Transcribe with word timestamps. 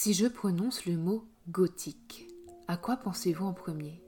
Si 0.00 0.14
je 0.14 0.28
prononce 0.28 0.86
le 0.86 0.96
mot 0.96 1.24
gothique, 1.48 2.28
à 2.68 2.76
quoi 2.76 2.98
pensez-vous 2.98 3.44
en 3.44 3.52
premier? 3.52 4.00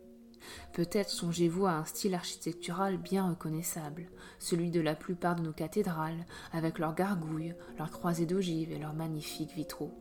Peut-être 0.73 1.11
songez-vous 1.11 1.67
à 1.67 1.73
un 1.73 1.85
style 1.85 2.15
architectural 2.15 2.97
bien 2.97 3.29
reconnaissable, 3.29 4.09
celui 4.39 4.71
de 4.71 4.81
la 4.81 4.95
plupart 4.95 5.35
de 5.35 5.43
nos 5.43 5.53
cathédrales, 5.53 6.27
avec 6.53 6.79
leurs 6.79 6.95
gargouilles, 6.95 7.57
leurs 7.77 7.91
croisées 7.91 8.25
d'ogives 8.25 8.71
et 8.71 8.79
leurs 8.79 8.95
magnifiques 8.95 9.57
vitraux. 9.57 9.93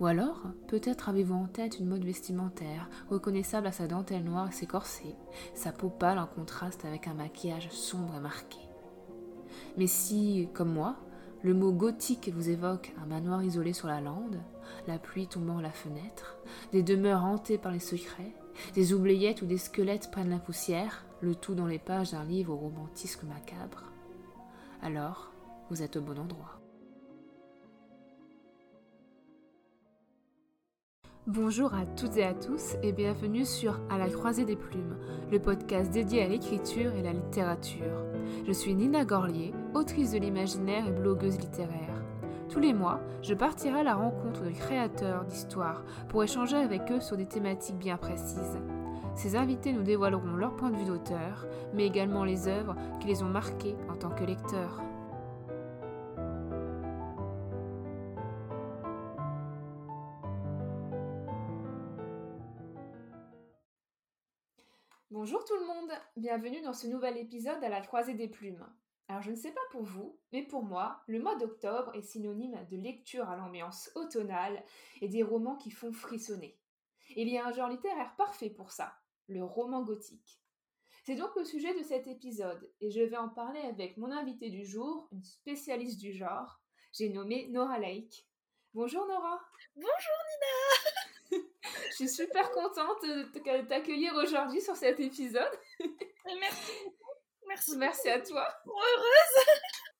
Ou 0.00 0.06
alors, 0.06 0.40
peut-être 0.68 1.10
avez-vous 1.10 1.34
en 1.34 1.48
tête 1.48 1.78
une 1.78 1.88
mode 1.88 2.06
vestimentaire, 2.06 2.88
reconnaissable 3.10 3.66
à 3.66 3.72
sa 3.72 3.86
dentelle 3.86 4.24
noire 4.24 4.48
et 4.48 4.52
ses 4.52 4.66
corsets, 4.66 5.16
sa 5.52 5.70
peau 5.70 5.90
pâle 5.90 6.18
en 6.18 6.26
contraste 6.26 6.86
avec 6.86 7.08
un 7.08 7.14
maquillage 7.14 7.68
sombre 7.68 8.14
et 8.16 8.20
marqué. 8.20 8.60
Mais 9.76 9.86
si, 9.86 10.48
comme 10.54 10.72
moi, 10.72 10.96
le 11.42 11.52
mot 11.52 11.72
gothique 11.72 12.32
vous 12.34 12.48
évoque 12.48 12.94
un 13.02 13.04
manoir 13.04 13.42
isolé 13.42 13.74
sur 13.74 13.88
la 13.88 14.00
lande, 14.00 14.40
la 14.86 14.98
pluie 14.98 15.26
tombant 15.26 15.58
à 15.58 15.62
la 15.62 15.70
fenêtre, 15.70 16.36
des 16.72 16.82
demeures 16.82 17.24
hantées 17.24 17.58
par 17.58 17.72
les 17.72 17.78
secrets, 17.78 18.34
des 18.74 18.92
oubliettes 18.92 19.42
où 19.42 19.46
des 19.46 19.58
squelettes 19.58 20.10
prennent 20.10 20.30
la 20.30 20.38
poussière, 20.38 21.04
le 21.20 21.34
tout 21.34 21.54
dans 21.54 21.66
les 21.66 21.78
pages 21.78 22.12
d'un 22.12 22.24
livre 22.24 22.54
au 22.54 22.72
macabre. 23.26 23.84
Alors, 24.82 25.32
vous 25.70 25.82
êtes 25.82 25.96
au 25.96 26.00
bon 26.00 26.18
endroit. 26.18 26.60
Bonjour 31.26 31.72
à 31.72 31.86
toutes 31.86 32.18
et 32.18 32.24
à 32.24 32.34
tous 32.34 32.74
et 32.82 32.92
bienvenue 32.92 33.46
sur 33.46 33.80
À 33.88 33.96
la 33.96 34.10
croisée 34.10 34.44
des 34.44 34.56
plumes, 34.56 34.98
le 35.32 35.40
podcast 35.40 35.90
dédié 35.90 36.22
à 36.22 36.28
l'écriture 36.28 36.94
et 36.94 37.02
la 37.02 37.14
littérature. 37.14 38.04
Je 38.46 38.52
suis 38.52 38.74
Nina 38.74 39.06
Gorlier, 39.06 39.54
autrice 39.72 40.10
de 40.10 40.18
l'imaginaire 40.18 40.86
et 40.86 40.92
blogueuse 40.92 41.38
littéraire. 41.38 41.93
Tous 42.48 42.60
les 42.60 42.72
mois, 42.72 43.00
je 43.22 43.34
partirai 43.34 43.80
à 43.80 43.82
la 43.82 43.94
rencontre 43.94 44.42
de 44.42 44.50
créateurs 44.50 45.24
d'histoires 45.24 45.82
pour 46.08 46.22
échanger 46.22 46.56
avec 46.56 46.90
eux 46.92 47.00
sur 47.00 47.16
des 47.16 47.26
thématiques 47.26 47.78
bien 47.78 47.96
précises. 47.96 48.58
Ces 49.16 49.36
invités 49.36 49.72
nous 49.72 49.82
dévoileront 49.82 50.36
leur 50.36 50.54
point 50.56 50.70
de 50.70 50.76
vue 50.76 50.84
d'auteur, 50.84 51.46
mais 51.72 51.86
également 51.86 52.24
les 52.24 52.48
œuvres 52.48 52.76
qui 53.00 53.06
les 53.06 53.22
ont 53.22 53.28
marqués 53.28 53.76
en 53.88 53.96
tant 53.96 54.10
que 54.10 54.24
lecteurs. 54.24 54.82
Bonjour 65.10 65.44
tout 65.44 65.54
le 65.54 65.66
monde, 65.66 65.92
bienvenue 66.16 66.60
dans 66.60 66.72
ce 66.72 66.88
nouvel 66.88 67.16
épisode 67.16 67.62
à 67.62 67.68
la 67.68 67.80
croisée 67.80 68.14
des 68.14 68.28
plumes. 68.28 68.66
Alors 69.08 69.22
je 69.22 69.30
ne 69.30 69.36
sais 69.36 69.52
pas 69.52 69.60
pour 69.70 69.82
vous, 69.82 70.18
mais 70.32 70.42
pour 70.42 70.62
moi, 70.62 71.02
le 71.06 71.20
mois 71.20 71.36
d'octobre 71.36 71.94
est 71.94 72.02
synonyme 72.02 72.58
de 72.70 72.76
lecture 72.76 73.28
à 73.28 73.36
l'ambiance 73.36 73.90
automnale 73.94 74.64
et 75.02 75.08
des 75.08 75.22
romans 75.22 75.56
qui 75.56 75.70
font 75.70 75.92
frissonner. 75.92 76.58
Il 77.16 77.28
y 77.28 77.36
a 77.36 77.46
un 77.46 77.52
genre 77.52 77.68
littéraire 77.68 78.14
parfait 78.16 78.48
pour 78.48 78.72
ça, 78.72 78.94
le 79.28 79.44
roman 79.44 79.82
gothique. 79.82 80.40
C'est 81.04 81.16
donc 81.16 81.36
le 81.36 81.44
sujet 81.44 81.78
de 81.78 81.82
cet 81.82 82.06
épisode, 82.06 82.72
et 82.80 82.90
je 82.90 83.02
vais 83.02 83.18
en 83.18 83.28
parler 83.28 83.60
avec 83.60 83.98
mon 83.98 84.10
invité 84.10 84.48
du 84.48 84.64
jour, 84.64 85.06
une 85.12 85.22
spécialiste 85.22 86.00
du 86.00 86.14
genre, 86.14 86.62
j'ai 86.92 87.10
nommé 87.10 87.48
Nora 87.48 87.78
Lake. 87.78 88.26
Bonjour 88.72 89.06
Nora 89.06 89.38
Bonjour 89.76 89.90
Nina 91.30 91.42
Je 91.90 91.94
suis 91.94 92.08
super 92.08 92.50
contente 92.52 93.02
de 93.02 93.62
t'accueillir 93.68 94.14
aujourd'hui 94.14 94.62
sur 94.62 94.76
cet 94.76 94.98
épisode. 94.98 95.52
Merci 96.40 96.72
Merci. 97.48 97.76
Merci 97.76 98.08
à 98.08 98.20
toi. 98.20 98.46
Heureuse. 98.66 99.46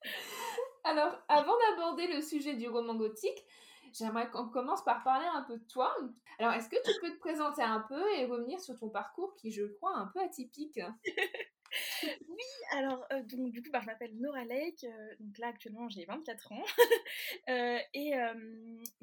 Alors, 0.85 1.19
avant 1.29 1.55
d'aborder 1.59 2.07
le 2.09 2.21
sujet 2.21 2.55
du 2.55 2.69
roman 2.69 2.95
gothique, 2.95 3.45
j'aimerais 3.93 4.31
qu'on 4.31 4.49
commence 4.49 4.85
par 4.85 5.03
parler 5.03 5.27
un 5.27 5.43
peu 5.43 5.57
de 5.57 5.65
toi. 5.67 5.97
Alors, 6.39 6.53
est-ce 6.53 6.69
que 6.69 6.77
tu 6.85 7.01
peux 7.01 7.11
te 7.11 7.19
présenter 7.19 7.63
un 7.63 7.81
peu 7.89 8.03
et 8.17 8.27
revenir 8.27 8.61
sur 8.61 8.79
ton 8.79 8.91
parcours 8.91 9.35
qui, 9.37 9.51
je 9.51 9.65
crois, 9.65 9.93
est 9.93 10.01
un 10.01 10.11
peu 10.13 10.21
atypique? 10.21 10.81
Oui, 12.29 12.45
alors, 12.71 13.05
euh, 13.13 13.23
donc, 13.23 13.51
du 13.51 13.61
coup, 13.63 13.71
bah, 13.73 13.81
je 13.81 13.87
m'appelle 13.87 14.17
Nora 14.17 14.45
Lake. 14.45 14.85
Euh, 14.85 15.15
donc 15.19 15.37
là, 15.39 15.49
actuellement, 15.49 15.89
j'ai 15.89 16.05
24 16.05 16.53
ans. 16.53 16.65
Euh, 17.49 17.79
et 17.93 18.13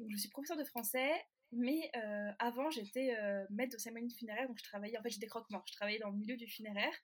je 0.08 0.16
suis 0.16 0.28
professeure 0.30 0.56
de 0.56 0.64
français 0.64 1.12
mais 1.52 1.90
euh, 1.96 2.30
avant, 2.38 2.70
j'étais 2.70 3.14
euh, 3.18 3.44
maître 3.50 3.72
de 3.74 3.78
cérémonie 3.78 4.14
funéraire, 4.14 4.48
donc 4.48 4.58
je 4.58 4.64
travaillais, 4.64 4.96
en 4.96 5.02
fait, 5.02 5.10
j'étais 5.10 5.26
croque-mort, 5.26 5.62
je 5.66 5.74
travaillais 5.74 5.98
dans 5.98 6.08
le 6.08 6.16
milieu 6.16 6.36
du 6.36 6.46
funéraire. 6.46 6.94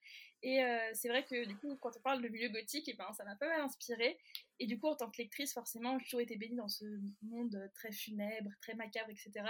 Et 0.42 0.64
euh, 0.64 0.78
c'est 0.94 1.08
vrai 1.08 1.24
que 1.24 1.46
du 1.46 1.56
coup, 1.56 1.76
quand 1.76 1.90
on 1.96 2.00
parle 2.00 2.22
de 2.22 2.28
milieu 2.28 2.48
gothique, 2.48 2.88
eh 2.88 2.94
ben, 2.94 3.12
ça 3.12 3.24
m'a 3.24 3.36
pas 3.36 3.48
mal 3.48 3.60
inspiré. 3.60 4.18
Et 4.58 4.66
du 4.66 4.78
coup, 4.78 4.86
en 4.86 4.96
tant 4.96 5.10
que 5.10 5.18
lectrice, 5.18 5.52
forcément, 5.52 5.98
j'ai 5.98 6.04
toujours 6.04 6.20
été 6.20 6.36
bénie 6.36 6.56
dans 6.56 6.68
ce 6.68 6.86
monde 7.22 7.70
très 7.74 7.92
funèbre, 7.92 8.50
très 8.62 8.74
macabre, 8.74 9.10
etc. 9.10 9.44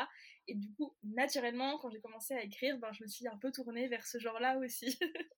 Et 0.49 0.55
du 0.55 0.73
coup, 0.73 0.93
naturellement, 1.05 1.79
quand 1.79 1.91
j'ai 1.91 2.01
commencé 2.01 2.35
à 2.35 2.43
écrire, 2.43 2.77
ben, 2.79 2.93
je 2.93 3.05
me 3.05 3.09
suis 3.09 3.29
un 3.29 3.37
peu 3.37 3.53
tournée 3.53 3.87
vers 3.87 4.05
ce 4.05 4.19
genre-là 4.19 4.59
aussi. 4.59 4.99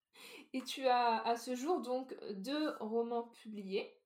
et 0.54 0.62
tu 0.62 0.86
as 0.86 1.22
à 1.22 1.36
ce 1.36 1.54
jour 1.54 1.82
donc 1.82 2.14
deux 2.32 2.70
romans 2.80 3.28
publiés. 3.42 3.99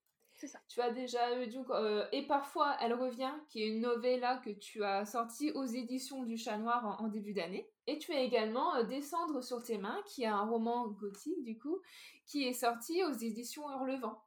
Tu 0.69 0.81
as 0.81 0.91
déjà 0.91 1.41
eu 1.41 1.47
donc 1.47 1.71
euh, 1.71 2.05
et 2.12 2.27
parfois 2.27 2.77
elle 2.81 2.95
revient, 2.95 3.33
qui 3.49 3.62
est 3.62 3.69
une 3.69 3.81
novella 3.81 4.39
que 4.39 4.50
tu 4.50 4.83
as 4.83 5.05
sortie 5.06 5.53
aux 5.53 5.65
éditions 5.65 6.25
du 6.25 6.37
Chat 6.37 6.59
Noir 6.59 7.00
en, 7.00 7.09
début 7.09 7.33
d'année. 7.33 7.69
Et 7.87 7.99
tu 7.99 8.12
as 8.12 8.21
également 8.21 8.75
euh, 8.75 8.83
Descendre 8.83 9.43
sur 9.43 9.62
tes 9.62 9.78
mains, 9.78 10.00
qui 10.06 10.25
est 10.25 10.28
un 10.28 10.45
roman 10.45 10.89
gothique 10.89 11.43
du 11.45 11.56
coup, 11.56 11.81
qui 12.27 12.47
est 12.47 12.53
sorti 12.53 13.03
aux 13.05 13.12
éditions 13.12 13.71
Hurlevent. 13.71 14.21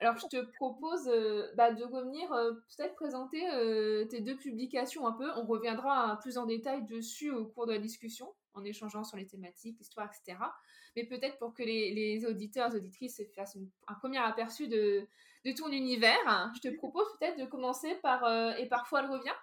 Alors 0.00 0.16
je 0.16 0.26
te 0.26 0.44
propose 0.56 1.06
euh, 1.06 1.52
bah, 1.54 1.72
de 1.72 1.84
revenir 1.84 2.28
peut-être 2.76 2.96
présenter 2.96 3.40
tes 4.10 4.20
deux 4.20 4.36
publications 4.36 5.06
un 5.06 5.12
peu. 5.12 5.30
On 5.36 5.44
reviendra 5.44 6.18
plus 6.20 6.38
en 6.38 6.46
détail 6.46 6.84
dessus 6.86 7.30
au 7.30 7.46
cours 7.46 7.66
de 7.66 7.72
la 7.72 7.78
discussion 7.78 8.34
en 8.54 8.64
échangeant 8.64 9.04
sur 9.04 9.16
les 9.16 9.26
thématiques, 9.26 9.78
l'histoire, 9.78 10.10
etc. 10.10 10.38
Mais 10.96 11.04
peut-être 11.06 11.38
pour 11.38 11.54
que 11.54 11.62
les, 11.62 11.94
les 11.94 12.26
auditeurs, 12.26 12.74
auditrices 12.74 13.22
fassent 13.34 13.56
un 13.86 13.94
premier 13.94 14.18
aperçu 14.18 14.68
de, 14.68 15.06
de 15.44 15.52
ton 15.52 15.70
univers. 15.70 16.52
Je 16.54 16.60
te 16.60 16.68
propose 16.76 17.06
peut-être 17.18 17.38
de 17.38 17.44
commencer 17.44 17.94
par 17.96 18.24
euh, 18.24 18.54
Et 18.56 18.66
parfois 18.66 19.00
elle 19.00 19.10
revient. 19.10 19.34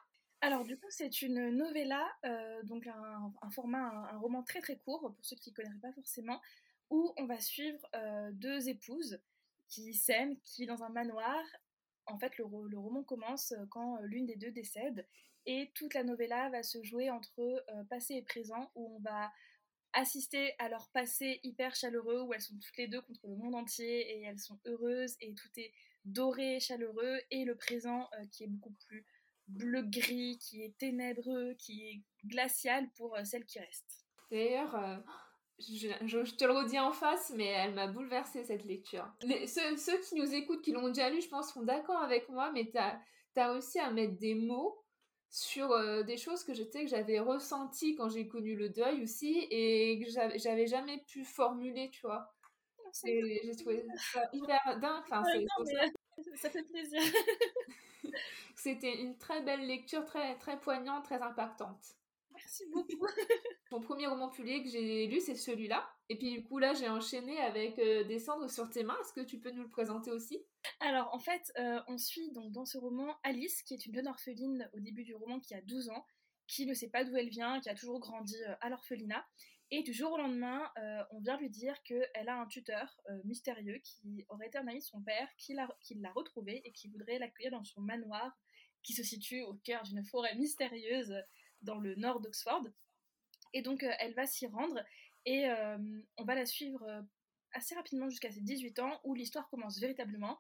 Alors 0.42 0.64
du 0.64 0.78
coup 0.78 0.88
c'est 0.90 1.22
une 1.22 1.50
novella, 1.50 2.08
euh, 2.26 2.64
donc 2.64 2.88
un, 2.88 3.50
format, 3.52 4.10
un, 4.12 4.18
roman 4.20 4.42
très 4.42 4.62
très 4.62 4.78
court 4.78 5.02
pour 5.02 5.26
ceux 5.26 5.36
qui 5.36 5.50
ne 5.50 5.56
connaîtraient 5.56 5.82
pas 5.82 5.92
forcément, 5.92 6.40
où 6.90 7.14
on 7.18 7.26
va 7.26 7.40
suivre 7.42 7.86
euh, 7.96 8.30
deux 8.32 8.70
épouses 8.70 9.20
qui 9.68 9.94
s'aiment, 9.94 10.38
qui 10.44 10.66
dans 10.66 10.84
un 10.84 10.90
manoir. 10.90 11.44
En 12.06 12.18
fait 12.18 12.38
le, 12.38 12.46
le 12.70 12.78
roman 12.78 13.04
commence 13.04 13.54
quand 13.70 14.00
l'une 14.02 14.26
des 14.26 14.38
deux 14.38 14.52
décède 14.52 15.06
et 15.46 15.72
toute 15.76 15.94
la 15.94 16.04
novella 16.04 16.50
va 16.50 16.64
se 16.64 16.82
jouer 16.84 17.10
entre 17.10 17.64
passé 17.90 18.16
et 18.16 18.22
présent 18.22 18.72
où 18.76 18.96
on 18.96 19.00
va 19.02 19.30
assister 19.94 20.54
à 20.60 20.70
leur 20.70 20.90
passé 20.90 21.40
hyper 21.44 21.76
chaleureux 21.76 22.22
où 22.22 22.34
elles 22.34 22.42
sont 22.42 22.56
toutes 22.56 22.78
les 22.78 22.88
deux 22.88 23.02
contre 23.02 23.28
le 23.28 23.36
monde 23.36 23.56
entier 23.56 24.18
et 24.18 24.24
elles 24.24 24.40
sont 24.40 24.60
heureuses 24.66 25.16
et 25.20 25.34
tout 25.34 25.50
est 25.58 25.72
doré, 26.10 26.60
chaleureux, 26.60 27.20
et 27.32 27.46
le 27.46 27.56
présent 27.56 28.10
euh, 28.14 28.26
qui 28.32 28.44
est 28.44 28.48
beaucoup 28.48 28.74
plus 28.88 29.06
bleu-gris, 29.48 30.38
qui 30.40 30.64
est 30.64 30.78
ténébreux, 30.78 31.54
qui 31.56 31.88
est 31.88 32.28
glacial 32.28 32.90
pour 32.96 33.16
euh, 33.16 33.24
celle 33.24 33.46
qui 33.46 33.60
reste. 33.60 34.06
D'ailleurs, 34.32 34.76
euh, 34.76 34.98
je, 35.60 36.36
te 36.36 36.46
le 36.46 36.54
redis 36.54 36.80
en 36.80 36.92
face, 36.92 37.32
mais 37.36 37.48
elle 37.48 37.74
m'a 37.74 37.88
bouleversée 37.88 38.44
cette 38.44 38.66
lecture. 38.66 39.08
ceux, 39.22 40.00
qui 40.02 40.16
nous 40.16 40.34
écoutent, 40.34 40.62
qui 40.62 40.72
l'ont 40.72 40.88
déjà 40.88 41.10
lu, 41.10 41.22
je 41.22 41.30
pense, 41.30 41.54
sont 41.54 41.64
d'accord 41.64 42.02
avec 42.02 42.30
moi, 42.30 42.52
mais 42.52 42.70
tu 42.70 42.78
as, 42.78 43.00
as, 43.36 43.52
réussi 43.52 43.80
à 43.80 43.92
mettre 43.92 44.18
des 44.18 44.36
mots 44.36 44.84
sur 45.32 45.70
des 46.06 46.18
choses 46.18 46.44
que 46.44 46.56
j'étais 46.56 46.86
que 46.86 46.90
j'avais 46.90 47.20
ressenties 47.20 47.96
quand 47.96 48.10
j'ai 48.10 48.28
connu 48.28 48.56
le 48.56 48.70
deuil 48.70 49.04
aussi 49.04 49.48
et 49.52 50.00
que 50.04 50.10
j'avais 50.10 50.66
jamais 50.66 51.04
pu 51.08 51.24
formuler, 51.24 51.92
tu 51.92 52.02
vois. 52.02 52.34
J'ai 53.04 53.56
trouvé 53.58 53.86
ça 54.14 54.30
hyper 54.34 54.80
dingue. 54.80 55.04
Enfin, 55.04 55.24
ça 56.36 56.50
fait 56.50 56.64
plaisir. 56.64 57.02
C'était 58.56 59.02
une 59.02 59.18
très 59.18 59.42
belle 59.42 59.66
lecture, 59.66 60.06
très, 60.06 60.38
très 60.38 60.60
poignante, 60.60 61.06
très 61.06 61.22
impactante. 61.22 61.96
Merci 62.34 62.66
beaucoup. 62.72 63.08
Mon 63.72 63.82
premier 63.82 64.08
roman 64.08 64.30
publié 64.30 64.64
que 64.64 64.70
j'ai 64.70 65.08
lu, 65.08 65.20
c'est 65.20 65.36
celui-là. 65.36 65.88
Et 66.10 66.18
puis 66.18 66.32
du 66.32 66.44
coup, 66.44 66.58
là, 66.58 66.74
j'ai 66.74 66.90
enchaîné 66.90 67.38
avec 67.40 67.78
euh, 67.80 68.04
Descendre 68.06 68.50
sur 68.50 68.70
tes 68.70 68.84
mains. 68.84 68.98
Est-ce 69.02 69.14
que 69.14 69.22
tu 69.22 69.40
peux 69.40 69.52
nous 69.52 69.64
le 69.64 69.70
présenter 69.70 70.12
aussi? 70.12 70.44
Alors, 70.80 71.14
en 71.14 71.20
fait, 71.20 71.52
euh, 71.60 71.80
on 71.88 71.98
suit 71.98 72.32
donc 72.32 72.52
dans 72.52 72.66
ce 72.66 72.78
roman 72.78 73.16
Alice, 73.24 73.62
qui 73.64 73.74
est 73.74 73.86
une 73.86 73.94
jeune 73.94 74.08
orpheline 74.08 74.70
au 74.74 74.80
début 74.80 75.04
du 75.04 75.16
roman 75.16 75.40
qui 75.40 75.54
a 75.54 75.62
12 75.62 75.90
ans, 75.90 76.06
qui 76.48 76.66
ne 76.66 76.74
sait 76.74 76.90
pas 76.90 77.04
d'où 77.04 77.16
elle 77.16 77.30
vient, 77.30 77.60
qui 77.60 77.70
a 77.70 77.76
toujours 77.76 78.00
grandi 78.00 78.36
euh, 78.44 78.56
à 78.62 78.70
l'orphelinat. 78.70 79.26
Et 79.72 79.84
du 79.84 79.94
jour 79.94 80.12
au 80.14 80.18
lendemain, 80.18 80.72
euh, 80.80 81.04
on 81.12 81.20
vient 81.20 81.38
lui 81.38 81.50
dire 81.50 81.82
qu'elle 81.84 82.28
a 82.28 82.42
un 82.42 82.48
tuteur 82.48 83.00
euh, 83.10 83.22
mystérieux 83.24 83.78
qui 83.84 84.26
aurait 84.30 84.48
été 84.48 84.58
un 84.58 84.68
ami 84.68 84.80
de 84.80 84.84
son 84.84 85.02
père, 85.02 85.30
qui 85.38 85.54
l'a 85.54 86.12
retrouvé 86.16 86.62
et 86.66 86.72
qui 86.72 86.88
voudrait 86.88 87.20
l'accueillir 87.20 87.52
dans 87.52 87.64
son 87.64 87.82
manoir 87.82 88.36
qui 88.82 88.94
se 88.94 89.04
situe 89.04 89.42
au 89.44 89.54
cœur 89.54 89.84
d'une 89.84 90.04
forêt 90.04 90.34
mystérieuse 90.36 91.14
dans 91.62 91.78
le 91.78 91.94
nord 91.96 92.20
d'Oxford. 92.20 92.66
Et 93.54 93.62
donc 93.62 93.84
euh, 93.84 93.92
elle 94.00 94.16
va 94.16 94.26
s'y 94.26 94.48
rendre 94.48 94.84
et 95.26 95.48
on 96.18 96.24
va 96.24 96.34
la 96.34 96.46
suivre 96.46 97.06
assez 97.52 97.76
rapidement 97.76 98.10
jusqu'à 98.10 98.32
ses 98.32 98.42
18 98.42 98.80
ans 98.80 99.00
où 99.04 99.14
l'histoire 99.14 99.48
commence 99.50 99.78
véritablement. 99.78 100.40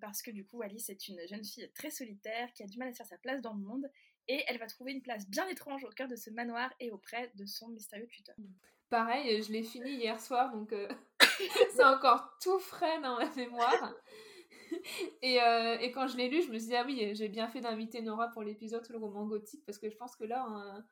parce 0.00 0.20
que 0.20 0.30
du 0.30 0.44
coup 0.44 0.60
Alice 0.60 0.90
est 0.90 1.08
une 1.08 1.18
jeune 1.28 1.44
fille 1.44 1.70
très 1.74 1.90
solitaire 1.90 2.52
qui 2.52 2.62
a 2.64 2.66
du 2.66 2.76
mal 2.76 2.88
à 2.88 2.92
faire 2.92 3.06
sa 3.06 3.16
place 3.18 3.40
dans 3.40 3.54
le 3.54 3.60
monde 3.60 3.88
et 4.28 4.42
elle 4.46 4.58
va 4.58 4.66
trouver 4.66 4.92
une 4.92 5.02
place 5.02 5.28
bien 5.28 5.46
étrange 5.48 5.84
au 5.84 5.90
cœur 5.90 6.08
de 6.08 6.16
ce 6.16 6.30
manoir 6.30 6.70
et 6.80 6.90
auprès 6.90 7.30
de 7.34 7.46
son 7.46 7.68
mystérieux 7.68 8.06
tuteur. 8.06 8.34
Pareil, 8.88 9.42
je 9.42 9.52
l'ai 9.52 9.62
fini 9.62 9.90
hier 9.92 10.20
soir, 10.20 10.52
donc 10.52 10.72
euh, 10.72 10.88
c'est 11.74 11.84
encore 11.84 12.36
tout 12.42 12.58
frais 12.58 13.00
dans 13.00 13.18
ma 13.18 13.30
mémoire. 13.34 13.94
et, 15.22 15.40
euh, 15.40 15.78
et, 15.78 15.92
quand 15.92 16.06
je 16.06 16.16
l'ai 16.16 16.28
lu, 16.28 16.42
je 16.42 16.50
me 16.50 16.58
suis 16.58 16.68
dit, 16.68 16.76
ah 16.76 16.84
oui, 16.84 17.14
j'ai 17.14 17.28
bien 17.28 17.48
fait 17.48 17.60
d'inviter 17.60 18.02
Nora 18.02 18.28
pour 18.28 18.42
l'épisode 18.42 18.84
sur 18.84 18.94
le 18.94 19.04
roman 19.04 19.26
gothique, 19.26 19.64
parce 19.64 19.78
que 19.78 19.88
je 19.88 19.96
pense 19.96 20.16
que 20.16 20.24
là, 20.24 20.44
on, 20.48 20.82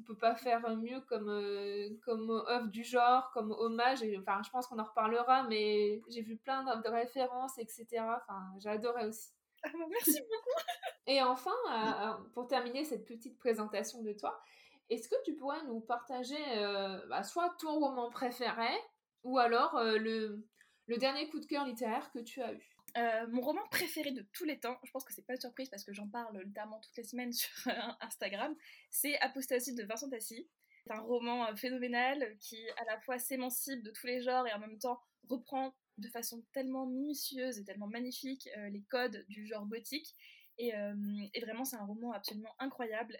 on 0.00 0.02
peut 0.02 0.16
pas 0.16 0.34
faire 0.34 0.76
mieux 0.76 1.00
comme, 1.02 1.28
euh, 1.28 1.88
œuvre 2.48 2.68
du 2.68 2.84
genre, 2.84 3.30
comme 3.32 3.52
hommage. 3.52 4.02
Et, 4.02 4.16
enfin, 4.18 4.40
je 4.44 4.50
pense 4.50 4.66
qu'on 4.66 4.78
en 4.78 4.84
reparlera, 4.84 5.44
mais 5.44 6.00
j'ai 6.08 6.22
vu 6.22 6.36
plein 6.36 6.64
de 6.64 6.88
références, 6.88 7.58
etc. 7.58 7.86
Enfin, 7.98 8.40
j'ai 8.58 8.70
adoré 8.70 9.06
aussi. 9.06 9.30
Ah 9.62 9.68
bah, 9.72 9.86
merci 9.90 10.20
beaucoup. 10.20 10.58
et 11.06 11.22
enfin, 11.22 12.22
pour 12.34 12.46
terminer 12.46 12.84
cette 12.84 13.04
petite 13.04 13.38
présentation 13.38 14.02
de 14.02 14.12
toi, 14.12 14.40
est-ce 14.90 15.08
que 15.08 15.14
tu 15.24 15.34
pourrais 15.36 15.62
nous 15.64 15.80
partager 15.80 16.36
euh, 16.56 17.00
bah, 17.06 17.22
soit 17.22 17.54
ton 17.60 17.78
roman 17.78 18.10
préféré 18.10 18.68
ou 19.22 19.38
alors 19.38 19.76
euh, 19.76 19.98
le, 19.98 20.44
le, 20.86 20.96
dernier 20.96 21.28
coup 21.28 21.38
de 21.38 21.46
cœur 21.46 21.64
littéraire 21.64 22.10
que 22.10 22.18
tu 22.18 22.42
as 22.42 22.52
eu? 22.52 22.76
Euh, 22.98 23.26
mon 23.28 23.40
roman 23.40 23.62
préféré 23.70 24.10
de 24.10 24.26
tous 24.32 24.44
les 24.44 24.58
temps, 24.58 24.76
je 24.82 24.90
pense 24.90 25.04
que 25.04 25.12
c'est 25.12 25.24
pas 25.24 25.34
une 25.34 25.40
surprise 25.40 25.68
parce 25.68 25.84
que 25.84 25.92
j'en 25.92 26.08
parle 26.08 26.36
notamment 26.36 26.80
toutes 26.80 26.96
les 26.96 27.04
semaines 27.04 27.32
sur 27.32 27.50
Instagram, 28.00 28.54
c'est 28.90 29.16
Apostasie 29.20 29.74
de 29.74 29.84
Vincent 29.84 30.10
Tassi. 30.10 30.48
C'est 30.84 30.92
un 30.92 31.00
roman 31.00 31.54
phénoménal 31.54 32.36
qui 32.40 32.58
à 32.78 32.84
la 32.84 32.98
fois 33.00 33.18
s'émancipe 33.18 33.84
de 33.84 33.92
tous 33.92 34.08
les 34.08 34.22
genres 34.22 34.46
et 34.48 34.52
en 34.52 34.58
même 34.58 34.78
temps 34.78 35.00
reprend 35.28 35.72
de 36.00 36.08
façon 36.08 36.42
tellement 36.52 36.86
minutieuse 36.86 37.58
et 37.58 37.64
tellement 37.64 37.86
magnifique 37.86 38.48
les 38.70 38.82
codes 38.82 39.24
du 39.28 39.46
genre 39.46 39.66
gothique. 39.66 40.14
Et, 40.58 40.72
et 41.34 41.40
vraiment, 41.40 41.64
c'est 41.64 41.76
un 41.76 41.84
roman 41.84 42.12
absolument 42.12 42.54
incroyable 42.58 43.16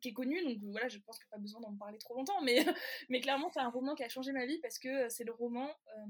qui 0.00 0.08
est 0.08 0.12
connu, 0.12 0.42
donc 0.42 0.58
voilà, 0.70 0.88
je 0.88 0.98
pense 0.98 1.18
a 1.18 1.26
pas 1.30 1.38
besoin 1.38 1.60
d'en 1.60 1.74
parler 1.76 1.98
trop 1.98 2.14
longtemps, 2.14 2.40
mais, 3.08 3.20
clairement, 3.20 3.50
c'est 3.52 3.60
un 3.60 3.70
roman 3.70 3.94
qui 3.94 4.04
a 4.04 4.08
changé 4.08 4.32
ma 4.32 4.46
vie 4.46 4.58
parce 4.58 4.78
que 4.78 5.08
c'est 5.08 5.24
le 5.24 5.32
roman 5.32 5.68
euh, 5.68 6.00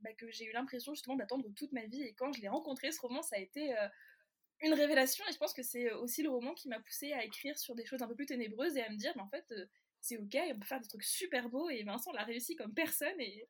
bah, 0.00 0.12
que 0.14 0.30
j'ai 0.30 0.44
eu 0.44 0.52
l'impression 0.52 0.94
justement 0.94 1.16
d'attendre 1.16 1.46
toute 1.56 1.72
ma 1.72 1.86
vie. 1.86 2.02
Et 2.02 2.14
quand 2.14 2.32
je 2.32 2.40
l'ai 2.40 2.48
rencontré, 2.48 2.92
ce 2.92 3.00
roman, 3.00 3.22
ça 3.22 3.36
a 3.36 3.38
été 3.38 3.76
euh, 3.76 3.88
une 4.60 4.74
révélation. 4.74 5.24
Et 5.28 5.32
je 5.32 5.38
pense 5.38 5.54
que 5.54 5.62
c'est 5.62 5.92
aussi 5.92 6.22
le 6.22 6.30
roman 6.30 6.54
qui 6.54 6.68
m'a 6.68 6.80
poussé 6.80 7.12
à 7.12 7.24
écrire 7.24 7.58
sur 7.58 7.74
des 7.74 7.86
choses 7.86 8.02
un 8.02 8.08
peu 8.08 8.14
plus 8.14 8.26
ténébreuses 8.26 8.76
et 8.76 8.82
à 8.82 8.90
me 8.90 8.96
dire, 8.96 9.12
mais 9.16 9.22
en 9.22 9.28
fait, 9.28 9.44
euh, 9.52 9.66
c'est 10.00 10.16
ok, 10.16 10.36
on 10.54 10.58
peut 10.58 10.66
faire 10.66 10.80
des 10.80 10.88
trucs 10.88 11.04
super 11.04 11.48
beaux. 11.48 11.70
Et 11.70 11.82
Vincent 11.84 12.12
l'a 12.12 12.24
réussi 12.24 12.56
comme 12.56 12.74
personne. 12.74 13.20
Et 13.20 13.48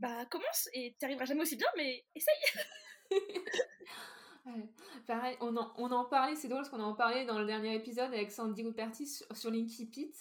bah, 0.00 0.24
commence 0.26 0.68
et 0.72 0.96
tu 0.98 1.04
arriveras 1.04 1.26
jamais 1.26 1.42
aussi 1.42 1.56
bien, 1.56 1.68
mais 1.76 2.04
essaye! 2.14 2.34
Pareil, 5.06 5.36
on 5.40 5.56
en, 5.56 5.72
on 5.76 5.90
en 5.92 6.04
parlait, 6.06 6.34
c'est 6.34 6.48
drôle 6.48 6.62
parce 6.62 6.70
qu'on 6.70 6.82
en 6.82 6.94
parlait 6.94 7.24
dans 7.26 7.38
le 7.38 7.44
dernier 7.44 7.74
épisode 7.74 8.12
avec 8.12 8.30
Sandy 8.30 8.62
Ruperti 8.62 9.06
sur, 9.06 9.26
sur 9.36 9.50
l'Inkipit. 9.50 10.12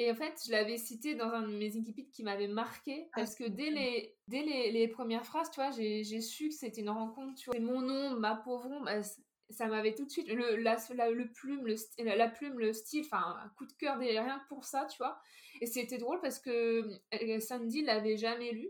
Et 0.00 0.10
en 0.12 0.14
fait, 0.14 0.40
je 0.46 0.52
l'avais 0.52 0.76
cité 0.76 1.16
dans 1.16 1.30
un 1.30 1.42
de 1.42 1.56
mes 1.56 1.76
Inkipit 1.76 2.08
qui 2.10 2.22
m'avait 2.22 2.46
marqué 2.46 3.08
ah, 3.12 3.16
parce 3.16 3.34
que 3.34 3.44
dès, 3.44 3.70
les, 3.70 4.16
dès 4.28 4.42
les, 4.42 4.70
les, 4.70 4.86
premières 4.86 5.26
phrases, 5.26 5.50
tu 5.50 5.56
vois, 5.60 5.72
j'ai 5.72 6.20
su 6.20 6.50
que 6.50 6.54
c'était 6.54 6.80
une 6.80 6.90
rencontre. 6.90 7.34
Tu 7.34 7.50
vois, 7.50 7.58
mon 7.58 7.82
nom, 7.82 8.16
ma 8.16 8.36
pauvre 8.36 8.68
bah, 8.84 9.02
ça 9.50 9.66
m'avait 9.66 9.94
tout 9.94 10.04
de 10.04 10.10
suite 10.10 10.28
le, 10.28 10.56
la, 10.56 10.76
le 11.10 11.32
plume, 11.32 11.66
le, 11.66 11.74
la, 11.98 12.28
plume, 12.28 12.58
le 12.58 12.72
style, 12.72 13.04
enfin, 13.06 13.38
un 13.44 13.48
coup 13.56 13.66
de 13.66 13.72
cœur 13.72 13.98
rien 13.98 14.38
que 14.38 14.48
pour 14.48 14.64
ça, 14.64 14.86
tu 14.86 14.98
vois. 14.98 15.18
Et 15.60 15.66
c'était 15.66 15.98
drôle 15.98 16.20
parce 16.20 16.38
que 16.38 16.84
euh, 17.14 17.40
Sandy 17.40 17.82
l'avait 17.82 18.16
jamais 18.16 18.52
lu. 18.52 18.68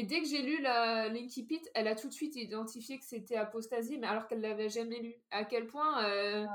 Et 0.00 0.04
dès 0.04 0.22
que 0.22 0.26
j'ai 0.26 0.40
lu 0.40 0.62
l'Inkipit, 0.62 1.60
elle 1.74 1.86
a 1.86 1.94
tout 1.94 2.08
de 2.08 2.12
suite 2.14 2.34
identifié 2.34 2.98
que 2.98 3.04
c'était 3.04 3.36
Apostasie, 3.36 3.98
mais 3.98 4.06
alors 4.06 4.26
qu'elle 4.26 4.40
l'avait 4.40 4.70
jamais 4.70 4.98
lu. 4.98 5.14
À 5.30 5.44
quel 5.44 5.66
point 5.66 6.02
euh, 6.06 6.46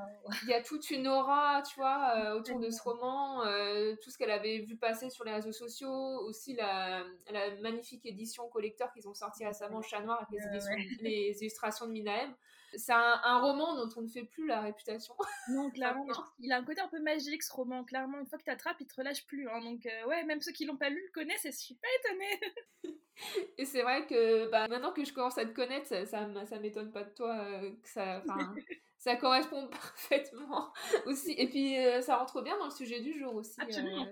il 0.41 0.49
y 0.49 0.53
a 0.55 0.63
toute 0.63 0.89
une 0.89 1.07
aura, 1.07 1.61
tu 1.61 1.75
vois, 1.75 2.13
euh, 2.15 2.39
autour 2.39 2.59
de 2.59 2.71
ce 2.71 2.81
roman, 2.81 3.45
euh, 3.45 3.93
tout 4.01 4.09
ce 4.09 4.17
qu'elle 4.17 4.31
avait 4.31 4.61
vu 4.61 4.77
passer 4.77 5.11
sur 5.11 5.25
les 5.25 5.31
réseaux 5.31 5.51
sociaux, 5.51 6.21
aussi 6.25 6.55
la, 6.55 7.03
la 7.31 7.55
magnifique 7.61 8.03
édition 8.07 8.49
collector 8.49 8.91
qu'ils 8.91 9.07
ont 9.07 9.13
sorti 9.13 9.45
récemment, 9.45 9.83
Chat 9.83 10.01
Noir, 10.01 10.25
avec 10.27 10.41
les, 10.51 11.01
les 11.01 11.37
illustrations 11.41 11.85
de 11.85 11.91
Minaem 11.91 12.33
c'est 12.77 12.93
un, 12.93 13.39
roman 13.39 13.75
dont 13.75 13.89
on 13.97 14.01
ne 14.01 14.07
fait 14.07 14.23
plus 14.23 14.47
la 14.47 14.61
réputation. 14.61 15.15
Non, 15.49 15.69
clairement. 15.69 16.07
il 16.39 16.51
a 16.51 16.57
un 16.57 16.63
côté 16.63 16.81
un 16.81 16.87
peu 16.87 16.99
magique 16.99 17.43
ce 17.43 17.53
roman. 17.53 17.83
Clairement, 17.83 18.19
une 18.19 18.25
fois 18.25 18.37
que 18.37 18.43
tu 18.43 18.49
attrapes, 18.49 18.77
il 18.79 18.87
te 18.87 18.95
relâche 18.95 19.25
plus. 19.25 19.47
Hein. 19.47 19.61
donc, 19.61 19.85
euh, 19.85 20.07
ouais, 20.07 20.23
même 20.23 20.41
ceux 20.41 20.51
qui 20.51 20.65
l'ont 20.65 20.77
pas 20.77 20.89
lu 20.89 21.01
le 21.05 21.11
connaissent 21.11 21.45
et 21.45 21.51
je 21.51 21.57
suis 21.57 21.75
pas 21.75 21.87
étonnée. 21.99 22.39
et 23.57 23.65
c'est 23.65 23.83
vrai 23.83 24.05
que 24.07 24.49
bah, 24.49 24.67
maintenant 24.67 24.91
que 24.91 25.03
je 25.03 25.13
commence 25.13 25.37
à 25.37 25.45
te 25.45 25.53
connaître, 25.53 25.87
ça, 25.87 26.05
ça, 26.05 26.59
m'étonne 26.59 26.91
pas 26.91 27.03
de 27.03 27.13
toi 27.13 27.35
euh, 27.39 27.71
que 27.81 27.89
ça. 27.89 28.23
ça 28.97 29.15
correspond 29.17 29.67
parfaitement 29.67 30.73
aussi. 31.05 31.35
Et 31.37 31.47
puis, 31.47 31.77
euh, 31.77 32.01
ça 32.01 32.17
rentre 32.17 32.41
bien 32.41 32.57
dans 32.57 32.65
le 32.65 32.71
sujet 32.71 33.01
du 33.01 33.17
jour 33.17 33.35
aussi. 33.35 33.59
Absolument. 33.61 34.07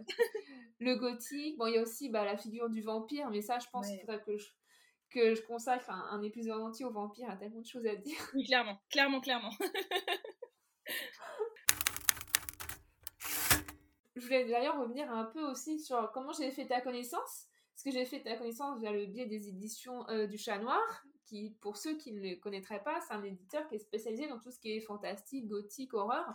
le 0.80 0.96
gothique. 0.96 1.58
Bon, 1.58 1.66
il 1.66 1.76
y 1.76 1.78
a 1.78 1.82
aussi 1.82 2.10
bah, 2.10 2.26
la 2.26 2.38
figure 2.38 2.70
du 2.70 2.82
vampire, 2.82 3.30
mais 3.32 3.42
ça, 3.42 3.58
je 3.60 3.68
pense 3.72 3.88
qu'il 3.88 4.00
faudrait 4.02 4.22
que 4.22 4.38
je 4.38 4.48
que 5.14 5.36
je 5.36 5.42
consacre 5.44 5.90
un, 5.90 6.22
épisode 6.24 6.62
entier 6.62 6.86
aux 6.86 6.92
vampires, 6.92 7.30
à 7.30 7.38
tellement 7.38 7.62
de 7.62 7.66
choses 7.66 7.86
à 7.86 7.96
dire. 7.96 8.18
Oui, 8.34 8.46
clairement, 8.46 8.78
clairement, 8.90 9.22
clairement. 9.22 9.52
je 14.16 14.22
voulais 14.22 14.46
d'ailleurs 14.46 14.80
revenir 14.80 15.12
un 15.12 15.26
peu 15.26 15.44
aussi 15.44 15.80
sur 15.80 16.12
comment 16.14 16.32
j'ai 16.34 16.52
fait 16.52 16.68
ta 16.68 16.82
connaissance. 16.82 17.48
Parce 17.74 17.84
que 17.84 17.92
j'ai 17.92 18.06
fait 18.06 18.22
ta 18.22 18.38
connaissance 18.38 18.80
via 18.80 18.92
le 18.92 19.06
biais 19.06 19.26
des 19.26 19.50
éditions 19.50 20.08
euh, 20.10 20.28
du 20.28 20.38
Chat 20.38 20.60
Noir, 20.60 20.82
qui, 21.26 21.58
pour 21.62 21.78
ceux 21.78 21.98
qui 21.98 22.14
ne 22.14 22.22
le 22.22 22.36
connaîtraient 22.36 22.84
pas, 22.84 23.00
c'est 23.02 23.14
un 23.14 23.24
éditeur 23.24 23.68
qui 23.68 23.76
est 23.76 23.80
spécialisé 23.80 24.28
dans 24.28 24.40
tout 24.40 24.52
ce 24.52 24.60
qui 24.60 24.72
est 24.72 24.82
fantastique, 24.82 25.48
gothique, 25.48 25.94
horreur. 25.94 26.26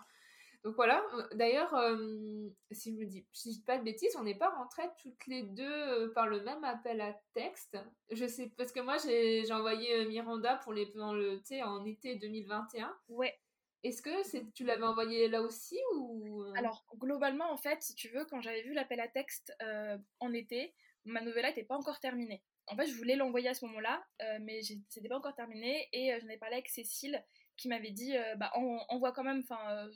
Donc 0.64 0.74
voilà, 0.74 1.04
euh, 1.14 1.22
d'ailleurs, 1.34 1.72
euh, 1.74 2.48
si 2.72 2.92
je 2.92 2.98
me 2.98 3.06
dis, 3.06 3.24
si 3.32 3.50
dis 3.50 3.62
pas 3.62 3.78
de 3.78 3.84
bêtises, 3.84 4.16
on 4.16 4.24
n'est 4.24 4.34
pas 4.34 4.50
rentrées 4.50 4.88
toutes 5.00 5.26
les 5.26 5.42
deux 5.42 5.64
euh, 5.64 6.12
par 6.12 6.26
le 6.26 6.42
même 6.42 6.64
appel 6.64 7.00
à 7.00 7.18
texte. 7.32 7.78
Je 8.10 8.26
sais, 8.26 8.52
parce 8.56 8.72
que 8.72 8.80
moi 8.80 8.96
j'ai 8.98 9.50
envoyé 9.52 10.04
Miranda 10.06 10.56
pour 10.56 10.72
les, 10.72 10.86
dans 10.96 11.14
le, 11.14 11.40
en 11.62 11.84
été 11.84 12.16
2021. 12.16 12.92
Ouais. 13.08 13.38
Est-ce 13.84 14.02
que 14.02 14.24
c'est, 14.24 14.52
tu 14.52 14.64
l'avais 14.64 14.82
envoyé 14.82 15.28
là 15.28 15.40
aussi 15.42 15.78
ou? 15.94 16.42
Alors, 16.56 16.84
globalement, 16.96 17.52
en 17.52 17.56
fait, 17.56 17.80
si 17.80 17.94
tu 17.94 18.08
veux, 18.08 18.24
quand 18.24 18.40
j'avais 18.40 18.62
vu 18.62 18.72
l'appel 18.72 18.98
à 18.98 19.06
texte 19.06 19.56
en 20.18 20.32
été, 20.32 20.74
ma 21.04 21.20
novella 21.20 21.48
n'était 21.50 21.62
pas 21.62 21.76
encore 21.76 22.00
terminée. 22.00 22.42
En 22.66 22.76
fait, 22.76 22.86
je 22.86 22.94
voulais 22.94 23.14
l'envoyer 23.14 23.48
à 23.48 23.54
ce 23.54 23.64
moment-là, 23.66 24.04
mais 24.40 24.62
c'était 24.88 25.08
pas 25.08 25.16
encore 25.16 25.36
terminé 25.36 25.88
et 25.92 26.18
j'en 26.20 26.28
ai 26.28 26.36
parlé 26.36 26.56
avec 26.56 26.68
Cécile 26.68 27.24
qui 27.58 27.68
m'avait 27.68 27.90
dit 27.90 28.16
euh, 28.16 28.36
bah 28.36 28.50
on, 28.54 28.98
voit 28.98 29.12
quand 29.12 29.24
même 29.24 29.40
enfin 29.40 29.58
euh, 29.70 29.90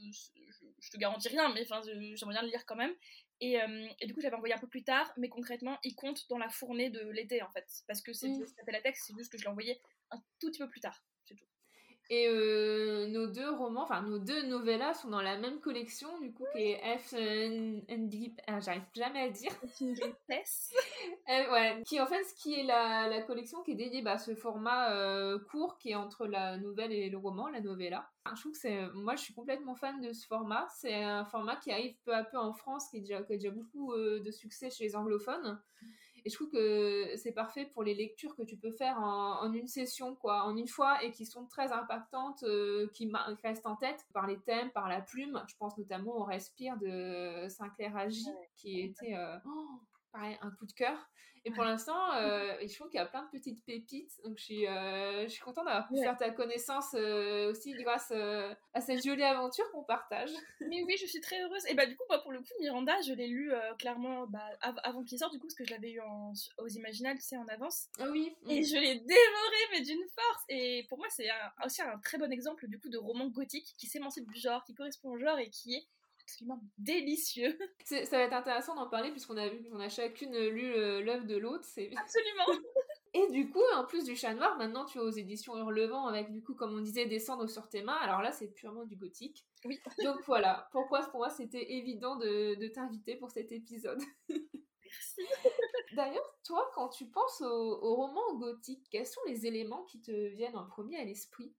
je, 0.81 0.91
te 0.91 0.97
garantis 0.99 1.29
rien 1.29 1.53
mais 1.55 1.63
enfin 1.63 1.81
j'aimerais 1.85 2.35
bien 2.35 2.43
le 2.43 2.49
lire 2.49 2.67
quand 2.67 2.77
même. 2.77 2.93
Et, 3.41 3.61
euh, 3.61 3.89
et 4.01 4.07
du 4.07 4.15
coup 4.15 4.21
j'avais 4.21 4.37
envoyé 4.37 4.55
un 4.55 4.59
peu 4.59 4.69
plus 4.69 4.85
tard 4.85 5.11
mais 5.17 5.29
concrètement 5.29 5.79
il 5.83 5.95
compte 5.95 6.29
dans 6.29 6.39
la 6.39 6.51
fournée 6.51 6.91
de 6.91 7.09
l'été 7.11 7.43
en 7.43 7.51
fait. 7.51 7.67
Parce 7.87 8.03
que 8.03 8.13
c'est 8.13 8.29
mmh. 8.29 8.45
la 8.67 8.81
texte 8.83 9.05
c'est 9.07 9.17
juste 9.17 9.33
que 9.33 9.39
je 9.39 9.45
l'ai 9.45 9.51
envoyé 9.51 9.81
un 10.11 10.19
tout 10.41 10.51
petit 10.51 10.59
peu 10.59 10.69
plus 10.69 10.81
tard 10.81 11.03
et 12.11 12.29
euh, 12.29 13.07
nos 13.09 13.27
deux 13.27 13.51
romans, 13.51 13.83
enfin 13.83 14.03
nos 14.03 14.19
deux 14.19 14.43
novellas 14.47 14.95
sont 14.95 15.09
dans 15.09 15.23
la 15.23 15.39
même 15.39 15.61
collection, 15.61 16.09
du 16.21 16.33
coup, 16.33 16.45
qui 16.53 16.63
est 16.63 16.99
F 16.99 17.15
and 17.15 18.07
Deep, 18.09 18.41
ah, 18.47 18.61
j'arrive 18.61 18.83
jamais 18.95 19.21
à 19.21 19.31
dire. 19.31 19.53
euh, 21.31 21.83
qui 21.87 22.01
en 22.01 22.07
fait, 22.07 22.23
ce 22.25 22.35
qui 22.35 22.55
est 22.55 22.65
la, 22.65 23.09
la 23.09 23.23
collection 23.23 23.63
qui 23.63 23.73
est 23.73 23.77
dédiée 23.77 24.03
bah, 24.03 24.13
à 24.13 24.19
ce 24.19 24.35
format 24.35 24.93
euh, 24.93 25.39
court 25.51 25.79
qui 25.79 25.91
est 25.91 25.95
entre 25.95 26.27
la 26.27 26.59
nouvelle 26.59 26.93
et 26.93 27.09
le 27.09 27.19
roman, 27.19 27.49
la 27.49 27.61
novella. 27.61 28.09
Je 28.35 28.41
trouve 28.41 28.53
que 28.53 28.59
c'est, 28.59 28.89
moi, 28.95 29.17
je 29.17 29.23
suis 29.23 29.35
complètement 29.35 29.75
fan 29.75 30.01
de 30.01 30.13
ce 30.13 30.27
format. 30.27 30.67
C'est 30.71 31.03
un 31.03 31.25
format 31.25 31.57
qui 31.57 31.73
arrive 31.73 31.97
peu 32.05 32.15
à 32.15 32.25
peu 32.25 32.39
en 32.39 32.53
France, 32.53 32.89
qui, 32.91 33.01
déjà, 33.01 33.23
qui 33.23 33.33
a 33.33 33.37
déjà 33.37 33.51
beaucoup 33.51 33.93
euh, 33.93 34.21
de 34.21 34.31
succès 34.31 34.71
chez 34.71 34.85
les 34.85 34.97
anglophones. 34.97 35.61
Et 36.25 36.31
je 36.31 36.37
trouve 36.37 36.51
que 36.51 37.17
c'est 37.17 37.33
parfait 37.33 37.67
pour 37.67 37.83
les 37.83 37.95
lectures 37.95 38.37
que 38.37 38.43
tu 38.43 38.57
peux 38.57 38.71
faire 38.71 38.99
en, 39.01 39.53
une 39.53 39.67
session, 39.67 40.15
quoi, 40.15 40.45
en 40.45 40.57
une 40.57 40.69
fois, 40.69 41.03
et 41.03 41.11
qui 41.11 41.27
sont 41.27 41.47
très 41.47 41.73
impactantes, 41.73 42.45
euh, 42.45 42.89
qui, 42.95 43.11
restent 43.43 43.67
en 43.67 43.77
tête 43.77 44.07
par 44.13 44.27
les 44.27 44.39
thèmes, 44.39 44.71
par 44.71 44.89
la 44.89 45.01
plume. 45.01 45.43
Je 45.49 45.55
pense 45.57 45.77
notamment 45.79 46.17
au 46.17 46.25
Respire 46.25 46.77
de 46.79 47.49
Sinclair 47.49 47.97
Agi, 47.97 48.27
qui 48.57 48.81
était 48.81 49.15
euh, 49.15 49.37
oh, 49.47 49.81
pareil, 50.13 50.37
un 50.41 50.51
coup 50.51 50.67
de 50.67 50.73
cœur. 50.73 50.99
Et 51.45 51.51
pour 51.51 51.65
l'instant, 51.65 51.97
euh, 52.17 52.55
je 52.61 52.75
trouve 52.75 52.89
qu'il 52.89 52.99
y 52.99 53.03
a 53.03 53.07
plein 53.07 53.25
de 53.25 53.31
petites 53.31 53.65
pépites. 53.65 54.13
Donc, 54.25 54.39
je 54.39 54.45
suis, 54.45 54.67
euh, 54.67 55.25
je 55.25 55.29
suis 55.29 55.43
contente 55.43 55.65
d'avoir 55.65 55.89
pu 55.89 55.97
faire 55.97 56.17
ta 56.17 56.31
connaissance 56.31 56.95
euh, 56.95 57.51
aussi 57.51 57.73
grâce 57.73 58.13
à 58.13 58.81
cette 58.81 59.05
jolie 59.05 59.25
aventure 59.25 59.69
qu'on 59.73 59.83
partage. 59.83 60.31
Mais 60.61 60.83
oui, 60.85 60.97
je 61.01 61.07
suis 61.07 61.21
très 61.21 61.43
heureuse. 61.43 61.67
Et 61.69 61.75
bah, 61.75 61.87
du 61.87 61.97
coup, 61.97 62.05
moi, 62.09 62.21
pour 62.23 62.33
le 62.33 62.39
coup, 62.39 62.53
Miranda, 62.61 63.01
je 63.03 63.13
l'ai 63.13 63.27
lu 63.27 63.53
clairement 63.79 64.27
bah, 64.27 64.45
avant 64.61 65.03
qu'il 65.03 65.19
sorte, 65.19 65.33
du 65.33 65.39
coup, 65.39 65.47
parce 65.47 65.55
que 65.55 65.65
je 65.65 65.71
l'avais 65.71 65.93
eu 65.93 66.01
en, 66.01 66.33
aux 66.59 66.69
Imaginales, 66.69 67.17
tu 67.17 67.25
sais, 67.25 67.37
en 67.37 67.49
avance. 67.49 67.89
Ah 67.99 68.09
oui. 68.11 68.35
Et 68.49 68.63
je 68.63 68.77
l'ai 68.77 69.01
dévoré, 69.01 69.59
mais 69.73 69.81
d'une 69.81 70.05
force. 70.15 70.45
Et 70.49 70.87
pour 70.89 70.99
moi, 70.99 71.09
c'est 71.11 71.29
aussi 71.65 71.83
un 71.83 71.99
très 71.99 72.19
bon 72.19 72.31
exemple, 72.31 72.69
du 72.69 72.79
coup, 72.79 72.89
de 72.89 72.99
roman 72.99 73.29
gothique 73.29 73.75
qui 73.79 73.87
s'émancipe 73.87 74.31
du 74.31 74.39
genre, 74.39 74.65
qui 74.65 74.75
correspond 74.75 75.11
au 75.11 75.19
genre 75.19 75.39
et 75.39 75.51
qui 75.51 75.75
est 75.75 75.87
absolument 76.23 76.61
délicieux. 76.79 77.59
Ça 77.85 78.05
va 78.11 78.23
être 78.23 78.33
intéressant 78.33 78.75
d'en 78.75 78.89
parler 78.89 79.11
puisqu'on 79.11 79.37
a 79.37 79.49
vu, 79.49 79.67
on 79.73 79.81
a 79.81 79.89
chacune 79.89 80.37
lu 80.37 80.73
l'œuvre 81.03 81.27
de 81.27 81.37
l'autre. 81.37 81.65
Absolument. 81.97 82.47
Et 83.15 83.31
du 83.31 83.51
coup, 83.51 83.61
en 83.75 83.85
plus 83.85 84.05
du 84.05 84.17
chat 84.17 84.33
noir, 84.33 84.57
maintenant 84.57 84.87
tu 84.87 84.97
es 84.97 85.01
aux 85.03 85.11
éditions 85.11 85.55
Hurlevent 85.55 86.07
avec, 86.07 86.33
du 86.33 86.43
coup, 86.43 86.55
comme 86.55 86.75
on 86.75 86.81
disait, 86.81 87.05
Descendre 87.05 87.47
sur 87.47 87.69
tes 87.69 87.83
mains. 87.83 87.99
Alors 87.99 88.23
là, 88.23 88.33
c'est 88.33 88.49
purement 88.49 88.85
du 88.85 88.97
gothique. 88.97 89.47
Oui. 89.67 89.79
Donc 90.03 90.23
voilà, 90.27 90.69
pourquoi 90.73 91.03
pour 91.03 91.19
moi 91.19 91.29
c'était 91.29 91.73
évident 91.73 92.17
de, 92.17 92.55
de 92.55 92.69
t'inviter 92.69 93.17
pour 93.17 93.31
cet 93.31 93.53
épisode. 93.53 94.01
Merci. 94.29 95.23
D'ailleurs, 95.95 96.39
toi, 96.43 96.71
quand 96.75 96.89
tu 96.89 97.07
penses 97.07 97.43
au, 97.43 97.79
au 97.83 97.95
roman 97.97 98.35
gothique, 98.37 98.87
quels 98.91 99.07
sont 99.07 99.21
les 99.27 99.47
éléments 99.47 99.85
qui 99.85 100.01
te 100.01 100.11
viennent 100.11 100.57
en 100.57 100.67
premier 100.67 100.97
à 100.97 101.05
l'esprit? 101.05 101.53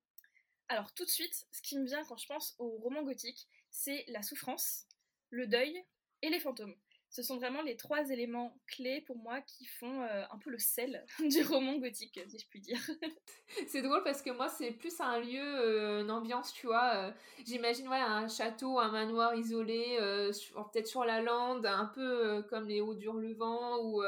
Alors 0.69 0.91
tout 0.93 1.05
de 1.05 1.09
suite, 1.09 1.45
ce 1.51 1.61
qui 1.61 1.77
me 1.77 1.85
vient 1.85 2.03
quand 2.05 2.17
je 2.17 2.27
pense 2.27 2.55
au 2.57 2.67
roman 2.79 3.03
gothique, 3.03 3.47
c'est 3.73 4.05
la 4.07 4.21
souffrance, 4.21 4.87
le 5.29 5.47
deuil 5.47 5.83
et 6.21 6.29
les 6.29 6.39
fantômes 6.39 6.75
ce 7.13 7.21
sont 7.21 7.37
vraiment 7.37 7.61
les 7.61 7.77
trois 7.77 8.09
éléments 8.09 8.57
clés 8.65 9.01
pour 9.01 9.17
moi 9.17 9.39
qui 9.41 9.65
font 9.65 10.01
euh, 10.01 10.23
un 10.31 10.37
peu 10.39 10.49
le 10.49 10.57
sel 10.57 11.05
du 11.29 11.43
roman 11.43 11.77
gothique, 11.77 12.19
si 12.27 12.39
je 12.39 12.47
puis 12.47 12.59
dire. 12.59 12.79
c'est 13.67 13.83
drôle 13.83 14.03
parce 14.03 14.23
que 14.23 14.31
moi, 14.31 14.49
c'est 14.49 14.71
plus 14.71 14.99
un 14.99 15.19
lieu, 15.19 15.39
euh, 15.39 16.01
une 16.01 16.09
ambiance, 16.09 16.51
tu 16.53 16.65
vois. 16.65 16.95
Euh, 16.95 17.11
j'imagine 17.45 17.87
ouais, 17.87 17.99
un 17.99 18.27
château, 18.27 18.79
un 18.79 18.89
manoir 18.89 19.35
isolé, 19.35 19.97
peut-être 19.99 20.87
sur 20.87 21.05
la 21.05 21.21
lande, 21.21 21.67
un 21.67 21.85
peu 21.85 22.41
comme 22.49 22.67
les 22.67 22.81
hauts 22.81 22.95
d'Hurlevent, 22.95 23.77
ou 23.83 24.01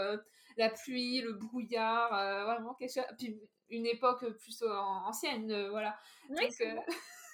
la 0.57 0.69
pluie, 0.69 1.22
le 1.22 1.34
brouillard, 1.34 2.10
vraiment 2.45 2.74
quelque 2.74 2.93
chose. 2.95 3.03
Puis 3.19 3.39
une 3.69 3.86
époque 3.86 4.25
plus 4.38 4.63
ancienne, 4.63 5.67
voilà. 5.69 5.95
Oui, 6.29 6.48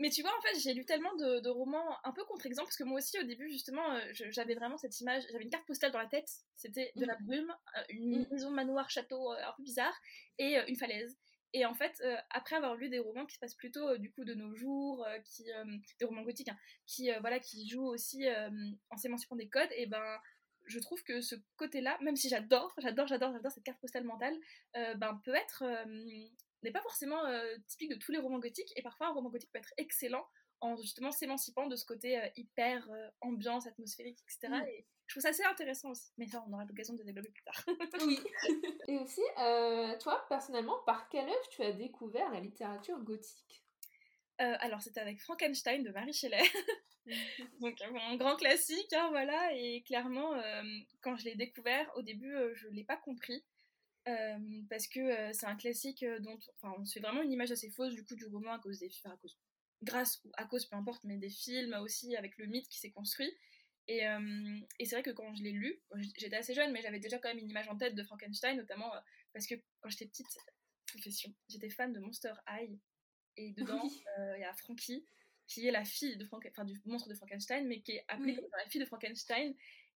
mais 0.00 0.08
tu 0.10 0.22
vois, 0.22 0.30
en 0.36 0.40
fait, 0.40 0.58
j'ai 0.58 0.72
lu 0.72 0.84
tellement 0.84 1.14
de, 1.16 1.48
romans 1.48 1.96
un 2.04 2.12
peu 2.12 2.24
contre-exemples, 2.24 2.68
parce 2.68 2.76
que 2.76 2.84
moi 2.84 2.98
aussi, 2.98 3.18
au 3.18 3.22
début, 3.22 3.50
justement, 3.50 3.94
euh, 3.94 4.00
j'avais 4.30 4.54
vraiment 4.54 4.78
cette 4.78 4.98
image, 5.00 5.24
j'avais 5.30 5.44
une 5.44 5.50
carte 5.50 5.66
postale 5.66 5.92
dans 5.92 5.98
la 5.98 6.06
tête, 6.06 6.28
c'était 6.56 6.92
de 6.96 7.04
la 7.04 7.14
mm. 7.20 7.26
brume, 7.26 7.54
euh, 7.76 7.82
une 7.90 8.22
mm. 8.22 8.26
maison 8.30 8.50
manoir, 8.50 8.88
château 8.88 9.32
euh, 9.32 9.36
un 9.36 9.52
peu 9.56 9.62
bizarre, 9.62 9.94
et 10.38 10.56
une 10.68 10.76
falaise. 10.76 11.18
Et 11.52 11.66
en 11.66 11.74
fait, 11.74 12.00
après 12.30 12.54
avoir 12.54 12.76
lu 12.76 12.88
des 12.88 13.00
romans 13.00 13.26
qui 13.26 13.34
se 13.34 13.40
passent 13.40 13.56
plutôt 13.56 13.98
du 13.98 14.12
coup 14.12 14.24
de 14.24 14.34
nos 14.34 14.54
jours, 14.54 15.04
qui, 15.24 15.42
des 15.98 16.04
romans 16.04 16.22
gothiques, 16.22 16.48
hein, 16.48 16.56
qui, 16.86 17.10
voilà, 17.20 17.40
qui 17.40 17.68
jouent 17.68 17.88
aussi 17.88 18.24
en 18.88 18.96
s'émancipant 18.96 19.34
des 19.34 19.48
codes, 19.48 19.68
et 19.74 19.86
ben 19.86 20.20
je 20.66 20.78
trouve 20.78 21.02
que 21.02 21.20
ce 21.20 21.34
côté-là, 21.56 21.98
même 22.02 22.14
si 22.14 22.28
j'adore, 22.28 22.72
j'adore, 22.78 23.08
j'adore, 23.08 23.32
j'adore 23.32 23.50
cette 23.50 23.64
carte 23.64 23.80
postale 23.80 24.04
mentale, 24.04 24.36
ben, 24.74 25.20
peut 25.24 25.34
être 25.34 25.64
n'est 26.62 26.72
pas 26.72 26.82
forcément 26.82 27.24
euh, 27.26 27.56
typique 27.66 27.90
de 27.90 27.96
tous 27.96 28.12
les 28.12 28.18
romans 28.18 28.38
gothiques, 28.38 28.72
et 28.76 28.82
parfois 28.82 29.08
un 29.08 29.12
roman 29.12 29.30
gothique 29.30 29.50
peut 29.52 29.58
être 29.58 29.72
excellent 29.76 30.26
en 30.60 30.76
justement 30.76 31.10
s'émancipant 31.10 31.66
de 31.66 31.76
ce 31.76 31.86
côté 31.86 32.18
euh, 32.18 32.28
hyper 32.36 32.90
euh, 32.90 33.08
ambiance, 33.22 33.66
atmosphérique, 33.66 34.18
etc. 34.24 34.52
Mm. 34.52 34.68
Et 34.68 34.86
je 35.06 35.14
trouve 35.14 35.22
ça 35.22 35.30
assez 35.30 35.44
intéressant 35.44 35.90
aussi, 35.90 36.12
mais 36.18 36.26
ça 36.26 36.44
on 36.46 36.52
aura 36.52 36.64
l'occasion 36.64 36.94
de 36.94 37.02
développer 37.02 37.30
plus 37.30 37.44
tard. 37.44 37.64
oui. 38.06 38.20
Et 38.88 38.98
aussi, 38.98 39.22
toi 40.00 40.24
personnellement, 40.28 40.78
par 40.86 41.08
quelle 41.08 41.28
œuvre 41.28 41.48
tu 41.50 41.62
as 41.62 41.72
découvert 41.72 42.30
la 42.30 42.40
littérature 42.40 42.98
gothique? 43.00 43.64
Alors 44.38 44.80
c'était 44.80 45.00
avec 45.00 45.20
Frankenstein 45.20 45.82
de 45.82 45.90
Marie 45.90 46.12
Shelley. 46.12 46.42
Donc 47.60 47.80
un 47.82 48.16
grand 48.16 48.36
classique, 48.36 48.92
hein, 48.92 49.08
voilà, 49.10 49.52
et 49.54 49.82
clairement, 49.82 50.40
quand 51.00 51.16
je 51.16 51.24
l'ai 51.24 51.34
découvert, 51.34 51.90
au 51.96 52.02
début, 52.02 52.32
je 52.54 52.68
ne 52.68 52.74
l'ai 52.74 52.84
pas 52.84 52.96
compris. 52.96 53.42
Euh, 54.08 54.62
parce 54.70 54.86
que 54.86 55.00
euh, 55.00 55.32
c'est 55.34 55.46
un 55.46 55.56
classique 55.56 56.04
dont 56.20 56.38
enfin, 56.62 56.74
on 56.78 56.86
se 56.86 56.94
fait 56.94 57.00
vraiment 57.00 57.22
une 57.22 57.32
image 57.32 57.50
assez 57.50 57.68
fausse 57.68 57.94
du 57.94 58.02
coup 58.02 58.14
du 58.14 58.24
roman 58.24 58.52
à 58.52 58.58
cause 58.58 58.78
des 58.78 58.90
à 59.04 59.14
cause 59.18 59.36
grâce 59.82 60.22
ou 60.24 60.30
à 60.38 60.46
cause 60.46 60.64
peu 60.64 60.76
importe 60.76 61.04
mais 61.04 61.18
des 61.18 61.28
films 61.28 61.74
aussi 61.74 62.16
avec 62.16 62.38
le 62.38 62.46
mythe 62.46 62.66
qui 62.68 62.78
s'est 62.78 62.90
construit. 62.90 63.30
Et, 63.88 64.02
et 64.78 64.84
c'est 64.84 64.94
vrai 64.94 65.02
que 65.02 65.10
quand 65.10 65.34
je 65.34 65.42
l'ai 65.42 65.50
lu 65.50 65.82
j'étais 66.16 66.36
assez 66.36 66.54
jeune 66.54 66.72
mais 66.72 66.80
j'avais 66.80 67.00
déjà 67.00 67.18
quand 67.18 67.28
même 67.28 67.38
une 67.38 67.50
image 67.50 67.68
en 67.68 67.76
tête 67.76 67.94
de 67.94 68.02
Frankenstein 68.04 68.56
notamment 68.56 68.90
parce 69.32 69.46
que 69.46 69.54
quand 69.80 69.90
j'étais 69.90 70.06
petite 70.06 70.28
profession 70.86 71.34
j'étais 71.48 71.70
fan 71.70 71.92
de 71.92 71.98
Monster 71.98 72.32
High. 72.48 72.78
Et 73.36 73.50
dedans 73.56 73.82
il 73.82 74.40
y 74.40 74.44
a 74.44 74.54
Frankie 74.54 75.04
qui 75.46 75.66
est 75.66 75.72
la 75.72 75.84
fille 75.84 76.16
de 76.16 76.24
Frank... 76.24 76.46
enfin, 76.50 76.64
du 76.64 76.80
monstre 76.86 77.08
de 77.08 77.14
Frankenstein 77.14 77.66
mais 77.66 77.80
qui 77.80 77.92
est 77.92 78.04
appelée 78.08 78.38
la 78.56 78.68
fille 78.70 78.80
de 78.80 78.86
Frankenstein. 78.86 79.54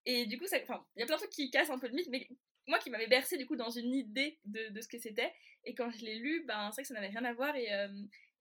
Et 0.07 0.27
du 0.27 0.39
coup, 0.39 0.47
il 0.51 0.57
y 0.57 1.03
a 1.03 1.07
plein 1.07 1.17
de 1.17 1.21
trucs 1.21 1.31
qui 1.31 1.51
cassent 1.51 1.71
un 1.71 1.79
peu 1.79 1.89
le 1.89 1.93
mythe, 1.95 2.09
mais 2.09 2.27
moi 2.67 2.79
qui 2.79 2.91
m'avais 2.91 3.07
bercé 3.07 3.37
du 3.37 3.47
coup 3.47 3.57
dans 3.57 3.71
une 3.71 3.95
idée 3.95 4.39
de, 4.45 4.69
de 4.71 4.81
ce 4.81 4.89
que 4.89 4.99
c'était. 4.99 5.33
Et 5.65 5.75
quand 5.75 5.91
je 5.91 6.05
l'ai 6.05 6.19
lu, 6.19 6.45
ben, 6.47 6.71
c'est 6.71 6.77
vrai 6.77 6.83
que 6.83 6.89
ça 6.89 6.95
n'avait 6.95 7.09
rien 7.09 7.25
à 7.25 7.33
voir 7.33 7.55
et, 7.57 7.73
euh, 7.73 7.89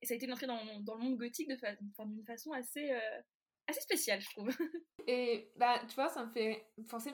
et, 0.02 0.06
ça 0.06 0.14
a 0.14 0.18
été 0.18 0.26
une 0.26 0.34
entrée 0.34 0.48
dans, 0.48 0.80
dans 0.82 0.96
le 0.96 1.04
monde 1.04 1.18
gothique 1.18 1.50
d'une 1.50 2.26
façon 2.26 2.52
assez, 2.54 2.92
euh, 2.92 3.22
assez 3.68 3.82
spéciale, 3.82 4.22
je 4.22 4.30
trouve. 4.30 4.50
Et 5.08 5.52
bah, 5.56 5.82
tu 5.88 5.96
vois, 5.96 6.10
ça 6.10 6.26
me 6.26 6.32
fait 6.32 6.66
penser. 6.88 7.12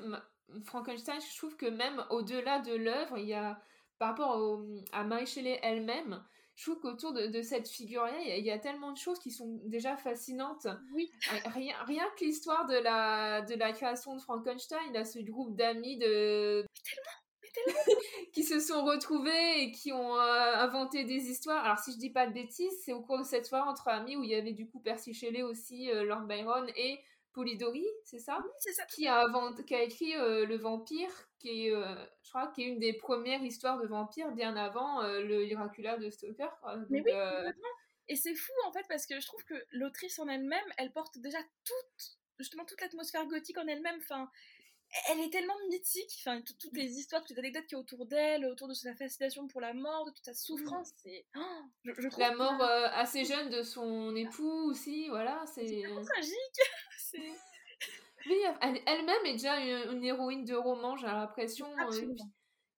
Frankenstein, 0.66 1.20
je 1.20 1.38
trouve 1.38 1.56
que 1.56 1.66
même 1.66 2.04
au-delà 2.10 2.60
de 2.60 2.76
l'œuvre, 2.76 3.18
il 3.18 3.28
y 3.28 3.34
a 3.34 3.60
par 3.98 4.10
rapport 4.10 4.62
à 4.92 5.04
Mary 5.04 5.26
Shelley 5.26 5.60
elle-même, 5.64 6.24
je 6.56 6.64
trouve 6.64 6.80
qu'autour 6.80 7.14
de, 7.14 7.42
cette 7.42 7.68
figure-là, 7.68 8.14
il 8.22 8.46
y, 8.46 8.52
a 8.52 8.58
tellement 8.58 8.92
de 8.94 8.98
choses 8.98 9.20
qui 9.20 9.32
sont 9.32 9.60
déjà 9.66 9.98
fascinantes. 9.98 10.68
Oui. 10.94 11.12
Rien, 11.48 11.76
rien 11.86 12.06
que 12.18 12.24
l'histoire 12.24 12.66
de 12.66 12.76
la, 12.76 13.42
de 13.42 13.56
la 13.56 13.74
création 13.74 14.16
de 14.16 14.22
Frankenstein, 14.22 14.96
a 14.96 15.04
ce 15.04 15.20
groupe 15.20 15.56
d'amis 15.56 15.98
de... 15.98 16.66
tellement, 16.84 17.26
qui 18.34 18.44
se 18.44 18.60
sont 18.60 18.84
retrouvés 18.84 19.64
et 19.64 19.72
qui 19.72 19.92
ont 19.92 20.16
euh, 20.16 20.56
inventé 20.56 21.04
des 21.04 21.30
histoires. 21.30 21.64
Alors 21.64 21.80
si 21.80 21.94
je 21.94 21.98
dis 21.98 22.10
pas 22.10 22.28
de 22.28 22.34
bêtises, 22.34 22.74
c'est 22.84 22.94
au 22.94 23.02
cours 23.02 23.20
de 23.20 23.24
cette 23.24 23.46
soirée 23.46 23.68
entre 23.68 23.88
amis 23.88 24.16
où 24.16 24.24
il 24.24 24.30
y 24.30 24.36
avait 24.36 24.54
du 24.54 24.68
coup 24.68 24.80
Percy 24.80 25.14
Shelley 25.14 25.44
aussi, 25.44 25.90
euh, 25.92 26.04
Lord 26.04 26.24
Byron 26.24 26.68
et 26.76 27.00
Polidori, 27.36 27.86
c'est 28.06 28.20
ça? 28.20 28.42
C'est 28.58 28.72
ça. 28.72 28.86
Qui 28.86 29.08
a, 29.08 29.26
qui 29.68 29.76
a 29.76 29.84
écrit 29.84 30.16
euh, 30.16 30.46
Le 30.46 30.56
Vampire, 30.56 31.12
qui 31.38 31.68
est, 31.68 31.76
euh, 31.76 31.94
je 32.24 32.30
crois, 32.30 32.48
qui 32.48 32.64
est 32.64 32.68
une 32.68 32.80
des 32.80 32.94
premières 32.94 33.44
histoires 33.44 33.78
de 33.78 33.86
vampires 33.86 34.32
bien 34.32 34.56
avant 34.56 35.04
euh, 35.04 35.22
le 35.22 35.46
Dracula 35.54 35.98
de 35.98 36.10
Stoker. 36.10 36.50
Mais 36.90 37.02
oui, 37.02 37.12
Et 38.08 38.16
c'est 38.16 38.36
fou 38.36 38.54
en 38.66 38.72
fait 38.72 38.86
parce 38.88 39.06
que 39.06 39.20
je 39.20 39.28
trouve 39.28 39.44
que 39.44 39.54
l'autrice 39.72 40.18
en 40.20 40.30
elle-même, 40.30 40.64
elle 40.78 40.94
porte 40.94 41.18
déjà 41.18 41.40
toute, 41.66 42.18
justement 42.40 42.64
toute 42.64 42.80
l'atmosphère 42.80 43.28
gothique 43.28 43.58
en 43.58 43.68
elle-même. 43.68 43.98
Enfin, 44.00 44.30
elle 45.10 45.20
est 45.20 45.30
tellement 45.30 45.58
mythique, 45.70 46.16
enfin, 46.20 46.42
toutes 46.42 46.74
les 46.74 46.98
histoires, 46.98 47.22
toutes 47.22 47.32
les 47.32 47.40
anecdotes 47.40 47.66
qui 47.66 47.76
y 47.76 47.78
autour 47.78 48.06
d'elle, 48.06 48.46
autour 48.46 48.68
de 48.68 48.74
sa 48.74 48.96
fascination 48.96 49.48
pour 49.48 49.62
la 49.62 49.74
mort, 49.74 50.06
de 50.06 50.12
toute 50.12 50.26
sa 50.26 50.34
souffrance, 50.34 50.92
c'est. 51.04 51.26
Oh, 51.36 51.62
je, 51.84 52.20
la 52.20 52.36
mort 52.36 52.62
assez 52.62 53.26
jeune 53.26 53.50
de 53.50 53.64
son 53.64 54.16
époux 54.16 54.70
aussi, 54.70 55.10
voilà, 55.10 55.44
c'est. 55.54 55.68
C'est 55.68 55.84
tragique 55.84 57.32
Oui, 58.28 58.38
elle-même 58.62 59.26
est 59.26 59.34
déjà 59.34 59.60
une, 59.60 60.04
héroïne 60.04 60.46
de 60.46 60.56
roman, 60.56 60.98
j'ai 60.98 61.06
l'impression. 61.06 61.68
Euh, 61.80 62.16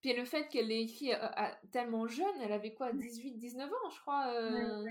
puis, 0.02 0.12
le 0.12 0.24
fait 0.24 0.48
qu'elle 0.48 0.68
l'ait 0.68 0.82
écrit 0.82 1.14
euh, 1.14 1.18
tellement 1.72 2.06
jeune, 2.06 2.40
elle 2.42 2.52
avait 2.52 2.74
quoi, 2.74 2.92
18-19 2.92 3.64
ans, 3.64 3.90
je 3.90 4.00
crois. 4.00 4.28
Euh, 4.34 4.84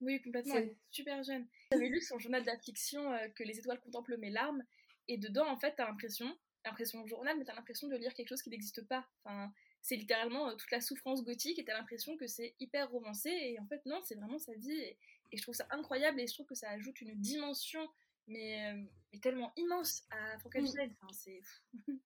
oui, 0.00 0.20
complètement. 0.22 0.54
super 0.90 1.22
jeune. 1.22 1.46
J'avais 1.72 1.88
lu 1.88 2.00
son 2.00 2.18
journal 2.18 2.42
d'affliction 2.42 3.02
Que 3.34 3.44
les 3.44 3.58
étoiles 3.58 3.80
contemplent 3.80 4.16
mes 4.16 4.30
larmes, 4.30 4.64
et 5.08 5.18
dedans, 5.18 5.46
en 5.48 5.58
fait, 5.58 5.74
t'as 5.76 5.86
l'impression, 5.86 6.34
l'impression 6.68 7.06
journal, 7.06 7.36
mais 7.38 7.44
t'as 7.44 7.54
l'impression 7.54 7.88
de 7.88 7.96
lire 7.96 8.14
quelque 8.14 8.28
chose 8.28 8.42
qui 8.42 8.50
n'existe 8.50 8.86
pas. 8.86 9.06
Enfin, 9.24 9.52
c'est 9.82 9.96
littéralement 9.96 10.54
toute 10.56 10.70
la 10.70 10.80
souffrance 10.80 11.24
gothique, 11.24 11.58
et 11.58 11.64
t'as 11.64 11.74
l'impression 11.74 12.16
que 12.16 12.26
c'est 12.26 12.54
hyper 12.60 12.90
romancé, 12.90 13.30
et 13.30 13.58
en 13.60 13.66
fait, 13.66 13.84
non, 13.86 14.00
c'est 14.04 14.14
vraiment 14.14 14.38
sa 14.38 14.54
vie, 14.54 14.72
et, 14.72 14.98
et, 15.32 15.36
je 15.36 15.42
trouve 15.42 15.54
ça 15.54 15.66
incroyable, 15.70 16.20
et 16.20 16.26
je 16.26 16.34
trouve 16.34 16.46
que 16.46 16.54
ça 16.54 16.70
ajoute 16.70 17.00
une 17.00 17.14
dimension 17.14 17.88
mais, 18.28 18.72
euh, 18.72 19.18
tellement 19.20 19.52
immense 19.56 20.04
à 20.10 20.38
Frankenstein. 20.38 20.94
Enfin, 21.02 21.12
c'est 21.12 21.40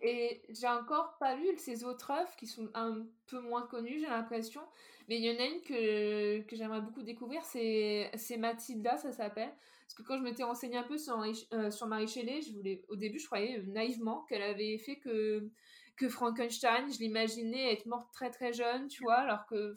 Et 0.00 0.42
j'ai 0.50 0.68
encore 0.68 1.16
pas 1.18 1.34
lu 1.34 1.48
ces 1.56 1.82
autres 1.82 2.12
œuvres 2.12 2.36
qui 2.36 2.46
sont 2.46 2.70
un 2.74 3.04
peu 3.26 3.40
moins 3.40 3.66
connues, 3.66 3.98
j'ai 3.98 4.06
l'impression. 4.06 4.62
Mais 5.08 5.16
il 5.16 5.24
y 5.24 5.30
en 5.34 5.40
a 5.40 5.46
une 5.46 5.60
que, 5.62 6.42
que 6.42 6.54
j'aimerais 6.54 6.82
beaucoup 6.82 7.02
découvrir, 7.02 7.42
c'est, 7.44 8.10
c'est 8.16 8.36
Mathilda, 8.36 8.96
ça 8.96 9.10
s'appelle. 9.10 9.52
Parce 9.88 9.94
que 9.94 10.02
quand 10.02 10.18
je 10.18 10.22
m'étais 10.22 10.42
renseignée 10.42 10.76
un 10.76 10.82
peu 10.82 10.98
sur, 10.98 11.18
euh, 11.54 11.70
sur 11.70 11.86
Marie 11.86 12.08
Shelley, 12.08 12.42
je 12.42 12.52
voulais, 12.52 12.84
au 12.88 12.96
début, 12.96 13.18
je 13.18 13.24
croyais 13.24 13.62
naïvement 13.62 14.26
qu'elle 14.28 14.42
avait 14.42 14.76
fait 14.76 14.96
que 14.96 15.50
que 15.96 16.08
Frankenstein, 16.08 16.90
je 16.92 16.98
l'imaginais 17.00 17.72
être 17.72 17.86
morte 17.86 18.12
très 18.12 18.30
très 18.30 18.52
jeune, 18.52 18.86
tu 18.86 19.02
vois, 19.02 19.16
alors 19.16 19.46
que 19.46 19.74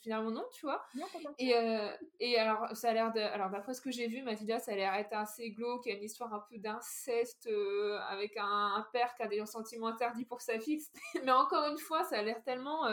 finalement 0.00 0.30
non, 0.30 0.44
tu 0.54 0.64
vois. 0.64 0.86
et, 1.38 1.56
euh, 1.56 1.88
et 2.20 2.38
alors, 2.38 2.76
ça 2.76 2.90
a 2.90 2.92
l'air 2.92 3.12
de. 3.12 3.18
Alors, 3.18 3.50
d'après 3.50 3.74
ce 3.74 3.80
que 3.80 3.90
j'ai 3.90 4.06
vu, 4.06 4.22
Mathilda, 4.22 4.60
ça 4.60 4.72
a 4.72 4.76
l'air 4.76 4.94
être 4.94 5.12
assez 5.12 5.50
glauque, 5.50 5.86
il 5.86 5.88
y 5.88 5.92
a 5.94 5.98
une 5.98 6.04
histoire 6.04 6.32
un 6.32 6.44
peu 6.48 6.58
d'inceste 6.58 7.48
euh, 7.48 7.98
avec 8.08 8.36
un, 8.36 8.86
père 8.92 9.12
qui 9.16 9.22
a 9.22 9.26
des 9.26 9.44
sentiments 9.44 9.88
interdits 9.88 10.24
pour 10.24 10.40
sa 10.40 10.60
fille. 10.60 10.84
Mais 11.24 11.32
encore 11.32 11.68
une 11.68 11.78
fois, 11.78 12.04
ça 12.04 12.18
a 12.18 12.22
l'air 12.22 12.40
tellement. 12.44 12.86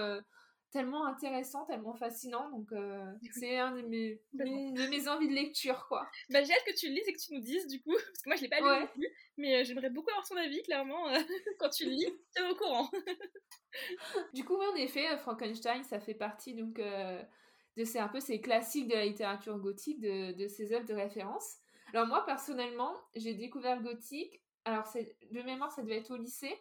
Tellement 0.73 1.05
intéressant, 1.05 1.65
tellement 1.65 1.93
fascinant. 1.93 2.49
Donc, 2.49 2.71
euh, 2.71 3.05
c'est 3.31 3.59
un 3.59 3.75
de 3.75 3.83
mes, 3.83 4.19
de 4.33 4.89
mes 4.89 5.07
envies 5.07 5.27
de 5.27 5.33
lecture, 5.35 5.85
quoi. 5.87 6.09
Bah, 6.31 6.43
j'ai 6.43 6.51
hâte 6.51 6.63
que 6.65 6.75
tu 6.75 6.87
le 6.87 6.95
lises 6.95 7.07
et 7.07 7.13
que 7.13 7.19
tu 7.19 7.31
nous 7.31 7.41
dises, 7.41 7.67
du 7.67 7.79
coup, 7.79 7.93
parce 8.07 8.23
que 8.23 8.29
moi, 8.29 8.35
je 8.35 8.41
l'ai 8.41 8.49
pas 8.49 8.59
lu 8.59 8.81
non 8.81 8.87
plus, 8.87 9.07
mais 9.37 9.61
euh, 9.61 9.63
j'aimerais 9.63 9.91
beaucoup 9.91 10.09
avoir 10.09 10.25
son 10.25 10.35
avis, 10.35 10.63
clairement. 10.63 11.09
Euh, 11.09 11.19
quand 11.59 11.69
tu 11.69 11.85
le 11.85 11.91
lis, 11.91 12.11
tu 12.35 12.41
es 12.41 12.49
au 12.49 12.55
courant. 12.55 12.89
du 14.33 14.43
coup, 14.43 14.55
en 14.55 14.75
effet, 14.75 15.15
Frankenstein, 15.19 15.83
ça 15.83 15.99
fait 15.99 16.15
partie, 16.15 16.55
donc, 16.55 16.81
de 16.81 17.83
ces, 17.83 17.99
un 17.99 18.07
peu 18.07 18.19
ces 18.19 18.41
classiques 18.41 18.87
de 18.87 18.95
la 18.95 19.05
littérature 19.05 19.59
gothique, 19.59 19.99
de, 19.99 20.31
de 20.31 20.47
ces 20.47 20.73
œuvres 20.73 20.87
de 20.87 20.95
référence. 20.95 21.57
Alors, 21.93 22.07
moi, 22.07 22.25
personnellement, 22.25 22.95
j'ai 23.15 23.35
découvert 23.35 23.75
le 23.75 23.83
gothique. 23.83 24.41
Alors, 24.65 24.91
de 24.95 25.41
mémoire, 25.43 25.71
ça 25.71 25.83
devait 25.83 25.97
être 25.97 26.09
au 26.09 26.17
lycée. 26.17 26.57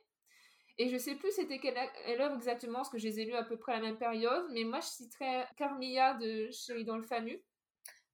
Et 0.79 0.89
je 0.89 0.97
sais 0.97 1.15
plus 1.15 1.31
c'était 1.33 1.59
quelle, 1.59 1.77
œuvre 2.21 2.37
exactement, 2.37 2.79
parce 2.79 2.91
que 2.91 2.99
je 2.99 3.07
les 3.07 3.21
ai 3.21 3.25
lus 3.25 3.35
à 3.35 3.45
peu 3.45 3.59
près 3.59 3.73
à 3.73 3.77
la 3.77 3.83
même 3.83 3.99
période, 3.99 4.47
mais 4.51 4.65
moi 4.65 4.81
je 4.81 4.87
citerais 4.87 5.47
Carmilla 5.57 6.15
de 6.15 6.51
Sheridan 6.51 6.97
Le 6.97 7.03
Fanu. 7.03 7.43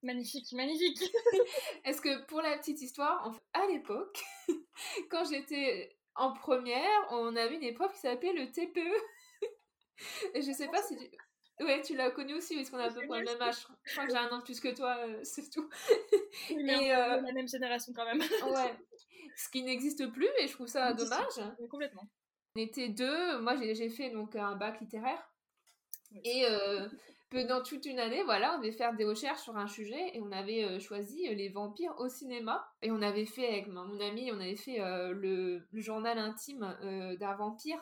Magnifique, 0.01 0.51
magnifique. 0.53 1.01
Est-ce 1.85 2.01
que 2.01 2.25
pour 2.25 2.41
la 2.41 2.57
petite 2.57 2.81
histoire, 2.81 3.37
à 3.53 3.65
l'époque, 3.67 4.23
quand 5.09 5.29
j'étais 5.29 5.97
en 6.15 6.33
première, 6.33 7.07
on 7.11 7.35
avait 7.35 7.55
une 7.55 7.63
épreuve 7.63 7.91
qui 7.93 7.99
s'appelait 7.99 8.33
le 8.33 8.51
TPE. 8.51 8.79
Et 10.33 10.41
je 10.41 10.51
sais 10.51 10.67
pas 10.67 10.81
si 10.81 10.97
tu... 10.97 11.63
Ouais, 11.63 11.81
tu 11.81 11.95
l'as 11.97 12.11
connu 12.11 12.35
aussi, 12.35 12.55
parce 12.55 12.69
qu'on 12.69 12.77
a 12.77 12.85
à 12.85 12.89
peu 12.89 13.05
près 13.05 13.19
le 13.19 13.25
même 13.25 13.41
âge. 13.41 13.55
Je 13.83 13.91
crois 13.91 14.05
que 14.05 14.11
j'ai 14.11 14.17
un 14.17 14.29
an 14.29 14.37
de 14.37 14.43
plus 14.43 14.61
que 14.61 14.73
toi, 14.73 14.95
euh, 14.99 15.19
c'est 15.23 15.49
tout. 15.49 15.69
mais 16.55 16.93
euh... 16.93 17.19
la 17.19 17.33
même 17.33 17.49
génération 17.49 17.91
quand 17.93 18.05
même. 18.05 18.19
ouais. 18.19 18.75
Ce 19.35 19.49
qui 19.49 19.63
n'existe 19.63 20.09
plus, 20.11 20.29
et 20.39 20.47
je 20.47 20.53
trouve 20.53 20.67
ça 20.67 20.93
dommage. 20.93 21.41
complètement. 21.69 22.07
On 22.59 22.61
était 22.61 22.89
deux. 22.89 23.39
Moi, 23.39 23.55
j'ai 23.55 23.89
fait 23.89 24.09
donc 24.09 24.35
un 24.35 24.55
bac 24.57 24.81
littéraire. 24.81 25.31
Et 26.25 26.45
euh, 26.45 26.89
pendant 27.29 27.63
toute 27.63 27.85
une 27.85 27.99
année, 27.99 28.21
voilà, 28.23 28.55
on 28.55 28.57
devait 28.57 28.73
faire 28.73 28.93
des 28.95 29.05
recherches 29.05 29.39
sur 29.39 29.55
un 29.55 29.67
sujet 29.67 30.13
et 30.13 30.19
on 30.19 30.31
avait 30.33 30.65
euh, 30.65 30.77
choisi 30.77 31.25
euh, 31.29 31.35
les 31.35 31.47
vampires 31.47 31.95
au 31.99 32.09
cinéma. 32.09 32.69
Et 32.81 32.91
on 32.91 33.01
avait 33.01 33.25
fait 33.25 33.47
avec 33.47 33.67
mon 33.67 33.97
ami, 34.01 34.29
on 34.33 34.41
avait 34.41 34.57
fait 34.57 34.79
le, 34.79 35.65
journal 35.71 36.17
intime 36.17 36.75
d'un 37.17 37.35
vampire 37.35 37.79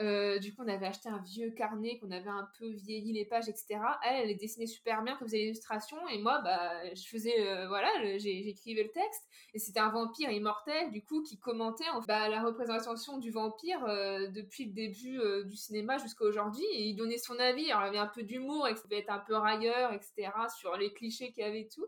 euh, 0.00 0.38
du 0.38 0.54
coup, 0.54 0.62
on 0.64 0.68
avait 0.68 0.86
acheté 0.86 1.08
un 1.08 1.18
vieux 1.18 1.50
carnet 1.50 1.98
qu'on 1.98 2.12
avait 2.12 2.30
un 2.30 2.48
peu 2.56 2.68
vieilli 2.68 3.12
les 3.12 3.24
pages, 3.24 3.48
etc. 3.48 3.80
Elle, 4.04 4.30
elle 4.30 4.36
dessinée 4.36 4.68
super 4.68 5.02
bien, 5.02 5.16
comme 5.16 5.26
faisait 5.26 5.38
l'illustration, 5.38 5.96
et 6.08 6.18
moi, 6.18 6.40
bah, 6.42 6.94
je 6.94 7.02
faisais, 7.08 7.40
euh, 7.40 7.66
voilà, 7.66 7.88
j'écrivais 8.18 8.84
le 8.84 8.90
texte, 8.90 9.24
et 9.54 9.58
c'était 9.58 9.80
un 9.80 9.90
vampire 9.90 10.30
immortel, 10.30 10.92
du 10.92 11.02
coup, 11.02 11.22
qui 11.22 11.36
commentait 11.38 11.88
en, 11.88 12.00
bah, 12.02 12.28
la 12.28 12.42
représentation 12.42 13.18
du 13.18 13.32
vampire 13.32 13.84
euh, 13.86 14.28
depuis 14.28 14.66
le 14.66 14.72
début 14.72 15.20
du 15.46 15.56
cinéma 15.56 15.98
jusqu'à 15.98 16.24
aujourd'hui, 16.24 16.64
et 16.74 16.84
il 16.84 16.94
donnait 16.94 17.18
son 17.18 17.38
avis. 17.40 17.64
Il 17.64 17.72
avait 17.72 17.98
un 17.98 18.06
peu 18.06 18.22
d'humour, 18.22 18.68
et 18.68 18.72
il 18.72 18.76
pouvait 18.76 18.98
être 18.98 19.10
un 19.10 19.18
peu 19.18 19.34
railleur, 19.34 19.92
etc., 19.92 20.30
sur 20.56 20.76
les 20.76 20.92
clichés 20.92 21.32
qu'il 21.32 21.42
y 21.42 21.46
avait 21.46 21.62
et 21.62 21.68
tout. 21.68 21.86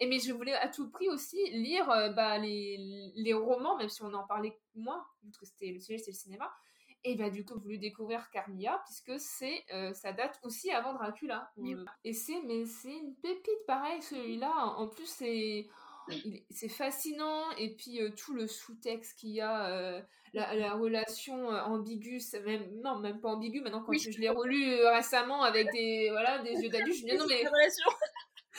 Et 0.00 0.06
mais 0.06 0.18
je 0.20 0.32
voulais 0.32 0.54
à 0.54 0.68
tout 0.68 0.90
prix 0.90 1.08
aussi 1.08 1.38
lire 1.50 1.86
bah, 2.14 2.36
les, 2.38 3.10
les 3.16 3.32
romans, 3.32 3.76
même 3.78 3.88
si 3.88 4.02
on 4.02 4.12
en 4.12 4.26
parlait 4.26 4.56
moins, 4.74 5.02
parce 5.24 5.38
que 5.38 5.46
c'était 5.46 5.72
le 5.72 5.80
sujet, 5.80 5.96
c'était 5.96 6.10
le 6.10 6.16
cinéma 6.16 6.52
et 7.04 7.14
bah 7.14 7.30
du 7.30 7.44
coup, 7.44 7.58
voulu 7.58 7.78
découvrir 7.78 8.28
Carmilla, 8.30 8.82
puisque 8.84 9.20
c'est, 9.20 9.64
euh, 9.72 9.92
ça 9.94 10.12
date 10.12 10.38
aussi 10.42 10.70
avant 10.70 10.94
Dracula. 10.94 11.50
Et 12.04 12.12
c'est, 12.12 12.40
mais 12.44 12.64
c'est 12.66 12.92
une 12.92 13.14
pépite 13.16 13.66
pareil, 13.66 14.02
celui-là. 14.02 14.74
En 14.76 14.88
plus, 14.88 15.06
c'est, 15.06 15.68
c'est 16.50 16.68
fascinant. 16.68 17.50
Et 17.56 17.74
puis 17.74 18.02
euh, 18.02 18.10
tout 18.10 18.34
le 18.34 18.46
sous-texte 18.46 19.18
qu'il 19.18 19.30
y 19.30 19.40
a, 19.40 19.68
euh, 19.68 20.02
la, 20.34 20.74
relation 20.74 21.48
ambiguë, 21.48 22.20
même, 22.44 22.80
non, 22.82 22.98
même 22.98 23.20
pas 23.20 23.28
ambiguë. 23.28 23.60
Maintenant, 23.60 23.82
quand 23.82 23.96
je, 23.96 24.18
l'ai 24.18 24.28
relu 24.28 24.84
récemment 24.86 25.42
avec 25.42 25.70
des, 25.72 26.08
voilà, 26.10 26.42
des 26.42 26.54
yeux 26.54 26.68
d'adulte, 26.68 26.96
je 26.96 27.04
me 27.04 27.10
dis 27.10 27.16
non 27.16 27.26
mais. 27.28 27.44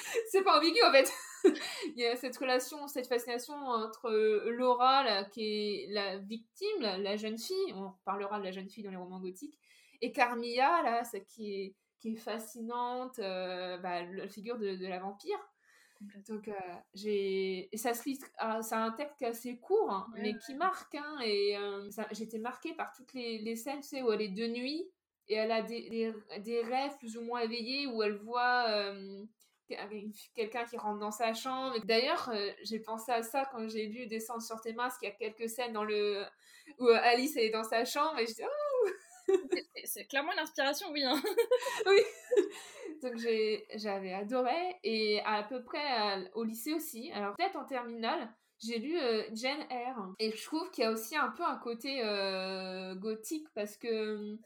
c'est 0.32 0.44
pas 0.44 0.58
ambigu 0.58 0.82
en 0.84 0.91
fait. 0.91 1.12
il 1.96 2.01
y 2.01 2.06
a 2.06 2.15
cette 2.15 2.38
relation, 2.38 2.88
cette 2.88 3.08
fascination 3.08 3.53
entre 3.53 4.10
euh, 4.10 4.51
Laura, 4.51 5.24
qui 5.25 5.44
est 5.44 5.88
la 5.89 6.18
victime, 6.18 6.82
la, 6.82 7.15
jeune 7.15 7.38
fille, 7.38 7.74
on 7.74 7.94
parlera 8.06 8.39
de 8.39 8.46
la 8.46 8.51
jeune 8.51 8.70
fille 8.70 8.84
dans 8.84 8.91
les 8.91 8.98
romans 8.98 9.20
gothiques, 9.20 9.58
et 10.01 10.12
Carmilla, 10.12 10.82
là, 10.84 11.03
qui 11.27 11.53
est, 11.53 11.75
qui 12.00 12.13
est 12.13 12.18
fascinante, 12.18 13.20
euh, 13.20 13.77
bah, 13.77 14.03
la 14.03 14.27
figure 14.27 14.58
de, 14.58 14.88
la 14.88 15.00
vampire. 15.00 15.39
Donc, 16.29 16.48
euh, 16.48 16.53
j'ai. 16.94 17.70
Ça 17.74 17.94
se 17.94 18.08
lit. 18.08 18.18
Ah, 18.38 18.62
c'est 18.62 18.75
un 18.75 18.91
texte 18.91 19.22
assez 19.22 19.58
court, 19.58 19.91
hein, 19.91 20.08
mais 20.15 20.38
qui 20.38 20.53
marque. 20.53 20.96
Hein, 20.96 21.20
et 21.25 21.58
j'étais 22.13 22.39
marquée 22.39 22.74
par 22.74 22.94
toutes 22.94 23.13
les, 23.13 23.39
les 23.39 23.58
scènes, 23.58 23.82
tu 23.82 23.89
sais, 23.89 24.01
où 24.01 24.12
elle 24.13 24.22
est 24.22 24.29
de 24.29 24.48
nuit 24.48 24.89
et 25.27 25.36
elle 25.36 25.51
a 25.51 25.62
des, 25.62 25.89
des, 25.89 26.13
des 26.39 26.62
rêves 26.62 26.98
plus 26.98 27.18
ou 27.18 27.22
moins 27.22 27.41
éveillés 27.41 27.86
où 27.86 28.01
elle 28.01 28.15
voit 28.15 28.65
quelqu'un 30.35 30.65
qui 30.65 30.77
rentre 30.77 30.99
dans 30.99 31.11
sa 31.11 31.33
chambre. 31.33 31.77
D'ailleurs, 31.85 32.29
euh, 32.29 32.51
j'ai 32.63 32.79
pensé 32.79 33.11
à 33.11 33.23
ça 33.23 33.45
quand 33.51 33.67
j'ai 33.67 33.88
lu 33.88 34.07
Descendre 34.07 34.41
sur 34.41 34.59
tes 34.61 34.73
masques. 34.73 34.99
Il 35.01 35.05
y 35.05 35.09
a 35.09 35.11
quelques 35.11 35.49
scènes 35.49 35.73
dans 35.73 35.83
le... 35.83 36.25
où 36.79 36.87
euh, 36.87 37.00
Alice 37.01 37.35
est 37.37 37.50
dans 37.50 37.63
sa 37.63 37.85
chambre 37.85 38.20
et 38.20 38.27
je 38.27 38.33
dis 38.33 38.44
oh 38.44 39.35
C'est 39.85 40.05
clairement 40.05 40.31
l'inspiration, 40.35 40.87
oui. 40.91 41.03
Hein. 41.03 41.22
oui. 41.85 42.00
Donc 43.01 43.15
j'avais 43.75 44.13
adoré. 44.13 44.77
Et 44.83 45.22
à 45.25 45.44
peu 45.44 45.63
près 45.63 46.29
au 46.33 46.44
lycée 46.44 46.74
aussi, 46.74 47.11
alors 47.11 47.35
peut-être 47.35 47.57
en 47.57 47.65
terminale, 47.65 48.29
j'ai 48.61 48.79
lu 48.79 49.00
euh, 49.00 49.24
Jane 49.33 49.65
Eyre. 49.70 50.13
Et 50.20 50.31
je 50.31 50.44
trouve 50.44 50.70
qu'il 50.72 50.83
y 50.83 50.87
a 50.87 50.91
aussi 50.91 51.15
un 51.15 51.29
peu 51.29 51.44
un 51.44 51.57
côté 51.57 52.01
gothique 53.00 53.48
parce 53.53 53.77
que 53.77 54.37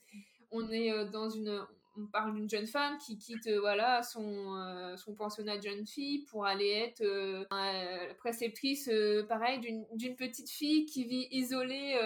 on 0.51 0.69
est 0.69 1.05
dans 1.05 1.29
une 1.29 1.65
on 1.97 2.05
parle 2.07 2.33
d'une 2.33 2.49
jeune 2.49 2.67
femme 2.67 2.97
qui 2.97 3.17
quitte 3.17 3.47
euh, 3.47 3.59
voilà 3.59 4.03
son, 4.03 4.55
euh, 4.55 4.97
son 4.97 5.13
pensionnat 5.13 5.57
de 5.57 5.63
jeune 5.63 5.85
fille 5.85 6.25
pour 6.25 6.45
aller 6.45 6.69
être 6.69 7.01
euh, 7.01 7.43
préceptrice 8.17 8.89
pareil 9.27 9.59
d'une 9.59 10.15
petite 10.15 10.49
fille 10.49 10.85
qui 10.85 11.05
vit 11.05 11.27
isolée 11.31 11.97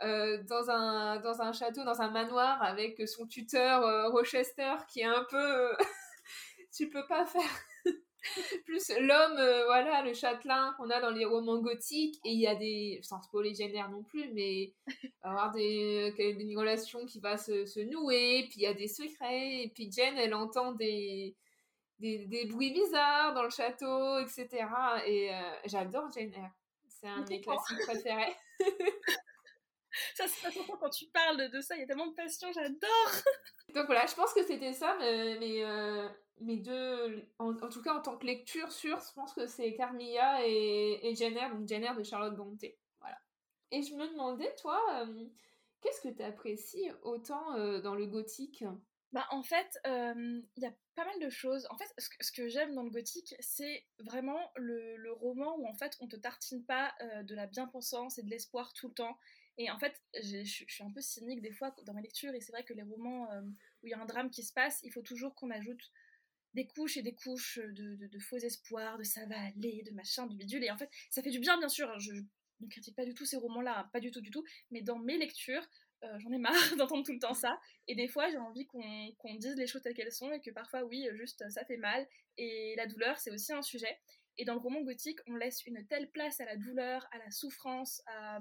dans 0.00 0.70
un 0.70 1.20
dans 1.20 1.40
un 1.42 1.52
château 1.52 1.84
dans 1.84 2.00
un 2.00 2.10
manoir 2.10 2.62
avec 2.62 3.06
son 3.08 3.26
tuteur 3.26 4.10
Rochester 4.12 4.74
qui 4.88 5.00
est 5.00 5.04
un 5.04 5.24
peu 5.30 5.72
tu 6.72 6.88
peux 6.88 7.06
pas 7.06 7.26
faire 7.26 7.94
plus 8.64 8.90
l'homme, 8.98 9.38
euh, 9.38 9.64
voilà, 9.66 10.02
le 10.02 10.12
châtelain 10.12 10.74
qu'on 10.76 10.90
a 10.90 11.00
dans 11.00 11.10
les 11.10 11.24
romans 11.24 11.60
gothiques, 11.60 12.16
et 12.24 12.32
il 12.32 12.40
y 12.40 12.46
a 12.46 12.54
des, 12.54 13.00
sans 13.02 13.22
spoiler 13.22 13.54
génère 13.54 13.90
non 13.90 14.02
plus, 14.02 14.30
mais 14.32 14.72
avoir 15.22 15.52
des, 15.52 16.12
des 16.16 16.56
relations 16.56 17.06
qui 17.06 17.20
va 17.20 17.36
se, 17.36 17.64
se 17.64 17.80
nouer, 17.80 18.46
puis 18.48 18.60
il 18.60 18.62
y 18.62 18.66
a 18.66 18.74
des 18.74 18.88
secrets, 18.88 19.62
et 19.62 19.68
puis 19.68 19.90
Jen, 19.90 20.16
elle 20.18 20.34
entend 20.34 20.72
des, 20.72 21.36
des, 21.98 22.26
des 22.26 22.46
bruits 22.46 22.72
bizarres 22.72 23.34
dans 23.34 23.42
le 23.42 23.50
château, 23.50 24.18
etc. 24.18 24.48
Et 25.06 25.32
euh, 25.32 25.40
j'adore 25.64 26.10
Jane 26.12 26.32
Eyre. 26.32 26.52
C'est 26.88 27.08
un 27.08 27.22
de 27.22 27.28
mes 27.28 27.40
classiques 27.40 27.80
préférés. 27.86 28.34
ça, 30.14 30.26
ça 30.26 30.48
quand 30.80 30.90
tu 30.90 31.06
parles 31.06 31.48
de 31.50 31.60
ça, 31.60 31.76
il 31.76 31.80
y 31.80 31.84
a 31.84 31.86
tellement 31.86 32.08
de 32.08 32.14
passion, 32.14 32.48
j'adore. 32.52 33.12
Donc 33.74 33.86
voilà, 33.86 34.06
je 34.06 34.14
pense 34.14 34.32
que 34.32 34.42
c'était 34.44 34.72
ça, 34.72 34.96
mais, 34.98 35.36
mais 35.38 35.64
euh, 35.64 36.08
mes 36.40 36.56
deux, 36.56 37.28
en, 37.38 37.54
tout 37.54 37.82
cas 37.82 37.94
en 37.94 38.00
tant 38.00 38.16
que 38.16 38.26
lecture 38.26 38.72
sûre, 38.72 38.98
je 39.00 39.12
pense 39.14 39.32
que 39.34 39.46
c'est 39.46 39.74
Carmilla 39.74 40.46
et, 40.46 41.00
et 41.02 41.14
Jenner, 41.14 41.48
donc 41.52 41.68
Jenner 41.68 41.92
de 41.96 42.02
Charlotte 42.02 42.34
Brontë. 42.34 42.76
Voilà. 43.00 43.18
Et 43.70 43.82
je 43.82 43.94
me 43.94 44.08
demandais, 44.10 44.54
toi, 44.56 44.80
euh, 45.02 45.26
qu'est-ce 45.80 46.00
que 46.00 46.14
tu 46.14 46.22
apprécies 46.22 46.90
autant 47.02 47.54
euh, 47.56 47.80
dans 47.80 47.94
le 47.94 48.06
gothique? 48.06 48.64
Bah, 49.12 49.26
en 49.30 49.42
fait, 49.42 49.78
il 49.86 50.42
y 50.58 50.66
a 50.66 50.74
pas 50.94 51.04
mal 51.04 51.18
de 51.20 51.30
choses. 51.30 51.66
En 51.70 51.78
fait, 51.78 51.92
ce 51.96 52.32
que, 52.32 52.48
j'aime 52.48 52.74
dans 52.74 52.82
le 52.82 52.90
gothique, 52.90 53.34
c'est 53.40 53.86
vraiment 54.00 54.50
le, 54.56 55.10
roman 55.12 55.56
où 55.56 55.66
en 55.66 55.74
fait 55.74 55.96
on 56.00 56.08
te 56.08 56.16
tartine 56.16 56.62
pas 56.64 56.92
de 57.22 57.34
la 57.34 57.46
bien-pensance 57.46 58.18
et 58.18 58.22
de 58.22 58.28
l'espoir 58.28 58.74
tout 58.74 58.88
le 58.88 58.94
temps. 58.94 59.18
Et 59.56 59.70
en 59.70 59.78
fait, 59.78 59.98
je 60.22 60.44
suis 60.44 60.84
un 60.84 60.90
peu 60.90 61.00
cynique 61.00 61.40
des 61.40 61.52
fois 61.52 61.74
dans 61.86 61.94
mes 61.94 62.02
lectures, 62.02 62.34
et 62.34 62.40
c'est 62.40 62.52
vrai 62.52 62.64
que 62.64 62.74
les 62.74 62.82
romans 62.82 63.26
où 63.82 63.86
il 63.86 63.90
y 63.90 63.94
a 63.94 64.00
un 64.00 64.04
drame 64.04 64.30
qui 64.30 64.42
se 64.42 64.52
passe, 64.52 64.80
il 64.82 64.92
faut 64.92 65.02
toujours 65.02 65.34
qu'on 65.34 65.50
ajoute 65.50 65.90
des 66.58 66.66
couches 66.66 66.96
et 66.96 67.02
des 67.02 67.14
couches 67.14 67.60
de, 67.60 68.18
faux 68.18 68.38
espoirs, 68.38 68.98
de 68.98 69.04
ça 69.04 69.24
va 69.26 69.38
aller, 69.40 69.84
de 69.86 69.92
machin, 69.92 70.26
de 70.26 70.34
bidule. 70.34 70.64
Et 70.64 70.70
en 70.72 70.76
fait, 70.76 70.90
ça 71.08 71.22
fait 71.22 71.30
du 71.30 71.38
bien, 71.38 71.56
bien 71.56 71.68
sûr. 71.68 71.96
Je 72.00 72.12
ne 72.14 72.68
critique 72.68 72.96
pas 72.96 73.04
du 73.04 73.14
tout 73.14 73.24
ces 73.24 73.36
romans-là, 73.36 73.78
hein, 73.78 73.90
pas 73.92 74.00
du 74.00 74.10
tout, 74.10 74.20
du 74.20 74.30
tout. 74.30 74.44
Mais 74.72 74.82
dans 74.82 74.98
mes 74.98 75.16
lectures, 75.18 75.64
euh, 76.02 76.18
j'en 76.18 76.32
ai 76.32 76.38
marre 76.38 76.52
d'entendre 76.76 77.04
tout 77.04 77.12
le 77.12 77.20
temps 77.20 77.34
ça. 77.34 77.60
Et 77.86 77.94
des 77.94 78.08
fois, 78.08 78.28
j'ai 78.28 78.38
envie 78.38 78.66
qu'on 78.66 79.34
dise 79.36 79.54
les 79.54 79.68
choses 79.68 79.82
telles 79.82 79.94
qu'elles 79.94 80.12
sont 80.12 80.32
et 80.32 80.40
que 80.40 80.50
parfois, 80.50 80.82
oui, 80.82 81.06
juste 81.12 81.48
ça 81.48 81.64
fait 81.64 81.76
mal. 81.76 82.08
Et 82.38 82.74
la 82.76 82.86
douleur, 82.86 83.18
c'est 83.18 83.30
aussi 83.30 83.52
un 83.52 83.62
sujet. 83.62 83.96
Et 84.36 84.44
dans 84.44 84.54
le 84.54 84.60
roman 84.60 84.80
gothique, 84.82 85.20
on 85.28 85.36
laisse 85.36 85.64
une 85.64 85.86
telle 85.86 86.10
place 86.10 86.40
à 86.40 86.44
la 86.44 86.56
douleur, 86.56 87.06
à 87.12 87.18
la 87.18 87.30
souffrance, 87.30 88.02
à, 88.06 88.40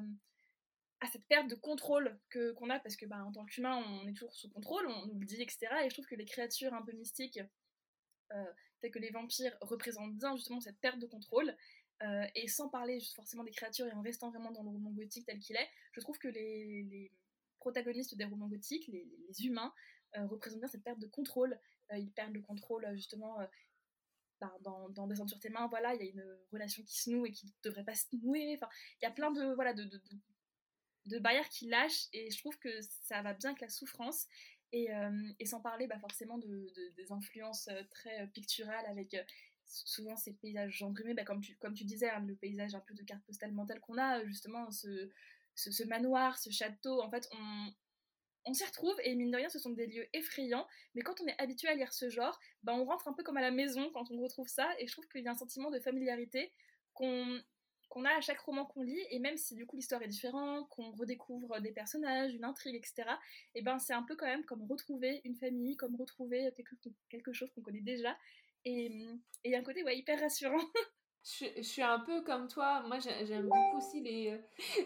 à 1.02 1.08
cette 1.08 1.26
perte 1.28 1.48
de 1.50 1.56
contrôle 1.56 2.20
que 2.30 2.54
qu'on 2.54 2.72
a 2.72 2.80
parce 2.80 2.96
que 2.96 3.06
bah, 3.06 3.24
en 3.24 3.32
tant 3.32 3.46
qu'humain 3.46 3.78
on 3.78 4.08
est 4.08 4.14
toujours 4.14 4.34
sous 4.34 4.50
contrôle 4.50 4.88
on 4.88 5.06
nous 5.06 5.20
le 5.20 5.26
dit 5.26 5.42
etc 5.42 5.68
et 5.84 5.90
je 5.90 5.94
trouve 5.94 6.08
que 6.08 6.16
les 6.16 6.26
créatures 6.26 6.74
un 6.74 6.82
peu 6.82 6.92
mystiques 6.94 7.40
euh, 8.34 8.54
tels 8.82 8.92
que 8.92 9.00
les 9.00 9.10
vampires 9.10 9.56
représentent 9.62 10.16
bien 10.16 10.36
justement 10.36 10.60
cette 10.60 10.80
perte 10.80 11.00
de 11.00 11.08
contrôle. 11.08 11.56
Euh, 12.04 12.26
et 12.36 12.48
sans 12.48 12.70
parler 12.70 13.00
forcément 13.16 13.44
des 13.44 13.52
créatures 13.52 13.88
et 13.88 13.92
en 13.92 14.02
restant 14.02 14.30
vraiment 14.30 14.52
dans 14.52 14.62
le 14.62 14.70
roman 14.70 14.92
gothique 14.92 15.26
tel 15.26 15.40
qu'il 15.40 15.56
est, 15.56 15.68
je 15.94 16.00
trouve 16.00 16.20
que 16.20 16.28
les, 16.28 17.12
protagonistes 17.60 18.16
des 18.16 18.26
romans 18.26 18.48
gothiques, 18.48 18.88
les, 18.88 19.08
humains, 19.44 19.74
euh, 20.16 20.26
représentent 20.28 20.60
bien 20.60 20.68
cette 20.68 20.84
perte 20.84 21.00
de 21.00 21.08
contrôle. 21.08 21.60
ils 21.92 22.12
perdent 22.12 22.34
le 22.34 22.42
contrôle 22.42 22.88
justement 22.96 23.40
bah, 24.40 24.56
dans, 24.62 24.90
dans 24.90 25.08
Descendre 25.08 25.30
sur 25.30 25.40
tes 25.40 25.50
mains, 25.50 25.68
voilà, 25.68 25.96
il 25.96 26.06
y 26.06 26.08
a 26.08 26.12
une 26.12 26.38
relation 26.52 26.84
qui 26.84 26.96
se 26.96 27.10
noue 27.10 27.26
et 27.26 27.32
qui 27.32 27.48
ne 27.48 27.52
devrait 27.64 27.84
pas 27.84 27.96
se 27.96 28.06
nouer. 28.16 28.56
Enfin, 28.56 28.70
il 29.02 29.06
y 29.06 29.08
a 29.08 29.12
plein 29.12 29.32
de, 29.32 29.54
voilà, 29.56 29.74
de, 29.74 29.84
de, 29.84 30.02
de, 31.06 31.20
barrières 31.20 31.50
qui 31.50 31.68
lâchent 31.68 32.08
et 32.14 32.30
je 32.30 32.38
trouve 32.38 32.58
que 32.60 32.70
ça 33.02 33.24
va 33.24 33.34
bien 33.34 33.50
avec 33.52 33.62
la 33.62 33.70
souffrance. 33.70 34.28
Et, 34.74 34.94
euh, 34.94 35.30
et, 35.40 35.46
sans 35.46 35.62
parler 35.62 35.88
bah, 35.88 35.98
forcément 36.00 36.38
de, 36.38 36.74
des 36.98 37.12
influences 37.12 37.70
euh, 37.70 37.84
très 37.90 38.22
euh, 38.22 38.28
picturales 38.28 38.86
avec 38.88 39.16
souvent 39.66 40.16
ces 40.16 40.34
paysages 40.34 40.82
embrumés, 40.84 41.14
bah, 41.14 41.24
comme, 41.24 41.42
tu, 41.42 41.56
comme 41.58 41.74
tu 41.74 41.86
disais, 41.86 42.10
hein, 42.10 42.24
le 42.26 42.36
paysage 42.36 42.76
un 42.76 42.82
peu 42.82 42.94
de 42.94 43.04
carte 43.04 43.24
postale 43.26 43.54
mentale 43.54 43.80
qu'on 43.80 43.98
a, 43.98 44.26
justement, 44.26 44.70
ce, 44.72 45.10
ce, 45.56 45.84
manoir, 45.86 46.38
ce 46.38 46.50
château, 46.50 47.02
en 47.02 47.10
fait, 47.10 47.28
on, 47.32 47.74
on 48.46 48.54
s'y 48.54 48.66
retrouve 48.66 48.96
et 49.04 49.16
mine 49.16 49.32
de 49.32 49.38
rien, 49.38 49.50
ce 49.50 49.60
sont 49.60 49.72
des 49.72 49.88
lieux 49.88 50.08
effrayants. 50.14 50.68
Mais 50.96 51.02
quand 51.02 51.20
on 51.22 51.28
est 51.28 51.40
habitué 51.42 51.68
à 51.68 51.76
lire 51.76 51.94
ce 51.94 52.10
genre, 52.10 52.40
ben, 52.64 52.74
on 52.74 52.86
rentre 52.86 53.08
un 53.08 53.14
peu 53.14 53.24
comme 53.24 53.38
à 53.38 53.42
la 53.42 53.52
maison 53.52 53.90
quand 53.94 54.10
on 54.12 54.22
retrouve 54.22 54.48
ça. 54.48 54.70
Et 54.80 54.88
je 54.88 54.92
trouve 54.94 55.08
qu'il 55.08 55.24
y 55.24 55.28
a 55.28 55.32
un 55.32 55.38
sentiment 55.38 55.70
de 55.70 55.80
familiarité 55.80 56.54
qu'on 56.94 57.42
qu'on 57.98 58.06
a 58.06 58.16
à 58.16 58.22
chaque 58.22 58.40
roman 58.42 58.66
qu'on 58.66 58.84
lit, 58.84 59.02
et 59.10 59.18
même 59.18 59.38
si 59.38 59.56
du 59.56 59.66
coup 59.66 59.76
l'histoire 59.76 60.04
est 60.04 60.08
différente, 60.08 60.70
qu'on 60.70 60.92
redécouvre 60.92 61.60
des 61.62 61.72
personnages, 61.72 62.32
une 62.34 62.44
intrigue, 62.44 62.76
etc., 62.76 63.10
et 63.56 63.64
ben 63.64 63.80
c'est 63.80 63.94
un 63.94 64.04
peu 64.04 64.16
quand 64.16 64.28
même 64.28 64.46
comme 64.46 64.64
retrouver 64.70 65.22
une 65.24 65.36
famille, 65.36 65.76
comme 65.78 65.96
retrouver 65.96 66.52
quelque, 67.10 67.34
chose 67.34 67.50
qu'on 67.56 67.62
connaît 67.62 67.82
déjà, 67.82 68.16
et 68.66 68.92
il 69.44 69.52
y 69.52 69.56
a 69.56 69.60
un 69.60 69.64
côté 69.64 69.84
ouais, 69.84 69.98
hyper 69.98 70.20
rassurant. 70.20 70.62
Je, 71.24 71.62
suis 71.62 71.82
un 71.82 72.00
peu 72.00 72.22
comme 72.22 72.48
toi. 72.48 72.84
Moi, 72.88 73.00
j'aime 73.00 73.50
beaucoup 73.50 73.78
aussi 73.78 74.00
les, 74.00 74.30
euh, 74.30 74.38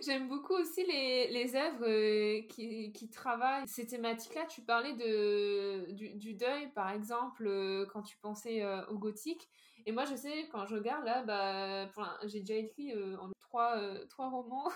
j'aime 0.03 0.27
beaucoup 0.27 0.53
aussi 0.53 0.83
les, 0.83 1.27
les 1.27 1.55
œuvres 1.55 1.85
euh, 1.87 2.41
qui, 2.47 2.91
qui, 2.93 3.11
travaillent 3.11 3.67
ces 3.67 3.85
thématiques-là. 3.85 4.47
Tu 4.47 4.61
parlais 4.61 4.93
de, 4.93 5.91
du, 5.91 6.15
du, 6.15 6.33
deuil, 6.33 6.71
par 6.73 6.89
exemple, 6.89 7.45
euh, 7.45 7.85
quand 7.93 8.01
tu 8.01 8.17
pensais 8.17 8.65
au 8.89 8.97
gothique. 8.97 9.47
Et 9.85 9.91
moi, 9.91 10.05
je 10.05 10.15
sais, 10.15 10.47
quand 10.51 10.65
je 10.65 10.75
regarde 10.75 11.05
là, 11.05 11.23
bah, 11.23 11.89
j'ai 12.25 12.39
déjà 12.39 12.55
écrit 12.55 12.93
en 13.17 13.29
trois, 13.41 13.79
trois 14.09 14.29
romans. 14.29 14.69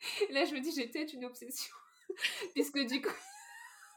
là, 0.30 0.44
je 0.44 0.54
me 0.54 0.60
dis, 0.60 0.72
peut-être 0.86 1.12
une 1.12 1.24
obsession. 1.24 1.74
Puisque 2.54 2.78
du 2.86 3.00
coup. 3.00 3.10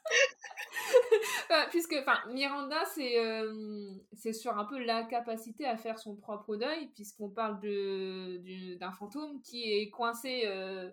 puisque 1.72 1.96
enfin 2.00 2.18
Miranda 2.32 2.84
c'est 2.94 3.20
euh, 3.20 3.92
c'est 4.14 4.34
sur 4.34 4.58
un 4.58 4.66
peu 4.66 4.84
la 4.84 5.04
capacité 5.04 5.66
à 5.66 5.78
faire 5.78 6.00
son 6.00 6.16
propre 6.16 6.56
deuil 6.56 6.88
puisqu'on 6.96 7.30
parle 7.30 7.60
de 7.60 8.76
d'un 8.78 8.92
fantôme 8.92 9.42
qui 9.42 9.72
est 9.72 9.90
coincé 9.90 10.44
euh, 10.46 10.92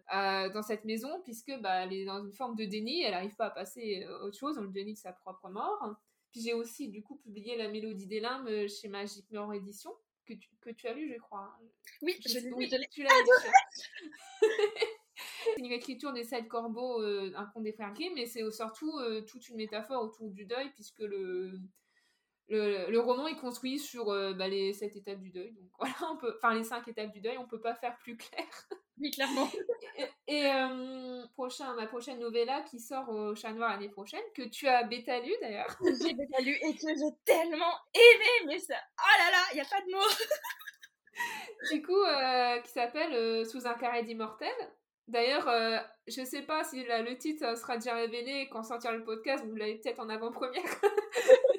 dans 0.50 0.62
cette 0.62 0.84
maison 0.84 1.20
puisque 1.24 1.52
bah 1.60 1.84
elle 1.84 1.92
est 1.92 2.04
dans 2.04 2.22
une 2.22 2.32
forme 2.32 2.56
de 2.56 2.64
déni 2.64 3.02
elle 3.02 3.12
n'arrive 3.12 3.36
pas 3.36 3.46
à 3.46 3.50
passer 3.50 4.04
euh, 4.06 4.26
autre 4.26 4.38
chose 4.38 4.56
dans 4.56 4.62
le 4.62 4.68
déni 4.68 4.94
de 4.94 4.98
sa 4.98 5.12
propre 5.12 5.48
mort 5.48 5.96
puis 6.30 6.40
j'ai 6.40 6.54
aussi 6.54 6.88
du 6.88 7.02
coup 7.02 7.16
publié 7.16 7.56
la 7.56 7.68
mélodie 7.68 8.06
des 8.06 8.20
limbes 8.20 8.66
chez 8.68 8.88
Magic 8.88 9.30
Mort 9.30 9.54
Édition 9.54 9.90
que 10.26 10.34
tu, 10.34 10.48
que 10.60 10.70
tu 10.70 10.88
as 10.88 10.92
lu 10.92 11.12
je 11.12 11.18
crois 11.18 11.56
oui 12.02 12.16
je, 12.26 12.38
l'ai 12.38 12.52
oui, 12.52 12.68
tu 12.90 13.02
l'as 13.02 13.08
lu 13.08 13.26
c'est 15.54 15.60
une 15.60 15.72
écriture 15.72 16.12
des 16.12 16.24
sept 16.24 16.48
corbeaux, 16.48 17.00
euh, 17.02 17.32
un 17.36 17.46
conte 17.46 17.64
des 17.64 17.72
frères 17.72 17.92
Grimm, 17.92 18.12
mais 18.14 18.26
c'est 18.26 18.48
surtout 18.50 18.98
euh, 18.98 19.22
toute 19.22 19.48
une 19.48 19.56
métaphore 19.56 20.02
autour 20.02 20.30
du 20.30 20.44
deuil, 20.44 20.70
puisque 20.74 21.00
le, 21.00 21.58
le, 22.48 22.98
roman 22.98 23.26
est 23.26 23.36
construit 23.36 23.78
sur 23.78 24.10
euh, 24.10 24.32
bah, 24.34 24.48
les 24.48 24.72
sept 24.72 24.96
étapes 24.96 25.20
du 25.20 25.30
deuil. 25.30 25.52
Donc 25.52 25.70
voilà, 25.78 25.94
on 26.10 26.16
peut, 26.16 26.34
enfin 26.36 26.54
les 26.54 26.64
cinq 26.64 26.86
étapes 26.88 27.12
du 27.12 27.20
deuil, 27.20 27.38
on 27.38 27.46
peut 27.46 27.60
pas 27.60 27.74
faire 27.74 27.96
plus 27.98 28.16
clair. 28.16 28.46
Oui, 28.98 29.10
clairement. 29.10 29.48
et, 30.28 30.50
prochain, 31.34 31.74
ma 31.74 31.86
prochaine 31.86 32.18
novella 32.18 32.62
qui 32.62 32.80
sort 32.80 33.08
au 33.08 33.34
Chat 33.34 33.52
Noir 33.52 33.70
l'année 33.70 33.88
prochaine, 33.88 34.22
que 34.34 34.42
tu 34.42 34.66
as 34.66 34.82
bêta 34.84 35.20
lu 35.20 35.32
d'ailleurs. 35.40 35.76
J'ai 35.82 36.14
bêta 36.14 36.40
lu 36.40 36.56
et 36.62 36.74
que 36.74 36.80
j'ai 36.80 37.14
tellement 37.24 37.74
aimé, 37.94 38.46
mais 38.46 38.58
ça, 38.58 38.74
oh 38.98 39.18
là 39.18 39.30
là, 39.30 39.42
il 39.52 39.58
y 39.58 39.60
a 39.60 39.64
pas 39.64 39.80
de 39.80 39.90
mots. 39.90 40.14
du 41.72 41.82
coup, 41.82 42.62
qui 42.64 42.70
s'appelle 42.72 43.46
Sous 43.46 43.66
un 43.66 43.74
carré 43.74 44.02
d'immortel. 44.02 44.54
D'ailleurs, 45.08 45.46
euh, 45.48 45.78
je 46.08 46.20
ne 46.20 46.26
sais 46.26 46.42
pas 46.42 46.64
si 46.64 46.84
le 46.84 47.16
titre 47.16 47.56
sera 47.56 47.76
déjà 47.76 47.94
révélé 47.94 48.48
quand 48.50 48.64
sortira 48.64 48.92
le 48.92 49.04
podcast, 49.04 49.44
vous 49.44 49.54
l'avez 49.54 49.76
peut-être 49.76 50.00
en 50.00 50.08
avant-première. 50.08 50.64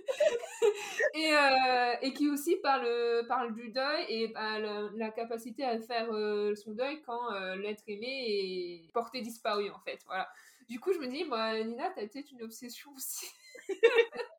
et, 1.14 1.34
euh, 1.34 1.96
et, 2.02 2.14
qui 2.14 2.30
aussi 2.30 2.56
parle, 2.58 2.88
parle 3.28 3.54
du 3.54 3.70
deuil 3.70 4.06
et 4.10 4.28
bah, 4.30 4.60
la, 4.60 5.10
capacité 5.12 5.64
à 5.64 5.80
faire 5.80 6.12
euh, 6.12 6.56
son 6.56 6.74
deuil 6.74 7.02
quand 7.02 7.32
l'être 7.56 7.84
aimé 7.88 8.86
est 8.88 8.92
porté 8.94 9.22
disparu, 9.22 9.70
en 9.70 9.80
fait. 9.80 10.00
Voilà. 10.06 10.28
Du 10.70 10.80
coup, 10.80 10.94
je 10.94 11.00
me 11.00 11.08
dis, 11.08 11.24
bah, 11.26 11.62
Nina, 11.64 11.92
tu 11.92 12.00
as 12.00 12.08
peut-être 12.08 12.32
une 12.32 12.44
obsession 12.44 12.92
aussi. 12.96 13.28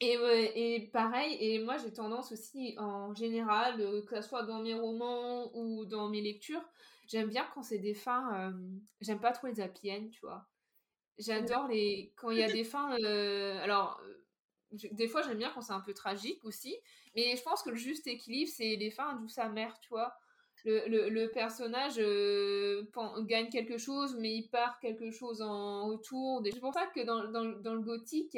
Et, 0.00 0.88
pareil, 0.92 1.36
et 1.40 1.58
moi 1.58 1.76
j'ai 1.76 1.92
tendance 1.92 2.30
aussi 2.30 2.76
en 2.78 3.16
général, 3.16 4.04
que 4.06 4.22
ce 4.22 4.28
soit 4.28 4.44
dans 4.44 4.60
mes 4.60 4.74
romans 4.74 5.50
ou 5.54 5.86
dans 5.86 6.08
mes 6.08 6.20
lectures, 6.20 6.62
J'aime 7.08 7.30
bien 7.30 7.46
quand 7.54 7.62
c'est 7.62 7.78
des 7.78 7.94
fins. 7.94 8.50
Euh, 8.50 8.52
j'aime 9.00 9.18
pas 9.18 9.32
trop 9.32 9.46
les 9.46 9.60
happy 9.60 10.10
tu 10.10 10.20
vois. 10.20 10.46
J'adore 11.18 11.66
les. 11.66 12.12
Quand 12.16 12.30
il 12.30 12.38
y 12.38 12.42
a 12.42 12.52
des 12.52 12.64
fins. 12.64 12.94
Euh, 13.00 13.58
alors, 13.62 13.98
euh, 14.04 14.17
des 14.72 15.08
fois, 15.08 15.22
j'aime 15.22 15.38
bien 15.38 15.50
quand 15.50 15.62
c'est 15.62 15.72
un 15.72 15.80
peu 15.80 15.94
tragique 15.94 16.44
aussi. 16.44 16.76
Mais 17.16 17.36
je 17.36 17.42
pense 17.42 17.62
que 17.62 17.70
le 17.70 17.76
juste 17.76 18.06
équilibre, 18.06 18.50
c'est 18.54 18.76
les 18.76 18.90
fins 18.90 19.14
douce 19.16 19.38
amère, 19.38 19.78
tu 19.80 19.88
vois. 19.88 20.14
Le, 20.64 20.88
le, 20.88 21.08
le 21.08 21.30
personnage 21.30 21.96
gagne 23.26 23.48
quelque 23.48 23.78
chose, 23.78 24.16
mais 24.18 24.34
il 24.34 24.48
part 24.48 24.80
quelque 24.80 25.10
chose 25.10 25.40
en 25.40 25.86
retour. 25.86 26.42
C'est 26.44 26.60
pour 26.60 26.74
ça 26.74 26.86
que 26.86 27.04
dans, 27.04 27.30
dans, 27.30 27.44
dans 27.44 27.74
le 27.74 27.80
gothique, 27.80 28.36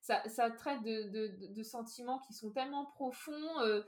ça, 0.00 0.26
ça, 0.28 0.50
traite 0.50 0.82
de, 0.82 1.08
de, 1.10 1.52
de, 1.52 1.62
sentiments 1.62 2.20
qui 2.20 2.32
sont 2.32 2.50
tellement 2.50 2.86
profonds 2.86 3.82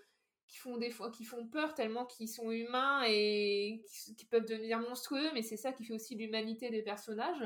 qui 0.50 0.58
font 0.58 0.76
des 0.76 0.90
fois 0.90 1.10
qui 1.10 1.24
font 1.24 1.46
peur 1.46 1.74
tellement 1.74 2.04
qu'ils 2.04 2.28
sont 2.28 2.50
humains 2.50 3.02
et 3.06 3.84
qui, 4.16 4.24
peuvent 4.26 4.44
devenir 4.44 4.80
monstrueux 4.80 5.30
mais 5.32 5.42
c'est 5.42 5.56
ça 5.56 5.72
qui 5.72 5.84
fait 5.84 5.94
aussi 5.94 6.16
l'humanité 6.16 6.70
des 6.70 6.82
personnages 6.82 7.44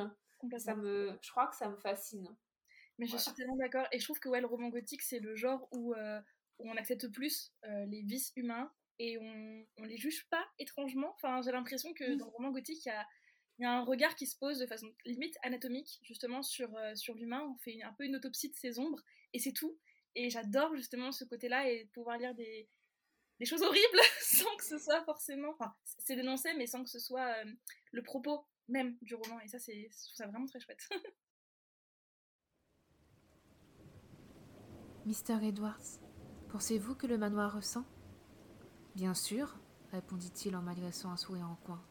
ça 0.59 0.75
me 0.75 1.17
je 1.21 1.31
crois 1.31 1.47
que 1.47 1.55
ça 1.55 1.69
me 1.69 1.77
fascine 1.77 2.35
mais 2.99 3.07
je 3.07 3.17
suis 3.17 3.33
tellement 3.35 3.57
d'accord 3.57 3.87
et 3.93 3.99
je 3.99 4.05
trouve 4.05 4.21
que 4.21 4.29
ouais 4.29 4.41
le 4.41 4.47
roman 4.47 4.69
gothique 4.69 5.03
c'est 5.03 5.19
le 5.19 5.35
genre 5.35 5.69
où, 5.73 5.95
euh, 5.95 6.21
où 6.59 6.71
on 6.71 6.77
accepte 6.77 7.09
plus 7.09 7.53
euh, 7.65 7.87
les 7.87 8.03
vices 8.03 8.33
humains 8.37 8.73
et 8.99 9.19
on, 9.19 9.67
on 9.79 9.85
les 9.85 9.97
juge 9.97 10.27
pas 10.31 10.45
étrangement 10.59 11.13
enfin 11.15 11.41
j'ai 11.43 11.53
l'impression 11.53 11.93
que 11.95 12.15
dans 12.15 12.27
le 12.27 12.31
roman 12.31 12.51
gothique 12.51 12.85
il 12.87 12.89
y 12.89 12.93
a 12.93 13.07
y 13.61 13.65
a 13.65 13.73
un 13.73 13.85
regard 13.85 14.17
qui 14.17 14.27
se 14.27 14.37
pose 14.37 14.59
de 14.59 14.67
façon 14.67 14.93
limite 15.05 15.37
anatomique 15.43 16.01
justement 16.03 16.43
sur, 16.43 16.75
euh, 16.77 16.95
sur 16.95 17.15
l'humain 17.15 17.43
on 17.49 17.57
fait 17.59 17.83
un 17.83 17.93
peu 17.93 18.05
une 18.05 18.17
autopsie 18.17 18.51
de 18.51 18.57
ses 18.57 18.79
ombres 18.79 19.01
et 19.33 19.39
c'est 19.39 19.53
tout 19.53 19.79
et 20.17 20.31
j'adore 20.31 20.75
justement 20.77 21.13
ce 21.13 21.25
côté 21.25 21.49
là 21.49 21.69
et 21.69 21.87
pouvoir 21.93 22.19
lire 22.19 22.35
des, 22.35 22.69
des 23.41 23.47
choses 23.47 23.63
horribles 23.63 24.01
sans 24.21 24.57
que 24.57 24.65
ce 24.65 24.79
soit 24.79 25.05
forcément. 25.05 25.51
Enfin, 25.51 25.75
c'est 25.99 26.17
dénoncé, 26.17 26.55
mais 26.55 26.67
sans 26.67 26.83
que 26.85 26.91
ce 26.91 26.99
soit 26.99 27.37
le 27.93 28.03
propos 28.03 28.47
même 28.69 28.97
du 29.03 29.15
roman. 29.15 29.41
Et 29.41 29.49
ça, 29.49 29.59
c'est, 29.59 29.89
je 29.91 30.05
trouve 30.05 30.17
ça 30.17 30.27
vraiment 30.27 30.47
très 30.47 30.61
chouette. 30.61 30.89
Mister 35.07 35.37
Edwards, 35.43 36.01
pensez-vous 36.49 36.95
que 36.95 37.07
le 37.07 37.19
manoir 37.19 37.55
ressent? 37.55 37.85
Bien 38.95 39.13
sûr, 39.13 39.55
répondit-il 39.93 40.57
en 40.57 40.63
m'adressant 40.63 41.11
un 41.11 41.19
sourire 41.19 41.51
en 41.51 41.57
coin. 41.67 41.83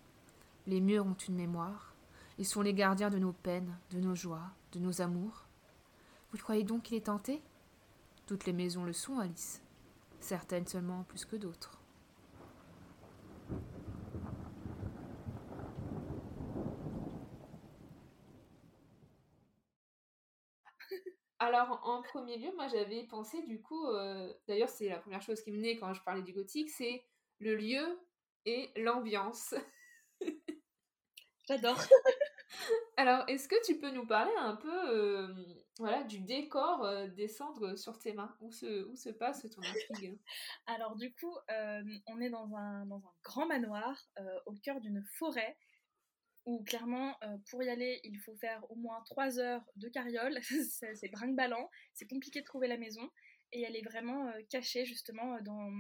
Les 0.66 0.82
murs 0.82 1.06
ont 1.06 1.14
une 1.14 1.36
mémoire. 1.36 1.94
Ils 2.40 2.46
sont 2.48 2.62
les 2.62 2.74
gardiens 2.74 3.12
de 3.12 3.20
nos 3.20 3.34
peines, 3.34 3.78
de 3.92 4.00
nos 4.00 4.16
joies, 4.16 4.50
de 4.72 4.80
nos 4.80 5.02
amours. 5.02 5.46
Vous 6.32 6.40
croyez 6.40 6.64
donc 6.64 6.84
qu'il 6.84 6.98
est 6.98 7.06
tenté? 7.06 7.44
Toutes 8.26 8.46
les 8.46 8.54
maisons 8.54 8.84
le 8.84 8.94
sont, 8.94 9.20
Alice 9.20 9.62
certaines 10.24 10.66
seulement 10.66 11.04
plus 11.04 11.26
que 11.26 11.36
d'autres. 11.36 11.83
Alors, 21.44 21.82
en 21.84 22.02
premier 22.02 22.38
lieu, 22.38 22.54
moi 22.56 22.70
j'avais 22.70 23.04
pensé 23.04 23.42
du 23.42 23.62
coup, 23.62 23.86
euh, 23.88 24.34
d'ailleurs 24.48 24.70
c'est 24.70 24.88
la 24.88 24.98
première 24.98 25.22
chose 25.22 25.42
qui 25.42 25.52
me 25.52 25.58
venait 25.58 25.76
quand 25.76 25.94
je 25.94 26.02
parlais 26.02 26.22
du 26.22 26.32
gothique, 26.32 26.70
c'est 26.70 27.06
le 27.40 27.54
lieu 27.56 27.84
et 28.46 28.70
l'ambiance. 28.78 29.54
J'adore. 31.46 31.78
Alors, 32.98 33.26
est-ce 33.28 33.50
que 33.50 33.62
tu 33.66 33.78
peux 33.78 33.92
nous 33.92 34.08
parler 34.08 34.32
un 34.38 34.56
peu 34.56 34.90
euh, 34.90 35.28
voilà, 35.80 36.04
du 36.04 36.20
décor 36.20 36.86
euh, 36.86 37.08
des 37.08 37.28
cendres 37.28 37.78
sur 37.78 38.00
tes 38.00 38.14
mains? 38.14 38.34
Où 38.40 38.50
se, 38.50 38.86
où 38.86 38.96
se 38.96 39.10
passe 39.10 39.46
ton 39.54 39.62
intrigue? 39.64 40.18
Alors, 40.68 40.96
du 40.96 41.14
coup, 41.14 41.36
euh, 41.52 41.84
on 42.08 42.22
est 42.22 42.30
dans 42.30 42.56
un, 42.56 42.86
dans 42.86 43.00
un 43.00 43.14
grand 43.22 43.48
manoir 43.48 43.98
au 44.46 44.54
cœur 44.54 44.80
d'une 44.80 45.04
forêt 45.04 45.58
où 46.46 46.64
clairement, 46.64 47.18
pour 47.50 47.64
y 47.64 47.70
aller, 47.70 48.00
il 48.04 48.20
faut 48.20 48.36
faire 48.36 48.70
au 48.70 48.76
moins 48.76 49.02
3 49.06 49.40
heures 49.40 49.64
de 49.76 49.90
carriole. 49.90 50.40
c'est 50.96 51.10
brinque-ballant, 51.10 51.70
c'est 51.94 52.08
compliqué 52.08 52.42
de 52.42 52.46
trouver 52.46 52.68
la 52.68 52.78
maison. 52.78 53.10
Et 53.52 53.62
elle 53.62 53.76
est 53.76 53.84
vraiment 53.84 54.32
cachée 54.50 54.86
justement 54.86 55.40
dans, 55.42 55.72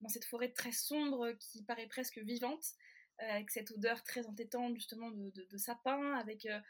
dans 0.00 0.08
cette 0.08 0.24
forêt 0.24 0.52
très 0.52 0.72
sombre 0.72 1.32
qui 1.40 1.62
paraît 1.64 1.88
presque 1.88 2.18
vivante. 2.18 2.64
Euh, 3.22 3.30
avec 3.30 3.50
cette 3.50 3.70
odeur 3.70 4.02
très 4.04 4.26
entêtante 4.26 4.74
justement 4.74 5.10
de, 5.10 5.56
sapin, 5.56 6.12
avec 6.18 6.44
euh, 6.44 6.60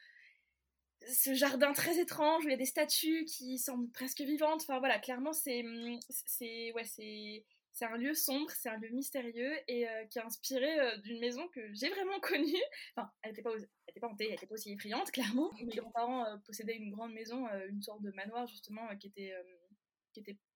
ce 1.13 1.35
jardin 1.35 1.73
très 1.73 1.99
étrange 1.99 2.45
où 2.45 2.49
il 2.49 2.53
y 2.53 2.55
a 2.55 2.59
des 2.59 2.65
statues 2.67 3.25
qui 3.25 3.59
semblent 3.59 3.91
presque 3.91 4.21
vivantes. 4.21 4.63
Enfin 4.63 4.79
voilà, 4.79 5.01
clairement 5.01 5.33
c'est 5.33 5.65
c'est 6.25 6.71
ouais 6.73 6.85
c'est 6.85 7.45
c'est 7.77 7.85
un 7.85 7.99
lieu 7.99 8.15
sombre, 8.15 8.51
c'est 8.51 8.71
un 8.71 8.79
lieu 8.79 8.89
mystérieux 8.89 9.53
et 9.69 9.87
euh, 9.87 10.07
qui 10.07 10.19
a 10.19 10.25
inspiré 10.25 10.99
d'une 11.03 11.21
maison 11.21 11.47
que 11.49 11.61
j'ai 11.75 11.91
vraiment 11.91 12.19
connue. 12.21 12.57
Enfin, 12.97 13.11
elle 13.23 13.33
n'était 13.33 13.43
pas, 13.43 13.51
hantée, 14.03 14.25
elle 14.25 14.31
n'était 14.31 14.47
pas 14.47 14.55
aussi 14.55 14.73
effrayante, 14.73 15.11
clairement. 15.13 15.53
Mes 15.63 15.77
grands-parents 15.77 16.25
possédaient 16.47 16.77
une 16.77 16.91
grande 16.91 17.13
maison, 17.13 17.47
une 17.69 17.83
sorte 17.83 18.01
de 18.03 18.11
manoir 18.13 18.47
justement, 18.47 18.89
qui 18.97 19.09
était 19.09 19.35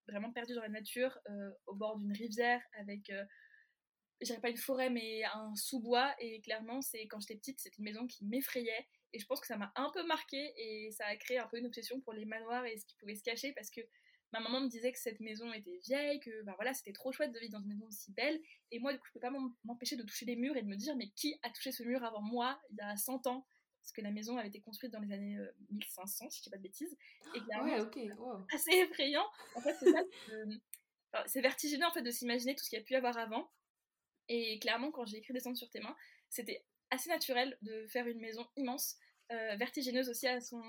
vraiment 0.09 0.33
perdu 0.33 0.55
dans 0.55 0.63
la 0.63 0.71
nature, 0.71 1.19
au 1.67 1.75
bord 1.75 1.99
d'une 1.99 2.13
rivière, 2.13 2.63
avec 2.79 3.13
je 4.21 4.27
dirais 4.27 4.41
pas 4.41 4.51
une 4.51 4.57
forêt, 4.57 4.91
mais 4.91 5.25
un 5.25 5.55
sous-bois. 5.55 6.15
Et 6.19 6.41
clairement, 6.41 6.81
c'est 6.83 7.07
quand 7.07 7.21
j'étais 7.21 7.37
petite, 7.37 7.61
c'était 7.61 7.77
une 7.79 7.85
maison 7.85 8.07
qui 8.07 8.25
m'effrayait. 8.25 8.87
Et 9.13 9.19
je 9.19 9.27
pense 9.27 9.41
que 9.41 9.47
ça 9.47 9.57
m'a 9.57 9.73
un 9.77 9.91
peu 9.93 10.07
marqué 10.07 10.53
et 10.57 10.91
ça 10.93 11.07
a 11.07 11.17
créé 11.17 11.39
un 11.39 11.49
peu 11.49 11.59
une 11.59 11.67
obsession 11.67 12.01
pour 12.01 12.13
les 12.13 12.25
manoirs 12.25 12.65
et 12.67 12.77
ce 12.77 12.87
qui 12.87 12.97
pouvait 12.97 13.17
se 13.17 13.23
cacher 13.23 13.53
parce 13.55 13.71
que 13.71 13.81
ma 14.33 14.41
maman 14.41 14.61
me 14.61 14.69
disait 14.69 14.93
que 14.93 14.99
cette 14.99 15.21
maison 15.21 15.53
était 15.53 15.79
vieille, 15.85 16.21
que 16.21 16.43
bah 16.43 16.53
voilà, 16.57 16.73
c'était 16.75 16.93
trop 16.93 17.13
chouette 17.13 17.33
de 17.33 17.39
vivre 17.39 17.53
dans 17.53 17.61
une 17.61 17.69
maison 17.69 17.87
aussi 17.87 18.13
belle. 18.13 18.41
Et 18.71 18.79
moi, 18.79 18.93
du 18.93 18.99
coup, 18.99 19.07
je 19.09 19.13
peux 19.13 19.21
pas 19.21 19.33
m'empêcher 19.65 19.97
de 19.97 20.03
toucher 20.03 20.27
les 20.27 20.37
murs 20.37 20.57
et 20.57 20.63
de 20.63 20.69
me 20.69 20.77
dire, 20.77 20.97
mais 20.97 21.09
qui 21.11 21.39
a 21.43 21.51
touché 21.51 21.73
ce 21.73 21.83
mur 21.83 22.05
avant 22.05 22.23
moi, 22.23 22.61
il 22.71 22.77
y 22.77 22.81
a 22.81 22.97
100 22.97 23.27
ans? 23.27 23.47
Parce 23.83 23.93
que 23.93 24.03
la 24.03 24.11
maison 24.11 24.37
avait 24.37 24.49
été 24.49 24.61
construite 24.61 24.93
dans 24.93 25.01
les 25.01 25.13
années 25.13 25.39
1500, 25.71 26.27
euh, 26.27 26.29
si 26.31 26.39
je 26.39 26.43
dis 26.45 26.51
pas 26.51 26.59
de 26.59 26.63
bêtises. 26.63 26.97
Et 27.35 27.41
ouais, 27.41 27.81
ok, 27.81 27.99
assez 28.53 28.73
effrayant. 28.73 29.27
En 29.55 29.61
fait, 29.63 29.75
c'est 29.81 29.91
ça. 29.91 31.25
c'est 31.27 31.41
vertigineux 31.41 31.87
en 31.87 31.93
fait 31.93 32.03
de 32.03 32.11
s'imaginer 32.11 32.55
tout 32.55 32.63
ce 32.63 32.69
qu'il 32.69 32.79
y 32.79 32.83
a 32.83 32.85
pu 32.85 32.95
avoir 32.95 33.17
avant. 33.17 33.51
Et 34.29 34.59
clairement, 34.61 34.93
quand 34.93 35.07
j'ai 35.07 35.17
écrit 35.17 35.33
Descendre 35.33 35.57
sur 35.57 35.71
tes 35.71 35.81
mains, 35.81 35.97
c'était 36.29 36.65
assez 36.91 37.09
naturel 37.09 37.57
de 37.63 37.87
faire 37.89 38.07
une 38.07 38.21
maison 38.21 38.47
immense, 38.57 38.97
euh, 39.33 39.57
vertigineuse 39.57 40.09
aussi 40.09 40.27
à, 40.27 40.41
son, 40.41 40.63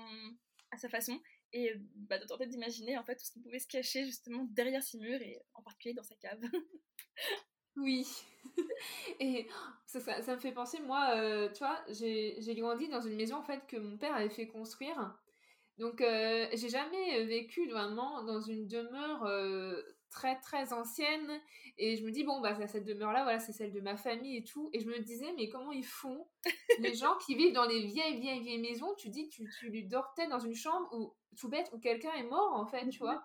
à 0.70 0.78
sa 0.78 0.88
façon, 0.88 1.20
et 1.52 1.74
bah, 1.94 2.18
de 2.18 2.24
tenter 2.24 2.46
d'imaginer 2.46 2.96
en 2.98 3.04
fait 3.04 3.16
tout 3.16 3.24
ce 3.24 3.32
qui 3.32 3.40
pouvait 3.40 3.58
se 3.58 3.66
cacher 3.66 4.04
justement 4.04 4.44
derrière 4.50 4.82
ces 4.82 4.98
murs 4.98 5.20
et 5.20 5.40
en 5.54 5.62
particulier 5.62 5.94
dans 5.94 6.02
sa 6.02 6.14
cave. 6.16 6.40
oui. 7.76 8.06
et 9.20 9.46
ça, 9.86 10.00
me 10.34 10.40
fait 10.40 10.52
penser, 10.52 10.80
moi, 10.80 11.10
euh, 11.16 11.48
tu 11.52 11.58
vois, 11.58 11.78
j'ai 11.90 12.54
grandi 12.56 12.88
dans 12.88 13.00
une 13.00 13.16
maison 13.16 13.36
en 13.36 13.44
fait 13.44 13.66
que 13.66 13.76
mon 13.76 13.96
père 13.98 14.14
avait 14.14 14.30
fait 14.30 14.48
construire. 14.48 15.16
Donc, 15.78 16.00
euh, 16.00 16.46
j'ai 16.52 16.68
jamais 16.68 17.24
vécu 17.24 17.68
vraiment 17.68 18.22
dans 18.24 18.40
une 18.40 18.68
demeure 18.68 19.24
très 20.12 20.38
très 20.40 20.72
ancienne. 20.72 21.40
Et 21.78 21.96
je 21.96 22.04
me 22.04 22.10
dis 22.10 22.22
bon 22.22 22.40
bah 22.40 22.54
cette 22.68 22.84
demeure 22.84 23.12
là 23.12 23.24
voilà 23.24 23.40
c'est 23.40 23.52
celle 23.52 23.72
de 23.72 23.80
ma 23.80 23.96
famille 23.96 24.36
et 24.36 24.44
tout. 24.44 24.70
Et 24.72 24.80
je 24.80 24.86
me 24.86 24.98
disais 25.00 25.32
mais 25.36 25.48
comment 25.48 25.72
ils 25.72 25.84
font 25.84 26.28
les 26.78 26.94
gens 26.94 27.16
qui 27.26 27.34
vivent 27.34 27.54
dans 27.54 27.64
les 27.64 27.80
vieilles 27.80 28.20
vieilles 28.20 28.40
vieilles 28.40 28.60
maisons? 28.60 28.94
Tu 28.96 29.08
dis 29.08 29.28
tu, 29.28 29.50
tu 29.58 29.70
lui 29.70 29.84
dortais 29.84 30.28
dans 30.28 30.38
une 30.38 30.54
chambre 30.54 30.88
où 30.92 31.14
tout 31.36 31.48
bête 31.48 31.70
où 31.72 31.78
quelqu'un 31.78 32.12
est 32.12 32.28
mort 32.28 32.52
en 32.54 32.66
fait 32.66 32.88
tu 32.90 32.98
vois. 32.98 33.24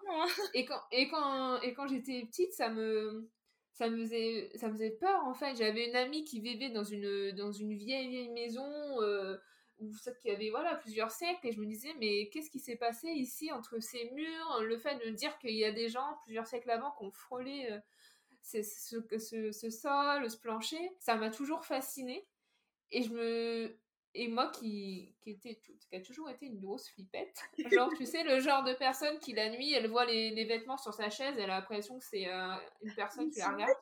Et 0.53 0.65
quand 0.65 0.81
et 0.91 1.07
quand 1.07 1.61
et 1.61 1.73
quand 1.73 1.87
j'étais 1.87 2.25
petite 2.25 2.53
ça 2.53 2.69
me 2.69 3.29
ça 3.73 3.89
me 3.89 3.97
faisait 3.97 4.49
ça 4.55 4.69
me 4.69 4.73
faisait 4.73 4.97
peur 4.99 5.23
en 5.25 5.33
fait. 5.33 5.55
J'avais 5.55 5.89
une 5.89 5.95
amie 5.95 6.23
qui 6.23 6.39
vivait 6.39 6.69
dans 6.69 6.83
une 6.83 7.31
dans 7.33 7.51
une 7.51 7.75
vieille 7.75 8.07
vieille 8.07 8.29
maison 8.29 8.65
euh, 9.01 9.37
ou 9.79 9.93
ça 9.95 10.11
qui 10.11 10.29
avait 10.29 10.49
voilà 10.49 10.75
plusieurs 10.75 11.11
siècles 11.11 11.47
et 11.47 11.51
je 11.51 11.59
me 11.59 11.65
disais 11.65 11.93
mais 11.99 12.29
qu'est-ce 12.29 12.49
qui 12.49 12.59
s'est 12.59 12.75
passé 12.75 13.07
ici 13.09 13.51
entre 13.51 13.79
ces 13.79 14.09
murs 14.11 14.61
le 14.61 14.77
fait 14.77 14.95
de 15.05 15.09
dire 15.11 15.37
qu'il 15.39 15.55
y 15.55 15.65
a 15.65 15.71
des 15.71 15.89
gens 15.89 16.17
plusieurs 16.23 16.47
siècles 16.47 16.71
avant 16.71 16.91
qui 16.91 17.05
ont 17.05 17.11
frôlé 17.11 17.67
euh, 17.71 17.79
ce, 18.41 18.63
ce, 18.63 19.51
ce, 19.51 19.69
sol 19.69 20.29
ce 20.29 20.37
plancher 20.37 20.91
ça 20.99 21.15
m'a 21.15 21.29
toujours 21.29 21.65
fasciné 21.65 22.27
et 22.91 23.03
je 23.03 23.11
me 23.11 23.79
et 24.13 24.27
moi 24.27 24.49
qui, 24.51 25.15
qui 25.21 25.31
était 25.31 25.59
qui 25.59 25.95
a 25.95 26.01
toujours 26.01 26.29
été 26.29 26.47
une 26.47 26.59
grosse 26.59 26.89
flippette 26.89 27.37
genre 27.71 27.91
tu 27.95 28.05
sais 28.05 28.23
le 28.23 28.39
genre 28.39 28.63
de 28.63 28.73
personne 28.73 29.19
qui 29.19 29.33
la 29.33 29.49
nuit 29.49 29.73
elle 29.73 29.89
voit 29.89 30.05
les, 30.05 30.31
les 30.31 30.45
vêtements 30.45 30.77
sur 30.77 30.93
sa 30.93 31.09
chaise 31.09 31.35
elle 31.37 31.51
a 31.51 31.59
l'impression 31.59 31.99
que 31.99 32.05
c'est 32.05 32.27
euh, 32.27 32.55
une 32.81 32.93
personne 32.95 33.29
qui 33.29 33.39
la 33.39 33.51
regarde 33.51 33.77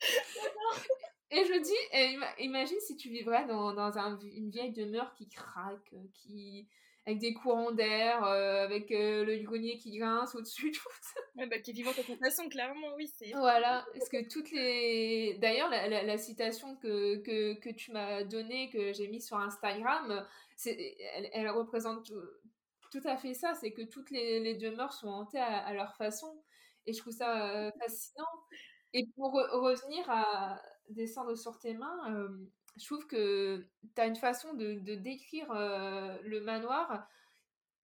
et 1.30 1.44
je 1.44 1.60
dis, 1.60 2.42
imagine 2.44 2.80
si 2.80 2.96
tu 2.96 3.10
vivrais 3.10 3.46
dans, 3.46 3.74
dans 3.74 3.98
un, 3.98 4.18
une 4.20 4.50
vieille 4.50 4.72
demeure 4.72 5.12
qui 5.14 5.28
craque, 5.28 5.92
euh, 5.92 6.06
qui 6.14 6.66
avec 7.08 7.20
des 7.20 7.32
courants 7.32 7.72
d'air, 7.72 8.22
euh, 8.24 8.64
avec 8.64 8.90
euh, 8.90 9.24
le 9.24 9.38
grenier 9.38 9.78
qui 9.78 9.96
grince 9.96 10.34
au-dessus, 10.34 10.70
tout 10.72 10.88
ça. 11.00 11.20
Ouais, 11.36 11.46
bah, 11.46 11.58
qui 11.58 11.70
est 11.70 11.74
vivant 11.74 11.90
de 11.92 12.02
toute 12.02 12.18
façon, 12.18 12.48
clairement, 12.50 12.94
oui. 12.96 13.10
c'est 13.16 13.30
Voilà, 13.32 13.86
parce 13.94 14.10
que 14.10 14.28
toutes 14.28 14.50
les... 14.50 15.38
D'ailleurs, 15.40 15.70
la, 15.70 16.02
la, 16.02 16.18
citation 16.18 16.76
que, 16.76 17.16
que, 17.16 17.54
que 17.60 17.70
tu 17.70 17.92
m'as 17.92 18.24
donnée, 18.24 18.68
que 18.68 18.92
j'ai 18.92 19.08
mise 19.08 19.26
sur 19.26 19.38
Instagram, 19.38 20.26
elle, 20.66 21.30
elle, 21.32 21.48
représente 21.48 22.04
tout, 22.04 22.20
tout, 22.90 23.08
à 23.08 23.16
fait 23.16 23.32
ça, 23.32 23.54
c'est 23.54 23.72
que 23.72 23.82
toutes 23.82 24.10
les, 24.10 24.40
les 24.40 24.56
demeures 24.56 24.92
sont 24.92 25.08
hantées 25.08 25.40
à, 25.40 25.64
à, 25.66 25.72
leur 25.72 25.96
façon, 25.96 26.42
et 26.84 26.92
je 26.92 26.98
trouve 26.98 27.14
ça 27.14 27.72
fascinant. 27.80 28.26
Et 28.92 29.06
pour 29.16 29.32
revenir 29.32 30.04
à 30.10 30.60
descendre 30.90 31.34
sur 31.34 31.58
tes 31.58 31.74
mains, 31.74 32.12
euh, 32.12 32.28
je 32.76 32.86
trouve 32.86 33.06
que 33.06 33.66
tu 33.94 34.00
as 34.00 34.06
une 34.06 34.16
façon 34.16 34.54
de, 34.54 34.94
décrire 34.94 35.50
euh, 35.52 36.16
le 36.24 36.40
manoir 36.40 37.06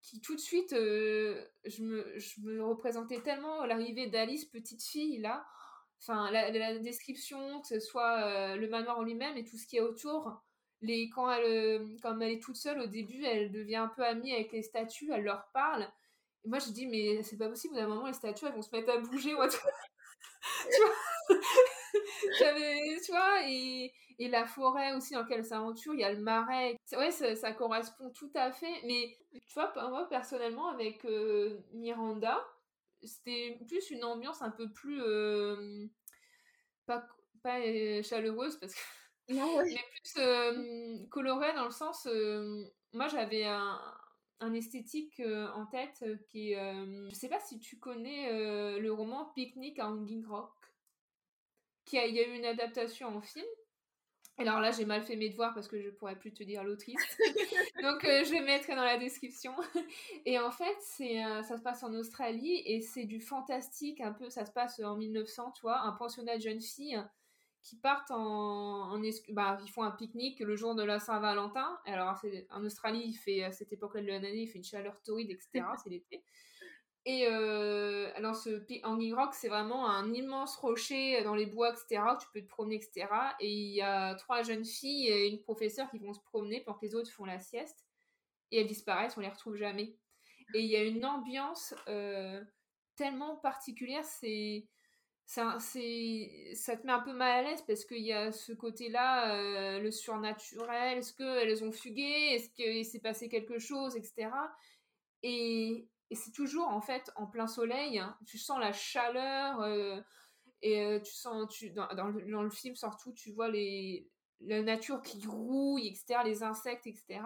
qui 0.01 0.19
tout 0.19 0.35
de 0.35 0.39
suite, 0.39 0.73
euh, 0.73 1.45
je, 1.65 1.81
me, 1.81 2.63
représentais 2.63 3.21
tellement 3.21 3.65
l'arrivée 3.65 4.07
d'Alice, 4.07 4.45
petite 4.45 4.83
fille, 4.83 5.19
là. 5.19 5.45
Enfin, 6.01 6.29
la, 6.31 6.77
description, 6.79 7.61
que 7.61 7.67
ce 7.67 7.79
soit 7.79 8.57
le 8.57 8.67
manoir 8.67 8.99
en 8.99 9.03
lui-même 9.03 9.37
et 9.37 9.45
tout 9.45 9.57
ce 9.57 9.65
qui 9.65 9.77
est 9.77 9.81
autour. 9.81 10.43
Les, 10.81 11.09
quand, 11.09 11.31
elle, 11.31 11.95
quand 12.01 12.19
elle 12.19 12.33
est 12.33 12.43
toute 12.43 12.57
seule, 12.57 12.81
au 12.81 12.87
début, 12.87 13.23
elle 13.23 13.53
devient 13.53 13.77
un 13.77 13.87
peu 13.87 14.03
amie 14.03 14.33
avec 14.33 14.51
les 14.51 14.63
statues, 14.63 15.09
elle 15.13 15.23
leur 15.23 15.49
parle. 15.53 15.87
Moi, 16.43 16.59
je 16.59 16.71
dis, 16.71 16.87
mais 16.87 17.23
c'est 17.23 17.37
pas 17.37 17.47
possible, 17.47 17.75
d'un 17.75 17.87
moment, 17.87 18.07
les 18.07 18.13
statues, 18.13 18.45
elles 18.45 18.53
vont 18.53 18.61
se 18.61 18.75
mettre 18.75 18.91
à 18.91 18.97
bouger. 18.97 19.29
tu 19.39 20.81
vois? 20.81 21.37
J'avais, 22.39 22.99
tu 23.03 23.11
vois, 23.11 23.47
et, 23.47 23.91
et, 24.19 24.27
la 24.27 24.45
forêt 24.45 24.93
aussi 24.93 25.13
dans 25.13 25.21
laquelle 25.21 25.45
s'aventure, 25.45 25.93
il 25.93 26.01
y 26.01 26.03
a 26.03 26.11
le 26.11 26.21
marais. 26.21 26.75
Ouais, 26.93 27.11
ça, 27.11 27.35
ça, 27.35 27.51
correspond 27.53 28.09
tout 28.11 28.31
à 28.35 28.51
fait. 28.51 28.81
Mais 28.85 29.17
tu 29.47 29.53
vois, 29.53 29.73
moi 29.89 30.07
personnellement, 30.09 30.69
avec 30.69 31.05
euh, 31.05 31.59
Miranda, 31.73 32.43
c'était 33.03 33.59
plus 33.67 33.91
une 33.91 34.03
ambiance 34.03 34.41
un 34.41 34.51
peu 34.51 34.71
plus. 34.71 35.01
Euh, 35.01 35.87
pas, 36.85 37.07
pas 37.41 37.59
euh, 37.59 38.01
chaleureuse, 38.03 38.57
parce 38.57 38.73
que. 38.73 39.33
Non, 39.33 39.57
Mais 39.63 39.79
plus 40.03 41.07
colorée 41.09 41.53
dans 41.53 41.65
le 41.65 41.71
sens. 41.71 42.07
moi, 42.93 43.07
j'avais 43.07 43.45
un, 43.45 43.79
un 44.39 44.53
esthétique 44.53 45.21
en 45.55 45.65
tête 45.67 46.03
qui 46.29 46.53
est. 46.53 46.75
je 47.09 47.15
sais 47.15 47.29
pas 47.29 47.39
si 47.39 47.59
tu 47.59 47.79
connais 47.79 48.79
le 48.79 48.91
roman 48.91 49.31
Picnic 49.33 49.79
à 49.79 49.87
Hanging 49.89 50.25
Rock 50.25 50.62
qui 51.85 51.97
a, 51.97 52.05
il 52.05 52.15
y 52.15 52.19
a 52.19 52.27
eu 52.27 52.35
une 52.35 52.45
adaptation 52.45 53.07
en 53.15 53.21
film. 53.21 53.45
Alors 54.39 54.59
là, 54.59 54.71
j'ai 54.71 54.85
mal 54.85 55.03
fait 55.03 55.15
mes 55.15 55.29
devoirs 55.29 55.53
parce 55.53 55.67
que 55.67 55.79
je 55.79 55.89
pourrais 55.91 56.17
plus 56.17 56.33
te 56.33 56.43
dire 56.43 56.63
l'autrice. 56.63 56.95
Donc 57.83 58.03
euh, 58.03 58.23
je 58.23 58.31
vais 58.31 58.41
mettre 58.41 58.67
dans 58.69 58.83
la 58.83 58.97
description. 58.97 59.53
Et 60.25 60.39
en 60.39 60.49
fait, 60.49 60.75
c'est 60.81 61.23
euh, 61.23 61.43
ça 61.43 61.57
se 61.57 61.61
passe 61.61 61.83
en 61.83 61.93
Australie 61.93 62.63
et 62.65 62.81
c'est 62.81 63.05
du 63.05 63.21
fantastique 63.21 64.01
un 64.01 64.11
peu. 64.11 64.29
Ça 64.29 64.45
se 64.45 64.51
passe 64.51 64.79
en 64.79 64.95
1900, 64.95 65.51
tu 65.51 65.61
vois, 65.61 65.81
un 65.81 65.91
pensionnat 65.91 66.37
de 66.37 66.41
jeunes 66.41 66.61
filles 66.61 67.03
qui 67.61 67.77
partent 67.77 68.11
en, 68.11 68.91
en 68.91 69.01
bah, 69.29 69.57
ils 69.63 69.71
font 69.71 69.83
un 69.83 69.91
pique-nique 69.91 70.39
le 70.39 70.55
jour 70.55 70.73
de 70.75 70.83
la 70.83 70.99
Saint-Valentin. 70.99 71.79
Alors 71.85 72.19
en 72.49 72.65
Australie, 72.65 73.03
il 73.05 73.13
fait 73.13 73.43
à 73.43 73.51
cette 73.51 73.71
époque-là 73.71 74.01
de 74.01 74.07
l'année, 74.07 74.41
il 74.41 74.47
fait 74.47 74.57
une 74.57 74.63
chaleur 74.63 74.99
torride, 75.03 75.29
etc. 75.29 75.63
c'est 75.83 75.89
l'été. 75.89 76.23
Et 77.05 77.27
euh, 77.27 78.09
alors, 78.15 78.35
ce 78.35 78.63
Hanging 78.85 79.13
Rock, 79.13 79.33
c'est 79.33 79.49
vraiment 79.49 79.89
un 79.89 80.13
immense 80.13 80.55
rocher 80.55 81.21
dans 81.23 81.35
les 81.35 81.45
bois, 81.45 81.71
etc., 81.71 82.01
où 82.13 82.17
tu 82.17 82.27
peux 82.33 82.41
te 82.41 82.47
promener, 82.47 82.75
etc. 82.75 83.07
Et 83.41 83.51
il 83.51 83.73
y 83.73 83.81
a 83.81 84.15
trois 84.15 84.41
jeunes 84.41 84.63
filles 84.63 85.09
et 85.09 85.27
une 85.27 85.41
professeure 85.41 85.89
qui 85.91 85.97
vont 85.99 86.13
se 86.13 86.21
promener 86.21 86.61
pendant 86.61 86.77
que 86.77 86.85
les 86.85 86.95
autres 86.95 87.11
font 87.11 87.25
la 87.25 87.39
sieste. 87.39 87.85
Et 88.51 88.61
elles 88.61 88.67
disparaissent, 88.67 89.17
on 89.17 89.21
les 89.21 89.29
retrouve 89.29 89.57
jamais. 89.57 89.97
Et 90.53 90.61
il 90.61 90.65
y 90.67 90.77
a 90.77 90.83
une 90.83 91.03
ambiance 91.05 91.73
euh, 91.87 92.41
tellement 92.95 93.35
particulière, 93.37 94.05
c'est. 94.05 94.67
Ça, 95.25 95.57
ça 95.57 96.75
te 96.75 96.85
met 96.85 96.91
un 96.91 96.99
peu 96.99 97.13
mal 97.13 97.45
à 97.45 97.49
l'aise 97.49 97.63
parce 97.65 97.85
qu'il 97.85 98.03
y 98.03 98.11
a 98.11 98.33
ce 98.33 98.51
côté-là, 98.51 99.33
euh, 99.33 99.79
le 99.79 99.89
surnaturel, 99.89 100.97
est-ce 100.97 101.13
qu'elles 101.13 101.63
ont 101.63 101.71
fugué, 101.71 102.33
est-ce 102.33 102.49
qu'il 102.49 102.83
s'est 102.83 102.99
passé 102.99 103.29
quelque 103.29 103.57
chose, 103.57 103.95
etc. 103.95 104.29
Et, 105.23 105.87
et 106.09 106.15
c'est 106.15 106.31
toujours 106.31 106.67
en 106.67 106.81
fait 106.81 107.11
en 107.15 107.27
plein 107.27 107.47
soleil, 107.47 107.99
hein. 107.99 108.17
tu 108.25 108.37
sens 108.37 108.59
la 108.59 108.73
chaleur 108.73 109.61
euh, 109.61 109.99
et 110.61 110.81
euh, 110.81 110.99
tu 110.99 111.13
sens, 111.13 111.51
tu, 111.53 111.71
dans, 111.71 111.87
dans, 111.95 112.07
le, 112.07 112.49
film 112.49 112.75
surtout, 112.75 113.11
tu 113.13 113.31
vois 113.31 113.49
les, 113.49 114.09
la 114.41 114.61
nature 114.61 115.01
qui 115.01 115.25
rouille, 115.25 115.87
etc., 115.87 116.21
les 116.23 116.43
insectes, 116.43 116.87
etc. 116.87 117.21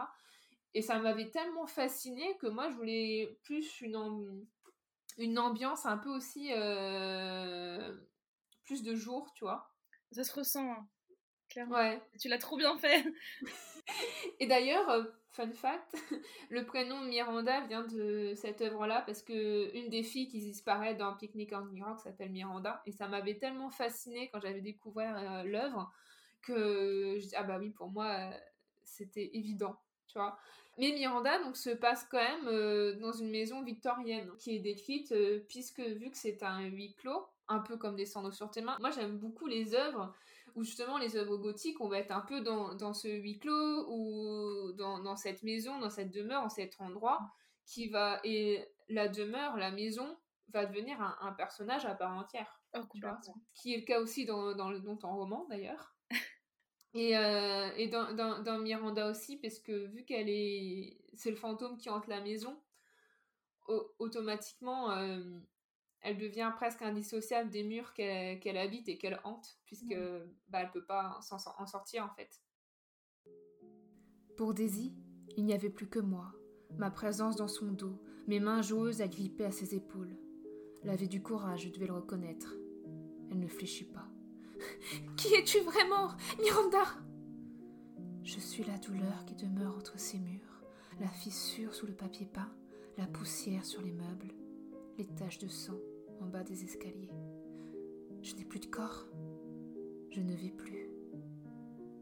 Et 0.73 0.81
ça 0.81 0.99
m'avait 0.99 1.29
tellement 1.29 1.67
fasciné 1.67 2.37
que 2.37 2.47
moi 2.47 2.69
je 2.69 2.75
voulais 2.75 3.37
plus 3.43 3.81
une, 3.81 4.45
une 5.17 5.39
ambiance 5.39 5.85
un 5.85 5.97
peu 5.97 6.09
aussi 6.09 6.51
euh, 6.53 7.95
plus 8.65 8.83
de 8.83 8.95
jour, 8.95 9.31
tu 9.33 9.43
vois. 9.43 9.69
Ça 10.11 10.23
se 10.23 10.33
ressent, 10.33 10.71
hein, 10.71 10.87
clairement. 11.49 11.75
Ouais. 11.75 12.01
Tu 12.19 12.29
l'as 12.29 12.37
trop 12.37 12.57
bien 12.57 12.77
fait. 12.77 13.05
et 14.39 14.47
d'ailleurs, 14.47 15.05
Fun 15.37 15.51
fact, 15.51 15.93
le 16.49 16.65
prénom 16.65 16.99
Miranda 17.01 17.61
vient 17.67 17.83
de 17.83 18.33
cette 18.33 18.59
œuvre-là 18.61 19.03
parce 19.05 19.21
que 19.21 19.71
une 19.77 19.87
des 19.87 20.01
filles 20.01 20.27
qui 20.27 20.39
disparaît 20.39 20.95
dans 20.95 21.15
Picnic 21.15 21.53
en 21.53 21.71
York 21.75 21.99
s'appelle 21.99 22.31
Miranda 22.31 22.81
et 22.87 22.91
ça 22.91 23.07
m'avait 23.07 23.37
tellement 23.37 23.69
fasciné 23.69 24.31
quand 24.33 24.39
j'avais 24.39 24.61
découvert 24.61 25.15
euh, 25.15 25.43
l'œuvre 25.43 25.93
que 26.41 27.19
je 27.19 27.27
dis 27.27 27.35
ah 27.35 27.43
bah 27.43 27.59
oui 27.59 27.69
pour 27.69 27.91
moi 27.91 28.07
euh, 28.07 28.31
c'était 28.83 29.29
évident, 29.33 29.79
tu 30.07 30.17
vois. 30.17 30.39
Mais 30.79 30.91
Miranda 30.93 31.37
donc 31.43 31.55
se 31.55 31.69
passe 31.69 32.07
quand 32.09 32.17
même 32.17 32.47
euh, 32.47 32.95
dans 32.95 33.11
une 33.11 33.29
maison 33.29 33.61
victorienne 33.61 34.31
qui 34.39 34.55
est 34.55 34.59
décrite 34.59 35.13
puisque 35.49 35.81
vu 35.81 36.09
que 36.09 36.17
c'est 36.17 36.41
un 36.41 36.61
huis 36.61 36.95
clos, 36.95 37.27
un 37.47 37.59
peu 37.59 37.77
comme 37.77 37.95
des 37.95 38.07
cendres 38.07 38.33
sur 38.33 38.49
tes 38.49 38.61
mains. 38.61 38.77
Moi, 38.79 38.89
j'aime 38.89 39.19
beaucoup 39.19 39.45
les 39.45 39.75
œuvres 39.75 40.15
où 40.57 40.63
justement 40.63 40.97
les 40.97 41.15
œuvres 41.15 41.37
gothiques, 41.37 41.79
on 41.81 41.87
va 41.87 41.99
être 41.99 42.11
un 42.11 42.21
peu 42.21 42.41
dans, 42.41 42.73
dans 42.73 42.93
ce 42.93 43.07
huis 43.07 43.37
clos 43.37 43.85
ou 43.89 44.71
dans, 44.73 44.99
dans, 44.99 45.15
cette 45.15 45.43
maison, 45.43 45.79
dans 45.79 45.91
cette 45.91 46.11
demeure, 46.11 46.41
dans 46.41 46.49
cet 46.49 46.81
endroit 46.81 47.19
qui 47.63 47.89
va 47.89 48.19
et 48.23 48.67
la 48.89 49.07
demeure, 49.07 49.55
la 49.55 49.69
maison 49.69 50.17
va 50.49 50.65
devenir 50.65 50.99
un, 50.99 51.15
un 51.21 51.31
personnage 51.33 51.85
à 51.85 51.93
part 51.93 52.17
entière. 52.17 52.59
Oh, 52.75 52.81
qui 53.53 53.73
est 53.73 53.77
le 53.77 53.85
cas 53.85 53.99
aussi 54.01 54.25
dans, 54.25 54.55
dans, 54.55 54.71
dans 54.71 54.97
ton 54.97 55.15
roman 55.15 55.45
d'ailleurs. 55.49 55.95
Et, 56.93 57.15
euh, 57.15 57.69
et 57.75 57.89
dans, 57.89 58.13
dans, 58.13 58.41
dans, 58.41 58.57
Miranda 58.57 59.11
aussi, 59.11 59.37
parce 59.37 59.59
que 59.59 59.85
vu 59.87 60.03
qu'elle 60.03 60.29
est. 60.29 60.97
C'est 61.13 61.29
le 61.29 61.35
fantôme 61.35 61.77
qui 61.77 61.91
hante 61.91 62.07
la 62.07 62.21
maison, 62.21 62.59
automatiquement, 63.99 64.91
euh, 64.91 65.19
elle 66.07 66.17
devient 66.17 66.53
presque 66.55 66.81
indissociable 66.81 67.49
des 67.49 67.63
murs 67.63 67.93
qu'elle 67.93 68.57
habite 68.57 68.87
et 68.87 68.97
qu'elle 68.97 69.19
hante, 69.25 69.59
puisque 69.65 69.95
bah, 70.47 70.61
elle 70.61 70.71
peut 70.71 70.85
pas 70.85 71.19
en, 71.31 71.61
en 71.61 71.65
sortir 71.67 72.05
en 72.05 72.15
fait. 72.15 72.41
Pour 74.37 74.53
Daisy, 74.53 74.95
il 75.35 75.43
n'y 75.43 75.53
avait 75.53 75.69
plus 75.69 75.89
que 75.89 75.99
moi, 75.99 76.33
ma 76.77 76.89
présence 76.89 77.35
dans 77.35 77.49
son 77.49 77.73
dos, 77.73 78.01
mes 78.25 78.39
mains 78.39 78.61
joueuses 78.61 79.01
agrippées 79.01 79.43
à 79.43 79.51
ses 79.51 79.75
épaules. 79.75 80.15
Elle 80.81 80.91
avait 80.91 81.07
du 81.07 81.21
courage, 81.21 81.63
je 81.63 81.69
devais 81.69 81.87
le 81.87 81.95
reconnaître. 81.95 82.55
Elle 83.29 83.39
ne 83.39 83.47
fléchit 83.47 83.91
pas. 83.91 84.07
Qui 85.17 85.33
es-tu 85.33 85.59
vraiment, 85.59 86.11
Miranda? 86.41 86.85
Je 88.23 88.39
suis 88.39 88.63
la 88.63 88.77
douleur 88.77 89.25
qui 89.25 89.35
demeure 89.35 89.75
entre 89.75 89.99
ces 89.99 90.19
murs, 90.19 90.63
la 91.01 91.07
fissure 91.09 91.73
sous 91.73 91.87
le 91.87 91.93
papier 91.93 92.25
peint, 92.25 92.53
la 92.97 93.07
poussière 93.07 93.65
sur 93.65 93.81
les 93.81 93.91
meubles, 93.91 94.33
les 94.97 95.07
taches 95.07 95.39
de 95.39 95.47
sang 95.47 95.79
en 96.21 96.27
bas 96.27 96.43
des 96.43 96.63
escaliers. 96.63 97.11
Je 98.21 98.35
n'ai 98.35 98.45
plus 98.45 98.59
de 98.59 98.67
corps. 98.67 99.07
Je 100.11 100.21
ne 100.21 100.33
vais 100.33 100.51
plus. 100.51 100.89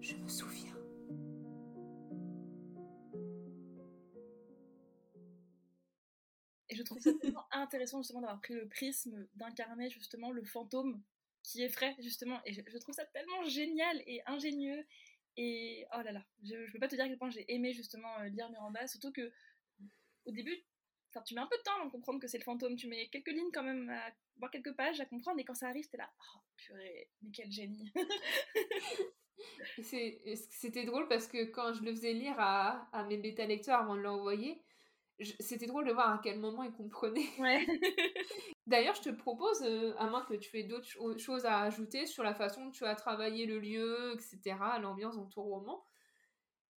Je 0.02 0.16
me 0.16 0.28
souviens. 0.28 0.76
Et 6.70 6.76
je 6.76 6.84
trouve 6.84 7.00
ça 7.00 7.14
tellement 7.22 7.46
intéressant 7.52 8.02
justement 8.02 8.22
d'avoir 8.22 8.42
pris 8.42 8.54
le 8.54 8.68
prisme 8.68 9.28
d'incarner 9.36 9.90
justement 9.90 10.32
le 10.32 10.44
fantôme 10.44 11.02
qui 11.44 11.64
effraie 11.64 11.96
justement. 12.00 12.40
Et 12.46 12.54
je, 12.54 12.78
trouve 12.80 12.96
ça 12.96 13.06
tellement 13.06 13.44
génial 13.44 14.02
et 14.08 14.22
ingénieux. 14.26 14.86
Et 15.38 15.86
oh 15.94 16.02
là 16.02 16.12
là, 16.12 16.26
je, 16.44 16.56
ne 16.56 16.72
peux 16.72 16.80
pas 16.80 16.88
te 16.88 16.96
dire 16.96 17.06
à 17.06 17.08
quel 17.08 17.18
point 17.18 17.30
j'ai 17.30 17.46
aimé 17.54 17.74
justement 17.74 18.20
euh, 18.20 18.30
lire 18.30 18.50
Miranda, 18.50 18.88
surtout 18.88 19.12
que 19.12 19.32
au 20.26 20.32
début, 20.32 20.58
tu 21.24 21.36
mets 21.36 21.42
un 21.42 21.48
peu 21.48 21.58
de 21.58 21.64
temps 21.64 21.86
à 21.86 21.90
comprendre 21.90 22.20
que 22.20 22.28
c'est 22.28 22.38
le 22.38 22.44
fantôme. 22.44 22.76
Tu 22.76 22.88
mets 22.88 23.08
quelques 23.10 23.32
lignes 23.32 23.52
quand 23.54 23.64
même, 23.64 23.90
à 23.90 24.12
voir 24.38 24.52
quelques 24.52 24.76
pages 24.76 25.00
à 25.00 25.06
comprendre. 25.06 25.40
Et 25.40 25.46
quand 25.46 25.56
ça 25.56 25.68
arrive, 25.68 25.88
t'es 25.90 25.98
là, 25.98 26.10
oh 26.20 26.40
purée, 26.58 27.10
mais 27.22 27.32
quel 27.32 27.52
génie. 27.52 27.92
C'était 29.80 30.86
drôle 30.86 31.08
parce 31.08 31.28
que 31.28 31.46
quand 31.46 31.74
je 31.74 31.84
le 31.84 31.92
faisais 31.92 32.14
lire 32.14 32.36
à, 32.40 32.88
à 32.92 33.04
mes 33.04 33.18
bêta 33.18 33.46
lecteurs 33.46 33.80
avant 33.80 33.96
de 33.96 34.02
l'envoyer, 34.02 34.64
c'était 35.40 35.66
drôle 35.66 35.86
de 35.86 35.94
voir 35.94 36.14
à 36.14 36.22
quel 36.22 36.40
moment 36.40 36.64
ils 36.64 36.74
comprenaient. 36.74 37.30
Ouais. 37.40 37.66
D'ailleurs, 38.68 38.96
je 38.96 39.02
te 39.02 39.10
propose, 39.10 39.62
euh, 39.64 39.94
à 39.98 40.08
moins 40.08 40.24
que 40.26 40.34
tu 40.34 40.58
aies 40.58 40.64
d'autres 40.64 41.18
choses 41.18 41.46
à 41.46 41.62
ajouter 41.62 42.06
sur 42.06 42.24
la 42.24 42.34
façon 42.34 42.66
dont 42.66 42.72
tu 42.72 42.86
as 42.86 42.96
travaillé 42.96 43.46
le 43.46 43.60
lieu, 43.60 44.14
etc., 44.14 44.58
l'ambiance 44.82 45.16
dans 45.16 45.28
ton 45.28 45.44
roman. 45.44 45.86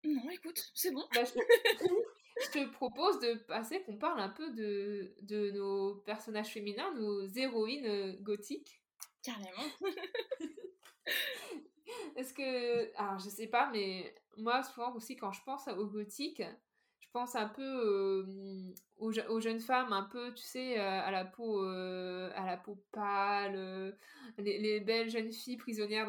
Non, 0.03 0.29
écoute, 0.29 0.71
c'est 0.73 0.91
bon. 0.91 1.03
Bah, 1.13 1.23
je, 1.23 1.33
te 2.51 2.69
propose 2.71 3.19
de 3.19 3.35
passer, 3.47 3.81
qu'on 3.83 3.97
parle 3.97 4.19
un 4.19 4.29
peu 4.29 4.51
de, 4.51 5.15
de 5.21 5.51
nos 5.51 5.95
personnages 5.95 6.49
féminins, 6.49 6.93
nos 6.93 7.25
héroïnes 7.25 7.85
euh, 7.85 8.13
gothiques. 8.21 8.81
Carrément. 9.23 9.63
Est-ce 12.15 12.33
que. 12.33 12.97
Alors, 12.97 13.19
je 13.19 13.29
sais 13.29 13.47
pas, 13.47 13.69
mais 13.71 14.13
moi, 14.37 14.63
souvent 14.63 14.93
aussi, 14.95 15.15
quand 15.15 15.31
je 15.31 15.43
pense 15.43 15.67
au 15.67 15.87
gothique, 15.87 16.41
je 16.41 16.66
pense 17.17 17.35
un 17.35 17.47
peu 17.47 18.77
aux, 18.99 19.41
jeunes 19.41 19.59
femmes, 19.59 19.91
un 19.91 20.03
peu, 20.03 20.35
tu 20.35 20.43
sais, 20.43 20.79
euh, 20.79 21.01
à 21.01 21.09
la 21.09 21.25
peau, 21.25 21.63
euh, 21.63 22.29
à 22.35 22.45
la 22.45 22.57
peau 22.57 22.77
pâle, 22.91 23.55
euh, 23.55 23.91
les, 24.37 24.79
belles 24.81 25.09
jeunes 25.09 25.31
filles 25.31 25.57
prisonnières 25.57 26.07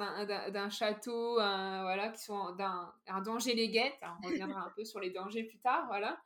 d'un 0.53 0.69
château, 0.69 1.37
voilà, 1.37 2.11
qui 2.11 2.23
sont 2.23 2.55
d'un 2.57 2.93
un 3.07 3.23
danger 3.23 3.55
les 3.55 3.71
guette. 3.71 3.95
on 4.23 4.27
reviendra 4.27 4.67
un 4.67 4.71
peu 4.77 4.85
sur 4.85 5.01
les 5.01 5.09
dangers 5.09 5.45
plus 5.45 5.59
tard, 5.61 5.87
voilà. 5.87 6.21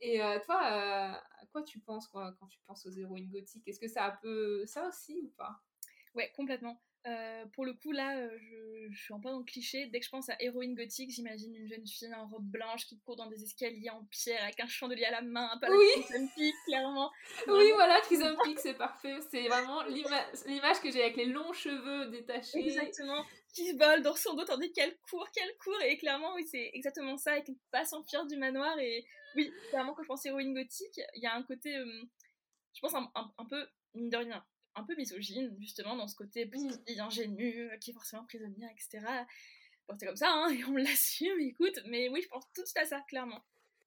Et 0.00 0.20
toi, 0.46 0.62
à 0.62 1.20
quoi 1.52 1.62
tu 1.62 1.80
penses 1.80 2.08
quand 2.08 2.46
tu 2.48 2.58
penses 2.66 2.86
aux 2.86 2.92
héroïnes 2.92 3.28
gothiques? 3.28 3.68
Est-ce 3.68 3.80
que 3.80 3.88
ça 3.88 4.04
a 4.04 4.12
un 4.12 4.16
peu 4.22 4.64
ça 4.64 4.88
aussi 4.88 5.20
ou 5.22 5.28
pas? 5.36 5.60
Ouais, 6.14 6.32
complètement. 6.34 6.80
Euh, 7.06 7.44
pour 7.52 7.66
le 7.66 7.74
coup, 7.74 7.92
là, 7.92 8.16
euh, 8.16 8.30
je, 8.90 8.96
suis 8.96 9.12
un 9.12 9.20
peu 9.20 9.28
dans 9.28 9.38
le 9.38 9.44
cliché. 9.44 9.86
Dès 9.86 10.00
que 10.00 10.06
je 10.06 10.10
pense 10.10 10.30
à 10.30 10.36
héroïne 10.40 10.74
gothique, 10.74 11.10
j'imagine 11.10 11.54
une 11.54 11.68
jeune 11.68 11.86
fille 11.86 12.14
en 12.14 12.26
robe 12.26 12.44
blanche 12.44 12.86
qui 12.86 12.98
court 13.00 13.16
dans 13.16 13.26
des 13.26 13.42
escaliers 13.42 13.90
en 13.90 14.04
pierre 14.06 14.42
avec 14.42 14.58
un 14.60 14.66
chandelier 14.66 15.04
à 15.04 15.10
la 15.10 15.22
main, 15.22 15.50
oui. 15.68 16.04
Peak, 16.34 16.54
clairement. 16.66 17.10
Oui, 17.48 17.72
voilà, 17.74 18.00
Crimson 18.00 18.34
Peak, 18.44 18.58
c'est 18.58 18.74
parfait. 18.74 19.18
C'est 19.30 19.46
vraiment 19.48 19.82
l'image 19.84 20.80
que 20.82 20.90
j'ai 20.90 21.02
avec 21.02 21.16
les 21.16 21.26
longs 21.26 21.52
cheveux 21.52 22.10
détachés. 22.10 22.60
Exactement. 22.60 23.22
Qui 23.52 23.68
se 23.68 23.76
vole 23.76 24.02
dans 24.02 24.16
son 24.16 24.34
dos 24.34 24.44
tandis 24.44 24.72
qu'elle 24.72 24.96
court, 25.10 25.30
qu'elle 25.30 25.54
court. 25.62 25.80
Et 25.82 25.98
clairement, 25.98 26.34
oui, 26.34 26.46
c'est 26.50 26.70
exactement 26.72 27.18
ça. 27.18 27.36
Et 27.36 27.44
qu'elle 27.44 27.58
passe 27.70 27.92
en 27.92 28.02
fuir 28.02 28.26
du 28.26 28.36
manoir. 28.36 28.78
Et 28.78 29.04
oui, 29.36 29.52
clairement, 29.68 29.92
quand 29.92 30.02
je 30.02 30.08
pense 30.08 30.24
héroïne 30.24 30.54
gothique, 30.54 31.00
il 31.14 31.22
y 31.22 31.26
a 31.26 31.34
un 31.34 31.42
côté, 31.42 31.76
euh, 31.76 32.02
je 32.74 32.80
pense, 32.80 32.94
un, 32.94 33.10
un 33.14 33.44
peu, 33.44 33.66
mine 33.94 34.08
de 34.08 34.16
rien, 34.16 34.44
un 34.74 34.84
peu 34.84 34.94
misogyne, 34.96 35.54
justement, 35.60 35.96
dans 35.96 36.08
ce 36.08 36.16
côté 36.16 36.46
petit, 36.46 37.00
ingénu, 37.00 37.70
qui 37.80 37.90
est 37.90 37.94
forcément 37.94 38.24
prisonnière, 38.24 38.70
etc. 38.70 39.06
Bon, 39.88 39.96
c'est 39.98 40.06
comme 40.06 40.16
ça, 40.16 40.30
hein, 40.30 40.48
et 40.52 40.64
on 40.64 40.76
l'assume, 40.76 41.40
écoute, 41.40 41.78
mais 41.86 42.08
oui, 42.08 42.22
je 42.22 42.28
pense 42.28 42.44
tout 42.54 42.62
à 42.76 42.84
ça, 42.84 43.00
clairement. 43.08 43.42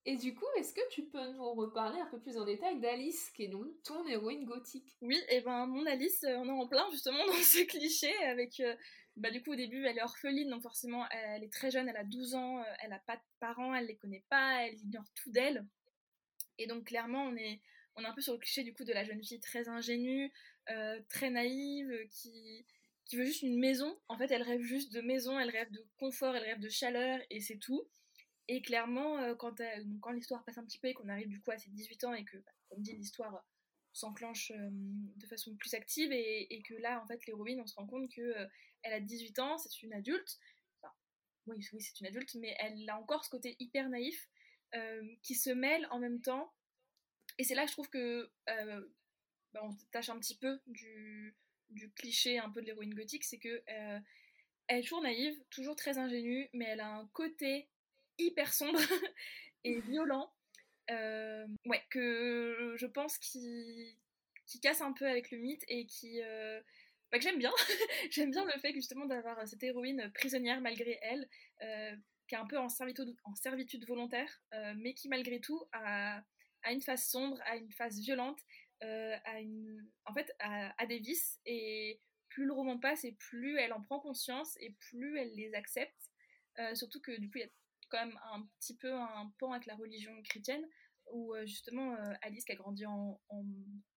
Et 0.09 0.15
du 0.15 0.33
coup, 0.33 0.45
est-ce 0.57 0.73
que 0.73 0.89
tu 0.89 1.03
peux 1.03 1.33
nous 1.33 1.53
reparler 1.53 1.99
un 1.99 2.05
peu 2.05 2.17
plus 2.17 2.37
en 2.37 2.45
détail 2.45 2.79
d'Alice, 2.79 3.29
qui 3.31 3.43
est 3.43 3.47
donc 3.49 3.67
ton 3.83 4.07
héroïne 4.07 4.45
gothique? 4.45 4.95
Oui, 5.01 5.19
et 5.27 5.41
ben 5.41 5.65
mon 5.67 5.85
Alice, 5.85 6.23
euh, 6.23 6.37
on 6.37 6.45
est 6.45 6.49
en 6.49 6.65
plein 6.65 6.89
justement 6.91 7.17
dans 7.27 7.33
ce 7.33 7.65
cliché, 7.65 8.15
avec, 8.23 8.61
euh, 8.61 8.73
bah 9.17 9.31
du 9.31 9.43
coup 9.43 9.51
au 9.51 9.55
début 9.55 9.83
elle 9.83 9.97
est 9.97 10.01
orpheline, 10.01 10.49
donc 10.49 10.61
forcément 10.61 11.05
elle, 11.09 11.43
est 11.43 11.51
très 11.51 11.71
jeune, 11.71 11.89
elle 11.89 11.97
a 11.97 12.05
12 12.05 12.35
ans, 12.35 12.59
euh, 12.59 12.63
elle 12.81 12.93
a 12.93 12.99
pas 12.99 13.17
de 13.17 13.21
parents, 13.41 13.75
elle 13.75 13.87
les 13.87 13.97
connaît 13.97 14.23
pas, 14.29 14.65
elle 14.65 14.79
ignore 14.79 15.03
tout 15.13 15.29
d'elle. 15.29 15.67
Et 16.57 16.67
donc 16.67 16.85
clairement 16.85 17.25
on 17.25 17.35
est, 17.35 17.59
on 17.97 18.01
est 18.01 18.07
un 18.07 18.13
peu 18.13 18.21
sur 18.21 18.31
le 18.31 18.39
cliché 18.39 18.63
du 18.63 18.73
coup 18.73 18.85
de 18.85 18.93
la 18.93 19.03
jeune 19.03 19.21
fille 19.21 19.41
très 19.41 19.67
ingénue, 19.67 20.31
euh, 20.69 20.99
très 21.09 21.29
naïve, 21.29 21.91
qui, 22.09 22.65
qui 23.05 23.15
veut 23.15 23.25
juste 23.25 23.41
une 23.41 23.57
maison. 23.57 23.97
En 24.07 24.17
fait, 24.17 24.31
elle 24.31 24.41
rêve 24.41 24.61
juste 24.61 24.91
de 24.93 25.01
maison, 25.01 25.39
elle 25.39 25.49
rêve 25.49 25.71
de 25.71 25.85
confort, 25.97 26.35
elle 26.35 26.43
rêve 26.43 26.59
de 26.59 26.69
chaleur, 26.69 27.19
et 27.29 27.39
c'est 27.39 27.57
tout. 27.57 27.87
Et 28.49 28.61
clairement, 28.61 29.17
euh, 29.19 29.35
quand, 29.35 29.61
quand 30.01 30.11
l'histoire 30.11 30.43
passe 30.43 30.57
un 30.57 30.65
petit 30.65 30.79
peu 30.79 30.87
et 30.87 30.93
qu'on 30.93 31.09
arrive 31.09 31.29
du 31.29 31.41
coup 31.41 31.51
à 31.51 31.57
ses 31.57 31.69
18 31.69 32.03
ans 32.05 32.13
et 32.13 32.25
que, 32.25 32.37
bah, 32.37 32.51
comme 32.69 32.81
dit, 32.81 32.95
l'histoire 32.95 33.45
s'enclenche 33.93 34.51
euh, 34.51 34.69
de 34.71 35.25
façon 35.25 35.55
plus 35.55 35.73
active 35.73 36.11
et, 36.11 36.61
que 36.67 36.75
là, 36.75 37.01
en 37.01 37.07
fait, 37.07 37.25
l'héroïne, 37.25 37.61
on 37.61 37.67
se 37.67 37.75
rend 37.75 37.87
compte 37.87 38.09
que 38.11 38.47
elle 38.83 38.93
a 38.93 38.99
18 38.99 39.39
ans, 39.39 39.57
c'est 39.57 39.81
une 39.83 39.93
adulte. 39.93 40.37
Enfin, 40.81 40.93
oui, 41.47 41.65
oui 41.73 41.81
c'est 41.81 41.99
une 41.99 42.07
adulte, 42.07 42.35
mais 42.35 42.55
elle 42.59 42.89
a 42.89 42.97
encore 42.99 43.23
ce 43.23 43.29
côté 43.29 43.55
hyper 43.59 43.89
naïf 43.89 44.29
qui 45.23 45.33
se 45.33 45.49
mêle 45.49 45.87
en 45.91 45.99
même 45.99 46.21
temps. 46.21 46.53
Et 47.37 47.43
c'est 47.43 47.55
là 47.55 47.63
que 47.63 47.69
je 47.69 47.73
trouve 47.73 47.89
que 47.89 48.29
bah, 49.53 49.61
on 49.63 49.73
tâche 49.91 50.09
un 50.09 50.19
petit 50.19 50.35
peu 50.35 50.59
du, 50.67 51.35
cliché 51.95 52.39
un 52.39 52.49
peu 52.49 52.61
de 52.61 52.65
l'héroïne 52.65 52.93
gothique, 52.93 53.23
c'est 53.23 53.37
que 53.37 53.61
euh, 53.69 53.99
elle 54.67 54.79
est 54.79 54.81
toujours 54.81 55.01
naïve, 55.01 55.37
toujours 55.49 55.75
très 55.75 55.97
ingénue, 55.97 56.49
mais 56.53 56.65
elle 56.65 56.79
a 56.79 56.89
un 56.89 57.07
côté 57.13 57.67
hyper 58.17 58.53
sombre 58.53 58.79
et 59.63 59.79
violent, 59.81 60.31
euh, 60.91 61.45
ouais, 61.65 61.83
que 61.89 62.75
je 62.77 62.85
pense 62.85 63.17
qui, 63.17 63.97
qui 64.45 64.59
casse 64.59 64.81
un 64.81 64.93
peu 64.93 65.07
avec 65.07 65.31
le 65.31 65.37
mythe 65.37 65.63
et 65.67 65.85
qui 65.85 66.21
euh, 66.21 66.61
bah, 67.11 67.17
que 67.17 67.23
j'aime 67.23 67.39
bien. 67.39 67.51
j'aime 68.11 68.31
bien 68.31 68.45
le 68.45 68.59
fait 68.59 68.73
justement 68.73 69.05
d'avoir 69.05 69.47
cette 69.47 69.63
héroïne 69.63 70.11
prisonnière 70.13 70.61
malgré 70.61 70.99
elle, 71.01 71.29
qui 72.27 72.35
est 72.35 72.37
un 72.37 72.47
peu 72.47 72.57
en 72.57 72.69
servitude, 72.69 73.15
en 73.23 73.35
servitude 73.35 73.85
volontaire, 73.85 74.41
mais 74.77 74.93
qui 74.93 75.09
malgré 75.09 75.39
tout 75.39 75.61
a, 75.73 76.21
a, 76.63 76.71
une 76.71 76.81
face 76.81 77.09
sombre, 77.09 77.39
a 77.45 77.55
une 77.55 77.71
face 77.71 77.99
violente, 77.99 78.39
euh, 78.39 78.66
à 78.81 79.39
une, 79.39 79.85
en 80.05 80.13
fait, 80.13 80.31
à, 80.39 80.85
des 80.85 80.99
vices 80.99 81.39
et 81.45 82.01
plus 82.29 82.45
le 82.45 82.53
roman 82.53 82.77
passe 82.77 83.03
et 83.03 83.13
plus 83.13 83.57
elle 83.57 83.73
en 83.73 83.81
prend 83.81 83.99
conscience 83.99 84.57
et 84.59 84.71
plus 84.71 85.17
elle 85.17 85.33
les 85.35 85.53
accepte. 85.53 86.11
Euh, 86.59 86.75
surtout 86.75 87.01
que 87.01 87.17
du 87.19 87.29
coup, 87.29 87.37
il 87.37 87.41
y 87.41 87.45
a 87.45 87.51
quand 87.89 88.05
même 88.05 88.19
un 88.31 88.47
petit 88.59 88.75
peu 88.75 88.93
un 88.93 89.33
pan 89.39 89.53
avec 89.53 89.65
la 89.65 89.75
religion 89.75 90.11
chrétienne 90.23 90.65
où 91.13 91.33
euh, 91.33 91.45
justement 91.45 91.95
Alice 92.21 92.43
qui 92.43 92.51
a 92.51 92.55
grandi 92.55 92.85
en, 92.85 93.21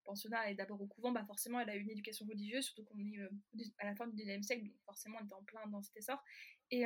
pensionnat 0.04 0.50
et 0.50 0.54
d'abord 0.54 0.80
au 0.80 0.86
couvent, 0.86 1.12
bah 1.12 1.24
forcément 1.24 1.60
elle 1.60 1.70
a 1.70 1.76
eu 1.76 1.80
une 1.80 1.90
éducation 1.90 2.26
religieuse, 2.26 2.64
surtout 2.64 2.84
qu'on 2.84 2.98
est 2.98 3.18
à 3.78 3.86
la 3.86 3.94
fin 3.94 4.06
du 4.06 4.16
19e 4.16 4.42
siècle, 4.42 4.64
donc 4.64 4.74
forcément 4.84 5.18
elle 5.18 5.26
était 5.26 5.34
en 5.34 5.42
plein 5.42 5.66
dans 5.68 5.82
cet 5.82 5.96
essor. 5.96 6.22
Et, 6.70 6.84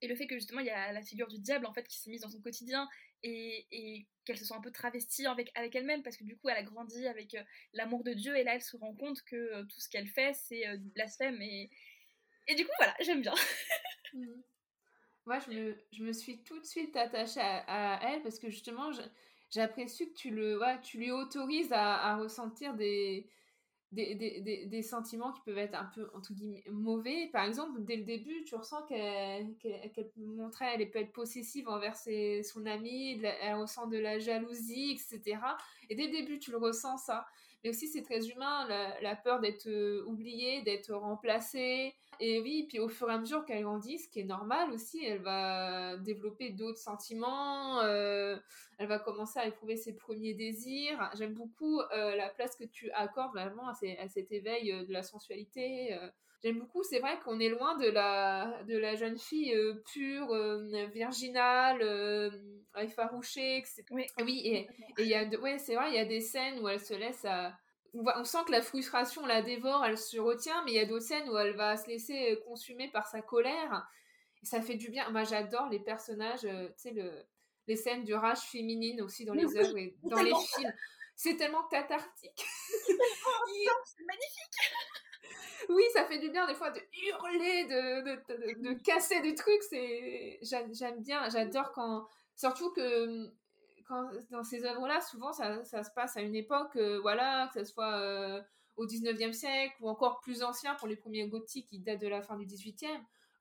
et 0.00 0.08
le 0.08 0.16
fait 0.16 0.26
que 0.26 0.36
justement 0.36 0.60
il 0.60 0.66
y 0.66 0.70
a 0.70 0.92
la 0.92 1.02
figure 1.02 1.28
du 1.28 1.38
diable 1.38 1.66
en 1.66 1.72
fait 1.72 1.86
qui 1.86 1.98
s'est 1.98 2.10
mise 2.10 2.22
dans 2.22 2.30
son 2.30 2.40
quotidien 2.40 2.88
et, 3.24 4.06
qu'elle 4.24 4.38
se 4.38 4.44
sent 4.46 4.54
un 4.54 4.60
peu 4.60 4.70
travestie 4.70 5.26
avec, 5.26 5.50
avec 5.54 5.74
elle-même 5.74 6.02
parce 6.02 6.16
que 6.16 6.24
du 6.24 6.36
coup 6.36 6.48
elle 6.48 6.56
a 6.56 6.62
grandi 6.62 7.06
avec 7.06 7.36
l'amour 7.74 8.04
de 8.04 8.14
Dieu 8.14 8.34
et 8.36 8.42
là 8.42 8.54
elle 8.54 8.62
se 8.62 8.76
rend 8.76 8.94
compte 8.94 9.22
que 9.22 9.62
tout 9.64 9.80
ce 9.80 9.88
qu'elle 9.90 10.06
fait 10.06 10.32
c'est 10.34 10.78
du 10.78 10.88
blasphème 10.90 11.42
et, 11.42 11.68
et 12.48 12.54
du 12.54 12.64
coup 12.64 12.72
voilà 12.78 12.94
j'aime 13.00 13.20
bien. 13.20 13.34
Mmh. 14.14 14.26
Moi 15.26 15.38
je 15.40 15.50
me, 15.50 15.76
je 15.92 16.02
me 16.02 16.12
suis 16.12 16.42
tout 16.42 16.58
de 16.58 16.64
suite 16.64 16.96
attachée 16.96 17.40
à, 17.40 18.00
elle 18.02 18.22
parce 18.22 18.38
que 18.38 18.48
justement 18.48 18.90
j'apprécie 19.50 20.10
que 20.10 20.16
tu, 20.16 20.30
le, 20.30 20.58
ouais, 20.58 20.80
tu 20.80 20.96
lui 20.96 21.10
autorises 21.10 21.72
à 21.72 22.16
ressentir 22.16 22.72
des, 22.72 23.28
des, 23.94 24.14
des, 24.14 24.66
des, 24.66 24.82
sentiments 24.82 25.32
qui 25.32 25.40
peuvent 25.42 25.58
être 25.58 25.74
un 25.74 25.84
peu, 25.94 26.10
entre 26.14 26.32
guillemets, 26.32 26.64
mauvais. 26.70 27.28
Par 27.32 27.44
exemple, 27.44 27.82
dès 27.82 27.96
le 27.96 28.04
début, 28.04 28.44
tu 28.44 28.54
ressens 28.54 28.82
qu'elle 28.82 29.54
qu'elle 29.58 30.10
montrait, 30.16 30.74
elle 30.74 30.90
peut 30.90 30.98
être 30.98 31.12
possessive 31.12 31.68
envers 31.68 31.96
ses, 31.96 32.42
son 32.42 32.66
ami, 32.66 33.20
elle 33.22 33.54
ressent 33.54 33.86
de 33.86 33.98
la 33.98 34.18
jalousie, 34.18 34.90
etc. 34.92 35.38
Et 35.88 35.94
dès 35.94 36.06
le 36.06 36.12
début, 36.12 36.38
tu 36.38 36.50
le 36.50 36.58
ressens, 36.58 36.98
ça. 36.98 37.26
Mais 37.64 37.70
aussi, 37.70 37.88
c'est 37.88 38.02
très 38.02 38.28
humain, 38.28 38.68
la, 39.00 39.16
peur 39.16 39.40
d'être 39.40 39.66
euh, 39.68 40.04
oubliée, 40.06 40.60
d'être 40.62 40.92
remplacée. 40.92 41.94
Et 42.20 42.38
oui, 42.40 42.66
puis 42.68 42.78
au 42.78 42.88
fur 42.88 43.10
et 43.10 43.14
à 43.14 43.18
mesure 43.18 43.44
qu'elle 43.46 43.62
grandit, 43.62 43.98
ce 43.98 44.06
qui 44.08 44.20
est 44.20 44.24
normal 44.24 44.70
aussi, 44.70 45.02
elle 45.02 45.22
va 45.22 45.96
développer 45.96 46.50
d'autres 46.50 46.78
sentiments, 46.78 47.80
euh, 47.80 48.36
elle 48.78 48.86
va 48.86 48.98
commencer 48.98 49.40
à 49.40 49.46
éprouver 49.46 49.76
ses 49.76 49.96
premiers 49.96 50.34
désirs. 50.34 51.10
J'aime 51.16 51.32
beaucoup 51.32 51.80
euh, 51.80 52.14
la 52.14 52.28
place 52.28 52.54
que 52.54 52.64
tu 52.64 52.90
accordes 52.92 53.32
vraiment 53.32 53.66
à, 53.66 53.74
cet 53.74 54.30
éveil 54.30 54.86
de 54.86 54.92
la 54.92 55.02
sensualité. 55.02 55.98
J'aime 56.44 56.58
beaucoup, 56.58 56.82
c'est 56.82 56.98
vrai 56.98 57.18
qu'on 57.24 57.40
est 57.40 57.48
loin 57.48 57.74
de 57.78 57.88
la, 57.88 58.62
de 58.68 58.76
la 58.76 58.96
jeune 58.96 59.18
fille 59.18 59.56
pure, 59.90 60.30
virginale, 60.92 61.80
effarouchée, 62.76 63.56
etc. 63.56 63.82
Oui, 63.90 64.04
oui 64.20 64.42
et 64.44 64.68
il 64.98 65.06
y 65.06 65.14
a, 65.14 65.24
ouais, 65.40 65.56
c'est 65.58 65.74
vrai, 65.74 65.88
il 65.88 65.94
y 65.94 65.98
a 65.98 66.04
des 66.04 66.20
scènes 66.20 66.60
où 66.60 66.68
elle 66.68 66.80
se 66.80 66.92
laisse 66.92 67.24
à... 67.24 67.56
On 67.94 68.24
sent 68.24 68.38
que 68.46 68.52
la 68.52 68.60
frustration 68.60 69.24
la 69.24 69.40
dévore, 69.40 69.86
elle 69.86 69.96
se 69.96 70.18
retient, 70.18 70.62
mais 70.64 70.72
il 70.72 70.74
y 70.74 70.80
a 70.80 70.84
d'autres 70.84 71.06
scènes 71.06 71.30
où 71.30 71.38
elle 71.38 71.56
va 71.56 71.78
se 71.78 71.86
laisser 71.86 72.38
consumer 72.46 72.90
par 72.90 73.06
sa 73.06 73.22
colère. 73.22 73.88
Et 74.42 74.46
ça 74.46 74.60
fait 74.60 74.74
du 74.74 74.90
bien. 74.90 75.08
Moi, 75.10 75.24
j'adore 75.24 75.70
les 75.70 75.80
personnages, 75.80 76.42
tu 76.42 76.72
sais, 76.76 76.90
le, 76.90 77.10
les 77.66 77.76
scènes 77.76 78.04
de 78.04 78.12
rage 78.12 78.40
féminine 78.40 79.00
aussi 79.00 79.24
dans 79.24 79.32
les 79.32 79.56
œuvres 79.56 79.78
et 79.78 79.96
dans 80.02 80.22
les 80.22 80.34
films. 80.54 80.74
C'est 81.16 81.36
tellement 81.36 81.62
cathartique. 81.68 82.44
c'est 82.86 82.92
magnifique 84.06 85.03
oui, 85.68 85.82
ça 85.92 86.04
fait 86.04 86.18
du 86.18 86.30
bien 86.30 86.46
des 86.46 86.54
fois 86.54 86.70
de 86.70 86.80
hurler, 87.06 87.64
de, 87.64 88.72
casser 88.82 89.20
des 89.20 89.34
trucs. 89.34 89.62
J'aime 90.42 91.00
bien, 91.00 91.28
j'adore 91.28 91.72
quand, 91.72 92.06
surtout 92.34 92.70
que 92.72 93.30
quand, 93.86 94.10
dans 94.30 94.44
ces 94.44 94.64
œuvres-là, 94.64 95.00
souvent 95.00 95.32
ça, 95.32 95.64
ça, 95.64 95.84
se 95.84 95.90
passe 95.94 96.16
à 96.16 96.22
une 96.22 96.34
époque, 96.34 96.76
euh, 96.76 97.00
voilà, 97.00 97.50
que 97.52 97.64
ce 97.64 97.70
soit 97.72 97.98
euh, 97.98 98.42
au 98.76 98.86
19e 98.86 99.32
siècle 99.32 99.74
ou 99.80 99.88
encore 99.88 100.20
plus 100.20 100.42
ancien 100.42 100.74
pour 100.74 100.88
les 100.88 100.96
premiers 100.96 101.26
gothiques 101.28 101.68
qui 101.68 101.80
datent 101.80 102.00
de 102.00 102.08
la 102.08 102.22
fin 102.22 102.36
du 102.36 102.46
18e, 102.46 102.88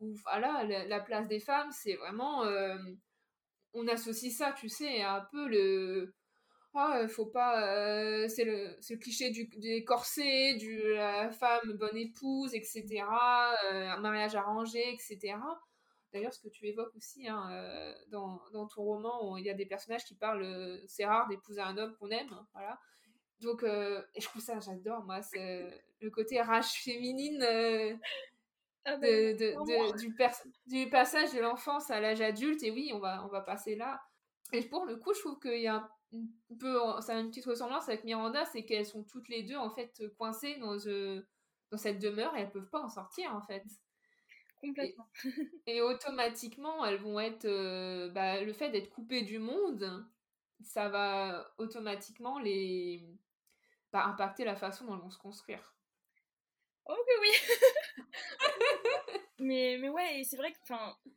où 0.01 0.13
voilà, 0.23 0.63
la, 0.63 0.99
place 0.99 1.27
des 1.27 1.39
femmes, 1.39 1.71
c'est 1.71 1.95
vraiment. 1.95 2.43
Euh, 2.43 2.77
on 3.73 3.88
associe 3.88 4.31
ça, 4.31 4.51
tu 4.51 4.69
sais, 4.69 5.01
à 5.01 5.15
un 5.15 5.21
peu 5.31 5.47
le 5.47 6.13
ah, 6.76 7.07
faut 7.07 7.26
pas, 7.26 7.67
euh, 7.67 8.28
c'est 8.28 8.45
le, 8.45 8.76
le, 8.89 8.95
cliché 8.97 9.30
du, 9.30 9.45
des 9.57 9.84
corsets, 9.84 10.55
de 10.55 10.93
la 10.93 11.32
femme 11.32 11.74
bonne 11.74 11.95
épouse, 11.97 12.55
etc., 12.55 13.03
euh, 13.65 13.89
un 13.89 13.99
mariage 13.99 14.36
arrangé, 14.36 14.82
etc. 14.91 15.36
D'ailleurs, 16.11 16.34
ce 16.34 16.39
que 16.39 16.49
tu 16.49 16.67
évoques 16.67 16.95
aussi 16.95 17.28
hein, 17.28 17.93
dans, 18.09 18.41
dans, 18.53 18.67
ton 18.67 18.84
roman, 18.84 19.38
il 19.38 19.45
y 19.45 19.49
a 19.49 19.53
des 19.53 19.65
personnages 19.65 20.05
qui 20.05 20.15
parlent, 20.15 20.80
c'est 20.88 21.05
rare 21.05 21.28
d'épouser 21.28 21.61
un 21.61 21.78
homme 21.78 21.95
qu'on 21.99 22.09
aime, 22.09 22.32
hein, 22.32 22.47
voilà. 22.53 22.80
Donc, 23.41 23.63
et 23.63 24.21
je 24.21 24.26
trouve 24.26 24.41
ça, 24.41 24.59
j'adore, 24.59 25.03
moi, 25.03 25.21
c'est 25.21 25.84
le 26.01 26.09
côté 26.11 26.39
rage 26.41 26.71
féminine 26.84 27.43
ah 28.86 28.97
de, 28.97 29.38
de, 29.38 29.97
du, 29.97 30.13
du 30.67 30.89
passage 30.89 31.34
de 31.34 31.39
l'enfance 31.39 31.89
à 31.89 31.99
l'âge 31.99 32.21
adulte, 32.21 32.63
et 32.63 32.71
oui, 32.71 32.91
on 32.93 32.99
va, 32.99 33.24
on 33.26 33.30
va 33.30 33.41
passer 33.41 33.76
là. 33.76 34.01
Et 34.53 34.61
pour 34.61 34.85
le 34.85 34.95
coup, 34.95 35.13
je 35.13 35.19
trouve 35.19 35.39
qu'il 35.39 35.61
y 35.61 35.67
a 35.67 35.75
un 35.75 36.55
peu, 36.59 36.79
ça 37.01 37.15
a 37.15 37.19
une 37.19 37.29
petite 37.29 37.45
ressemblance 37.45 37.89
avec 37.89 38.03
Miranda, 38.03 38.45
c'est 38.45 38.63
qu'elles 38.63 38.85
sont 38.85 39.03
toutes 39.03 39.29
les 39.29 39.43
deux 39.43 39.55
en 39.55 39.71
fait 39.71 40.03
coincées 40.17 40.57
dans, 40.57 40.77
euh, 40.87 41.21
dans 41.71 41.77
cette 41.77 41.99
demeure 41.99 42.35
et 42.37 42.41
elles 42.41 42.51
peuvent 42.51 42.69
pas 42.69 42.81
en 42.81 42.89
sortir 42.89 43.35
en 43.35 43.41
fait. 43.41 43.63
Complètement. 44.61 45.09
Et, 45.65 45.81
automatiquement, 45.81 46.85
elles 46.85 47.01
vont 47.01 47.19
être, 47.19 47.45
euh, 47.45 48.09
bah, 48.11 48.41
le 48.41 48.53
fait 48.53 48.69
d'être 48.69 48.89
coupées 48.89 49.23
du 49.23 49.39
monde, 49.39 50.05
ça 50.61 50.87
va 50.87 51.51
automatiquement 51.57 52.39
les 52.39 53.05
bah, 53.91 54.05
impacter 54.05 54.45
la 54.45 54.55
façon 54.55 54.85
dont 54.85 54.95
elles 54.95 55.01
vont 55.01 55.09
se 55.09 55.17
construire. 55.17 55.75
Oh 56.85 56.95
que 56.95 57.21
oui 57.21 57.29
mais, 59.43 59.77
mais 59.77 59.89
ouais, 59.89 60.23
c'est 60.23 60.37
vrai 60.37 60.53
que 60.53 60.73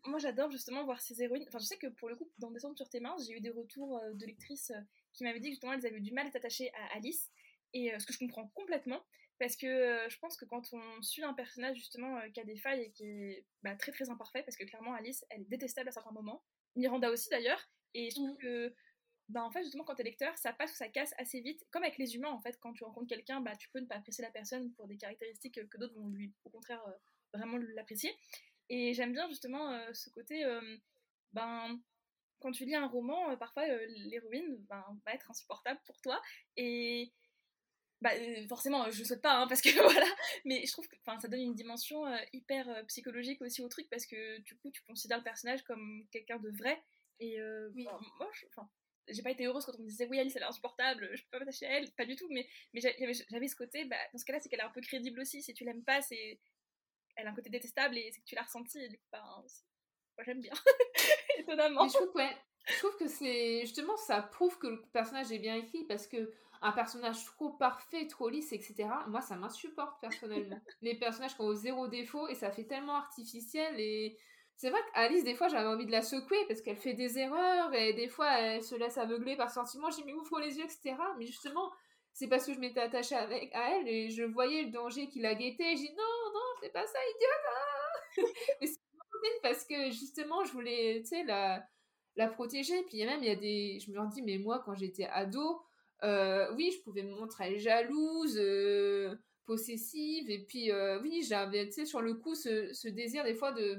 moi 0.08 0.18
j'adore 0.18 0.50
justement 0.50 0.84
voir 0.84 1.00
ces 1.00 1.22
héroïnes. 1.22 1.44
Enfin, 1.46 1.60
je 1.60 1.64
sais 1.64 1.76
que 1.76 1.86
pour 1.86 2.08
le 2.08 2.16
coup, 2.16 2.28
dans 2.38 2.50
Descendre 2.50 2.76
sur 2.76 2.88
tes 2.88 2.98
mains, 2.98 3.14
j'ai 3.24 3.34
eu 3.34 3.40
des 3.40 3.50
retours 3.50 3.98
euh, 3.98 4.14
de 4.14 4.26
lectrices 4.26 4.70
euh, 4.70 4.80
qui 5.12 5.22
m'avaient 5.22 5.38
dit 5.38 5.48
que 5.48 5.52
justement 5.52 5.74
elles 5.74 5.86
avaient 5.86 5.98
eu 5.98 6.00
du 6.00 6.12
mal 6.12 6.26
à 6.26 6.30
s'attacher 6.32 6.72
à 6.74 6.96
Alice. 6.96 7.30
Et 7.72 7.94
euh, 7.94 7.98
ce 8.00 8.06
que 8.06 8.12
je 8.12 8.18
comprends 8.18 8.48
complètement, 8.48 9.00
parce 9.38 9.54
que 9.54 10.08
je 10.08 10.18
pense 10.18 10.36
que 10.36 10.44
quand 10.44 10.72
on 10.72 11.02
suit 11.02 11.22
un 11.22 11.34
personnage 11.34 11.76
justement 11.76 12.20
qui 12.32 12.40
a 12.40 12.44
des 12.44 12.56
failles 12.56 12.82
et 12.82 12.90
qui 12.90 13.04
est 13.04 13.44
bah, 13.62 13.76
très 13.76 13.92
très 13.92 14.10
imparfait, 14.10 14.42
parce 14.42 14.56
que 14.56 14.64
clairement 14.64 14.94
Alice 14.94 15.24
elle 15.30 15.42
est 15.42 15.48
détestable 15.48 15.88
à 15.90 15.92
certains 15.92 16.12
moments, 16.12 16.42
Miranda 16.74 17.10
aussi 17.10 17.28
d'ailleurs, 17.28 17.70
et 17.94 18.10
je 18.10 18.16
trouve 18.16 18.32
mmh. 18.32 18.38
que 18.38 18.74
bah, 19.28 19.44
en 19.44 19.50
fait 19.50 19.62
justement 19.62 19.84
quand 19.84 19.94
t'es 19.94 20.04
lecteur 20.04 20.36
ça 20.38 20.52
passe 20.52 20.72
ou 20.72 20.76
ça 20.76 20.88
casse 20.88 21.12
assez 21.18 21.40
vite 21.42 21.64
comme 21.70 21.82
avec 21.82 21.98
les 21.98 22.16
humains 22.16 22.30
en 22.30 22.40
fait 22.40 22.58
quand 22.60 22.72
tu 22.72 22.84
rencontres 22.84 23.08
quelqu'un 23.08 23.40
bah 23.40 23.56
tu 23.56 23.68
peux 23.70 23.80
ne 23.80 23.86
pas 23.86 23.96
apprécier 23.96 24.22
la 24.22 24.30
personne 24.30 24.72
pour 24.74 24.86
des 24.86 24.96
caractéristiques 24.96 25.68
que 25.68 25.78
d'autres 25.78 25.94
vont 25.94 26.08
lui 26.08 26.32
au 26.44 26.50
contraire 26.50 26.82
vraiment 27.32 27.58
l'apprécier. 27.74 28.14
Et 28.68 28.94
j'aime 28.94 29.12
bien 29.12 29.28
justement 29.28 29.70
euh, 29.72 29.92
ce 29.92 30.10
côté, 30.10 30.44
euh, 30.44 30.76
ben, 31.32 31.78
quand 32.40 32.52
tu 32.52 32.64
lis 32.64 32.74
un 32.74 32.86
roman, 32.86 33.30
euh, 33.30 33.36
parfois 33.36 33.66
l'héroïne 33.66 34.56
ben, 34.68 34.84
va 35.04 35.12
être 35.12 35.30
insupportable 35.30 35.80
pour 35.86 36.00
toi. 36.00 36.20
Et 36.56 37.12
bah, 38.00 38.10
forcément, 38.48 38.90
je 38.90 39.00
ne 39.00 39.04
souhaite 39.04 39.22
pas, 39.22 39.36
hein, 39.36 39.46
parce 39.46 39.60
que 39.60 39.70
voilà, 39.92 40.08
mais 40.44 40.64
je 40.66 40.72
trouve 40.72 40.88
que 40.88 40.96
ça 41.20 41.28
donne 41.28 41.40
une 41.40 41.54
dimension 41.54 42.04
hyper 42.32 42.84
psychologique 42.86 43.40
aussi 43.42 43.62
au 43.62 43.68
truc, 43.68 43.88
parce 43.88 44.06
que 44.06 44.38
du 44.38 44.56
coup, 44.56 44.70
tu 44.70 44.82
considères 44.82 45.18
le 45.18 45.24
personnage 45.24 45.62
comme 45.62 46.06
quelqu'un 46.10 46.38
de 46.38 46.50
vrai. 46.50 46.82
Et 47.20 47.40
oui. 47.74 47.84
moi, 48.18 48.30
j'ai 49.08 49.22
pas 49.22 49.30
été 49.30 49.46
heureuse 49.46 49.64
quand 49.64 49.78
on 49.78 49.82
me 49.82 49.88
disait 49.88 50.06
oui 50.10 50.18
Alice 50.18 50.34
elle 50.36 50.42
est 50.42 50.46
insupportable 50.46 51.08
je 51.14 51.22
peux 51.22 51.30
pas 51.30 51.38
m'attacher 51.38 51.66
à 51.66 51.78
elle 51.78 51.90
pas 51.92 52.04
du 52.04 52.16
tout 52.16 52.26
mais 52.30 52.46
mais 52.72 52.80
j'avais 52.80 53.48
ce 53.48 53.56
côté 53.56 53.84
bah, 53.84 53.96
dans 54.12 54.18
ce 54.18 54.24
cas 54.24 54.32
là 54.32 54.40
c'est 54.40 54.48
qu'elle 54.48 54.60
est 54.60 54.64
un 54.64 54.70
peu 54.70 54.80
crédible 54.80 55.20
aussi 55.20 55.42
si 55.42 55.54
tu 55.54 55.64
l'aimes 55.64 55.84
pas 55.84 56.02
c'est 56.02 56.40
elle 57.16 57.26
a 57.26 57.30
un 57.30 57.34
côté 57.34 57.50
détestable 57.50 57.98
et 57.98 58.10
c'est 58.12 58.20
que 58.20 58.26
tu 58.26 58.34
l'as 58.34 58.42
ressenti. 58.42 58.78
Et 58.78 58.88
du 58.88 58.98
coup, 58.98 59.06
ben, 59.12 59.22
moi 59.22 60.24
j'aime 60.24 60.40
bien, 60.40 60.52
étonnamment. 61.38 61.88
je 61.88 61.94
trouve, 61.94 62.14
ouais, 62.14 62.36
je 62.68 62.78
trouve 62.78 62.96
que 62.96 63.08
c'est 63.08 63.60
justement 63.62 63.96
ça 63.96 64.22
prouve 64.22 64.58
que 64.58 64.68
le 64.68 64.82
personnage 64.92 65.32
est 65.32 65.38
bien 65.38 65.56
écrit 65.56 65.84
parce 65.84 66.06
que 66.06 66.32
un 66.62 66.72
personnage 66.72 67.24
trop 67.24 67.50
parfait, 67.50 68.06
trop 68.06 68.28
lisse, 68.28 68.52
etc. 68.52 68.88
Moi, 69.08 69.20
ça 69.20 69.36
m'insupporte 69.36 70.00
personnellement. 70.00 70.58
Les 70.80 70.98
personnages 70.98 71.34
qui 71.34 71.42
ont 71.42 71.54
zéro 71.54 71.86
défaut 71.86 72.28
et 72.28 72.34
ça 72.34 72.50
fait 72.50 72.64
tellement 72.64 72.96
artificiel 72.96 73.78
et 73.78 74.16
c'est 74.56 74.70
vrai 74.70 74.80
qu'Alice, 74.92 75.22
des 75.22 75.34
fois, 75.34 75.48
j'avais 75.48 75.68
envie 75.68 75.84
de 75.84 75.92
la 75.92 76.00
secouer 76.00 76.38
parce 76.48 76.62
qu'elle 76.62 76.78
fait 76.78 76.94
des 76.94 77.18
erreurs 77.18 77.74
et 77.74 77.92
des 77.92 78.08
fois, 78.08 78.38
elle 78.38 78.62
se 78.62 78.74
laisse 78.74 78.96
aveugler 78.96 79.36
par 79.36 79.50
sentiment. 79.50 79.90
J'ai 79.90 80.02
mis 80.04 80.14
ouvre 80.14 80.40
les 80.40 80.56
yeux, 80.56 80.64
etc. 80.64 80.96
Mais 81.18 81.26
justement, 81.26 81.70
c'est 82.16 82.28
parce 82.28 82.46
que 82.46 82.54
je 82.54 82.58
m'étais 82.58 82.80
attachée 82.80 83.14
avec, 83.14 83.54
à 83.54 83.76
elle 83.76 83.88
et 83.88 84.08
je 84.08 84.22
voyais 84.22 84.62
le 84.62 84.70
danger 84.70 85.06
qui 85.06 85.20
la 85.20 85.34
guettait. 85.34 85.76
J'ai 85.76 85.88
dit 85.88 85.94
non, 85.98 86.32
non, 86.32 86.40
c'est 86.62 86.72
pas 86.72 86.86
ça, 86.86 86.98
idiote. 87.14 88.34
Mais 88.62 88.66
c'est 88.66 89.42
parce 89.42 89.66
que 89.66 89.90
justement, 89.90 90.42
je 90.46 90.52
voulais, 90.52 91.02
tu 91.02 91.08
sais, 91.08 91.24
la, 91.24 91.62
la 92.16 92.28
protéger. 92.28 92.82
Puis 92.84 93.04
même, 93.04 93.22
il 93.22 93.28
y 93.28 93.30
a 93.30 93.36
des. 93.36 93.80
Je 93.80 93.90
me 93.90 94.10
dis, 94.10 94.22
mais 94.22 94.38
moi, 94.38 94.62
quand 94.64 94.74
j'étais 94.74 95.04
ado, 95.04 95.60
euh, 96.04 96.50
oui, 96.54 96.72
je 96.74 96.82
pouvais 96.82 97.02
me 97.02 97.14
montrer 97.14 97.58
jalouse, 97.58 98.38
euh, 98.38 99.14
possessive. 99.44 100.30
Et 100.30 100.42
puis, 100.46 100.72
euh, 100.72 100.98
oui, 101.02 101.22
j'avais, 101.22 101.66
tu 101.66 101.72
sais, 101.72 101.84
sur 101.84 102.00
le 102.00 102.14
coup, 102.14 102.34
ce 102.34 102.88
désir, 102.88 103.24
des 103.24 103.34
fois, 103.34 103.52
de 103.52 103.78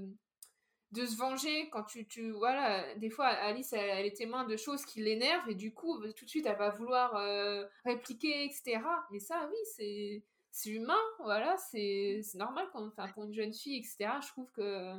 de 0.98 1.06
se 1.06 1.16
venger 1.16 1.70
quand 1.70 1.84
tu, 1.84 2.08
tu 2.08 2.32
voilà 2.32 2.94
des 2.96 3.10
fois 3.10 3.28
Alice 3.28 3.72
elle, 3.74 4.06
est 4.06 4.18
témoin 4.18 4.46
de 4.46 4.58
choses 4.58 4.84
qui 4.86 5.02
l'énervent 5.02 5.48
et 5.48 5.56
du 5.56 5.74
coup 5.74 6.00
tout 6.14 6.26
de 6.26 6.30
suite 6.30 6.46
elle 6.46 6.58
va 6.58 6.72
vouloir 6.72 7.16
euh, 7.16 7.66
répliquer 7.86 8.46
etc 8.46 8.80
mais 9.12 9.20
ça 9.20 9.48
oui 9.50 9.58
c'est 9.76 10.24
c'est 10.52 10.72
humain 10.72 11.00
voilà 11.20 11.56
c'est 11.58 12.22
normal 12.34 12.68
quand 12.74 12.86
enfin 12.88 13.08
pour 13.10 13.26
une 13.26 13.34
jeune 13.34 13.54
fille 13.54 13.78
etc 13.78 14.20
je 14.22 14.28
trouve 14.30 14.52
que 14.52 14.94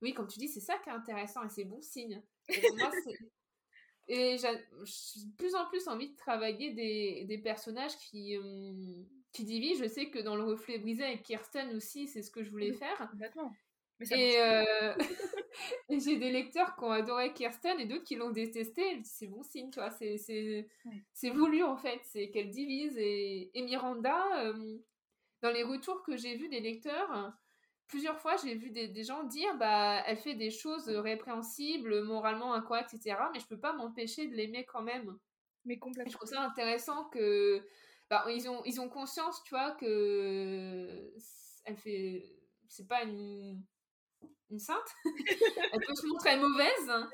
oui 0.00 0.14
comme 0.14 0.26
tu 0.26 0.38
dis 0.38 0.48
c'est 0.48 0.60
ça 0.60 0.78
qui 0.78 0.88
est 0.88 0.92
intéressant 0.92 1.44
et 1.44 1.50
c'est 1.50 1.64
bon 1.64 1.80
signe. 1.80 2.22
Et, 4.08 4.38
j'ai 4.38 4.48
de 4.48 5.36
plus 5.36 5.54
en 5.54 5.66
plus 5.66 5.86
envie 5.88 6.10
de 6.10 6.16
travailler 6.16 6.72
des, 6.72 7.24
des 7.26 7.38
personnages 7.38 7.96
qui 7.98 8.38
hum, 8.38 9.04
qui 9.32 9.44
divisent. 9.44 9.80
Je 9.82 9.88
sais 9.88 10.08
que 10.08 10.20
dans 10.20 10.36
le 10.36 10.44
reflet 10.44 10.78
brisé 10.78 11.04
avec 11.04 11.22
Kirsten 11.24 11.76
aussi 11.76 12.08
c'est 12.08 12.22
ce 12.22 12.30
que 12.30 12.42
je 12.42 12.50
voulais 12.50 12.72
faire 12.72 13.10
et, 14.00 14.40
euh, 14.40 14.94
et 15.88 16.00
j'ai 16.00 16.16
des 16.16 16.30
lecteurs 16.30 16.76
qui 16.76 16.84
ont 16.84 16.90
adoré 16.90 17.32
Kirsten 17.32 17.80
et 17.80 17.86
d'autres 17.86 18.04
qui 18.04 18.16
l'ont 18.16 18.30
détesté. 18.30 19.00
C'est 19.04 19.26
bon 19.26 19.42
signe, 19.42 19.70
tu 19.70 19.80
vois. 19.80 19.90
C'est 19.90 21.30
voulu, 21.30 21.62
en 21.62 21.76
fait. 21.76 22.00
C'est 22.04 22.30
qu'elle 22.30 22.50
divise. 22.50 22.96
Et, 22.98 23.50
et 23.54 23.62
Miranda, 23.62 24.44
euh, 24.44 24.78
dans 25.42 25.50
les 25.50 25.62
retours 25.62 26.02
que 26.02 26.16
j'ai 26.16 26.36
vus 26.36 26.48
des 26.48 26.60
lecteurs, 26.60 27.32
plusieurs 27.88 28.20
fois, 28.20 28.36
j'ai 28.36 28.54
vu 28.54 28.70
des, 28.70 28.88
des, 28.88 29.04
gens 29.04 29.24
dire 29.24 29.56
bah, 29.56 30.02
elle 30.06 30.18
fait 30.18 30.34
des 30.34 30.50
choses 30.50 30.88
répréhensibles, 30.88 32.02
moralement 32.02 32.52
incorrectes, 32.54 32.94
etc. 32.94 33.16
Mais 33.32 33.40
je 33.40 33.46
peux 33.46 33.60
pas 33.60 33.72
m'empêcher 33.72 34.28
de 34.28 34.34
l'aimer 34.34 34.64
quand 34.64 34.82
même. 34.82 35.16
Mais 35.64 35.78
complètement. 35.78 36.10
je 36.10 36.16
trouve 36.16 36.28
ça 36.28 36.42
intéressant 36.42 37.04
que. 37.06 37.64
Bah, 38.08 38.24
ils, 38.28 38.48
ont, 38.48 38.62
ils 38.64 38.80
ont 38.80 38.88
conscience, 38.88 39.42
tu 39.44 39.50
vois, 39.50 39.72
que. 39.72 41.12
Elle 41.64 41.76
fait. 41.76 42.24
C'est 42.68 42.86
pas 42.86 43.02
une 43.04 43.64
une 44.50 44.58
sainte. 44.58 44.94
elle 45.72 45.80
peut 45.86 45.94
se 45.94 46.06
montrer 46.06 46.36
mauvaise. 46.36 46.90
Hein. 46.90 47.10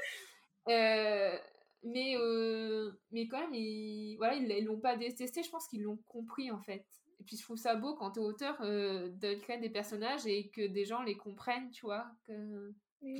Euh, 0.68 1.38
mais, 1.84 2.14
euh, 2.16 2.92
mais 3.10 3.26
quand 3.26 3.40
même, 3.40 3.54
ils, 3.54 4.16
voilà, 4.16 4.34
ils 4.34 4.64
l'ont 4.64 4.80
pas 4.80 4.96
détesté. 4.96 5.42
Je 5.42 5.50
pense 5.50 5.66
qu'ils 5.68 5.82
l'ont 5.82 5.98
compris 6.08 6.50
en 6.50 6.60
fait. 6.60 6.86
Et 7.20 7.24
puis 7.24 7.36
je 7.36 7.42
trouve 7.42 7.56
ça 7.56 7.76
beau 7.76 7.94
quand 7.94 8.12
tu 8.12 8.20
es 8.20 8.22
auteur 8.22 8.56
euh, 8.62 9.08
de 9.08 9.34
créer 9.34 9.58
des 9.58 9.70
personnages 9.70 10.26
et 10.26 10.50
que 10.50 10.66
des 10.66 10.84
gens 10.84 11.02
les 11.02 11.16
comprennent, 11.16 11.70
tu 11.70 11.86
vois. 11.86 12.06
Que, 12.26 12.72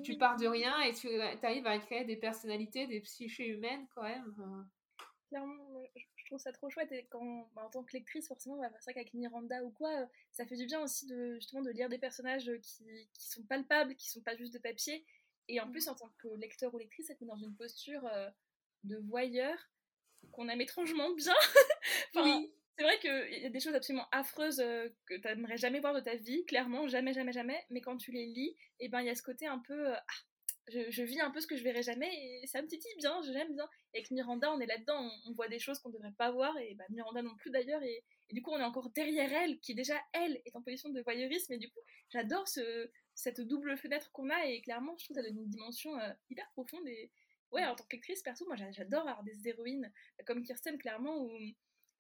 tu 0.04 0.16
pars 0.16 0.36
de 0.36 0.46
rien 0.46 0.80
et 0.82 0.94
tu 0.94 1.08
arrives 1.42 1.66
à 1.66 1.78
créer 1.78 2.04
des 2.04 2.16
personnalités, 2.16 2.86
des 2.86 3.00
psychés 3.00 3.48
humaines 3.48 3.84
quand 3.94 4.02
même. 4.02 4.32
Clairement, 5.28 5.82
je 5.96 6.21
trouve 6.32 6.42
ça 6.42 6.52
trop 6.52 6.70
chouette. 6.70 6.90
Et 6.92 7.06
quand, 7.10 7.48
bah, 7.54 7.62
en 7.64 7.70
tant 7.70 7.82
que 7.82 7.92
lectrice, 7.92 8.26
forcément, 8.26 8.56
bah, 8.56 8.70
c'est 8.78 8.84
vrai 8.84 8.94
qu'avec 8.94 9.14
Miranda 9.14 9.62
ou 9.64 9.70
quoi, 9.70 10.08
ça 10.30 10.46
fait 10.46 10.56
du 10.56 10.66
bien 10.66 10.80
aussi 10.80 11.06
de, 11.06 11.34
justement 11.34 11.62
de 11.62 11.70
lire 11.70 11.88
des 11.88 11.98
personnages 11.98 12.50
qui, 12.62 12.84
qui 13.12 13.28
sont 13.28 13.42
palpables, 13.44 13.94
qui 13.96 14.08
sont 14.08 14.22
pas 14.22 14.36
juste 14.36 14.54
de 14.54 14.58
papier. 14.58 15.04
Et 15.48 15.60
en 15.60 15.70
plus, 15.70 15.88
en 15.88 15.94
tant 15.94 16.10
que 16.18 16.28
lecteur 16.28 16.74
ou 16.74 16.78
lectrice, 16.78 17.08
ça 17.08 17.14
te 17.14 17.22
met 17.22 17.28
dans 17.28 17.36
une 17.36 17.54
posture 17.54 18.08
de 18.84 18.96
voyeur 18.96 19.56
qu'on 20.30 20.48
aime 20.48 20.60
étrangement 20.60 21.10
bien. 21.14 21.34
oui. 22.16 22.52
C'est 22.78 22.84
vrai 22.84 22.98
qu'il 23.00 23.42
y 23.42 23.44
a 23.44 23.50
des 23.50 23.60
choses 23.60 23.74
absolument 23.74 24.08
affreuses 24.12 24.56
que 24.56 25.14
tu 25.14 25.28
n'aimerais 25.28 25.58
jamais 25.58 25.80
voir 25.80 25.92
de 25.92 26.00
ta 26.00 26.16
vie, 26.16 26.46
clairement, 26.46 26.88
jamais, 26.88 27.12
jamais, 27.12 27.32
jamais. 27.32 27.62
Mais 27.68 27.82
quand 27.82 27.98
tu 27.98 28.12
les 28.12 28.24
lis, 28.24 28.56
et 28.80 28.86
eh 28.86 28.88
ben 28.88 29.02
il 29.02 29.06
y 29.06 29.10
a 29.10 29.14
ce 29.14 29.22
côté 29.22 29.46
un 29.46 29.58
peu 29.58 29.92
ah, 29.92 30.02
je, 30.68 31.02
vis 31.02 31.20
un 31.20 31.30
peu 31.30 31.40
ce 31.40 31.46
que 31.46 31.56
je 31.56 31.64
verrai 31.64 31.82
jamais 31.82 32.10
et 32.42 32.46
ça 32.46 32.62
me 32.62 32.68
titille 32.68 32.94
bien, 32.96 33.20
j'aime 33.22 33.54
bien. 33.54 33.68
Et 33.92 33.98
avec 33.98 34.10
Miranda, 34.10 34.52
on 34.52 34.60
est 34.60 34.66
là-dedans, 34.66 35.10
on, 35.26 35.32
voit 35.32 35.48
des 35.48 35.58
choses 35.58 35.78
qu'on 35.80 35.88
ne 35.88 35.94
devrait 35.94 36.12
pas 36.16 36.30
voir 36.30 36.56
et 36.58 36.74
bah, 36.74 36.84
Miranda 36.90 37.22
non 37.22 37.34
plus 37.36 37.50
d'ailleurs. 37.50 37.82
Et, 37.82 38.04
du 38.30 38.40
coup, 38.40 38.50
on 38.52 38.58
est 38.58 38.64
encore 38.64 38.90
derrière 38.90 39.32
elle, 39.32 39.58
qui 39.60 39.74
déjà, 39.74 40.00
elle, 40.12 40.40
est 40.46 40.56
en 40.56 40.62
position 40.62 40.88
de 40.88 41.02
voyeurisme. 41.02 41.52
Et 41.52 41.58
du 41.58 41.68
coup, 41.68 41.80
j'adore 42.10 42.48
ce, 42.48 42.90
cette 43.14 43.40
double 43.40 43.76
fenêtre 43.76 44.10
qu'on 44.12 44.30
a 44.30 44.46
et 44.46 44.62
clairement, 44.62 44.96
je 44.96 45.04
trouve 45.04 45.16
que 45.16 45.22
ça 45.22 45.28
donne 45.28 45.38
une 45.38 45.48
dimension 45.48 45.98
euh, 45.98 46.12
hyper 46.30 46.48
profonde. 46.52 46.86
Et 46.86 47.10
ouais, 47.50 47.64
en 47.64 47.74
tant 47.74 47.84
qu'actrice, 47.84 48.22
perso, 48.22 48.46
moi 48.46 48.56
j'adore 48.56 49.02
avoir 49.02 49.24
des 49.24 49.48
héroïnes 49.48 49.92
comme 50.26 50.42
Kirsten, 50.42 50.78
clairement, 50.78 51.24
où 51.24 51.30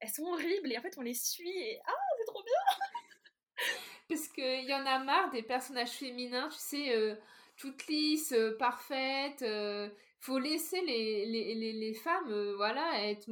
elles 0.00 0.08
sont 0.08 0.24
horribles 0.24 0.72
et 0.72 0.78
en 0.78 0.82
fait, 0.82 0.96
on 0.96 1.02
les 1.02 1.14
suit 1.14 1.56
et 1.56 1.80
ah, 1.84 1.92
c'est 2.18 2.24
trop 2.26 2.42
bien! 2.42 3.64
Parce 4.08 4.28
qu'il 4.28 4.64
y 4.64 4.74
en 4.74 4.84
a 4.84 4.98
marre 4.98 5.30
des 5.30 5.42
personnages 5.42 5.90
féminins, 5.90 6.48
tu 6.48 6.58
sais. 6.58 6.94
Euh, 6.94 7.14
toute 7.56 7.86
lisse, 7.86 8.32
euh, 8.32 8.56
parfaite. 8.56 9.42
Euh, 9.42 9.88
faut 10.20 10.38
laisser 10.38 10.80
les, 10.82 11.26
les, 11.26 11.72
les, 11.72 11.94
femmes 11.94 12.30
euh, 12.30 12.54
voilà, 12.56 13.08
être, 13.08 13.28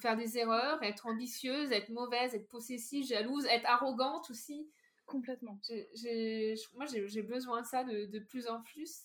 faire 0.00 0.16
des 0.16 0.38
erreurs, 0.38 0.82
être 0.82 1.06
ambitieuses, 1.06 1.70
être 1.70 1.90
mauvaises, 1.90 2.34
être 2.34 2.48
possessives, 2.48 3.06
jalouses, 3.06 3.46
être 3.46 3.66
arrogantes 3.66 4.28
aussi. 4.30 4.68
Complètement. 5.06 5.60
moi, 6.74 6.86
j'ai 6.86 7.22
besoin 7.22 7.62
de 7.62 7.66
ça 7.66 7.84
de, 7.84 8.06
de, 8.06 8.18
plus 8.18 8.48
en 8.48 8.62
plus. 8.62 9.02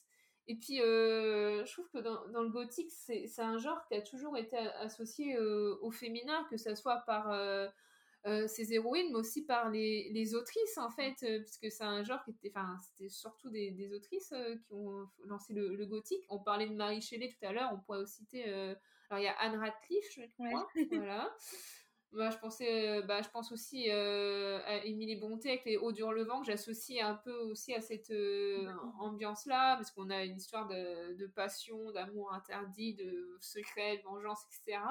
Et 0.47 0.55
puis, 0.55 0.78
je 0.78 1.72
trouve 1.74 1.89
que 1.89 1.97
dans, 1.97 2.28
dans 2.30 2.41
le 2.41 2.49
gothique, 2.49 2.91
c'est 2.91 3.28
un 3.39 3.57
genre 3.57 3.86
qui 3.88 3.95
a 3.95 4.01
toujours 4.01 4.38
été 4.38 4.57
associé 4.57 5.38
au 5.38 5.91
féminin, 5.91 6.45
que 6.49 6.57
ce 6.57 6.74
soit 6.76 7.03
par 7.05 7.32
euh, 7.32 7.68
ces 8.47 8.73
héroïnes, 8.73 9.07
mais 9.11 9.19
aussi 9.19 9.43
par 9.43 9.69
les, 9.69 10.09
les 10.11 10.36
autrices, 10.36 10.78
en 10.78 10.89
fait, 10.89 11.15
euh, 11.23 11.39
puisque 11.39 11.71
c'est 11.71 11.84
un 11.84 12.03
genre 12.03 12.23
qui 12.23 12.32
était, 12.32 12.51
enfin, 12.55 12.78
c'était 12.82 13.09
surtout 13.09 13.49
des, 13.49 13.71
des 13.71 13.93
autrices 13.93 14.32
euh, 14.34 14.55
qui 14.55 14.73
ont 14.73 15.07
lancé 15.25 15.53
le, 15.53 15.86
gothique. 15.86 16.23
On 16.30 16.39
parlait 16.39 16.67
de 16.67 16.75
Marie 16.75 17.01
Shelley 17.01 17.30
tout 17.30 17.45
à 17.45 17.53
l'heure, 17.53 17.71
on 17.73 17.80
pourrait 17.80 17.99
aussi 17.99 18.17
citer, 18.17 18.43
alors 18.43 19.19
il 19.19 19.23
y 19.23 19.28
a 19.28 19.36
Anne 19.39 19.57
Radcliffe, 19.57 20.11
je 20.15 20.21
crois, 20.34 20.67
voilà. 20.91 21.34
Moi, 22.14 22.30
je 22.30 22.38
pensais, 22.38 22.89
euh, 22.89 23.01
bah, 23.01 23.22
je 23.22 23.30
pense 23.30 23.51
aussi 23.51 23.91
euh, 23.91 24.60
à 24.66 24.86
Émilie 24.86 25.18
Bonté 25.18 25.49
avec 25.49 25.66
les 25.66 25.78
Hauts 25.78 25.91
d'Hurlevent, 25.91 26.39
que 26.39 26.45
j'associe 26.45 27.03
un 27.03 27.16
peu 27.16 27.34
aussi 27.34 27.74
à 27.74 27.82
cette 27.82 28.12
euh, 28.12 28.72
ambiance-là, 28.99 29.76
parce 29.76 29.91
qu'on 29.91 30.10
a 30.10 30.24
une 30.24 30.38
histoire 30.38 30.68
de, 30.68 31.16
de 31.16 31.28
passion, 31.28 31.91
d'amour 31.91 32.34
interdit, 32.34 32.95
de 32.95 33.38
secret, 33.41 33.97
de 33.97 34.03
vengeance, 34.03 34.41
etc. 34.45 34.82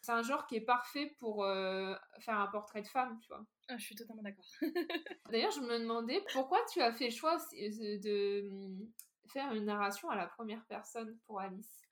c'est 0.00 0.12
un 0.12 0.22
genre 0.22 0.46
qui 0.46 0.56
est 0.56 0.62
parfait 0.62 1.14
pour 1.18 1.44
faire 2.20 2.38
un 2.38 2.46
portrait 2.46 2.82
de 2.82 2.88
femme, 2.88 3.18
tu 3.20 3.28
vois. 3.28 3.44
Ah, 3.68 3.76
je 3.76 3.84
suis 3.84 3.94
totalement 3.94 4.22
d'accord. 4.22 4.46
D'ailleurs, 5.30 5.52
je 5.52 5.60
me 5.60 5.78
demandais 5.78 6.24
pourquoi 6.32 6.58
tu 6.72 6.80
as 6.80 6.92
fait 6.92 7.06
le 7.06 7.14
choix 7.14 7.36
de 7.52 8.50
faire 9.32 9.52
une 9.52 9.66
narration 9.66 10.08
à 10.08 10.16
la 10.16 10.26
première 10.26 10.64
personne 10.66 11.18
pour 11.26 11.40
Alice? 11.40 11.82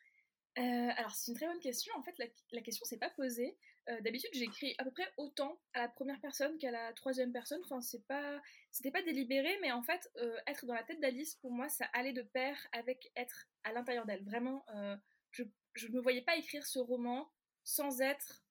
alors, 0.57 1.15
c'est 1.15 1.31
une 1.31 1.37
très 1.37 1.47
bonne 1.47 1.61
question. 1.61 1.93
En 1.99 2.03
fait, 2.03 2.17
la, 2.19 2.25
la 2.53 2.63
question 2.63 2.87
s'est 2.87 2.97
pas 2.97 3.11
posée. 3.11 3.59
Euh, 3.89 4.01
d'habitude, 4.01 4.31
j'écris 4.33 4.75
à 4.79 4.85
peu 4.85 4.91
près 4.91 5.07
autant 5.17 5.61
à 5.73 5.81
la 5.81 5.89
première 5.89 6.21
personne 6.21 6.59
qu'à 6.59 6.73
la 6.73 6.93
troisième 6.93 7.33
personne. 7.33 7.61
Enfin, 7.65 7.81
c'est 7.81 8.05
pas, 8.07 8.43
c'était 8.73 8.91
pas 8.91 9.03
délibéré, 9.03 9.57
mais 9.63 9.71
en 9.71 9.83
fait, 9.83 10.11
euh, 10.17 10.37
être 10.49 10.67
dans 10.67 10.75
la 10.75 10.83
tête 10.83 11.01
d'Alice, 11.01 11.37
pour 11.37 11.53
moi, 11.53 11.69
ça 11.69 11.87
allait 11.93 12.13
de 12.13 12.23
pair 12.23 12.57
avec 12.73 13.13
être 13.15 13.47
à 13.63 13.73
l'intérieur 13.73 14.05
d'elle. 14.05 14.25
Vraiment, 14.25 14.65
euh, 14.75 14.97
je, 15.31 15.45
je 15.75 15.89
me 15.89 16.01
voyais 16.01 16.23
pas 16.23 16.37
écrire 16.37 16.67
ce 16.67 16.81
roman 16.81 17.31
sans 17.63 18.01
être 18.01 18.43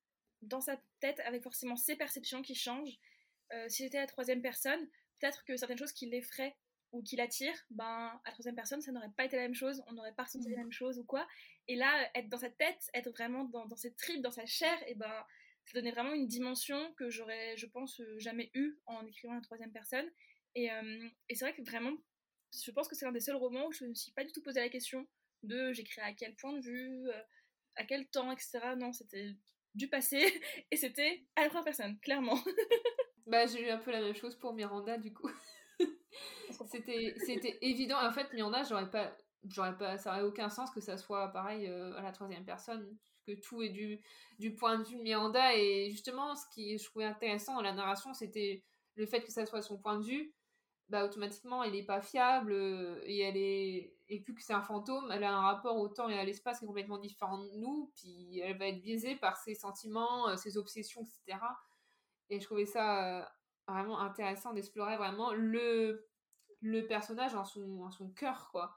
dans 0.41 0.61
sa 0.61 0.79
tête 1.01 1.19
avec 1.21 1.43
forcément 1.43 1.75
ses 1.75 1.95
perceptions 1.95 2.41
qui 2.41 2.55
changent. 2.55 2.97
si 3.67 3.83
j'étais 3.83 3.97
la 3.97 4.07
troisième 4.07 4.41
personne, 4.41 4.87
peut-être 5.19 5.43
que 5.45 5.57
certaines 5.57 5.77
choses 5.77 5.93
qui 5.93 6.07
l'effraient 6.07 6.55
ou 6.95 7.03
qui 7.03 7.15
l'attire, 7.17 7.55
ben, 7.69 7.85
à 7.85 8.21
la 8.25 8.31
troisième 8.31 8.55
personne, 8.55 8.81
ça 8.81 8.91
n'aurait 8.91 9.11
pas 9.15 9.25
été 9.25 9.35
la 9.35 9.43
même 9.43 9.53
chose, 9.53 9.83
on 9.87 9.93
n'aurait 9.93 10.13
pas 10.13 10.23
ressenti 10.23 10.49
la 10.49 10.55
mmh. 10.55 10.59
même 10.59 10.71
chose 10.71 10.97
ou 10.97 11.03
quoi. 11.03 11.27
Et 11.67 11.75
là, 11.75 12.09
être 12.15 12.29
dans 12.29 12.37
sa 12.37 12.49
tête, 12.49 12.89
être 12.93 13.09
vraiment 13.09 13.43
dans, 13.43 13.65
dans 13.65 13.75
ses 13.75 13.93
tripes, 13.93 14.21
dans 14.21 14.31
sa 14.31 14.45
chair, 14.45 14.77
et 14.87 14.95
ben, 14.95 15.11
ça 15.65 15.73
donnait 15.73 15.91
vraiment 15.91 16.13
une 16.13 16.27
dimension 16.27 16.93
que 16.93 17.09
j'aurais, 17.09 17.57
je 17.57 17.65
pense, 17.65 17.99
euh, 17.99 18.19
jamais 18.19 18.49
eue 18.53 18.79
en 18.85 19.05
écrivant 19.05 19.33
la 19.33 19.41
troisième 19.41 19.71
personne. 19.71 20.09
Et, 20.55 20.71
euh, 20.71 21.09
et 21.27 21.35
c'est 21.35 21.45
vrai 21.45 21.53
que 21.55 21.63
vraiment, 21.63 21.91
je 22.53 22.71
pense 22.71 22.87
que 22.87 22.95
c'est 22.95 23.05
l'un 23.05 23.11
des 23.11 23.19
seuls 23.19 23.35
romans 23.35 23.67
où 23.67 23.71
je 23.73 23.83
ne 23.83 23.89
me 23.89 23.95
suis 23.95 24.11
pas 24.11 24.23
du 24.23 24.31
tout 24.31 24.41
posé 24.41 24.59
la 24.59 24.69
question 24.69 25.05
de 25.43 25.73
j'écris 25.73 26.01
à 26.01 26.13
quel 26.13 26.35
point 26.35 26.53
de 26.53 26.61
vue, 26.61 27.09
euh, 27.09 27.21
à 27.75 27.83
quel 27.83 28.07
temps, 28.07 28.31
etc. 28.31 28.59
Non, 28.77 28.93
c'était 28.93 29.35
du 29.73 29.89
passé 29.89 30.21
et 30.71 30.77
c'était 30.77 31.25
à 31.35 31.41
la 31.41 31.49
première 31.49 31.65
personne, 31.65 31.99
clairement. 31.99 32.39
bah, 33.27 33.45
j'ai 33.47 33.67
eu 33.67 33.69
un 33.69 33.77
peu 33.77 33.91
la 33.91 34.01
même 34.01 34.15
chose 34.15 34.35
pour 34.37 34.53
Miranda, 34.53 34.97
du 34.97 35.13
coup. 35.13 35.29
c'était 36.71 37.15
c'était 37.25 37.57
évident. 37.61 37.97
En 38.01 38.11
fait 38.11 38.31
Miranda 38.33 38.63
j'aurais 38.63 38.89
pas 38.89 39.15
j'aurais 39.47 39.77
pas 39.77 39.97
ça 39.97 40.11
aurait 40.11 40.23
aucun 40.23 40.49
sens 40.49 40.71
que 40.71 40.81
ça 40.81 40.97
soit 40.97 41.29
pareil 41.29 41.67
euh, 41.67 41.95
à 41.97 42.01
la 42.01 42.11
troisième 42.11 42.45
personne 42.45 42.97
que 43.27 43.33
tout 43.33 43.61
est 43.61 43.69
du 43.69 44.01
du 44.39 44.55
point 44.55 44.77
de 44.77 44.83
vue 44.83 44.97
de 44.97 45.01
Miranda. 45.01 45.55
Et 45.55 45.89
justement 45.91 46.35
ce 46.35 46.45
qui 46.53 46.77
je 46.77 46.85
trouvais 46.85 47.05
intéressant 47.05 47.55
dans 47.55 47.61
la 47.61 47.73
narration 47.73 48.13
c'était 48.13 48.63
le 48.95 49.05
fait 49.05 49.21
que 49.21 49.31
ça 49.31 49.45
soit 49.45 49.61
son 49.61 49.77
point 49.77 49.99
de 49.99 50.05
vue. 50.05 50.33
Bah 50.87 51.03
automatiquement 51.03 51.63
elle 51.63 51.75
est 51.75 51.85
pas 51.85 52.01
fiable 52.01 52.51
euh, 52.53 53.01
et 53.05 53.19
elle 53.19 53.37
est 53.37 53.91
et 54.07 54.19
vu 54.19 54.35
que 54.35 54.43
c'est 54.43 54.53
un 54.53 54.61
fantôme 54.61 55.11
elle 55.11 55.23
a 55.23 55.35
un 55.35 55.41
rapport 55.41 55.77
au 55.77 55.87
temps 55.87 56.09
et 56.09 56.17
à 56.19 56.23
l'espace 56.23 56.59
qui 56.59 56.65
est 56.65 56.67
complètement 56.67 56.99
différent 56.99 57.39
de 57.39 57.49
nous. 57.57 57.91
Puis 57.95 58.39
elle 58.39 58.57
va 58.57 58.67
être 58.67 58.81
biaisée 58.81 59.15
par 59.15 59.35
ses 59.37 59.55
sentiments 59.55 60.29
euh, 60.29 60.37
ses 60.37 60.57
obsessions 60.57 61.01
etc 61.01 61.39
et 62.29 62.39
je 62.39 62.45
trouvais 62.45 62.65
ça 62.65 63.31
vraiment 63.67 63.99
intéressant 63.99 64.53
d'explorer 64.53 64.97
vraiment 64.97 65.33
le 65.33 66.07
le 66.61 66.87
personnage 66.87 67.35
en 67.35 67.45
son, 67.45 67.81
en 67.81 67.91
son 67.91 68.09
cœur, 68.09 68.49
quoi. 68.51 68.75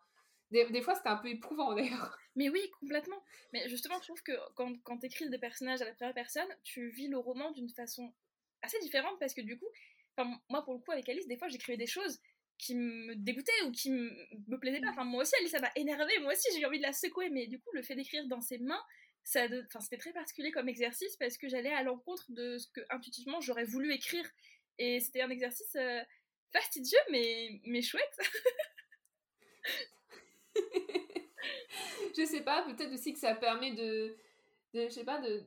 Des, 0.51 0.65
des 0.71 0.83
fois, 0.83 0.95
c'était 0.95 1.09
un 1.09 1.17
peu 1.17 1.29
éprouvant, 1.29 1.75
d'ailleurs. 1.75 2.19
Mais 2.37 2.49
oui, 2.49 2.61
complètement. 2.81 3.23
Mais 3.53 3.69
justement, 3.69 3.97
je 3.99 4.05
trouve 4.05 4.23
que 4.23 4.33
quand, 4.55 4.77
quand 4.83 4.99
tu 4.99 5.07
écris 5.07 5.29
des 5.29 5.39
personnages 5.39 5.81
à 5.83 5.87
la 5.87 5.95
première 5.95 6.15
personne, 6.15 6.49
tu 6.65 6.91
vis 6.91 7.09
le 7.09 7.19
roman 7.19 7.51
d'une 7.53 7.71
façon 7.71 8.13
assez 8.63 8.79
différente 8.81 9.19
parce 9.19 9.35
que 9.35 9.41
du 9.41 9.59
coup, 9.59 9.69
moi, 10.51 10.65
pour 10.65 10.75
le 10.75 10.81
coup, 10.81 10.91
avec 10.91 11.09
Alice, 11.09 11.27
des 11.29 11.39
fois, 11.39 11.49
j'écrivais 11.49 11.79
des 11.79 11.87
choses 11.87 12.21
qui 12.59 12.75
me 12.75 13.15
dégoûtaient 13.15 13.63
ou 13.67 13.71
qui 13.71 13.91
me 13.91 14.59
plaisaient 14.59 14.81
pas. 14.81 14.91
Enfin, 14.91 15.05
moi 15.05 15.23
aussi, 15.23 15.35
Alice, 15.39 15.53
ça 15.53 15.61
m'a 15.61 15.71
énervé. 15.77 16.19
Moi 16.21 16.33
aussi, 16.33 16.49
j'ai 16.53 16.61
eu 16.61 16.67
envie 16.67 16.79
de 16.79 16.83
la 16.83 16.93
secouer. 16.93 17.31
Mais 17.31 17.47
du 17.47 17.61
coup, 17.61 17.71
le 17.73 17.83
fait 17.83 17.95
d'écrire 17.95 18.27
dans 18.27 18.41
ses 18.41 18.59
mains, 18.59 18.83
ça 19.23 19.47
c'était 19.81 19.99
très 19.99 20.13
particulier 20.13 20.51
comme 20.51 20.69
exercice 20.69 21.17
parce 21.17 21.37
que 21.37 21.49
j'allais 21.49 21.73
à 21.73 21.83
l'encontre 21.83 22.25
de 22.31 22.57
ce 22.57 22.67
que 22.69 22.81
intuitivement 22.89 23.41
j'aurais 23.41 23.65
voulu 23.65 23.93
écrire. 23.93 24.25
Et 24.79 25.01
c'était 25.01 25.23
un 25.23 25.31
exercice 25.31 25.75
euh, 25.77 26.01
fastidieux, 26.53 26.99
mais, 27.11 27.61
mais 27.67 27.83
chouette. 27.83 28.19
je 32.17 32.25
sais 32.25 32.43
pas, 32.43 32.63
peut-être 32.63 32.93
aussi 32.93 33.13
que 33.13 33.19
ça 33.19 33.35
permet 33.35 33.73
de, 33.73 34.17
de 34.75 34.85
je 34.85 34.89
sais 34.89 35.05
pas, 35.05 35.19
de, 35.21 35.45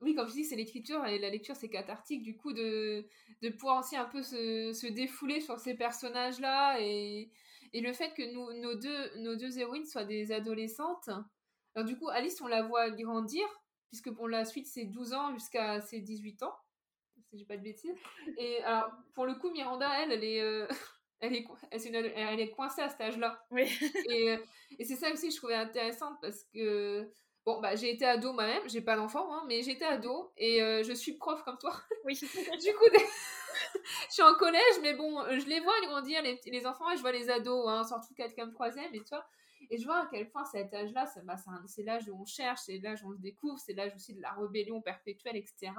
oui, 0.00 0.14
comme 0.14 0.28
je 0.28 0.34
dis, 0.34 0.44
c'est 0.44 0.56
l'écriture 0.56 1.04
et 1.06 1.18
la 1.18 1.30
lecture 1.30 1.54
c'est 1.54 1.68
cathartique, 1.68 2.22
du 2.22 2.36
coup 2.36 2.52
de, 2.52 3.06
de 3.40 3.48
pouvoir 3.50 3.78
aussi 3.78 3.96
un 3.96 4.04
peu 4.04 4.22
se, 4.22 4.72
se 4.72 4.86
défouler 4.88 5.40
sur 5.40 5.58
ces 5.58 5.74
personnages-là 5.74 6.80
et, 6.80 7.30
Et 7.72 7.80
le 7.80 7.92
fait 7.92 8.12
que 8.14 8.22
nous, 8.32 8.52
nos, 8.60 8.74
deux, 8.74 9.16
nos 9.18 9.36
deux 9.36 9.58
héroïnes 9.58 9.86
soient 9.86 10.04
des 10.04 10.32
adolescentes. 10.32 11.08
Alors, 11.74 11.86
du 11.86 11.96
coup, 11.96 12.08
Alice, 12.08 12.40
on 12.42 12.48
la 12.48 12.62
voit 12.62 12.90
grandir, 12.90 13.46
puisque 13.88 14.10
pour 14.12 14.28
la 14.28 14.44
suite, 14.44 14.66
c'est 14.66 14.84
12 14.84 15.14
ans 15.14 15.32
jusqu'à 15.34 15.80
ses 15.80 16.00
18 16.00 16.42
ans, 16.42 16.54
si 17.32 17.38
j'ai 17.38 17.46
pas 17.46 17.56
de 17.56 17.62
bêtises. 17.62 17.94
Et 18.38 18.62
alors, 18.62 18.90
pour 19.14 19.26
le 19.26 19.34
coup, 19.34 19.50
Miranda, 19.50 19.88
elle, 20.02 20.12
elle 20.12 20.24
est. 20.24 20.40
Euh, 20.40 20.66
elle 21.20 21.34
est, 21.34 21.46
elle, 21.70 22.40
est 22.40 22.50
coincée 22.50 22.82
à 22.82 22.88
cet 22.88 23.00
âge-là. 23.00 23.44
Oui. 23.50 23.72
et, 24.10 24.36
et 24.78 24.84
c'est 24.84 24.96
ça 24.96 25.12
aussi 25.12 25.28
que 25.28 25.32
je 25.32 25.38
trouvais 25.38 25.54
intéressant 25.54 26.16
parce 26.20 26.44
que 26.52 27.08
Bon, 27.44 27.60
bah, 27.60 27.74
j'ai 27.74 27.90
été 27.90 28.04
ado 28.04 28.32
moi-même, 28.32 28.68
j'ai 28.68 28.80
pas 28.80 28.94
d'enfant, 28.94 29.34
hein, 29.34 29.44
mais 29.48 29.62
j'étais 29.62 29.84
ado 29.84 30.32
et 30.36 30.62
euh, 30.62 30.84
je 30.84 30.92
suis 30.92 31.14
prof 31.14 31.42
comme 31.42 31.58
toi. 31.58 31.74
Oui. 32.04 32.14
du 32.14 32.72
coup, 32.74 32.84
je 34.08 34.12
suis 34.12 34.22
en 34.22 34.34
collège, 34.34 34.78
mais 34.80 34.94
bon, 34.94 35.20
euh, 35.22 35.40
je 35.40 35.46
les 35.46 35.58
vois 35.58 35.74
grandir, 35.86 36.22
les, 36.22 36.40
les 36.46 36.66
enfants, 36.66 36.88
et 36.92 36.96
je 36.96 37.00
vois 37.00 37.10
les 37.10 37.30
ados, 37.30 37.68
hein, 37.68 37.82
surtout 37.82 38.14
4e, 38.14 38.52
3e, 38.52 38.94
et 38.94 39.02
toi. 39.02 39.26
Et 39.70 39.78
je 39.78 39.84
vois 39.84 40.02
à 40.02 40.08
quel 40.08 40.30
point 40.30 40.44
cet 40.44 40.72
âge-là, 40.72 41.10
bah, 41.24 41.34
c'est 41.66 41.82
l'âge 41.82 42.08
où 42.08 42.20
on 42.20 42.24
cherche, 42.24 42.60
c'est 42.66 42.78
l'âge 42.78 43.02
où 43.02 43.10
on 43.10 43.14
se 43.14 43.20
découvre, 43.20 43.58
c'est 43.58 43.72
l'âge 43.72 43.94
aussi 43.96 44.14
de 44.14 44.22
la 44.22 44.32
rébellion 44.34 44.80
perpétuelle, 44.80 45.36
etc. 45.36 45.72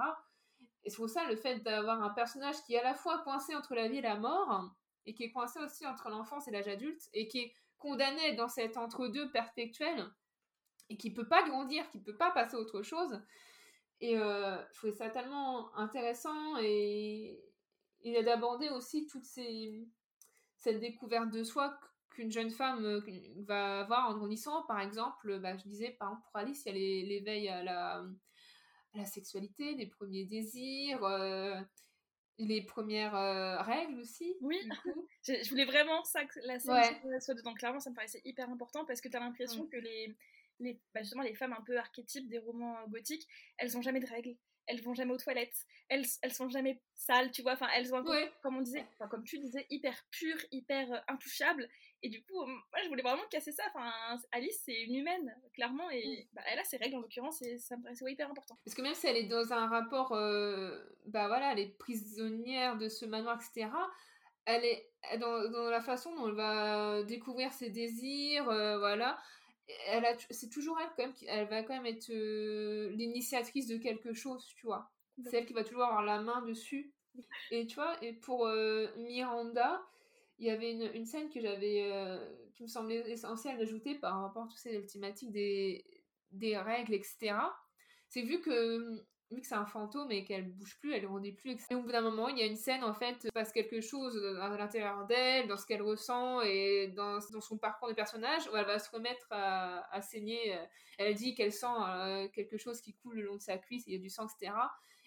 Et 0.84 0.90
c'est 0.90 0.96
pour 0.96 1.08
ça 1.08 1.26
le 1.28 1.36
fait 1.36 1.60
d'avoir 1.60 2.02
un 2.02 2.10
personnage 2.10 2.56
qui 2.66 2.74
est 2.74 2.80
à 2.80 2.84
la 2.84 2.94
fois 2.94 3.18
coincé 3.24 3.54
entre 3.54 3.74
la 3.74 3.88
vie 3.88 3.98
et 3.98 4.02
la 4.02 4.16
mort, 4.16 4.70
et 5.06 5.14
qui 5.14 5.24
est 5.24 5.32
coincé 5.32 5.58
aussi 5.60 5.86
entre 5.86 6.08
l'enfance 6.10 6.46
et 6.48 6.50
l'âge 6.50 6.68
adulte, 6.68 7.08
et 7.12 7.26
qui 7.26 7.40
est 7.40 7.54
condamné 7.78 8.34
dans 8.34 8.48
cet 8.48 8.76
entre-deux 8.76 9.30
perpétuel, 9.30 10.06
et 10.90 10.96
qui 10.96 11.12
peut 11.12 11.28
pas 11.28 11.42
grandir, 11.48 11.88
qui 11.88 11.98
peut 12.00 12.16
pas 12.16 12.30
passer 12.30 12.56
à 12.56 12.60
autre 12.60 12.82
chose. 12.82 13.20
Et 14.00 14.18
euh, 14.18 14.56
je 14.72 14.78
trouvais 14.78 14.92
ça 14.92 15.08
tellement 15.08 15.74
intéressant 15.76 16.58
et, 16.58 17.42
et 18.02 18.22
d'aborder 18.22 18.68
aussi 18.68 19.06
toute 19.06 19.24
ces, 19.24 19.88
cette 20.58 20.80
découverte 20.80 21.30
de 21.30 21.44
soi 21.44 21.78
qu'une 22.10 22.30
jeune 22.30 22.50
femme 22.50 22.84
euh, 22.84 23.00
va 23.46 23.80
avoir 23.80 24.08
en 24.08 24.14
grandissant. 24.14 24.62
Par 24.64 24.80
exemple, 24.80 25.38
bah, 25.40 25.56
je 25.56 25.62
disais, 25.64 25.96
par 25.98 26.08
exemple, 26.08 26.26
pour 26.26 26.36
Alice, 26.36 26.62
il 26.66 26.76
y 26.76 27.02
a 27.02 27.06
l'éveil 27.06 27.48
à 27.48 27.62
la, 27.62 28.04
la 28.94 29.06
sexualité, 29.06 29.74
les 29.74 29.86
premiers 29.86 30.24
désirs, 30.24 31.04
euh, 31.04 31.60
les 32.38 32.62
premières 32.62 33.14
euh, 33.14 33.60
règles 33.62 34.00
aussi. 34.00 34.34
Oui, 34.40 34.58
je, 35.26 35.48
voulais 35.50 35.64
vraiment 35.64 36.02
ça, 36.04 36.24
que 36.24 36.40
la 36.44 36.58
sexualité 36.58 37.20
soit 37.20 37.34
dedans. 37.34 37.54
Clairement, 37.54 37.80
ça 37.80 37.90
me 37.90 37.94
paraissait 37.94 38.22
hyper 38.24 38.48
important 38.50 38.84
parce 38.84 39.00
que 39.00 39.08
tu 39.08 39.16
as 39.16 39.20
l'impression 39.20 39.66
que 39.66 39.76
les 39.76 40.16
les, 40.60 40.80
bah, 40.94 41.02
justement 41.02 41.22
les 41.22 41.34
femmes 41.34 41.52
un 41.52 41.62
peu 41.62 41.76
archétypes 41.76 42.28
des 42.28 42.38
romans 42.38 42.76
gothiques, 42.88 43.26
elles 43.56 43.76
ont 43.76 43.82
jamais 43.82 44.00
de 44.00 44.06
règles, 44.06 44.36
elles 44.66 44.82
vont 44.82 44.94
jamais 44.94 45.12
aux 45.12 45.18
toilettes, 45.18 45.66
elles, 45.88 46.04
elles 46.22 46.32
sont 46.32 46.48
jamais 46.48 46.80
sales, 46.94 47.30
tu 47.30 47.42
vois, 47.42 47.52
enfin 47.52 47.68
elles 47.76 47.92
ont 47.94 47.98
un 47.98 48.04
côté, 48.04 48.30
comme 48.42 48.56
on 48.56 48.62
disait, 48.62 48.86
comme 49.10 49.24
tu 49.24 49.38
disais, 49.38 49.66
hyper 49.70 49.94
pur, 50.10 50.36
hyper 50.50 50.92
euh, 50.92 50.98
intouchable, 51.08 51.68
et 52.02 52.08
du 52.08 52.22
coup, 52.24 52.44
moi 52.44 52.78
je 52.82 52.88
voulais 52.88 53.02
vraiment 53.02 53.26
casser 53.30 53.52
ça, 53.52 53.64
enfin 53.74 53.90
Alice 54.32 54.60
c'est 54.64 54.82
une 54.82 54.94
humaine, 54.96 55.34
clairement, 55.52 55.90
et 55.90 56.28
bah, 56.32 56.42
elle 56.50 56.58
a 56.58 56.64
ses 56.64 56.76
règles 56.76 56.96
en 56.96 57.00
l'occurrence, 57.00 57.42
et 57.42 57.58
ça 57.58 57.76
me 57.76 57.82
paraissait 57.82 58.10
hyper 58.10 58.30
important. 58.30 58.58
Parce 58.64 58.74
que 58.74 58.82
même 58.82 58.94
si 58.94 59.06
elle 59.06 59.16
est 59.16 59.28
dans 59.28 59.52
un 59.52 59.66
rapport, 59.66 60.12
euh, 60.12 60.78
bah 61.06 61.28
voilà, 61.28 61.52
elle 61.52 61.60
est 61.60 61.78
prisonnière 61.78 62.76
de 62.76 62.88
ce 62.88 63.04
manoir, 63.04 63.38
etc., 63.40 63.70
elle 64.46 64.64
est 64.64 64.90
dans, 65.18 65.50
dans 65.50 65.70
la 65.70 65.80
façon 65.80 66.14
dont 66.14 66.28
elle 66.28 66.34
va 66.34 67.02
découvrir 67.04 67.50
ses 67.52 67.70
désirs, 67.70 68.44
voilà, 68.44 69.18
elle 69.86 70.04
a, 70.04 70.14
c'est 70.30 70.50
toujours 70.50 70.78
elle 70.80 70.88
quand 70.96 71.04
même, 71.04 71.14
elle 71.28 71.48
va 71.48 71.62
quand 71.62 71.74
même 71.74 71.86
être 71.86 72.10
euh, 72.10 72.90
l'initiatrice 72.90 73.66
de 73.66 73.76
quelque 73.76 74.12
chose, 74.12 74.46
tu 74.56 74.66
vois. 74.66 74.90
C'est 75.22 75.38
elle 75.38 75.46
qui 75.46 75.52
va 75.52 75.64
toujours 75.64 75.84
avoir 75.84 76.02
la 76.02 76.20
main 76.20 76.42
dessus. 76.42 76.92
Et 77.50 77.66
tu 77.66 77.76
vois, 77.76 77.96
et 78.02 78.12
pour 78.12 78.46
euh, 78.46 78.88
Miranda, 78.96 79.80
il 80.38 80.46
y 80.46 80.50
avait 80.50 80.72
une, 80.72 81.06
scène 81.06 81.30
que 81.30 81.40
j'avais, 81.40 81.88
euh, 81.92 82.18
qui 82.54 82.64
me 82.64 82.68
semblait 82.68 83.08
essentielle 83.08 83.56
d'ajouter 83.56 83.94
par 83.94 84.20
rapport 84.20 84.44
à 84.44 84.46
toutes 84.48 84.58
ces 84.58 84.84
thématiques 84.86 85.30
des 85.30 86.56
règles, 86.58 86.94
etc. 86.94 87.36
C'est 88.08 88.22
vu 88.22 88.40
que 88.40 89.04
que 89.40 89.46
c'est 89.46 89.54
un 89.54 89.66
fantôme 89.66 90.10
et 90.10 90.24
qu'elle 90.24 90.48
bouge 90.48 90.76
plus, 90.78 90.94
elle 90.94 91.06
rendait 91.06 91.32
plus. 91.32 91.56
Et 91.70 91.74
au 91.74 91.82
bout 91.82 91.92
d'un 91.92 92.00
moment, 92.00 92.28
il 92.28 92.38
y 92.38 92.42
a 92.42 92.46
une 92.46 92.56
scène, 92.56 92.84
en 92.84 92.94
fait, 92.94 93.30
passe 93.32 93.52
quelque 93.52 93.80
chose 93.80 94.16
à 94.40 94.48
l'intérieur 94.56 95.06
d'elle, 95.06 95.46
dans 95.46 95.56
ce 95.56 95.66
qu'elle 95.66 95.82
ressent 95.82 96.40
et 96.42 96.88
dans, 96.88 97.18
dans, 97.32 97.40
son 97.40 97.58
parcours 97.58 97.88
de 97.88 97.94
personnage, 97.94 98.48
où 98.52 98.56
elle 98.56 98.66
va 98.66 98.78
se 98.78 98.90
remettre 98.90 99.26
à, 99.30 100.00
saigner. 100.02 100.56
Elle 100.98 101.14
dit 101.14 101.34
qu'elle 101.34 101.52
sent 101.52 101.66
euh, 101.66 102.28
quelque 102.28 102.56
chose 102.56 102.80
qui 102.80 102.94
coule 102.94 103.16
le 103.16 103.22
long 103.22 103.36
de 103.36 103.40
sa 103.42 103.58
cuisse, 103.58 103.84
il 103.86 103.94
y 103.94 103.96
a 103.96 103.98
du 103.98 104.10
sang, 104.10 104.26
etc. 104.26 104.52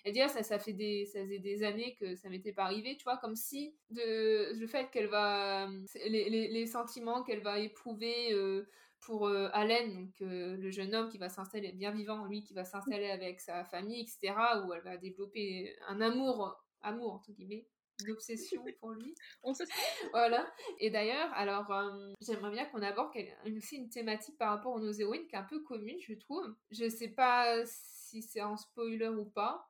Elle 0.04 0.14
dit, 0.14 0.22
ah, 0.22 0.30
ça, 0.30 0.44
ça, 0.44 0.58
fait 0.58 0.74
des, 0.74 1.06
ça 1.06 1.22
faisait 1.22 1.40
des 1.40 1.64
années 1.64 1.96
que 2.00 2.16
ça 2.16 2.30
m'était 2.30 2.54
pas 2.54 2.64
arrivé, 2.64 2.96
tu 2.96 3.04
vois, 3.04 3.18
comme 3.18 3.36
si 3.36 3.76
de, 3.90 4.54
le 4.58 4.68
fait 4.68 4.90
qu'elle 4.90 5.08
va. 5.08 5.68
Les, 6.06 6.30
les, 6.30 6.48
les 6.48 6.66
sentiments 6.66 7.24
qu'elle 7.24 7.42
va 7.42 7.60
éprouver. 7.60 8.32
Euh, 8.34 8.68
pour 9.02 9.28
euh, 9.28 9.50
Allen, 9.54 9.94
donc 9.94 10.22
euh, 10.22 10.58
le 10.58 10.70
jeune 10.70 10.94
homme 10.96 11.10
qui 11.10 11.18
va 11.18 11.30
s'installer, 11.30 11.72
bien 11.72 11.92
vivant, 11.92 12.26
lui 12.26 12.44
qui 12.44 12.54
va 12.54 12.66
s'installer 12.66 13.10
avec 13.10 13.40
sa 13.40 13.64
famille, 13.64 14.02
etc., 14.02 14.34
où 14.66 14.74
elle 14.74 14.84
va 14.84 14.98
développer 14.98 15.76
un 15.88 16.02
amour, 16.02 16.56
amour 16.82 17.14
entre 17.14 17.32
guillemets, 17.32 17.68
une 18.04 18.12
obsession 18.12 18.64
pour 18.80 18.92
lui. 18.92 19.16
On 19.44 19.54
se 19.54 19.64
Voilà. 20.12 20.52
Et 20.80 20.90
d'ailleurs, 20.90 21.32
alors, 21.34 21.72
euh, 21.72 22.14
j'aimerais 22.22 22.52
bien 22.52 22.66
qu'on 22.66 22.82
aborde 22.82 23.12
aussi 23.56 23.78
une 23.78 23.90
thématique 23.90 24.38
par 24.38 24.50
rapport 24.50 24.74
aux 24.74 24.80
nos 24.80 24.92
héroïnes 24.92 25.28
qui 25.28 25.36
est 25.36 25.40
un 25.40 25.44
peu 25.44 25.62
commune, 25.64 26.00
je 26.02 26.14
trouve. 26.14 26.56
Je 26.72 26.90
sais 26.90 27.10
pas 27.10 27.66
si 27.66 28.22
c'est 28.22 28.42
un 28.42 28.58
spoiler 28.58 29.10
ou 29.10 29.26
pas. 29.26 29.70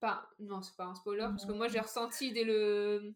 Pas, 0.00 0.28
non, 0.38 0.60
c'est 0.60 0.76
pas 0.76 0.84
un 0.84 0.94
spoiler, 0.94 1.22
parce 1.22 1.46
que 1.46 1.52
moi 1.52 1.68
j'ai 1.68 1.80
ressenti 1.80 2.30
dès 2.30 2.44
le 2.44 3.14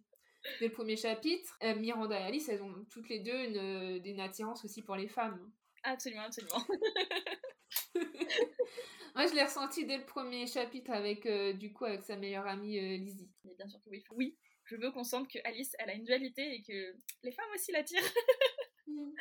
dès 0.59 0.67
le 0.67 0.73
premier 0.73 0.97
chapitre, 0.97 1.57
euh, 1.63 1.75
Miranda 1.75 2.19
et 2.19 2.25
Alice, 2.25 2.49
elles 2.49 2.63
ont 2.63 2.85
toutes 2.91 3.09
les 3.09 3.21
deux 3.21 3.45
une, 3.45 4.01
une 4.05 4.21
attirance 4.21 4.65
aussi 4.65 4.83
pour 4.83 4.97
les 4.97 5.09
femmes. 5.09 5.53
Absolument, 5.83 6.23
absolument. 6.23 6.65
Moi, 9.15 9.27
je 9.27 9.35
l'ai 9.35 9.43
ressenti 9.43 9.87
dès 9.87 9.99
le 9.99 10.05
premier 10.05 10.47
chapitre 10.47 10.91
avec, 10.93 11.27
euh, 11.27 11.53
du 11.53 11.73
coup, 11.73 11.85
avec 11.85 12.03
sa 12.03 12.17
meilleure 12.17 12.47
amie 12.47 12.79
euh, 12.79 12.97
Lizzie. 12.97 13.29
bien 13.45 13.69
sûr 13.69 13.81
que 13.83 13.91
oui. 13.91 14.05
Oui, 14.13 14.39
je 14.65 14.77
veux 14.77 14.91
qu'on 14.93 15.05
sente 15.05 15.31
que 15.31 15.39
Alice, 15.45 15.75
elle 15.79 15.91
a 15.91 15.95
une 15.95 16.05
dualité 16.05 16.55
et 16.55 16.63
que 16.63 16.95
les 17.23 17.33
femmes 17.33 17.51
aussi 17.55 17.73
l'attirent. 17.73 18.03
Mm. 18.87 19.13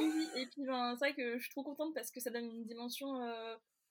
oui, 0.00 0.26
et 0.36 0.46
puis 0.46 0.64
ben, 0.66 0.96
c'est 0.96 1.04
vrai 1.04 1.14
que 1.14 1.36
je 1.36 1.42
suis 1.42 1.50
trop 1.50 1.62
contente 1.62 1.94
parce 1.94 2.10
que 2.10 2.18
ça 2.18 2.30
donne 2.30 2.46
une 2.46 2.64
dimension 2.64 3.06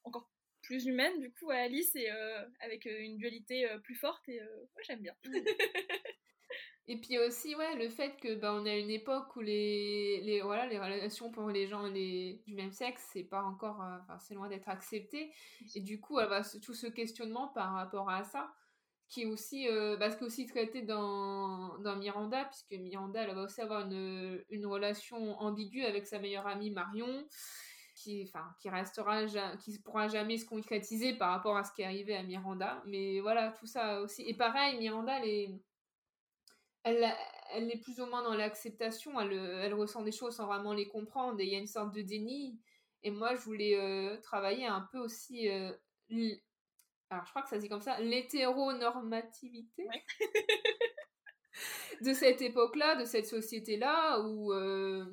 encore 0.03 0.29
plus 0.61 0.85
humaine 0.85 1.17
du 1.21 1.31
coup 1.31 1.51
à 1.51 1.55
Alice 1.55 1.95
et 1.95 2.09
avec 2.59 2.83
une 2.83 3.15
dualité 3.15 3.65
plus 3.83 3.95
forte 3.95 4.27
et 4.27 4.41
moi 4.41 4.81
j'aime 4.85 4.99
bien. 4.99 5.15
Mm. 5.23 5.37
Et 6.87 6.97
puis 6.99 7.17
aussi, 7.17 7.55
ouais, 7.55 7.75
le 7.77 7.87
fait 7.89 8.17
que 8.17 8.35
bah, 8.35 8.53
on 8.53 8.65
a 8.65 8.75
une 8.75 8.89
époque 8.89 9.35
où 9.37 9.39
les, 9.39 10.19
les, 10.21 10.41
voilà, 10.41 10.65
les 10.65 10.77
relations 10.77 11.31
pour 11.31 11.49
les 11.49 11.65
gens 11.65 11.83
les, 11.87 12.41
du 12.45 12.55
même 12.55 12.73
sexe, 12.73 13.07
c'est 13.13 13.23
pas 13.23 13.41
encore, 13.41 13.81
euh, 13.81 14.15
c'est 14.19 14.33
loin 14.33 14.49
d'être 14.49 14.67
accepté. 14.67 15.33
Et 15.75 15.79
du 15.79 16.01
coup, 16.01 16.19
tout 16.61 16.73
ce 16.73 16.87
questionnement 16.87 17.47
par 17.47 17.73
rapport 17.73 18.09
à 18.09 18.25
ça, 18.25 18.53
qui 19.07 19.21
est 19.21 19.25
aussi, 19.25 19.69
euh, 19.69 19.95
bah, 19.95 20.09
qui 20.09 20.23
est 20.23 20.27
aussi 20.27 20.45
traité 20.45 20.81
dans, 20.81 21.77
dans 21.79 21.95
Miranda, 21.95 22.45
puisque 22.45 22.73
Miranda, 22.73 23.21
elle 23.21 23.35
va 23.35 23.43
aussi 23.43 23.61
avoir 23.61 23.85
une, 23.85 24.43
une 24.49 24.65
relation 24.65 25.39
ambiguë 25.39 25.85
avec 25.85 26.05
sa 26.05 26.19
meilleure 26.19 26.47
amie 26.47 26.71
Marion, 26.71 27.25
qui, 27.95 28.23
enfin, 28.27 28.45
qui 28.59 28.69
restera, 28.69 29.25
qui 29.57 29.79
pourra 29.79 30.09
jamais 30.09 30.37
se 30.37 30.45
concrétiser 30.45 31.13
par 31.13 31.31
rapport 31.31 31.55
à 31.55 31.63
ce 31.63 31.71
qui 31.71 31.83
est 31.83 31.85
arrivé 31.85 32.15
à 32.15 32.23
Miranda. 32.23 32.83
Mais 32.87 33.21
voilà, 33.21 33.51
tout 33.51 33.67
ça 33.67 34.01
aussi. 34.01 34.23
Et 34.23 34.33
pareil, 34.33 34.77
Miranda, 34.79 35.19
elle 35.19 35.29
est 35.29 35.61
elle, 36.83 37.13
elle 37.53 37.71
est 37.71 37.81
plus 37.81 37.99
ou 37.99 38.05
moins 38.05 38.23
dans 38.23 38.33
l'acceptation, 38.33 39.19
elle, 39.19 39.33
elle, 39.33 39.73
ressent 39.73 40.03
des 40.03 40.11
choses 40.11 40.35
sans 40.35 40.47
vraiment 40.47 40.73
les 40.73 40.87
comprendre, 40.87 41.39
et 41.39 41.45
il 41.45 41.51
y 41.51 41.55
a 41.55 41.59
une 41.59 41.67
sorte 41.67 41.93
de 41.93 42.01
déni. 42.01 42.59
Et 43.03 43.11
moi, 43.11 43.35
je 43.35 43.41
voulais 43.41 43.75
euh, 43.75 44.17
travailler 44.21 44.65
un 44.65 44.87
peu 44.91 44.97
aussi, 44.97 45.49
euh, 45.49 45.71
alors 47.09 47.25
je 47.25 47.29
crois 47.29 47.41
que 47.41 47.49
ça 47.49 47.57
se 47.57 47.61
dit 47.61 47.69
comme 47.69 47.81
ça, 47.81 47.99
l'hétéronormativité 47.99 49.87
de 52.01 52.13
cette 52.13 52.41
époque-là, 52.41 52.95
de 52.95 53.05
cette 53.05 53.27
société-là, 53.27 54.21
où, 54.21 54.53
euh, 54.53 55.05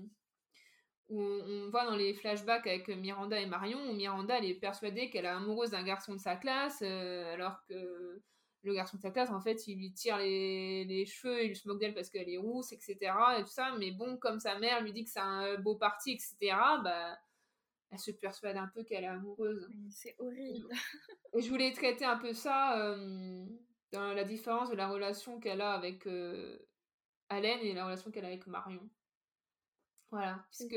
où 1.09 1.21
on, 1.21 1.69
voit 1.71 1.85
dans 1.85 1.97
les 1.97 2.15
flashbacks 2.15 2.67
avec 2.67 2.89
Miranda 2.89 3.41
et 3.41 3.47
Marion, 3.47 3.91
où 3.91 3.93
Miranda, 3.93 4.39
elle 4.39 4.45
est 4.45 4.55
persuadée 4.55 5.11
qu'elle 5.11 5.25
est 5.25 5.29
amoureuse 5.29 5.71
d'un 5.71 5.83
garçon 5.83 6.15
de 6.15 6.21
sa 6.21 6.37
classe, 6.37 6.83
alors 6.83 7.61
que 7.69 8.23
le 8.63 8.75
garçon 8.75 8.97
de 8.99 9.03
sa 9.03 9.11
classe, 9.11 9.31
en 9.31 9.41
fait, 9.41 9.67
il 9.67 9.79
lui 9.79 9.93
tire 9.93 10.19
les, 10.19 10.85
les 10.85 11.07
cheveux, 11.07 11.45
il 11.45 11.57
se 11.57 11.67
moque 11.67 11.81
d'elle 11.81 11.95
parce 11.95 12.11
qu'elle 12.11 12.29
est 12.29 12.37
rousse, 12.37 12.73
etc. 12.73 12.97
Et 13.39 13.43
tout 13.43 13.51
ça. 13.51 13.75
Mais 13.79 13.91
bon, 13.91 14.19
comme 14.19 14.39
sa 14.39 14.59
mère 14.59 14.83
lui 14.83 14.93
dit 14.93 15.05
que 15.05 15.11
c'est 15.11 15.21
un 15.21 15.59
beau 15.59 15.77
parti, 15.77 16.13
etc., 16.13 16.37
bah, 16.85 17.19
elle 17.91 17.99
se 17.99 18.11
persuade 18.11 18.57
un 18.57 18.69
peu 18.69 18.85
qu'elle 18.85 19.05
est 19.05 19.09
amoureuse. 19.09 19.69
C'est 19.91 20.15
horrible. 20.19 20.69
Et 21.33 21.41
je 21.41 21.49
voulais 21.49 21.73
traiter 21.73 22.05
un 22.05 22.19
peu 22.19 22.33
ça 22.33 22.79
euh, 22.79 23.47
dans 23.93 24.13
la 24.13 24.25
différence 24.25 24.71
de 24.71 24.77
la 24.77 24.89
relation 24.89 25.41
qu'elle 25.41 25.61
a 25.61 25.73
avec 25.73 26.07
euh, 26.07 26.59
Allen 27.29 27.61
et 27.61 27.73
la 27.73 27.87
relation 27.87 28.11
qu'elle 28.11 28.25
a 28.25 28.29
avec 28.29 28.47
Marion. 28.47 28.89
Voilà, 30.11 30.45
puisque. 30.51 30.77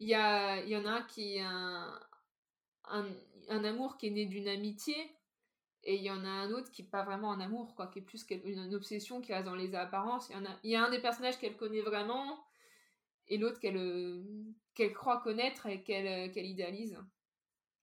Il 0.00 0.08
y, 0.08 0.14
a, 0.14 0.64
y 0.64 0.76
en 0.76 0.84
a 0.86 0.90
un 0.90 1.02
qui 1.02 1.38
a 1.38 1.48
un, 1.48 2.00
un, 2.86 3.06
un 3.48 3.64
amour 3.64 3.96
qui 3.96 4.08
est 4.08 4.10
né 4.10 4.26
d'une 4.26 4.48
amitié, 4.48 4.94
et 5.84 5.96
il 5.96 6.02
y 6.02 6.10
en 6.10 6.24
a 6.24 6.28
un 6.28 6.50
autre 6.50 6.70
qui 6.70 6.82
n'est 6.82 6.88
pas 6.88 7.02
vraiment 7.02 7.28
en 7.28 7.40
amour, 7.40 7.74
quoi, 7.74 7.88
qui 7.88 7.98
est 7.98 8.02
plus 8.02 8.26
une, 8.30 8.74
obsession 8.74 9.20
qui 9.20 9.32
reste 9.32 9.44
dans 9.44 9.54
les 9.54 9.74
apparences. 9.74 10.28
Il 10.30 10.40
y, 10.40 10.46
a, 10.46 10.58
il 10.62 10.70
y 10.70 10.76
a 10.76 10.84
un 10.84 10.90
des 10.90 11.00
personnages 11.00 11.38
qu'elle 11.38 11.56
connaît 11.56 11.82
vraiment, 11.82 12.42
et 13.28 13.36
l'autre 13.36 13.60
qu'elle 13.60 13.76
euh, 13.76 14.22
qu'elle 14.74 14.92
croit 14.92 15.20
connaître 15.20 15.66
et 15.66 15.82
qu'elle 15.82 16.06
euh, 16.06 16.32
qu'elle 16.32 16.46
idéalise. 16.46 16.98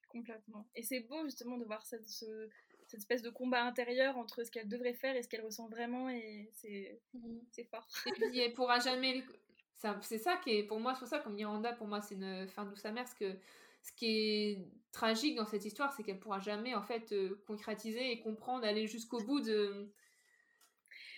Complètement. 0.10 0.68
Et 0.76 0.84
c'est 0.84 1.02
beau 1.02 1.24
justement 1.24 1.58
de 1.58 1.64
voir 1.64 1.86
cette, 1.86 2.08
cette 2.08 2.94
espèce 2.94 3.22
de 3.22 3.30
combat 3.30 3.64
intérieur 3.64 4.18
entre 4.18 4.44
ce 4.44 4.52
qu'elle 4.52 4.68
devrait 4.68 4.94
faire 4.94 5.16
et 5.16 5.24
ce 5.24 5.30
qu'elle 5.30 5.46
ressent 5.46 5.70
vraiment, 5.70 6.10
et 6.10 6.50
c'est 6.54 7.00
mmh. 7.14 7.64
fort. 7.70 7.88
Et 8.08 8.12
puis 8.12 8.40
elle 8.40 8.54
pourra 8.54 8.80
jamais. 8.80 9.24
C'est 10.02 10.20
ça 10.20 10.38
qui 10.38 10.52
est 10.52 10.64
pour 10.64 10.80
moi, 10.80 10.94
c'est 10.94 11.00
pour 11.00 11.08
ça 11.08 11.20
comme 11.20 11.34
Miranda, 11.34 11.74
pour 11.74 11.88
moi, 11.88 12.02
c'est 12.02 12.16
une 12.16 12.48
fin 12.48 12.66
de 12.66 12.76
sa 12.76 12.92
mère, 12.92 13.04
parce 13.04 13.16
que 13.16 13.36
ce 13.84 13.92
qui 13.94 14.06
est 14.08 14.68
tragique 14.92 15.36
dans 15.36 15.46
cette 15.46 15.66
histoire, 15.66 15.94
c'est 15.94 16.04
qu'elle 16.04 16.20
pourra 16.20 16.40
jamais 16.40 16.76
en 16.76 16.84
fait 16.84 17.12
euh, 17.12 17.42
concrétiser 17.48 18.12
et 18.12 18.22
comprendre, 18.22 18.66
aller 18.66 18.88
jusqu'au 18.88 19.20
bout 19.20 19.42
de 19.42 19.92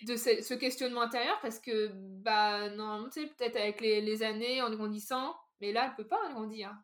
de 0.02 0.16
ce, 0.16 0.54
questionnement 0.54 1.02
intérieur 1.02 1.38
parce 1.40 1.58
que 1.58 1.90
bah 1.94 2.68
normalement 2.70 3.08
tu 3.08 3.22
sais 3.22 3.26
peut-être 3.26 3.56
avec 3.56 3.80
les, 3.80 4.22
années 4.22 4.60
en 4.60 4.70
grandissant 4.70 5.34
mais 5.60 5.72
là 5.72 5.86
elle 5.86 5.94
peut 5.94 6.08
pas 6.08 6.30
grandir. 6.30 6.76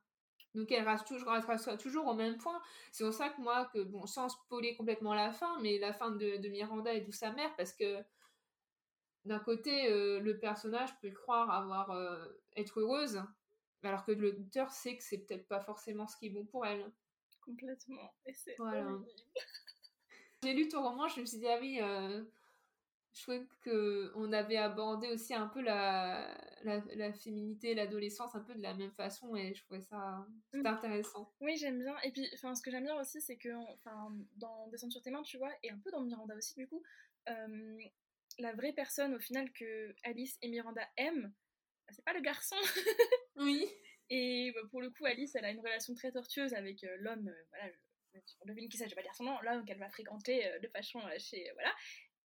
Donc 0.54 0.72
elle 0.72 0.88
reste 0.88 1.06
toujours, 1.06 1.32
toujours 1.78 2.06
au 2.08 2.14
même 2.14 2.36
point. 2.38 2.60
C'est 2.90 3.04
pour 3.04 3.12
ça 3.12 3.28
que 3.28 3.40
moi 3.40 3.70
que 3.72 3.82
bon 3.82 4.06
sans 4.06 4.28
spoiler 4.28 4.74
complètement 4.74 5.14
la 5.14 5.32
fin 5.32 5.58
mais 5.60 5.78
la 5.78 5.92
fin 5.92 6.10
de, 6.10 6.48
Miranda 6.48 6.92
et 6.94 7.02
de 7.02 7.12
sa 7.12 7.32
mère 7.32 7.54
parce 7.56 7.72
que 7.72 7.98
d'un 9.26 9.38
côté 9.38 9.92
euh, 9.92 10.20
le 10.20 10.38
personnage 10.38 10.98
peut 11.00 11.10
croire 11.10 11.50
avoir 11.50 11.90
euh, 11.90 12.24
être 12.56 12.80
heureuse 12.80 13.22
alors 13.82 14.04
que 14.04 14.12
l'auteur 14.12 14.70
sait 14.70 14.96
que 14.96 15.02
c'est 15.02 15.18
peut-être 15.18 15.48
pas 15.48 15.60
forcément 15.60 16.06
ce 16.06 16.16
qui 16.16 16.26
est 16.26 16.30
bon 16.30 16.44
pour 16.46 16.66
elle 16.66 16.90
complètement 17.40 18.14
et 18.26 18.34
c'est 18.34 18.54
voilà. 18.58 18.86
j'ai 20.42 20.52
lu 20.52 20.68
ton 20.68 20.82
roman 20.82 21.08
je 21.08 21.20
me 21.20 21.26
suis 21.26 21.38
dit 21.38 21.48
ah 21.48 21.58
oui 21.60 21.78
euh, 21.80 22.22
je 23.12 23.22
trouvais 23.22 23.46
qu'on 23.64 24.32
avait 24.32 24.56
abordé 24.56 25.08
aussi 25.08 25.34
un 25.34 25.48
peu 25.48 25.60
la, 25.60 26.32
la, 26.62 27.12
féminité, 27.12 27.74
l'adolescence 27.74 28.34
un 28.34 28.40
peu 28.40 28.54
de 28.54 28.62
la 28.62 28.74
même 28.74 28.92
façon 28.92 29.34
et 29.34 29.52
je 29.54 29.64
trouvais 29.64 29.82
ça 29.82 30.24
mmh. 30.52 30.64
intéressant. 30.64 31.32
Oui, 31.40 31.56
j'aime 31.56 31.80
bien. 31.80 31.98
Et 32.04 32.12
puis, 32.12 32.24
ce 32.36 32.62
que 32.62 32.70
j'aime 32.70 32.84
bien 32.84 32.98
aussi, 33.00 33.20
c'est 33.20 33.36
que 33.36 33.48
dans 34.36 34.68
Descendre 34.68 34.92
sur 34.92 35.02
tes 35.02 35.10
mains, 35.10 35.22
tu 35.22 35.38
vois, 35.38 35.50
et 35.64 35.70
un 35.70 35.78
peu 35.78 35.90
dans 35.90 36.02
Miranda 36.02 36.36
aussi, 36.36 36.54
du 36.54 36.68
coup, 36.68 36.82
la 37.26 38.52
vraie 38.54 38.72
personne 38.72 39.14
au 39.14 39.18
final 39.18 39.50
que 39.52 39.94
Alice 40.04 40.38
et 40.42 40.48
Miranda 40.48 40.82
aiment, 40.96 41.24
bah, 41.24 41.34
c'est 41.92 42.04
pas 42.04 42.12
le 42.12 42.20
garçon. 42.20 42.56
oui. 43.36 43.66
Et 44.10 44.52
bah, 44.52 44.60
pour 44.70 44.80
le 44.80 44.90
coup, 44.90 45.06
Alice, 45.06 45.34
elle 45.36 45.44
a 45.44 45.50
une 45.50 45.60
relation 45.60 45.94
très 45.94 46.10
tortueuse 46.10 46.52
avec 46.52 46.82
euh, 46.82 46.96
l'homme, 46.98 47.28
euh, 47.28 47.44
voilà, 47.50 47.72
on 48.40 48.46
devine 48.46 48.68
qui 48.68 48.76
c'est, 48.76 48.86
je 48.86 48.90
vais 48.90 48.96
pas 48.96 49.02
dire 49.02 49.14
son 49.14 49.24
nom, 49.24 49.40
l'homme 49.42 49.64
qu'elle 49.64 49.78
va 49.78 49.88
fréquenter 49.88 50.46
euh, 50.46 50.58
de 50.58 50.68
façon 50.68 51.00
chez. 51.18 51.48
voilà 51.54 51.72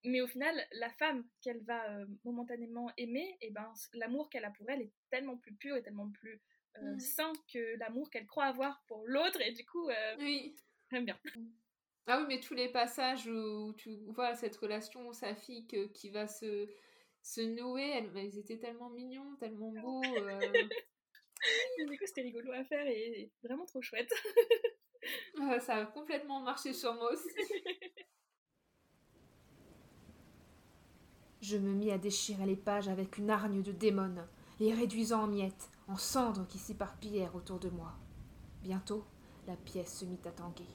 mais 0.07 0.21
au 0.21 0.27
final, 0.27 0.55
la 0.73 0.89
femme 0.91 1.27
qu'elle 1.41 1.63
va 1.63 1.83
momentanément 2.23 2.91
aimer, 2.95 3.37
et 3.41 3.47
eh 3.47 3.49
ben, 3.49 3.73
l'amour 3.93 4.29
qu'elle 4.29 4.45
a 4.45 4.51
pour 4.51 4.69
elle 4.69 4.83
est 4.83 4.91
tellement 5.09 5.35
plus 5.35 5.55
pur 5.55 5.75
et 5.75 5.81
tellement 5.81 6.11
plus 6.11 6.43
mmh. 6.79 6.99
sain 6.99 7.33
que 7.51 7.75
l'amour 7.79 8.11
qu'elle 8.11 8.27
croit 8.27 8.45
avoir 8.45 8.83
pour 8.87 9.07
l'autre, 9.07 9.41
et 9.41 9.51
du 9.51 9.65
coup, 9.65 9.89
oui. 10.19 10.55
j'aime 10.91 11.05
bien. 11.05 11.19
Ah 12.05 12.19
oui, 12.19 12.25
mais 12.27 12.39
tous 12.39 12.53
les 12.53 12.69
passages 12.69 13.25
où 13.25 13.73
tu 13.79 13.97
vois 14.09 14.35
cette 14.35 14.55
relation, 14.57 15.11
sa 15.11 15.33
fille 15.33 15.65
qui 15.65 16.11
va 16.11 16.27
se, 16.27 16.69
se 17.25 17.41
nouer, 17.41 17.89
elle, 17.89 18.11
ils 18.23 18.37
étaient 18.37 18.59
tellement 18.59 18.89
mignons, 18.91 19.35
tellement 19.39 19.71
beaux. 19.71 20.01
du 20.01 21.97
coup, 21.97 22.05
c'était 22.05 22.21
rigolo 22.21 22.51
à 22.51 22.63
faire 22.63 22.85
et 22.85 23.31
vraiment 23.43 23.65
trop 23.65 23.81
chouette. 23.81 24.13
ça 25.61 25.77
a 25.77 25.85
complètement 25.87 26.39
marché 26.41 26.71
sur 26.71 26.93
moi 26.93 27.11
aussi. 27.11 27.27
Je 31.41 31.57
me 31.57 31.73
mis 31.73 31.89
à 31.91 31.97
déchirer 31.97 32.45
les 32.45 32.55
pages 32.55 32.89
avec 32.89 33.17
une 33.17 33.31
hargne 33.31 33.63
de 33.63 33.71
démon, 33.71 34.15
les 34.59 34.73
réduisant 34.73 35.23
en 35.23 35.27
miettes, 35.27 35.71
en 35.87 35.97
cendres 35.97 36.47
qui 36.47 36.59
s'éparpillèrent 36.59 37.35
autour 37.35 37.59
de 37.59 37.69
moi. 37.69 37.93
Bientôt, 38.61 39.03
la 39.47 39.55
pièce 39.55 39.97
se 39.97 40.05
mit 40.05 40.21
à 40.25 40.31
tanguer. 40.31 40.69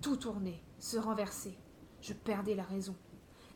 Tout 0.00 0.16
tournait, 0.16 0.62
se 0.78 0.96
renversait. 0.96 1.58
Je 2.00 2.12
perdais 2.12 2.54
la 2.54 2.62
raison. 2.62 2.96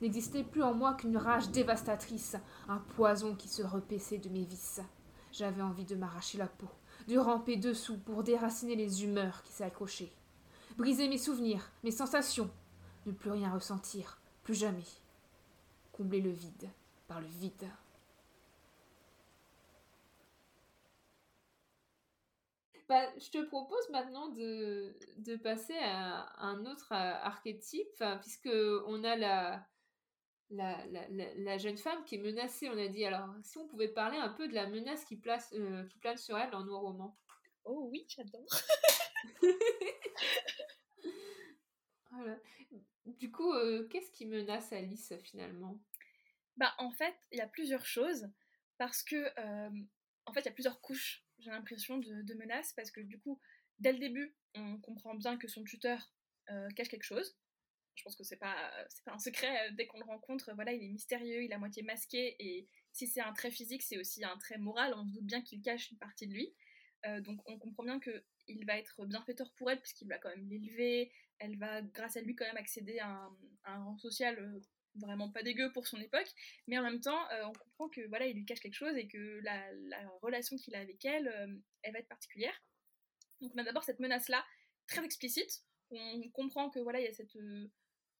N'existait 0.02 0.42
plus 0.42 0.64
en 0.64 0.74
moi 0.74 0.94
qu'une 0.94 1.16
rage 1.16 1.50
dévastatrice, 1.50 2.36
un 2.68 2.78
poison 2.78 3.36
qui 3.36 3.46
se 3.46 3.62
repaissait 3.62 4.18
de 4.18 4.28
mes 4.30 4.42
vices. 4.42 4.80
J'avais 5.30 5.62
envie 5.62 5.84
de 5.84 5.94
m'arracher 5.94 6.38
la 6.38 6.48
peau, 6.48 6.66
de 7.06 7.16
ramper 7.16 7.56
dessous 7.56 7.98
pour 7.98 8.24
déraciner 8.24 8.74
les 8.74 9.04
humeurs 9.04 9.44
qui 9.44 9.52
s'accrochaient. 9.52 10.10
Briser 10.76 11.08
mes 11.08 11.18
souvenirs, 11.18 11.70
mes 11.84 11.92
sensations, 11.92 12.50
ne 13.06 13.12
plus 13.12 13.30
rien 13.30 13.52
ressentir, 13.52 14.20
plus 14.42 14.54
jamais 14.54 14.82
combler 15.92 16.20
le 16.20 16.30
vide 16.30 16.68
par 17.06 17.20
le 17.20 17.28
vide. 17.28 17.68
Bah, 22.88 23.06
je 23.20 23.30
te 23.30 23.44
propose 23.44 23.88
maintenant 23.90 24.30
de, 24.30 24.96
de, 25.18 25.36
passer 25.36 25.78
à 25.80 26.44
un 26.44 26.66
autre 26.66 26.92
archétype, 26.92 28.04
puisque 28.20 28.50
on 28.88 29.04
a 29.04 29.14
la, 29.14 29.64
la, 30.52 30.84
la, 30.86 31.34
la, 31.34 31.58
jeune 31.58 31.78
femme 31.78 32.04
qui 32.04 32.16
est 32.16 32.18
menacée, 32.18 32.68
on 32.68 32.78
a 32.78 32.88
dit. 32.88 33.04
Alors, 33.04 33.28
si 33.42 33.58
on 33.58 33.66
pouvait 33.66 33.88
parler 33.88 34.18
un 34.18 34.28
peu 34.28 34.48
de 34.48 34.54
la 34.54 34.68
menace 34.68 35.04
qui, 35.04 35.16
place, 35.16 35.52
euh, 35.54 35.84
qui 35.86 35.98
plane 35.98 36.18
sur 36.18 36.36
elle 36.38 36.50
dans 36.50 36.64
nos 36.64 36.78
romans. 36.78 37.18
Oh 37.64 37.88
oui, 37.90 38.04
j'adore. 38.08 38.46
voilà. 42.10 42.38
Du 43.06 43.30
coup, 43.30 43.52
euh, 43.52 43.88
qu'est-ce 43.88 44.10
qui 44.12 44.26
menace 44.26 44.72
Alice 44.72 45.12
finalement? 45.24 45.80
Bah 46.56 46.74
en 46.78 46.90
fait, 46.90 47.14
il 47.30 47.38
y 47.38 47.42
a 47.42 47.48
plusieurs 47.48 47.86
choses 47.86 48.30
parce 48.78 49.02
que 49.02 49.16
euh, 49.16 49.70
en 50.26 50.32
fait, 50.32 50.40
il 50.40 50.46
y 50.46 50.48
a 50.48 50.52
plusieurs 50.52 50.80
couches. 50.80 51.24
J'ai 51.38 51.50
l'impression 51.50 51.98
de, 51.98 52.34
menaces 52.34 52.72
parce 52.74 52.90
que 52.90 53.00
du 53.00 53.18
coup, 53.18 53.40
dès 53.78 53.92
le 53.92 53.98
début, 53.98 54.36
on 54.54 54.78
comprend 54.78 55.14
bien 55.14 55.38
que 55.38 55.48
son 55.48 55.64
tuteur 55.64 56.12
cache 56.76 56.88
quelque 56.88 57.04
chose. 57.04 57.36
Je 57.94 58.02
pense 58.04 58.16
que 58.16 58.24
c'est 58.24 58.36
pas 58.36 58.56
c'est 58.88 59.04
pas 59.04 59.12
un 59.12 59.18
secret 59.18 59.70
dès 59.72 59.86
qu'on 59.86 59.98
le 59.98 60.04
rencontre. 60.04 60.52
Voilà, 60.54 60.72
il 60.72 60.82
est 60.82 60.88
mystérieux, 60.88 61.42
il 61.42 61.50
est 61.50 61.54
à 61.54 61.58
moitié 61.58 61.82
masqué 61.82 62.36
et 62.38 62.68
si 62.92 63.06
c'est 63.06 63.20
un 63.20 63.32
trait 63.32 63.50
physique, 63.50 63.82
c'est 63.82 63.98
aussi 63.98 64.24
un 64.24 64.36
trait 64.38 64.58
moral. 64.58 64.94
On 64.96 65.06
se 65.06 65.12
doute 65.12 65.24
bien 65.24 65.42
qu'il 65.42 65.60
cache 65.60 65.90
une 65.90 65.98
partie 65.98 66.26
de 66.26 66.32
lui. 66.32 66.54
donc 67.20 67.40
on 67.46 67.58
comprend 67.58 67.84
bien 67.84 68.00
que 68.00 68.24
il 68.48 68.64
va 68.66 68.76
être 68.78 69.04
bienfaiteur 69.06 69.52
pour 69.56 69.70
elle 69.70 69.80
puisqu'il 69.80 70.08
va 70.08 70.18
quand 70.18 70.30
même 70.30 70.48
l'élever, 70.48 71.12
elle 71.38 71.58
va 71.58 71.82
grâce 71.82 72.16
à 72.16 72.20
lui 72.20 72.34
quand 72.34 72.44
même 72.44 72.56
accéder 72.56 72.98
à 72.98 73.28
un, 73.64 73.84
rang 73.84 73.98
social 73.98 74.38
euh, 74.38 74.60
vraiment 74.96 75.30
pas 75.30 75.42
dégueu 75.42 75.72
pour 75.72 75.86
son 75.86 75.98
époque, 76.00 76.30
mais 76.66 76.78
en 76.78 76.82
même 76.82 77.00
temps 77.00 77.28
euh, 77.30 77.44
on 77.46 77.52
comprend 77.52 77.88
que 77.88 78.06
voilà 78.08 78.26
il 78.26 78.36
lui 78.36 78.44
cache 78.44 78.60
quelque 78.60 78.74
chose 78.74 78.96
et 78.96 79.08
que 79.08 79.40
la, 79.42 79.62
relation 80.22 80.56
qu'il 80.56 80.74
a 80.74 80.80
avec 80.80 81.04
elle, 81.04 81.28
euh, 81.28 81.54
elle 81.82 81.92
va 81.92 81.98
être 81.98 82.08
particulière. 82.08 82.54
Donc 83.40 83.52
on 83.54 83.58
a 83.58 83.64
d'abord 83.64 83.84
cette 83.84 84.00
menace 84.00 84.28
là 84.28 84.44
très 84.86 85.04
explicite, 85.04 85.64
on 85.90 86.28
comprend 86.30 86.70
que 86.70 86.80
voilà 86.80 87.00
il 87.00 87.04
y 87.04 87.08
a 87.08 87.12
cette, 87.12 87.36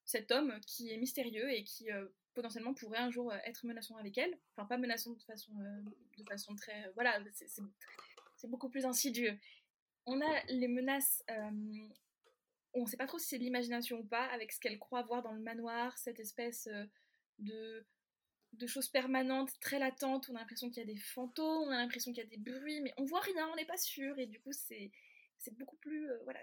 cet 0.05 0.30
homme 0.32 0.59
qui 0.66 0.90
est 0.90 0.96
mystérieux 0.96 1.50
et 1.50 1.64
qui 1.64 1.88
potentiellement 2.34 2.74
pourrait 2.74 2.98
un 2.98 3.11
jour 3.11 3.32
être 3.44 3.66
menaçant 3.66 3.96
avec 3.96 4.18
elle, 4.18 4.36
enfin 4.57 4.66
pas 4.66 4.78
menaçant 4.78 5.12
de 5.12 5.22
façon, 5.22 5.53
de 6.18 6.24
façon 6.24 6.57
très 6.57 6.90
voilà 6.94 7.22
c'est 8.36 8.48
beaucoup 8.48 8.68
plus 8.68 8.84
insidieux 8.84 9.38
on 10.07 10.20
a 10.20 10.42
les 10.48 10.68
menaces. 10.68 11.24
Euh, 11.30 11.88
on 12.74 12.82
ne 12.82 12.86
sait 12.86 12.96
pas 12.96 13.07
trop 13.07 13.18
si 13.18 13.28
c'est 13.28 13.38
de 13.38 13.44
l'imagination 13.44 13.98
ou 13.98 14.05
pas, 14.05 14.24
avec 14.26 14.53
ce 14.53 14.61
qu'elle 14.61 14.78
croit 14.78 15.03
voir 15.03 15.22
dans 15.22 15.32
le 15.32 15.40
manoir, 15.40 15.96
cette 15.98 16.20
espèce 16.20 16.68
euh, 16.68 16.84
de, 17.38 17.84
de 18.55 18.66
choses 18.66 18.88
permanentes, 18.88 19.53
très 19.61 19.78
latentes. 19.78 20.28
On 20.30 20.36
a 20.36 20.40
l'impression 20.40 20.70
qu'il 20.70 20.78
y 20.78 20.90
a 20.90 20.92
des 20.92 20.98
fantômes, 20.98 21.68
on 21.68 21.70
a 21.70 21.76
l'impression 21.76 22.12
qu'il 22.12 22.22
y 22.22 22.26
a 22.26 22.30
des 22.30 22.38
bruits, 22.38 22.80
mais 22.80 22.94
on 22.96 23.05
voit 23.05 23.20
rien, 23.20 23.48
on 23.53 23.57
n'est 23.57 23.66
pas 23.66 23.76
sûr. 23.76 24.18
Et 24.18 24.26
du 24.26 24.40
coup, 24.40 24.53
c'est 24.53 24.90
beaucoup 25.53 25.76
plus 25.76 26.11
euh, 26.11 26.18
voilà, 26.24 26.40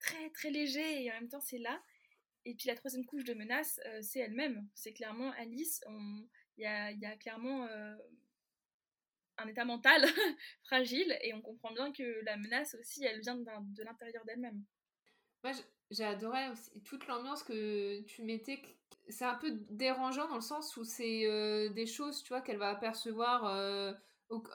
très 0.00 0.30
très 0.30 0.50
léger 0.50 1.04
et 1.04 1.10
en 1.10 1.14
même 1.14 1.28
temps, 1.28 1.40
c'est 1.40 1.58
là. 1.58 1.80
Et 2.44 2.54
puis 2.54 2.68
la 2.68 2.74
troisième 2.74 3.04
couche 3.04 3.24
de 3.24 3.34
menace, 3.34 3.80
c'est 4.02 4.20
elle-même. 4.20 4.66
C'est 4.74 4.92
clairement 4.92 5.30
Alice. 5.32 5.82
Il 6.56 6.62
y 6.62 6.66
a, 6.66 7.16
clairement 7.16 7.68
un 9.40 9.48
état 9.48 9.64
mental 9.64 10.04
fragile 10.62 11.16
et 11.22 11.34
on 11.34 11.40
comprend 11.40 11.72
bien 11.72 11.92
que 11.92 12.24
la 12.24 12.36
menace 12.36 12.74
aussi, 12.74 13.04
elle 13.04 13.20
vient 13.20 13.36
de 13.36 13.82
l'intérieur 13.82 14.24
d'elle-même. 14.24 14.62
Moi, 15.42 15.52
j'ai 15.90 16.04
adoré 16.04 16.48
aussi 16.50 16.70
toute 16.82 17.06
l'ambiance 17.06 17.42
que 17.42 18.02
tu 18.02 18.22
mettais. 18.22 18.60
C'est 19.08 19.24
un 19.24 19.36
peu 19.36 19.50
dérangeant 19.70 20.28
dans 20.28 20.36
le 20.36 20.40
sens 20.40 20.76
où 20.76 20.84
c'est 20.84 21.26
euh, 21.26 21.70
des 21.70 21.86
choses, 21.86 22.22
tu 22.22 22.28
vois, 22.28 22.42
qu'elle 22.42 22.58
va 22.58 22.68
apercevoir 22.68 23.46
euh, 23.46 23.92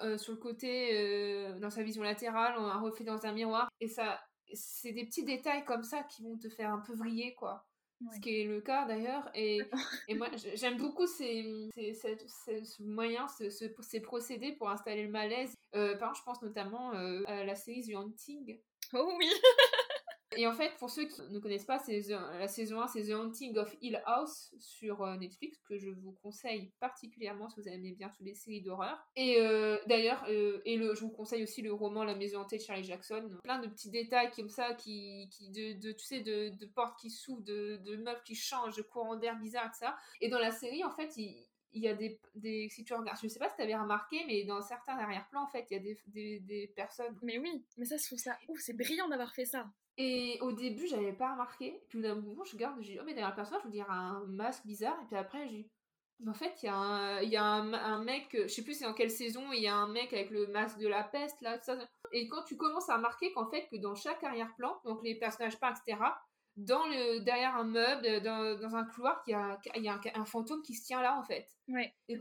euh, 0.03 0.17
sur 0.17 0.33
le 0.33 0.39
côté, 0.39 1.49
dans 1.59 1.69
sa 1.69 1.83
vision 1.83 2.03
latérale, 2.03 2.53
un 2.57 2.79
reflet 2.79 3.05
dans 3.05 3.25
un 3.25 3.31
miroir. 3.33 3.69
Et 3.81 3.87
ça, 3.87 4.21
c'est 4.53 4.91
des 4.91 5.05
petits 5.05 5.23
détails 5.23 5.65
comme 5.65 5.83
ça 5.83 6.03
qui 6.03 6.23
vont 6.23 6.37
te 6.37 6.49
faire 6.49 6.71
un 6.71 6.79
peu 6.79 6.93
vriller, 6.93 7.33
quoi 7.33 7.65
ce 8.13 8.19
qui 8.19 8.41
est 8.41 8.45
le 8.45 8.61
cas 8.61 8.85
d'ailleurs. 8.85 9.29
Et, 9.35 9.61
et 10.07 10.15
moi, 10.15 10.27
j'aime 10.55 10.77
beaucoup 10.77 11.07
ces, 11.07 11.69
ces, 11.73 11.93
ces, 11.93 12.63
moyens, 12.79 13.31
ces, 13.49 13.99
procédés 14.01 14.53
pour 14.53 14.69
installer 14.69 15.03
le 15.03 15.11
malaise. 15.11 15.55
Euh, 15.75 15.97
par 15.97 16.09
exemple, 16.09 16.17
je 16.17 16.23
pense 16.23 16.41
notamment 16.41 16.93
euh, 16.95 17.23
à 17.27 17.43
la 17.43 17.55
série 17.55 17.83
The 17.83 17.95
Hunting. 17.95 18.59
Oh 18.93 19.13
oui 19.17 19.29
Et 20.35 20.47
en 20.47 20.53
fait, 20.53 20.71
pour 20.77 20.89
ceux 20.89 21.05
qui 21.05 21.21
ne 21.29 21.39
connaissent 21.39 21.65
pas, 21.65 21.79
c'est 21.79 22.01
la 22.09 22.47
saison 22.47 22.81
1, 22.81 22.87
c'est 22.87 23.03
The 23.03 23.11
Haunting 23.11 23.57
of 23.57 23.75
Hill 23.81 24.01
House 24.05 24.53
sur 24.59 25.03
euh, 25.03 25.15
Netflix, 25.17 25.57
que 25.67 25.77
je 25.77 25.89
vous 25.89 26.11
conseille 26.21 26.71
particulièrement 26.79 27.49
si 27.49 27.59
vous 27.59 27.67
aimez 27.67 27.93
bien 27.93 28.09
toutes 28.09 28.25
les 28.25 28.35
séries 28.35 28.61
d'horreur. 28.61 28.97
Et 29.15 29.39
euh, 29.39 29.77
d'ailleurs, 29.87 30.23
euh, 30.29 30.61
et 30.65 30.77
le, 30.77 30.93
je 30.95 31.01
vous 31.01 31.09
conseille 31.09 31.43
aussi 31.43 31.61
le 31.61 31.73
roman 31.73 32.03
La 32.03 32.15
Maison 32.15 32.41
hantée 32.41 32.57
de 32.57 32.61
Charlie 32.61 32.83
Jackson. 32.83 33.29
Plein 33.43 33.59
de 33.59 33.67
petits 33.67 33.89
détails 33.89 34.31
comme 34.31 34.49
ça, 34.49 34.73
qui, 34.73 35.29
qui 35.31 35.49
de, 35.49 35.91
tu 35.91 36.05
sais, 36.05 36.21
de, 36.21 36.49
de 36.49 36.65
portes 36.65 36.99
qui 36.99 37.09
s'ouvrent, 37.09 37.43
de, 37.43 37.77
de 37.77 37.95
meubles 37.95 38.21
qui 38.25 38.35
changent, 38.35 38.75
de 38.75 38.81
courants 38.81 39.15
d'air 39.15 39.37
bizarres, 39.37 39.67
etc. 39.67 39.91
Et 40.21 40.29
dans 40.29 40.39
la 40.39 40.51
série, 40.51 40.83
en 40.83 40.91
fait, 40.91 41.15
il, 41.17 41.47
y 41.73 41.87
a 41.87 41.93
des, 41.93 42.19
des, 42.35 42.67
si 42.69 42.83
tu 42.83 42.93
regardes, 42.93 43.17
je 43.21 43.27
sais 43.27 43.39
pas 43.39 43.49
si 43.49 43.55
tu 43.55 43.61
avais 43.61 43.75
remarqué, 43.75 44.23
mais 44.27 44.43
dans 44.43 44.61
certains 44.61 44.97
arrière-plans, 44.97 45.43
en 45.43 45.47
fait, 45.47 45.65
il 45.69 45.73
y 45.75 45.77
a 45.77 45.79
des, 45.83 45.97
des, 46.07 46.39
des, 46.39 46.67
personnes. 46.67 47.17
Mais 47.21 47.37
oui, 47.37 47.65
mais 47.77 47.85
ça, 47.85 47.97
je 47.97 48.05
trouve 48.05 48.19
ça 48.19 48.37
ouf, 48.47 48.59
c'est 48.59 48.73
brillant 48.73 49.07
d'avoir 49.07 49.33
fait 49.33 49.45
ça. 49.45 49.65
Et 49.97 50.37
au 50.41 50.51
début, 50.51 50.87
j'avais 50.87 51.13
pas 51.13 51.31
remarqué. 51.31 51.81
Puis 51.89 52.01
d'un 52.01 52.15
moment, 52.15 52.43
je 52.43 52.53
regarde, 52.53 52.75
je 52.81 52.91
dis, 52.91 52.97
oh, 52.99 53.03
mais 53.05 53.13
derrière 53.13 53.29
le 53.29 53.35
personnage, 53.35 53.63
je 53.65 53.75
y 53.77 53.81
a 53.81 53.89
un 53.89 54.25
masque 54.25 54.65
bizarre. 54.65 54.97
Et 55.03 55.05
puis 55.07 55.15
après, 55.15 55.47
dis, 55.47 55.69
en 56.27 56.33
fait, 56.33 56.53
il 56.63 57.29
y 57.29 57.37
a, 57.37 57.43
un, 57.43 58.03
mec, 58.03 58.29
je 58.33 58.47
sais 58.47 58.63
plus 58.63 58.73
c'est 58.73 58.85
dans 58.85 58.93
quelle 58.93 59.11
saison, 59.11 59.51
il 59.51 59.61
y 59.61 59.67
a 59.67 59.75
un 59.75 59.87
mec 59.87 60.13
avec 60.13 60.29
le 60.31 60.47
masque 60.47 60.79
de 60.79 60.87
la 60.87 61.03
peste, 61.03 61.41
là, 61.41 61.57
tout 61.57 61.65
ça. 61.65 61.77
Et 62.11 62.27
quand 62.27 62.43
tu 62.43 62.57
commences 62.57 62.89
à 62.89 62.97
remarquer 62.97 63.31
qu'en 63.33 63.49
fait, 63.49 63.67
que 63.69 63.77
dans 63.77 63.95
chaque 63.95 64.23
arrière-plan, 64.23 64.79
donc 64.85 65.03
les 65.03 65.15
personnages 65.15 65.59
peints, 65.59 65.73
etc., 65.73 66.01
dans 66.57 66.85
le, 66.87 67.19
derrière 67.19 67.55
un 67.55 67.65
meuble, 67.65 68.21
dans, 68.21 68.57
dans 68.57 68.75
un 68.75 68.85
couloir, 68.85 69.21
il 69.27 69.31
y 69.31 69.33
a, 69.33 69.59
il 69.75 69.83
y 69.83 69.89
a 69.89 69.93
un, 69.93 70.21
un, 70.21 70.25
fantôme 70.25 70.61
qui 70.61 70.73
se 70.73 70.85
tient 70.85 71.01
là, 71.01 71.19
en 71.19 71.23
fait. 71.23 71.49
Ouais. 71.67 71.93
Et, 72.07 72.13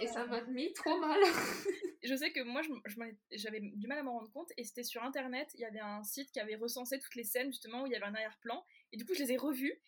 et 0.00 0.06
ça 0.06 0.24
m'a 0.26 0.40
mis 0.42 0.72
trop 0.72 0.98
mal. 0.98 1.18
je 2.02 2.14
sais 2.14 2.32
que 2.32 2.40
moi, 2.40 2.62
j'avais 3.32 3.60
du 3.60 3.86
mal 3.86 3.98
à 3.98 4.02
m'en 4.02 4.12
rendre 4.18 4.30
compte, 4.32 4.50
et 4.56 4.64
c'était 4.64 4.82
sur 4.82 5.02
Internet, 5.02 5.50
il 5.54 5.60
y 5.60 5.64
avait 5.66 5.80
un 5.80 6.02
site 6.04 6.32
qui 6.32 6.40
avait 6.40 6.56
recensé 6.56 6.98
toutes 6.98 7.16
les 7.16 7.24
scènes, 7.24 7.48
justement, 7.48 7.82
où 7.82 7.86
il 7.86 7.92
y 7.92 7.96
avait 7.96 8.06
un 8.06 8.14
arrière-plan, 8.14 8.64
et 8.92 8.96
du 8.96 9.04
coup, 9.04 9.12
je 9.12 9.22
les 9.22 9.32
ai 9.32 9.36
revues, 9.36 9.78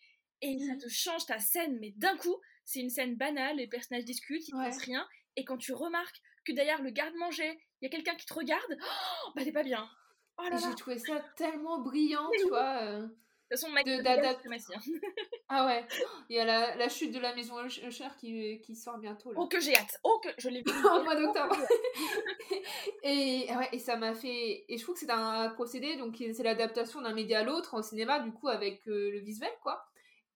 et 0.41 0.59
ça 0.59 0.75
mmh. 0.75 0.77
te 0.77 0.87
change 0.87 1.25
ta 1.25 1.39
scène, 1.39 1.79
mais 1.79 1.91
d'un 1.97 2.15
coup, 2.17 2.39
c'est 2.65 2.81
une 2.81 2.91
scène 2.91 3.15
banale, 3.15 3.57
les 3.57 3.67
personnages 3.67 4.05
discutent, 4.05 4.47
ils 4.47 4.55
ne 4.55 4.59
ouais. 4.59 4.77
rien, 4.77 5.07
et 5.35 5.45
quand 5.45 5.57
tu 5.57 5.73
remarques 5.73 6.21
que 6.45 6.51
derrière 6.51 6.83
le 6.83 6.91
garde-manger, 6.91 7.59
il 7.81 7.85
y 7.85 7.87
a 7.87 7.89
quelqu'un 7.89 8.15
qui 8.15 8.27
te 8.27 8.33
regarde, 8.35 8.77
oh, 8.79 9.31
bah 9.35 9.43
t'es 9.43 9.51
pas 9.51 9.63
bien. 9.63 9.89
Oh 10.37 10.43
J'ai 10.51 10.75
trouvé 10.75 10.99
ça 10.99 11.19
tellement 11.35 11.81
brillant, 11.81 12.29
tu 12.39 12.47
vois. 12.47 12.83
Euh 12.83 13.07
de 13.49 13.55
toute 13.55 13.65
façon, 13.65 14.73
de, 14.73 15.01
Ah 15.49 15.65
ouais, 15.65 15.85
il 16.29 16.35
y 16.35 16.39
a 16.39 16.45
la, 16.45 16.75
la, 16.75 16.87
chute 16.87 17.11
de 17.11 17.19
la 17.19 17.33
maison 17.33 17.55
Usher 17.65 18.09
qui, 18.19 18.61
qui 18.61 18.75
sort 18.75 18.99
bientôt. 18.99 19.31
Là. 19.31 19.39
Oh 19.41 19.47
que 19.47 19.59
j'ai 19.59 19.75
hâte, 19.75 19.99
oh 20.03 20.19
que 20.23 20.29
je 20.37 20.49
l'ai 20.49 20.61
vu 20.61 20.71
au 20.85 21.03
mois 21.03 21.15
d'octobre. 21.15 21.55
et, 23.03 23.47
ouais, 23.55 23.69
et 23.71 23.79
ça 23.79 23.95
m'a 23.95 24.13
fait, 24.13 24.65
et 24.67 24.77
je 24.77 24.83
trouve 24.83 24.93
que 24.93 25.01
c'est 25.01 25.11
un 25.11 25.49
procédé, 25.49 25.97
donc 25.97 26.17
c'est 26.17 26.43
l'adaptation 26.43 27.01
d'un 27.01 27.13
média 27.13 27.39
à 27.39 27.43
l'autre 27.43 27.73
en 27.73 27.81
cinéma, 27.81 28.19
du 28.19 28.31
coup 28.31 28.47
avec 28.47 28.87
euh, 28.87 29.11
le 29.11 29.19
visuel 29.19 29.51
quoi. 29.63 29.83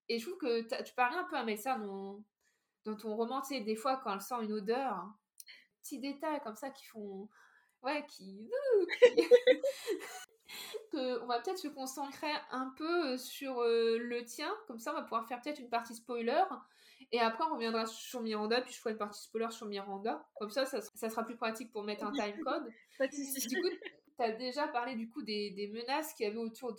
Et 0.10 0.18
je 0.18 0.26
trouve 0.28 0.40
que 0.40 0.84
tu 0.84 0.94
parais 0.96 1.16
un 1.16 1.26
peu 1.26 1.36
à 1.36 1.44
mettre 1.44 1.62
ça 1.62 1.76
dans, 1.78 2.24
dans 2.86 2.96
ton 2.96 3.16
roman, 3.16 3.42
tu 3.42 3.56
sais, 3.56 3.62
des 3.62 3.76
fois 3.76 4.02
quand 4.04 4.14
elle 4.14 4.22
sent 4.22 4.36
une 4.42 4.54
odeur, 4.54 4.94
hein, 4.94 5.16
petits 5.84 6.00
détails 6.00 6.42
comme 6.44 6.56
ça 6.56 6.72
qui 6.72 6.86
font, 6.86 7.30
ouais, 7.84 8.04
qui... 8.08 8.50
on 10.94 11.26
va 11.26 11.40
peut-être 11.40 11.58
se 11.58 11.68
concentrer 11.68 12.32
un 12.52 12.74
peu 12.78 13.14
euh, 13.14 13.18
sur 13.18 13.62
euh, 13.62 13.98
le 13.98 14.24
tien, 14.24 14.54
comme 14.68 14.80
ça 14.80 14.92
on 14.92 14.96
va 14.96 15.02
pouvoir 15.02 15.28
faire 15.28 15.42
peut-être 15.42 15.60
une 15.60 15.70
partie 15.70 15.96
spoiler, 15.96 16.44
et 17.12 17.20
après 17.20 17.44
on 17.50 17.56
reviendra 17.56 17.86
sur 17.86 18.22
Miranda, 18.22 18.62
puis 18.62 18.74
je 18.74 18.80
ferai 18.80 18.92
une 18.92 18.98
partie 18.98 19.24
spoiler 19.24 19.52
sur 19.52 19.66
Miranda, 19.66 20.26
comme 20.40 20.50
ça 20.50 20.66
ça, 20.66 20.82
sera 20.82 21.24
plus 21.24 21.36
pratique 21.36 21.72
pour 21.72 21.84
mettre 21.84 22.04
un 22.06 22.12
time 22.12 22.40
code. 22.44 22.70
du 23.00 23.62
coup, 23.62 23.70
tu 24.18 24.24
as 24.24 24.32
déjà 24.32 24.68
parlé 24.68 24.96
du 24.96 25.10
coup 25.10 25.24
des, 25.24 25.52
des 25.52 25.68
menaces 25.68 26.14
qu'il 26.14 26.28
y 26.28 26.30
avait 26.30 26.38
autour 26.38 26.76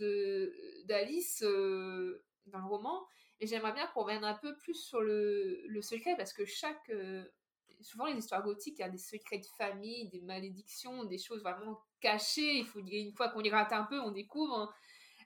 d'Alice 0.86 1.42
euh, 1.42 2.22
dans 2.46 2.60
le 2.60 2.66
roman, 2.66 3.06
et 3.40 3.46
j'aimerais 3.46 3.72
bien 3.72 3.86
qu'on 3.88 4.02
revienne 4.04 4.24
un 4.24 4.34
peu 4.34 4.56
plus 4.56 4.74
sur 4.74 5.00
le, 5.00 5.62
le 5.66 5.82
secret, 5.82 6.14
parce 6.16 6.32
que 6.32 6.44
chaque 6.44 6.90
souvent 7.84 8.06
les 8.06 8.18
histoires 8.18 8.42
gothiques, 8.42 8.78
il 8.78 8.82
y 8.82 8.84
a 8.84 8.88
des 8.88 8.98
secrets 8.98 9.38
de 9.38 9.46
famille, 9.58 10.08
des 10.08 10.20
malédictions, 10.20 11.04
des 11.04 11.18
choses 11.18 11.42
vraiment 11.42 11.80
cachées. 12.00 12.58
Il 12.58 12.66
faut 12.66 12.80
une 12.80 13.12
fois 13.12 13.28
qu'on 13.28 13.40
y 13.40 13.48
gratte 13.48 13.72
un 13.72 13.84
peu, 13.84 14.00
on 14.00 14.10
découvre. 14.10 14.74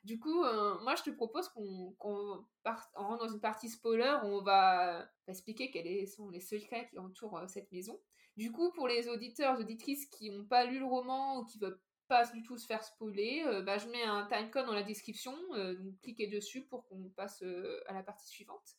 Du 0.05 0.19
coup, 0.19 0.45
euh, 0.45 0.79
moi 0.81 0.95
je 0.95 1.03
te 1.03 1.11
propose 1.11 1.49
qu'on 1.49 1.95
qu 2.01 2.71
rentre 2.95 3.19
dans 3.19 3.33
une 3.33 3.41
partie 3.41 3.69
spoiler 3.69 4.17
où 4.23 4.27
on 4.27 4.43
va 4.43 5.09
expliquer 5.27 5.71
quels 5.71 6.09
sont 6.09 6.31
les 6.31 6.41
secrets 6.41 6.89
qui 6.89 6.99
entourent 6.99 7.39
euh, 7.39 7.47
cette 7.47 7.71
maison. 7.73 8.01
Du 8.37 8.53
coup, 8.53 8.71
pour 8.73 8.87
les 8.87 9.09
auditeurs, 9.09 9.59
auditrices 9.59 10.07
qui 10.07 10.31
n'ont 10.31 10.45
pas 10.45 10.65
lu 10.65 10.79
le 10.79 10.85
roman 10.85 11.39
ou 11.39 11.45
qui 11.45 11.59
veulent 11.59 11.81
pas 12.07 12.25
du 12.27 12.43
tout 12.43 12.57
se 12.57 12.67
faire 12.67 12.85
spoiler, 12.85 13.43
euh, 13.45 13.63
bah, 13.63 13.79
je 13.79 13.89
mets 13.89 14.05
un 14.05 14.27
timecode 14.27 14.67
dans 14.67 14.73
la 14.73 14.85
description, 14.85 15.35
cliquez 16.03 16.29
dessus 16.29 16.63
pour 16.63 16.87
qu'on 16.87 17.11
passe 17.11 17.43
à 17.87 17.93
la 17.93 18.03
partie 18.03 18.29
suivante. 18.29 18.79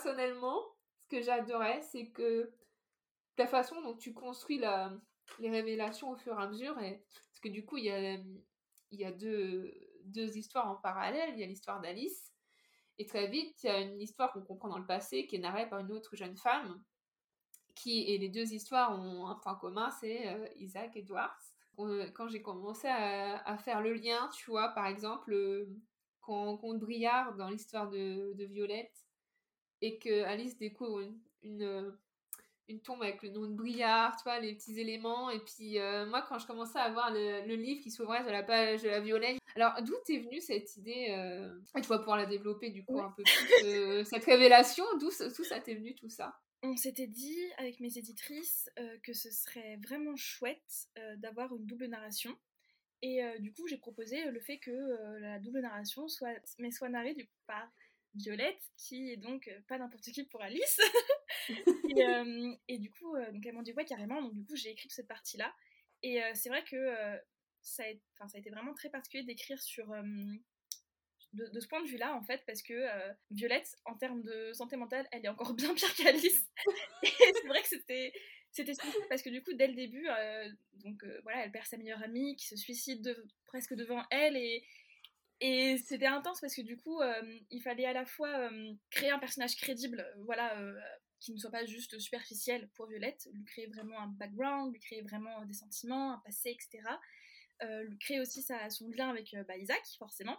Personnellement, 0.00 0.62
ce 1.02 1.08
que 1.08 1.22
j'adorais, 1.22 1.82
c'est 1.82 2.06
que 2.08 2.50
la 3.36 3.46
façon 3.46 3.80
dont 3.82 3.96
tu 3.96 4.12
construis 4.12 4.58
la, 4.58 4.92
les 5.38 5.50
révélations 5.50 6.10
au 6.10 6.16
fur 6.16 6.38
et 6.38 6.42
à 6.42 6.48
mesure, 6.48 6.74
parce 6.74 7.40
que 7.42 7.48
du 7.48 7.64
coup 7.64 7.76
il 7.78 7.84
y 7.84 7.90
a, 7.90 8.18
y 8.92 9.04
a 9.04 9.12
deux, 9.12 9.72
deux 10.04 10.36
histoires 10.36 10.68
en 10.68 10.76
parallèle, 10.76 11.30
il 11.34 11.40
y 11.40 11.42
a 11.42 11.46
l'histoire 11.46 11.80
d'Alice, 11.80 12.32
et 12.98 13.06
très 13.06 13.28
vite 13.28 13.62
il 13.62 13.66
y 13.66 13.70
a 13.70 13.80
une 13.80 14.00
histoire 14.00 14.32
qu'on 14.32 14.42
comprend 14.42 14.68
dans 14.68 14.78
le 14.78 14.86
passé 14.86 15.26
qui 15.26 15.36
est 15.36 15.40
narrée 15.40 15.68
par 15.68 15.80
une 15.80 15.92
autre 15.92 16.16
jeune 16.16 16.36
femme, 16.36 16.82
qui, 17.74 18.02
et 18.10 18.18
les 18.18 18.28
deux 18.28 18.52
histoires 18.52 18.98
ont 18.98 19.26
un 19.26 19.36
point 19.36 19.54
commun, 19.54 19.90
c'est 20.00 20.28
euh, 20.28 20.46
Isaac 20.56 20.96
Edwards. 20.96 21.40
Quand 22.14 22.28
j'ai 22.28 22.42
commencé 22.42 22.88
à, 22.88 23.56
faire 23.56 23.80
le 23.80 23.94
lien, 23.94 24.28
tu 24.34 24.50
vois, 24.50 24.68
par 24.68 24.86
exemple, 24.86 25.32
euh, 25.32 25.64
quand 26.20 26.34
on 26.34 26.44
rencontre 26.44 26.78
Briard 26.78 27.36
dans 27.36 27.48
l'histoire 27.48 27.88
de, 27.88 28.34
de 28.34 28.44
Violette, 28.44 29.09
et 29.82 29.98
que 29.98 30.22
Alice 30.24 30.56
découvre 30.58 31.00
une, 31.00 31.18
une, 31.42 31.62
euh, 31.62 31.90
une, 32.68 32.80
tombe 32.80 33.02
avec 33.02 33.22
le 33.22 33.30
nom 33.30 33.42
de 33.42 33.54
Briard, 33.54 34.16
tu 34.16 34.24
vois, 34.24 34.38
les 34.40 34.54
petits 34.54 34.78
éléments. 34.78 35.30
Et 35.30 35.40
puis 35.40 35.78
euh, 35.78 36.06
moi, 36.06 36.22
quand 36.22 36.38
je 36.38 36.46
commençais 36.46 36.78
à 36.78 36.90
voir 36.90 37.12
le, 37.12 37.46
le 37.46 37.54
livre 37.54 37.82
qui 37.82 37.90
s'ouvrait 37.90 38.22
sur 38.22 38.32
la 38.32 38.42
page 38.42 38.82
de 38.82 38.88
la 38.88 39.00
violette, 39.00 39.38
alors 39.56 39.82
d'où 39.82 39.94
t'es 40.04 40.18
venue 40.18 40.40
cette 40.40 40.76
idée 40.76 41.08
euh... 41.10 41.58
Tu 41.74 41.88
vas 41.88 41.98
pouvoir 41.98 42.16
la 42.16 42.26
développer 42.26 42.70
du 42.70 42.84
coup 42.84 42.96
oui. 42.96 43.02
un 43.02 43.10
peu 43.10 43.22
plus, 43.22 43.64
euh, 43.64 44.04
cette 44.04 44.24
révélation? 44.24 44.84
D'où 44.98 45.10
ça 45.10 45.60
t'est 45.60 45.74
venu 45.74 45.94
tout 45.94 46.10
ça? 46.10 46.38
On 46.62 46.76
s'était 46.76 47.06
dit 47.06 47.38
avec 47.56 47.80
mes 47.80 47.96
éditrices 47.96 48.68
que 49.02 49.14
ce 49.14 49.30
serait 49.30 49.78
vraiment 49.82 50.14
chouette 50.14 50.90
d'avoir 51.16 51.54
une 51.56 51.64
double 51.64 51.86
narration. 51.86 52.36
Et 53.00 53.22
du 53.38 53.50
coup, 53.50 53.66
j'ai 53.66 53.78
proposé 53.78 54.26
le 54.26 54.40
fait 54.40 54.58
que 54.58 55.18
la 55.20 55.38
double 55.38 55.60
narration 55.60 56.06
soit, 56.06 56.34
mais 56.58 56.70
soit 56.70 56.90
narrée 56.90 57.14
du, 57.14 57.30
par 57.46 57.66
Violette, 58.14 58.62
qui 58.76 59.12
est 59.12 59.16
donc 59.16 59.48
euh, 59.48 59.60
pas 59.68 59.78
n'importe 59.78 60.04
qui 60.04 60.24
pour 60.24 60.42
Alice. 60.42 60.80
et, 61.96 62.04
euh, 62.04 62.54
et, 62.68 62.78
du 62.78 62.90
coup, 62.90 63.14
euh, 63.14 63.30
donc 63.32 63.44
elles 63.46 63.54
m'ont 63.54 63.62
dit 63.62 63.72
ouais 63.72 63.84
carrément, 63.84 64.20
donc 64.22 64.34
du 64.34 64.44
coup 64.44 64.56
j'ai 64.56 64.70
écrit 64.70 64.90
cette 64.90 65.08
partie-là. 65.08 65.54
Et 66.02 66.18
c'est 66.32 66.48
vrai 66.48 66.64
que 66.64 66.76
ça, 67.60 67.82
a, 67.82 68.26
ça 68.26 68.36
a 68.36 68.40
été 68.40 68.48
vraiment 68.48 68.72
très 68.72 68.88
particulier 68.88 69.22
d'écrire 69.22 69.60
sur... 69.60 69.94
De, 71.34 71.60
ce 71.60 71.68
point 71.68 71.82
de 71.82 71.86
vue-là, 71.86 72.16
en 72.16 72.22
fait, 72.22 72.42
parce 72.46 72.62
que 72.62 72.88
Violette, 73.30 73.76
en 73.84 73.94
termes 73.94 74.22
de 74.22 74.54
santé 74.54 74.76
mentale, 74.76 75.06
elle 75.12 75.26
est 75.26 75.28
encore 75.28 75.52
bien 75.52 75.74
pire 75.74 75.94
qu'Alice. 75.94 76.48
et 77.02 77.08
c'est 77.18 77.46
vrai 77.46 77.60
que 77.60 77.68
c'était 77.68 78.14
c'était 78.52 78.72
parce 79.08 79.22
que 79.22 79.30
du 79.30 79.42
coup 79.42 79.52
dès 79.52 79.68
le 79.68 79.74
début 79.74 80.08
euh, 80.08 80.48
donc 80.82 81.04
euh, 81.04 81.20
voilà 81.22 81.44
elle 81.44 81.52
perd 81.52 81.66
sa 81.66 81.76
meilleure 81.76 82.02
amie 82.02 82.36
qui 82.36 82.46
se 82.46 82.56
suicide 82.56 83.02
de, 83.02 83.26
presque 83.46 83.74
devant 83.74 84.02
elle 84.10 84.36
et, 84.36 84.64
et 85.40 85.78
c'était 85.78 86.06
intense 86.06 86.40
parce 86.40 86.54
que 86.54 86.60
du 86.60 86.76
coup, 86.76 87.00
euh, 87.00 87.38
il 87.50 87.62
fallait 87.62 87.86
à 87.86 87.94
la 87.94 88.04
fois 88.04 88.28
euh, 88.28 88.74
créer 88.90 89.10
un 89.10 89.18
personnage 89.18 89.56
crédible, 89.56 90.00
euh, 90.00 90.22
voilà, 90.24 90.54
qui 91.18 91.32
ne 91.32 91.38
soit 91.38 91.50
pas 91.50 91.64
juste 91.64 91.98
superficiel 91.98 92.68
pour 92.74 92.86
Violette, 92.86 93.26
lui 93.32 93.44
créer 93.44 93.66
vraiment 93.66 93.98
un 94.00 94.08
background, 94.08 94.72
lui 94.72 94.80
créer 94.80 95.00
vraiment 95.00 95.44
des 95.46 95.54
sentiments, 95.54 96.12
un 96.12 96.22
passé, 96.24 96.50
etc. 96.50 96.82
Euh, 97.62 97.84
lui 97.84 97.98
créer 97.98 98.20
aussi 98.20 98.42
sa, 98.42 98.68
son 98.68 98.88
lien 98.90 99.08
avec 99.08 99.34
bah, 99.48 99.56
Isaac, 99.56 99.82
forcément, 99.98 100.38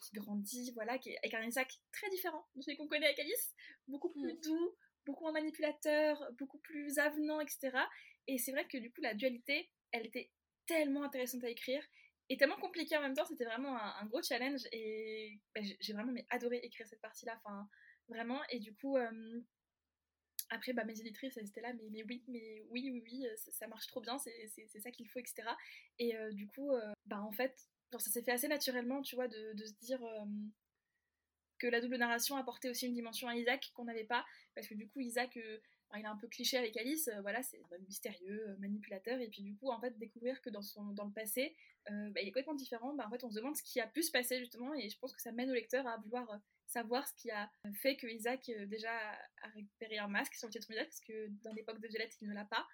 qui 0.00 0.10
grandit, 0.14 0.72
voilà, 0.74 0.98
qui 0.98 1.10
est, 1.10 1.18
avec 1.18 1.34
un 1.34 1.46
Isaac 1.46 1.78
très 1.92 2.08
différent 2.08 2.46
de 2.54 2.62
celui 2.62 2.76
qu'on 2.78 2.88
connaît 2.88 3.06
avec 3.06 3.18
Alice, 3.18 3.54
beaucoup 3.88 4.10
plus 4.10 4.34
mm. 4.34 4.40
doux, 4.40 4.76
beaucoup 5.04 5.24
moins 5.24 5.32
manipulateur, 5.32 6.30
beaucoup 6.38 6.58
plus 6.58 6.98
avenant, 6.98 7.40
etc. 7.40 7.78
Et 8.26 8.38
c'est 8.38 8.52
vrai 8.52 8.66
que 8.66 8.78
du 8.78 8.90
coup, 8.90 9.00
la 9.02 9.14
dualité, 9.14 9.70
elle 9.92 10.06
était 10.06 10.30
tellement 10.66 11.02
intéressante 11.02 11.44
à 11.44 11.50
écrire 11.50 11.82
et 12.30 12.36
tellement 12.36 12.56
compliqué 12.56 12.96
en 12.96 13.02
même 13.02 13.14
temps, 13.14 13.26
c'était 13.26 13.44
vraiment 13.44 13.76
un, 13.76 14.06
gros 14.06 14.22
challenge 14.22 14.62
et 14.72 15.40
bah, 15.54 15.60
j'ai 15.80 15.92
vraiment 15.92 16.14
adoré 16.30 16.58
écrire 16.62 16.86
cette 16.86 17.02
partie-là, 17.02 17.38
enfin 17.44 17.68
vraiment. 18.08 18.40
Et 18.50 18.60
du 18.60 18.72
coup, 18.72 18.96
euh, 18.96 19.40
après, 20.48 20.72
bah, 20.72 20.84
mes 20.84 20.98
éditrices, 20.98 21.36
elles 21.36 21.48
étaient 21.48 21.60
là, 21.60 21.72
mais, 21.90 22.04
oui, 22.04 22.22
mais 22.28 22.62
oui, 22.70 22.88
oui, 22.92 23.02
oui, 23.04 23.26
ça, 23.36 23.50
ça 23.50 23.66
marche 23.66 23.88
trop 23.88 24.00
bien, 24.00 24.16
c'est 24.18 24.80
ça 24.80 24.90
qu'il 24.92 25.08
faut, 25.08 25.18
etc. 25.18 25.42
Et 25.98 26.16
euh, 26.16 26.32
du 26.32 26.46
coup, 26.46 26.72
euh, 26.72 26.92
bah 27.06 27.20
en 27.20 27.32
fait, 27.32 27.68
ça 27.92 28.10
s'est 28.10 28.22
fait 28.22 28.32
assez 28.32 28.48
naturellement, 28.48 29.02
tu 29.02 29.16
vois, 29.16 29.28
de, 29.28 29.64
se 29.64 29.72
dire, 29.80 30.00
que 31.58 31.66
la 31.66 31.80
double 31.80 31.96
narration 31.96 32.36
apportait 32.36 32.70
aussi 32.70 32.86
une 32.86 32.94
dimension 32.94 33.28
à 33.28 33.36
Isaac 33.36 33.70
qu'on 33.74 33.84
n'avait 33.84 34.04
pas, 34.04 34.24
parce 34.54 34.66
que 34.66 34.74
du 34.74 34.88
coup, 34.88 35.00
Isaac, 35.00 35.36
euh, 35.36 35.60
il 35.98 36.02
est 36.02 36.08
un 36.08 36.16
peu 36.16 36.28
cliché 36.28 36.56
avec 36.56 36.76
Alice, 36.76 37.08
euh, 37.08 37.20
voilà, 37.20 37.42
c'est 37.42 37.60
mystérieux, 37.86 38.48
euh, 38.48 38.56
manipulateur, 38.58 39.20
et 39.20 39.28
puis 39.28 39.42
du 39.42 39.56
coup, 39.56 39.70
en 39.70 39.80
fait, 39.80 39.98
découvrir 39.98 40.40
que 40.42 40.50
dans, 40.50 40.62
son, 40.62 40.84
dans 40.92 41.04
le 41.04 41.12
passé, 41.12 41.56
bah, 41.88 42.20
il 42.20 42.28
est 42.28 42.30
complètement 42.30 42.54
différent, 42.54 42.94
bah, 42.94 43.04
en 43.06 43.10
fait, 43.10 43.24
on 43.24 43.30
se 43.30 43.36
demande 43.36 43.56
ce 43.56 43.62
qui 43.62 43.80
a 43.80 43.86
pu 43.86 44.02
se 44.02 44.12
passer 44.12 44.38
justement, 44.38 44.74
et 44.74 44.88
je 44.88 44.98
pense 44.98 45.12
que 45.12 45.20
ça 45.20 45.32
mène 45.32 45.50
au 45.50 45.54
lecteur 45.54 45.86
à 45.86 45.96
vouloir 45.98 46.40
savoir 46.66 47.08
ce 47.08 47.14
qui 47.14 47.30
a 47.30 47.50
fait 47.74 47.96
que 47.96 48.06
Isaac 48.06 48.48
déjà 48.68 48.92
a 49.42 49.48
récupéré 49.54 49.98
un 49.98 50.06
masque 50.06 50.34
sur 50.34 50.46
le 50.46 50.52
pied 50.52 50.60
de 50.60 50.64
son 50.64 50.72
visage, 50.72 50.86
parce 50.86 51.00
que 51.00 51.28
dans 51.42 51.52
l'époque 51.52 51.80
de 51.80 51.88
Violette, 51.88 52.16
il 52.20 52.28
ne 52.28 52.34
l'a 52.34 52.44
pas. 52.44 52.66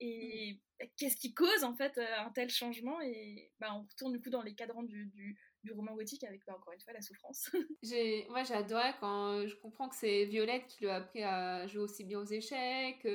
Et 0.00 0.54
mmh. 0.80 0.86
qu'est-ce 0.96 1.16
qui 1.16 1.34
cause 1.34 1.62
en 1.62 1.74
fait 1.74 1.98
un 1.98 2.30
tel 2.30 2.50
changement? 2.50 3.00
Et 3.00 3.52
bah, 3.60 3.74
on 3.74 3.82
retourne 3.82 4.12
du 4.12 4.20
coup 4.20 4.30
dans 4.30 4.42
les 4.42 4.54
cadrans 4.54 4.82
du, 4.82 5.06
du, 5.06 5.38
du 5.64 5.72
roman 5.72 5.94
gothique 5.94 6.24
avec 6.24 6.44
bah, 6.46 6.54
encore 6.56 6.72
une 6.72 6.80
fois 6.80 6.92
la 6.92 7.00
souffrance. 7.00 7.50
j'ai, 7.82 8.26
moi 8.28 8.44
j'adorais 8.44 8.94
quand 9.00 9.46
je 9.46 9.56
comprends 9.56 9.88
que 9.88 9.96
c'est 9.96 10.24
Violette 10.26 10.66
qui 10.66 10.84
lui 10.84 10.90
a 10.90 10.96
appris 10.96 11.22
à 11.22 11.66
jouer 11.66 11.82
aussi 11.82 12.04
bien 12.04 12.20
aux 12.20 12.24
échecs. 12.24 13.06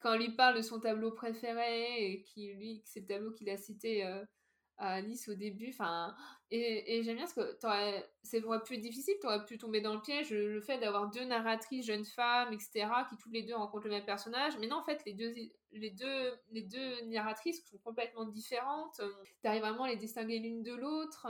quand 0.00 0.14
on 0.14 0.18
lui 0.18 0.30
parle 0.30 0.56
de 0.56 0.62
son 0.62 0.80
tableau 0.80 1.12
préféré 1.12 2.12
et 2.12 2.22
qui 2.22 2.52
lui 2.54 2.82
c'est 2.84 3.00
le 3.00 3.06
tableau 3.06 3.30
qu'il 3.32 3.50
a 3.50 3.56
cité 3.56 4.04
Alice 4.78 5.28
au 5.28 5.34
début. 5.34 5.70
Enfin, 5.70 6.14
et, 6.50 7.02
j'aime 7.02 7.16
bien 7.16 7.26
ce 7.26 7.34
que 7.34 7.58
c'est 8.22 8.38
être 8.38 8.80
difficile, 8.80 9.14
tu 9.20 9.26
aurais 9.26 9.44
pu 9.44 9.58
tomber 9.58 9.80
dans 9.80 9.94
le 9.94 10.00
piège, 10.00 10.30
le 10.30 10.60
fait 10.60 10.78
d'avoir 10.78 11.10
deux 11.10 11.24
narratrices, 11.24 11.86
jeunes 11.86 12.04
femmes, 12.04 12.52
etc., 12.52 12.86
qui 13.08 13.16
toutes 13.16 13.32
les 13.32 13.42
deux 13.42 13.54
rencontrent 13.54 13.86
le 13.86 13.92
même 13.92 14.04
personnage. 14.04 14.54
Mais 14.60 14.66
non, 14.66 14.76
en 14.76 14.84
fait, 14.84 15.02
les 15.04 15.12
deux, 15.12 15.34
les 15.72 15.90
deux, 15.90 16.32
les 16.50 16.62
deux 16.62 17.02
narratrices 17.06 17.64
sont 17.68 17.78
complètement 17.78 18.24
différentes. 18.24 19.00
Tu 19.42 19.48
arrives 19.48 19.62
vraiment 19.62 19.84
à 19.84 19.88
les 19.88 19.96
distinguer 19.96 20.38
l'une 20.38 20.62
de 20.62 20.74
l'autre. 20.74 21.26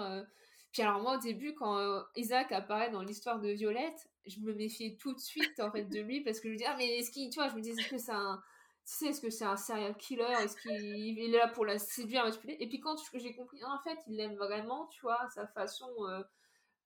Puis 0.72 0.82
alors 0.82 1.00
moi 1.00 1.16
au 1.16 1.20
début 1.20 1.54
quand 1.54 1.78
euh, 1.78 2.02
Isaac 2.16 2.52
apparaît 2.52 2.90
dans 2.90 3.02
l'histoire 3.02 3.40
de 3.40 3.48
Violette, 3.48 4.08
je 4.26 4.40
me 4.40 4.52
méfiais 4.52 4.96
tout 5.00 5.14
de 5.14 5.18
suite 5.18 5.58
en 5.60 5.70
fait 5.70 5.84
de 5.84 6.00
lui 6.00 6.20
parce 6.20 6.40
que 6.40 6.48
je 6.48 6.52
me 6.52 6.58
disais 6.58 6.70
ah 6.70 6.76
mais 6.76 6.98
est-ce 6.98 7.10
qu'il 7.10 7.30
tu 7.30 7.38
vois 7.38 7.48
je 7.48 7.54
me 7.54 7.60
disais 7.60 7.82
que 7.84 7.98
c'est 7.98 8.12
un 8.12 8.40
tu 8.88 8.94
sais, 8.94 9.06
est-ce 9.08 9.20
que 9.20 9.28
c'est 9.28 9.44
un 9.44 9.58
serial 9.58 9.94
killer 9.98 10.32
Est-ce 10.40 10.56
qu'il 10.56 11.18
est 11.18 11.28
là 11.28 11.48
pour 11.48 11.66
la 11.66 11.78
séduire, 11.78 12.24
manipuler 12.24 12.56
Et 12.58 12.68
puis 12.68 12.80
quand 12.80 12.96
j'ai 13.12 13.34
compris, 13.34 13.62
en 13.62 13.78
fait, 13.82 13.98
il 14.06 14.16
l'aime 14.16 14.36
vraiment, 14.36 14.86
tu 14.86 15.02
vois, 15.02 15.28
sa 15.34 15.46
façon 15.48 15.90
euh, 16.06 16.22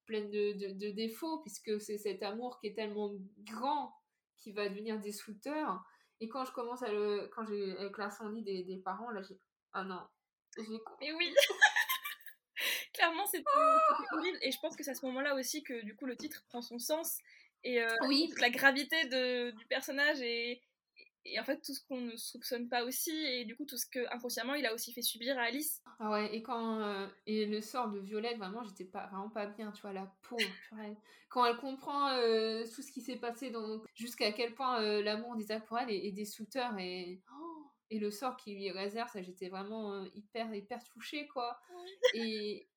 pleine 0.05 0.29
de, 0.29 0.73
de, 0.73 0.91
défauts, 0.91 1.39
puisque 1.39 1.79
c'est 1.79 1.97
cet 1.97 2.21
amour 2.21 2.59
qui 2.59 2.67
est 2.67 2.73
tellement 2.73 3.13
grand 3.45 3.95
qui 4.35 4.51
va 4.51 4.67
devenir 4.67 4.99
destructeur. 4.99 5.81
Et 6.19 6.27
quand 6.27 6.43
je 6.43 6.51
commence 6.51 6.83
à 6.83 6.91
le. 6.91 7.29
Quand 7.33 7.45
j'ai. 7.45 7.71
Avec 7.77 7.97
l'incendie 7.97 8.43
des, 8.43 8.63
des 8.63 8.77
parents, 8.79 9.09
là, 9.09 9.21
j'ai. 9.21 9.39
Ah 9.71 9.85
non. 9.85 10.01
Mais 10.99 11.13
oui 11.13 11.33
Clairement, 12.93 13.25
c'était 13.25 13.45
horrible. 14.11 14.37
Et 14.41 14.51
je 14.51 14.59
pense 14.59 14.75
que 14.75 14.83
c'est 14.83 14.91
à 14.91 14.95
ce 14.95 15.05
moment-là 15.05 15.35
aussi 15.35 15.63
que, 15.63 15.85
du 15.85 15.95
coup, 15.95 16.05
le 16.05 16.17
titre 16.17 16.43
prend 16.49 16.61
son 16.61 16.79
sens. 16.79 17.19
Et 17.63 17.81
euh, 17.81 17.87
oui. 18.07 18.29
la 18.41 18.49
gravité 18.49 19.05
de, 19.05 19.51
du 19.51 19.65
personnage 19.67 20.21
et 20.21 20.61
et 21.25 21.39
en 21.39 21.43
fait 21.43 21.61
tout 21.61 21.73
ce 21.73 21.81
qu'on 21.85 22.01
ne 22.01 22.15
soupçonne 22.15 22.67
pas 22.67 22.83
aussi 22.83 23.11
et 23.11 23.45
du 23.45 23.55
coup 23.55 23.65
tout 23.65 23.77
ce 23.77 23.85
que 23.85 23.99
inconsciemment 24.13 24.53
il 24.55 24.65
a 24.65 24.73
aussi 24.73 24.91
fait 24.93 25.01
subir 25.01 25.37
à 25.37 25.43
Alice. 25.43 25.81
Ah 25.99 26.11
ouais 26.11 26.35
et 26.35 26.41
quand 26.41 26.79
euh, 26.79 27.07
et 27.25 27.45
le 27.45 27.61
sort 27.61 27.89
de 27.89 27.99
Violette 27.99 28.37
vraiment 28.37 28.63
j'étais 28.63 28.85
pas 28.85 29.07
vraiment 29.07 29.29
pas 29.29 29.45
bien 29.45 29.71
tu 29.71 29.81
vois 29.81 29.93
la 29.93 30.11
pauvre 30.21 30.43
quand 31.29 31.45
elle 31.45 31.57
comprend 31.57 32.09
euh, 32.09 32.63
tout 32.75 32.81
ce 32.81 32.91
qui 32.91 33.01
s'est 33.01 33.15
passé 33.15 33.49
dans 33.49 33.81
jusqu'à 33.95 34.31
quel 34.31 34.53
point 34.53 34.81
euh, 34.81 35.01
l'amour 35.01 35.35
d'Isaac 35.35 35.65
pour 35.65 35.79
elle 35.79 35.89
est, 35.89 36.11
destructeur 36.11 36.77
et 36.77 37.21
oh, 37.33 37.65
et 37.89 37.99
le 37.99 38.11
sort 38.11 38.37
qu'il 38.37 38.55
lui 38.55 38.71
réserve 38.71 39.09
ça 39.09 39.21
j'étais 39.21 39.49
vraiment 39.49 40.03
hyper 40.13 40.53
hyper 40.53 40.83
touchée 40.83 41.27
quoi. 41.27 41.59
Et 42.13 42.67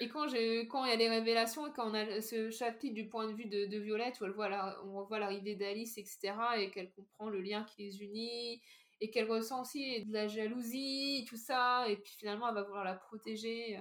et 0.00 0.08
quand, 0.08 0.26
quand 0.68 0.84
il 0.84 0.90
y 0.90 0.92
a 0.92 0.96
les 0.96 1.08
révélations 1.08 1.70
quand 1.72 1.90
on 1.90 1.94
a 1.94 2.20
ce 2.20 2.50
chapitre 2.50 2.94
du 2.94 3.08
point 3.08 3.26
de 3.26 3.32
vue 3.32 3.46
de, 3.46 3.66
de 3.66 3.78
Violette 3.78 4.20
où 4.20 4.24
elle 4.24 4.32
voit 4.32 4.80
on 4.84 5.02
voit 5.04 5.18
l'arrivée 5.18 5.54
d'Alice, 5.54 5.98
etc., 5.98 6.34
et 6.56 6.70
qu'elle 6.70 6.90
comprend 6.92 7.28
le 7.28 7.40
lien 7.40 7.64
qui 7.64 7.84
les 7.84 8.02
unit, 8.02 8.60
et 9.00 9.10
qu'elle 9.10 9.30
ressent 9.30 9.62
aussi 9.62 10.04
de 10.04 10.12
la 10.12 10.28
jalousie, 10.28 11.24
tout 11.28 11.36
ça, 11.36 11.88
et 11.88 11.96
puis 11.96 12.14
finalement 12.18 12.48
elle 12.48 12.54
va 12.54 12.62
vouloir 12.62 12.84
la 12.84 12.94
protéger. 12.94 13.80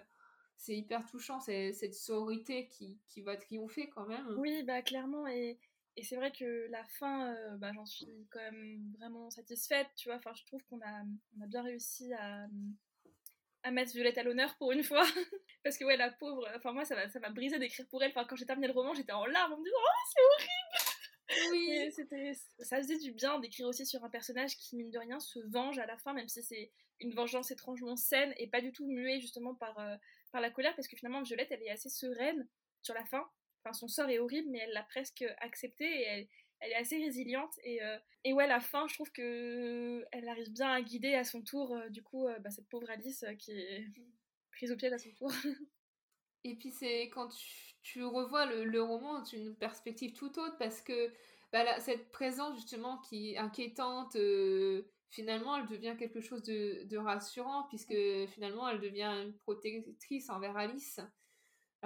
C'est 0.58 0.76
hyper 0.76 1.06
touchant, 1.06 1.40
cette 1.40 1.94
sororité 1.94 2.68
qui, 2.68 3.00
qui, 3.08 3.22
va 3.22 3.38
triompher 3.38 3.90
quand 3.90 4.08
même. 4.08 4.28
Oui, 4.40 4.64
bah 4.64 4.82
clairement, 4.82 5.28
et, 5.28 5.60
et 5.96 6.04
c'est 6.04 6.16
vrai 6.16 6.32
que 6.32 6.68
la 6.72 6.84
fin, 6.86 7.34
euh, 7.34 7.58
bah, 7.58 7.72
j'en 7.74 7.86
suis 7.86 8.28
quand 8.32 8.40
même 8.40 8.94
vraiment 8.98 9.30
satisfaite, 9.30 9.88
tu 9.96 10.10
vois, 10.10 10.18
enfin 10.18 10.34
je 10.34 10.46
trouve 10.46 10.64
qu'on 10.70 10.82
a, 10.82 11.04
on 11.38 11.44
a 11.44 11.48
bien 11.48 11.62
réussi 11.62 12.12
à 12.14 12.48
à 13.68 13.72
mettre 13.72 13.92
Violette 13.92 14.18
à 14.18 14.24
l'honneur 14.24 14.56
pour 14.58 14.72
une 14.72 14.84
fois. 14.84 15.04
Parce 15.64 15.78
que, 15.78 15.84
ouais, 15.84 15.98
la 15.98 16.10
pauvre, 16.10 16.48
enfin, 16.56 16.72
moi, 16.72 16.86
ça 16.86 16.96
m'a, 16.96 17.10
ça 17.10 17.20
m'a 17.20 17.30
brisé 17.30 17.60
d'écrire 17.60 17.86
pour 17.90 18.02
elle. 18.02 18.12
Enfin, 18.12 18.26
quand 18.26 18.36
j'ai 18.36 18.46
terminé 18.46 18.68
le 18.68 18.74
roman, 18.74 18.94
j'étais 18.94 19.12
en 19.12 19.26
larmes 19.26 19.54
en 19.54 19.58
me 19.58 19.64
disant, 19.64 19.78
oh, 19.78 20.10
c'est 20.10 20.22
horrible! 20.22 20.98
Oui, 21.52 21.92
c'était, 21.92 22.32
ça 22.60 22.78
faisait 22.78 22.98
du 22.98 23.12
bien 23.12 23.38
d'écrire 23.40 23.68
aussi 23.68 23.86
sur 23.86 24.04
un 24.06 24.10
personnage 24.10 24.56
qui, 24.58 24.78
mine 24.78 24.92
de 24.92 24.98
rien, 24.98 25.20
se 25.20 25.40
venge 25.40 25.78
à 25.78 25.86
la 25.86 25.98
fin, 25.98 26.14
même 26.14 26.30
si 26.30 26.42
c'est 26.42 26.72
une 27.02 27.14
vengeance 27.14 27.52
étrangement 27.52 27.98
saine 27.98 28.34
et 28.38 28.48
pas 28.48 28.62
du 28.62 28.72
tout 28.72 28.88
muée 28.88 29.20
justement 29.20 29.54
par, 29.54 29.78
euh, 29.78 29.96
par 30.32 30.40
la 30.40 30.50
colère, 30.50 30.74
parce 30.76 30.88
que 30.88 30.96
finalement, 30.96 31.22
Violette, 31.24 31.50
elle 31.52 31.64
est 31.64 31.70
assez 31.70 31.90
sereine 31.90 32.48
sur 32.82 32.94
la 32.94 33.04
fin. 33.04 33.28
Enfin, 33.62 33.74
son 33.74 33.90
sort 33.90 34.10
est 34.10 34.20
horrible, 34.20 34.50
mais 34.50 34.60
elle 34.60 34.72
l'a 34.72 34.84
presque 34.84 35.26
accepté 35.40 35.84
et 35.84 36.04
elle, 36.04 36.28
elle 36.60 36.72
est 36.72 36.76
assez 36.76 36.98
résiliente 36.98 37.54
et, 37.64 37.82
euh, 37.84 37.98
et 38.24 38.34
ouais 38.34 38.48
la 38.48 38.60
fin 38.60 38.88
je 38.88 38.96
trouve 38.96 39.12
que 39.12 40.06
elle 40.12 40.28
arrive 40.28 40.52
bien 40.52 40.70
à 40.72 40.82
guider 40.82 41.14
à 41.14 41.24
son 41.24 41.42
tour 41.42 41.76
euh, 41.76 41.90
du 41.90 42.04
coup 42.04 42.28
euh, 42.28 42.40
bah, 42.40 42.50
cette 42.50 42.68
pauvre 42.70 42.90
Alice 42.90 43.26
qui 43.40 43.52
est 43.52 43.86
prise 44.52 44.72
au 44.72 44.76
pied 44.76 44.92
à 44.92 44.98
son 44.98 45.12
tour. 45.12 45.32
Et 46.44 46.56
puis 46.56 46.72
c'est 46.72 47.10
quand 47.10 47.30
tu, 47.84 48.04
revois 48.04 48.46
le, 48.46 48.64
le 48.64 48.82
roman 48.82 49.24
une 49.34 49.56
perspective 49.56 50.14
tout 50.14 50.40
autre 50.40 50.58
parce 50.58 50.82
que 50.82 51.12
bah, 51.52 51.80
cette 51.80 52.12
présence 52.12 52.56
justement 52.56 53.00
qui 53.00 53.34
est 53.34 53.38
inquiétante 53.38 54.16
finalement 55.10 55.58
elle 55.58 55.68
devient 55.68 55.96
quelque 55.98 56.22
chose 56.22 56.44
de, 56.44 56.84
de 56.84 56.98
rassurant 56.98 57.64
puisque 57.70 57.96
finalement 58.30 58.68
elle 58.70 58.82
devient 58.82 59.12
une 59.26 59.34
protectrice 59.34 60.30
envers 60.30 60.56
Alice 60.58 61.00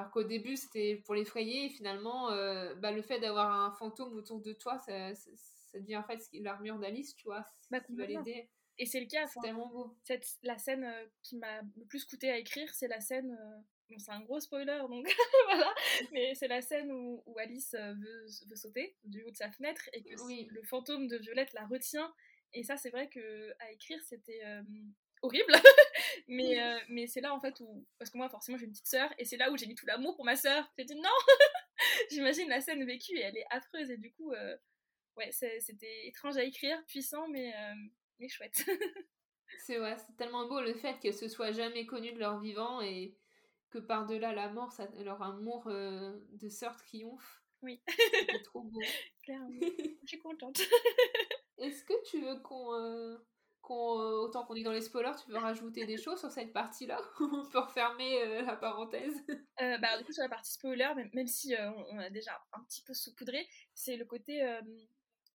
alors 0.02 0.12
qu'au 0.12 0.24
début, 0.24 0.58
c'était 0.58 0.96
pour 1.06 1.14
l'effrayer, 1.14 1.66
et 1.66 1.70
finalement, 1.70 2.32
euh, 2.32 2.74
bah, 2.74 2.92
le 2.92 3.04
fait 3.04 3.20
d'avoir 3.20 3.52
un 3.52 3.72
fantôme 3.74 4.14
autour 4.18 4.42
de 4.42 4.52
toi, 4.52 4.80
ça, 4.80 5.14
ça, 5.14 5.80
devient 5.80 5.98
en 5.98 6.04
fait 6.04 6.28
l'armure 6.34 6.80
d'Alice, 6.80 7.16
tu 7.16 7.26
vois, 7.26 7.46
bah, 7.70 7.80
qui 7.82 7.94
va 7.94 8.08
l'aider. 8.08 8.50
Et 8.80 8.88
c'est 8.88 9.00
le 9.00 9.06
cas. 9.06 9.28
C'est 9.28 9.42
tellement 9.42 9.68
beau. 9.68 9.96
Cette, 10.04 10.26
la 10.42 10.58
scène 10.58 10.86
euh, 10.86 11.06
qui 11.22 11.38
m'a 11.38 11.62
le 11.78 11.86
plus 11.86 12.04
coûté 12.06 12.32
à 12.32 12.38
écrire, 12.40 12.74
c'est 12.74 12.88
la 12.88 13.00
scène. 13.00 13.38
Euh, 13.40 13.58
bon, 13.92 14.00
c'est 14.00 14.12
un 14.12 14.22
gros 14.22 14.40
spoiler, 14.40 14.80
donc 14.90 15.06
voilà. 15.46 15.72
Mais 16.12 16.34
c'est 16.34 16.48
la 16.48 16.64
scène 16.64 16.92
où, 16.92 17.22
où 17.28 17.38
Alice 17.38 17.76
veut, 17.76 18.26
veut, 18.48 18.56
sauter 18.56 18.96
du 19.04 19.22
haut 19.22 19.30
de 19.30 19.38
sa 19.38 19.52
fenêtre 19.52 19.88
et 19.94 20.02
que 20.02 20.16
le 20.52 20.64
fantôme 20.64 21.08
de 21.08 21.18
Violette 21.18 21.54
la 21.54 21.68
retient. 21.68 22.12
Et 22.54 22.64
ça, 22.64 22.76
c'est 22.76 22.90
vrai 22.90 23.08
que 23.08 23.52
à 23.60 23.72
écrire, 23.72 24.02
c'était 24.04 24.42
horrible. 25.22 25.54
Mais 26.32 26.62
euh, 26.62 26.80
mais 26.88 27.08
c'est 27.08 27.20
là 27.20 27.34
en 27.34 27.42
fait 27.42 27.60
où. 27.60 27.86
Parce 28.00 28.10
que 28.10 28.18
moi, 28.18 28.30
forcément, 28.30 28.58
j'ai 28.58 28.64
une 28.64 28.72
petite 28.72 28.88
sœur 28.88 29.14
et 29.18 29.26
c'est 29.26 29.36
là 29.36 29.52
où 29.52 29.58
j'ai 29.58 29.68
mis 29.68 29.76
tout 29.76 29.86
l'amour 29.86 30.16
pour 30.16 30.24
ma 30.24 30.38
sœur. 30.38 30.66
J'ai 30.78 30.86
dit 30.86 30.96
non 30.96 31.10
J'imagine 32.10 32.48
la 32.48 32.62
scène 32.62 32.86
vécue 32.86 33.18
et 33.18 33.22
elle 33.22 33.36
est 33.36 33.46
affreuse 33.50 33.92
et 33.92 33.98
du 33.98 34.14
coup, 34.14 34.32
euh, 34.32 34.56
ouais, 35.18 35.30
c'était 35.34 36.08
étrange 36.08 36.38
à 36.38 36.46
écrire, 36.46 36.82
puissant, 36.86 37.28
mais, 37.28 37.54
euh, 37.54 37.74
mais 38.20 38.30
chouette. 38.30 38.64
c'est 39.66 39.78
ouais, 39.78 39.98
c'est 39.98 40.16
tellement 40.16 40.48
beau 40.48 40.62
le 40.62 40.74
fait 40.74 40.98
qu'elles 41.00 41.14
se 41.14 41.28
soient 41.28 41.52
jamais 41.52 41.86
connues 41.86 42.14
de 42.14 42.20
leur 42.20 42.40
vivant 42.40 42.80
et 42.82 43.18
que 43.70 43.80
par-delà 43.80 44.32
la 44.32 44.48
mort, 44.48 44.72
ça, 44.72 44.88
leur 45.00 45.22
amour 45.22 45.66
de 45.70 46.50
sœur 46.50 46.78
triomphe. 46.78 47.42
Oui. 47.62 47.82
c'est 47.88 48.44
trop 48.44 48.62
beau. 48.62 48.80
Clairement. 49.24 49.50
Je 50.04 50.08
suis 50.08 50.20
contente. 50.20 50.62
Est-ce 51.58 51.84
que 51.84 52.10
tu 52.10 52.22
veux 52.22 52.40
qu'on 52.40 53.20
euh, 53.70 54.24
autant 54.24 54.46
qu'on 54.46 54.56
est 54.56 54.64
dans 54.64 54.72
les 54.72 54.82
spoilers, 54.82 55.16
tu 55.24 55.32
veux 55.32 55.38
rajouter 55.38 55.86
des 55.86 55.98
choses 55.98 56.20
sur 56.20 56.32
cette 56.32 56.52
partie-là 56.52 57.00
On 57.20 57.46
peut 57.46 57.60
refermer 57.60 58.22
euh, 58.22 58.42
la 58.42 58.56
parenthèse? 58.56 59.16
Euh, 59.62 59.78
bah, 59.78 59.98
du 59.98 60.04
coup, 60.04 60.12
sur 60.12 60.24
la 60.24 60.30
partie 60.30 60.54
spoiler, 60.54 60.90
même, 61.14 61.28
si 61.28 61.56
on 61.92 62.00
a 62.00 62.10
déjà 62.10 62.32
un 62.54 62.64
petit 62.64 62.82
peu 62.82 62.94
saupoudré, 62.94 63.48
c'est 63.74 63.96
le 63.96 64.06
côté 64.06 64.42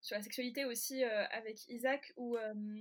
sur 0.01 0.17
la 0.17 0.23
sexualité 0.23 0.65
aussi 0.65 1.05
avec 1.05 1.69
Isaac 1.69 2.13
où, 2.17 2.37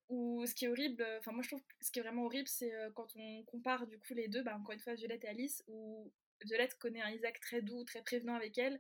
où, 0.10 0.46
ce 0.46 0.56
qui 0.56 0.66
est 0.66 0.68
horrible, 0.68 1.06
enfin 1.20 1.32
moi 1.32 1.42
je 1.44 1.50
trouve 1.50 1.62
que 1.62 1.74
ce 1.82 1.92
qui 1.92 2.00
est 2.00 2.02
vraiment 2.02 2.26
horrible 2.26 2.48
c'est 2.48 2.72
quand 2.96 3.08
on 3.16 3.44
compare 3.44 3.88
du 3.88 3.98
coup 4.00 4.14
les 4.14 4.28
deux, 4.28 4.44
bah, 4.44 4.56
encore 4.56 4.74
une 4.74 4.80
fois 4.80 4.96
Violette 4.96 5.24
et 5.24 5.28
Alice, 5.28 5.64
où 5.68 6.12
Violette 6.44 6.78
connaît 6.80 7.02
un 7.02 7.10
Isaac 7.10 7.40
très 7.40 7.62
doux, 7.62 7.84
très 7.84 8.02
prévenant 8.02 8.36
avec 8.36 8.58
elle, 8.58 8.80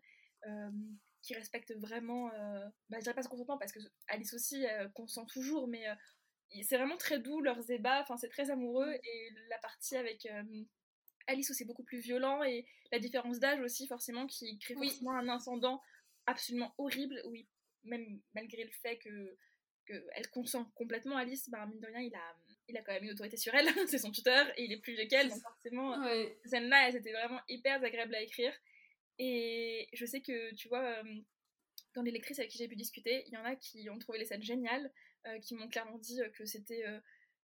qui 1.21 1.33
respecte 1.33 1.73
vraiment, 1.75 2.29
bah, 2.89 2.97
je 2.97 3.03
dirais 3.03 3.15
pas 3.15 3.23
son 3.23 3.29
consentement 3.29 3.57
parce 3.57 3.71
que 3.71 3.79
Alice 4.07 4.33
aussi 4.33 4.65
consent 4.93 5.25
toujours, 5.25 5.67
mais 5.67 5.85
c'est 6.63 6.77
vraiment 6.77 6.97
très 6.97 7.19
doux 7.19 7.41
leurs 7.41 7.69
ébats, 7.69 8.01
enfin 8.01 8.17
c'est 8.17 8.29
très 8.29 8.49
amoureux 8.49 8.89
mm. 8.89 8.99
et 9.03 9.29
la 9.49 9.57
partie 9.59 9.95
avec 9.95 10.25
euh, 10.25 10.43
Alice 11.27 11.49
où 11.49 11.53
c'est 11.53 11.65
beaucoup 11.65 11.83
plus 11.83 11.99
violent 11.99 12.43
et 12.43 12.65
la 12.91 12.99
différence 12.99 13.39
d'âge 13.39 13.59
aussi 13.61 13.87
forcément 13.87 14.27
qui 14.27 14.57
crée 14.59 14.75
forcément 14.75 15.17
un 15.17 15.27
incendant 15.27 15.81
absolument 16.27 16.73
horrible, 16.77 17.21
oui, 17.25 17.47
même 17.83 18.21
malgré 18.33 18.63
le 18.63 18.71
fait 18.71 18.97
que 18.97 19.37
qu'elle 19.85 20.29
consent 20.31 20.65
complètement 20.73 21.15
Alice, 21.15 21.47
bah 21.49 21.67
mine 21.67 21.79
de 21.79 21.85
rien 21.85 22.01
il 22.01 22.15
a, 22.15 22.35
il 22.67 22.75
a 22.75 22.81
quand 22.81 22.93
même 22.93 23.03
une 23.03 23.11
autorité 23.11 23.37
sur 23.37 23.53
elle, 23.53 23.67
c'est 23.87 23.99
son 23.99 24.09
tuteur 24.09 24.47
et 24.57 24.63
il 24.63 24.71
est 24.71 24.79
plus 24.79 24.95
vieux 24.95 25.05
qu'elle 25.05 25.29
donc 25.29 25.41
forcément 25.41 26.03
cette 26.03 26.49
scène 26.49 26.69
là 26.69 26.89
elle 26.89 26.95
était 26.95 27.11
vraiment 27.11 27.39
hyper 27.47 27.83
agréable 27.83 28.15
à 28.15 28.21
écrire 28.21 28.51
Et 29.19 29.87
je 29.93 30.05
sais 30.07 30.21
que, 30.21 30.55
tu 30.55 30.69
vois, 30.69 31.03
dans 31.95 32.01
les 32.01 32.11
lectrices 32.11 32.39
avec 32.39 32.51
qui 32.51 32.57
j'ai 32.57 32.67
pu 32.67 32.75
discuter, 32.75 33.23
il 33.27 33.33
y 33.33 33.37
en 33.37 33.45
a 33.45 33.55
qui 33.55 33.89
ont 33.89 33.97
trouvé 33.97 34.19
les 34.19 34.25
scènes 34.25 34.43
géniales, 34.43 34.91
qui 35.41 35.55
m'ont 35.55 35.67
clairement 35.67 35.97
dit 35.97 36.19
que 36.33 36.45
c'était 36.45 36.85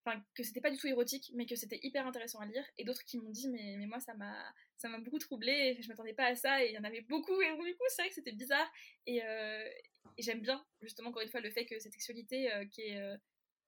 enfin 0.03 0.23
que 0.35 0.43
c'était 0.43 0.61
pas 0.61 0.71
du 0.71 0.77
tout 0.77 0.87
érotique 0.87 1.31
mais 1.35 1.45
que 1.45 1.55
c'était 1.55 1.79
hyper 1.83 2.07
intéressant 2.07 2.39
à 2.39 2.45
lire 2.45 2.63
et 2.77 2.83
d'autres 2.83 3.03
qui 3.03 3.17
m'ont 3.17 3.29
dit 3.29 3.49
mais, 3.49 3.77
moi 3.85 3.99
ça 3.99 4.13
m'a 4.15 4.35
ça 4.77 4.89
m'a 4.89 4.99
beaucoup 4.99 5.19
troublé 5.19 5.77
je 5.81 5.87
m'attendais 5.87 6.13
pas 6.13 6.25
à 6.25 6.35
ça 6.35 6.63
et 6.63 6.69
il 6.69 6.73
y 6.73 6.77
en 6.77 6.83
avait 6.83 7.01
beaucoup 7.01 7.39
et 7.41 7.49
du 7.49 7.75
coup 7.75 7.83
c'est 7.89 8.01
vrai 8.01 8.09
que 8.09 8.15
c'était 8.15 8.31
bizarre 8.31 8.71
et, 9.05 9.21
j'aime 10.17 10.41
bien 10.41 10.63
justement 10.81 11.09
encore 11.09 11.21
une 11.21 11.29
fois 11.29 11.41
le 11.41 11.51
fait 11.51 11.65
que 11.65 11.79
cette 11.79 11.93
sexualité 11.93 12.49
qui 12.71 12.81
est 12.81 13.01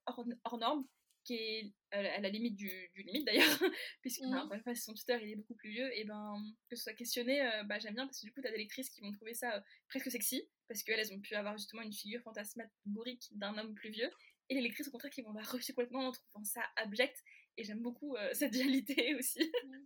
hors, 0.05 0.57
norme 0.57 0.86
qui 1.24 1.36
est 1.36 1.74
à 1.91 2.19
la 2.19 2.30
limite 2.30 2.55
du, 2.55 2.69
limite 2.95 3.26
d'ailleurs, 3.26 3.45
puisque 4.01 4.21
mmh. 4.21 4.49
bah, 4.65 4.76
son 4.76 4.93
tuteur 4.93 5.21
il 5.21 5.32
est 5.32 5.36
beaucoup 5.36 5.55
plus 5.55 5.69
vieux, 5.69 5.89
et 5.97 6.03
ben 6.05 6.36
que 6.69 6.76
ce 6.76 6.84
soit 6.84 6.93
questionné, 6.93 7.41
euh, 7.41 7.63
bah, 7.63 7.80
j'aime 7.80 7.95
bien 7.95 8.05
parce 8.05 8.19
que 8.19 8.26
du 8.26 8.34
coup 8.34 8.41
t'as 8.41 8.51
des 8.51 8.57
lectrices 8.57 8.89
qui 8.89 9.01
vont 9.01 9.11
trouver 9.11 9.34
ça 9.34 9.55
euh, 9.55 9.61
presque 9.88 10.09
sexy, 10.11 10.43
parce 10.67 10.84
qu'elles 10.84 10.99
elles 10.99 11.13
ont 11.13 11.19
pu 11.19 11.36
avoir 11.36 11.57
justement 11.57 11.82
une 11.82 11.93
figure 11.93 12.21
fantasmagorique 12.21 13.30
d'un 13.32 13.57
homme 13.57 13.74
plus 13.74 13.91
vieux, 13.91 14.09
et 14.49 14.55
les 14.55 14.61
lectrices 14.61 14.88
au 14.88 14.91
contraire 14.91 15.11
qui 15.11 15.21
vont 15.21 15.34
la 15.34 15.43
rejeter 15.43 15.74
complètement 15.74 16.07
en 16.07 16.11
trouvant 16.11 16.43
ça 16.43 16.61
abject, 16.76 17.17
et 17.57 17.63
j'aime 17.63 17.82
beaucoup 17.82 18.15
euh, 18.15 18.30
cette 18.34 18.51
dualité 18.51 19.15
aussi. 19.15 19.51
Mmh. 19.65 19.78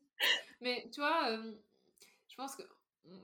Mais 0.62 0.90
tu 0.94 1.00
vois, 1.00 1.40
je 2.30 2.36
pense 2.36 2.56
que 2.56 2.64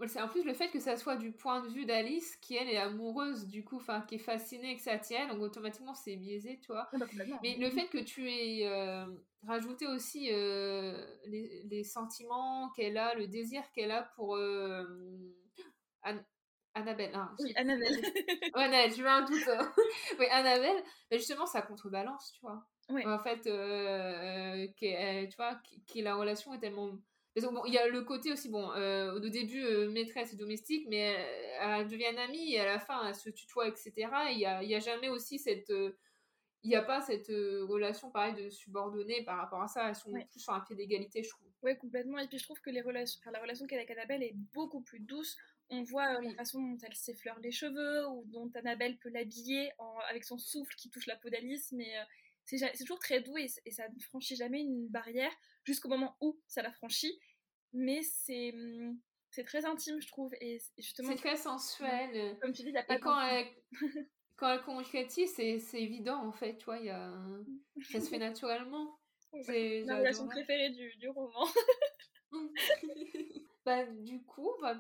c'est 0.07 0.21
en 0.21 0.27
plus 0.27 0.43
le 0.43 0.53
fait 0.53 0.69
que 0.69 0.79
ça 0.79 0.97
soit 0.97 1.15
du 1.15 1.31
point 1.31 1.61
de 1.61 1.69
vue 1.69 1.85
d'Alice 1.85 2.35
qui 2.37 2.55
elle 2.55 2.69
est 2.69 2.77
amoureuse 2.77 3.47
du 3.47 3.63
coup 3.63 3.77
enfin 3.77 4.01
qui 4.01 4.15
est 4.15 4.19
fascinée 4.19 4.75
que 4.75 4.81
ça 4.81 4.97
tienne 4.97 5.29
donc 5.29 5.41
automatiquement 5.41 5.93
c'est 5.93 6.15
biaisé 6.15 6.59
tu 6.61 6.71
vois. 6.71 6.89
Ah 6.93 6.97
bah, 6.97 7.05
mais 7.41 7.55
le 7.57 7.69
fait 7.69 7.87
que 7.87 7.99
tu 7.99 8.29
aies 8.29 8.67
euh, 8.67 9.05
rajouté 9.47 9.87
aussi 9.87 10.29
euh, 10.31 11.05
les, 11.25 11.83
sentiments 11.83 12.69
qu'elle 12.75 12.97
a 12.97 13.13
le 13.15 13.27
désir 13.27 13.63
qu'elle 13.73 13.91
a 13.91 14.03
pour 14.15 14.35
euh, 14.35 14.83
Annabelle 16.73 17.11
hein, 17.13 17.31
oui 17.39 17.53
Annabelle. 17.55 17.87
Ouais 18.55 18.63
Annabelle 18.63 18.93
je 18.93 19.01
veux 19.01 19.09
un 19.09 19.25
doute 19.25 19.47
hein. 19.47 19.71
oui 20.19 20.25
Annabelle 20.31 20.83
mais 21.11 21.17
justement 21.17 21.45
ça 21.45 21.61
contrebalance 21.61 22.33
tu 22.33 22.41
vois. 22.41 22.65
En 22.89 23.19
fait 23.19 23.41
tu 23.41 25.35
vois 25.37 25.55
qui 25.85 26.01
la 26.01 26.15
relation 26.15 26.53
est 26.53 26.59
tellement 26.59 26.91
bon, 27.41 27.65
il 27.65 27.73
y 27.73 27.77
a 27.77 27.87
le 27.87 28.01
côté 28.01 28.31
aussi, 28.31 28.49
bon, 28.49 28.71
euh, 28.73 29.13
au 29.13 29.19
début, 29.19 29.63
euh, 29.63 29.89
maîtresse 29.89 30.33
et 30.33 30.35
domestique, 30.35 30.85
mais 30.89 31.15
elles, 31.59 31.87
deviennent 31.87 32.19
amies 32.19 32.53
et 32.53 32.59
à 32.59 32.65
la 32.65 32.79
fin, 32.79 33.07
elles 33.07 33.15
se 33.15 33.29
tutoient, 33.29 33.67
etc. 33.67 33.91
Il 34.31 34.37
n'y 34.37 34.45
a, 34.45 34.63
y 34.63 34.75
a, 34.75 34.79
jamais 34.79 35.09
aussi 35.09 35.39
cette. 35.39 35.69
Euh, 35.71 35.97
il 36.63 36.69
n'y 36.69 36.77
a 36.77 36.81
pas 36.81 37.01
cette 37.01 37.27
relation, 37.27 38.09
pareil, 38.09 38.35
de 38.35 38.49
subordonnée 38.49 39.21
par 39.25 39.37
rapport 39.37 39.61
à 39.61 39.67
ça. 39.67 39.89
Elles 39.89 39.95
sont 39.95 40.13
plus 40.13 40.39
sur 40.39 40.53
un 40.53 40.61
pied 40.61 40.77
d'égalité, 40.77 41.21
je 41.21 41.29
trouve. 41.29 41.45
Oui, 41.61 41.77
complètement. 41.77 42.19
Et 42.19 42.27
puis, 42.29 42.37
je 42.37 42.45
trouve 42.45 42.61
que 42.61 42.69
les 42.69 42.79
relations, 42.79 43.19
la 43.29 43.41
relation 43.41 43.67
qu'elle 43.67 43.79
a 43.79 43.81
avec 43.81 43.91
Annabelle 43.91 44.23
est 44.23 44.35
beaucoup 44.53 44.79
plus 44.79 45.01
douce. 45.01 45.35
On 45.69 45.83
voit 45.83 46.21
la 46.21 46.33
façon 46.35 46.61
dont 46.61 46.77
elle 46.81 46.95
s'effleure 46.95 47.37
les 47.39 47.51
cheveux 47.51 48.07
ou 48.07 48.23
dont 48.27 48.49
Annabelle 48.55 48.97
peut 48.97 49.09
l'habiller 49.09 49.73
avec 50.09 50.23
son 50.23 50.37
souffle 50.37 50.73
qui 50.77 50.89
touche 50.89 51.05
la 51.07 51.17
peau 51.17 51.29
d'Alice. 51.29 51.73
Mais 51.73 51.91
c'est 52.45 52.77
toujours 52.77 52.99
très 52.99 53.21
doux 53.21 53.37
et, 53.37 53.47
ça 53.47 53.87
ne 53.87 53.99
franchit 54.01 54.35
jamais 54.35 54.61
une 54.61 54.87
barrière 54.87 55.31
jusqu'au 55.63 55.89
moment 55.89 56.15
où 56.21 56.39
ça 56.47 56.61
la 56.61 56.71
franchit. 56.71 57.19
Mais 57.73 58.01
c'est 58.03 58.51
mmh, 58.53 58.97
c'est 59.31 59.43
très 59.43 59.65
intime, 59.65 59.99
je 59.99 60.07
trouve. 60.07 60.31
Et 60.41 60.61
justement, 60.77 61.09
c'est 61.09 61.17
très 61.17 61.37
sensuel. 61.37 62.37
Comme 62.39 62.53
tu 62.53 62.61
dis, 62.61 62.69
il 62.69 62.77
a 62.77 62.83
pas 62.83 62.95
et 62.95 62.99
quand 62.99 63.19
elle, 63.19 63.47
quand 64.35 64.51
elle 64.51 64.61
concrétise, 64.61 65.33
c'est 65.33 65.81
évident 65.81 66.23
en 66.23 66.31
fait, 66.31 66.57
tu 66.57 66.65
vois, 66.65 66.79
y 66.79 66.89
a... 66.89 67.13
ça 67.91 67.99
se 67.99 68.09
fait 68.09 68.19
naturellement. 68.19 68.99
C'est 69.41 69.83
ma 69.87 69.97
relation 69.97 70.27
préférée 70.27 70.69
du, 70.69 70.95
du 70.97 71.09
roman. 71.09 71.47
bah, 73.65 73.85
du 73.85 74.21
coup, 74.23 74.51
on 74.57 74.61
va 74.61 74.75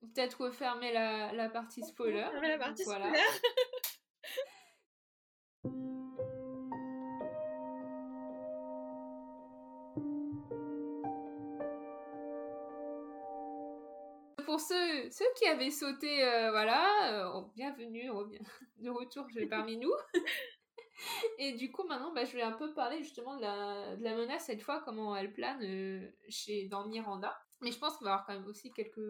peut-être 0.00 0.44
refermer 0.44 0.92
la, 0.92 1.32
la 1.32 1.50
partie 1.50 1.82
spoiler. 1.82 2.26
la 2.40 2.58
partie 2.58 2.82
spoiler. 2.82 3.12
ceux, 14.62 15.10
ceux 15.10 15.24
qui 15.36 15.46
avaient 15.46 15.70
sauté, 15.70 16.24
euh, 16.24 16.50
voilà, 16.50 17.24
euh, 17.26 17.42
bienvenue, 17.54 18.08
de 18.78 18.90
retour 18.90 19.26
parmi 19.50 19.76
nous. 19.76 19.92
Et 21.38 21.52
du 21.52 21.72
coup, 21.72 21.84
maintenant, 21.84 22.12
bah, 22.12 22.24
je 22.24 22.32
vais 22.32 22.42
un 22.42 22.52
peu 22.52 22.72
parler 22.74 23.02
justement 23.02 23.36
de 23.36 23.42
la, 23.42 23.96
de 23.96 24.04
la 24.04 24.14
menace 24.14 24.46
cette 24.46 24.62
fois, 24.62 24.82
comment 24.84 25.16
elle 25.16 25.32
plane 25.32 25.60
euh, 25.62 26.08
chez, 26.28 26.68
dans 26.68 26.86
Miranda. 26.86 27.36
Mais 27.60 27.72
je 27.72 27.78
pense 27.78 27.96
qu'il 27.96 28.04
va 28.04 28.10
y 28.10 28.12
avoir 28.12 28.26
quand 28.26 28.34
même 28.34 28.46
aussi 28.46 28.72
quelques, 28.72 29.00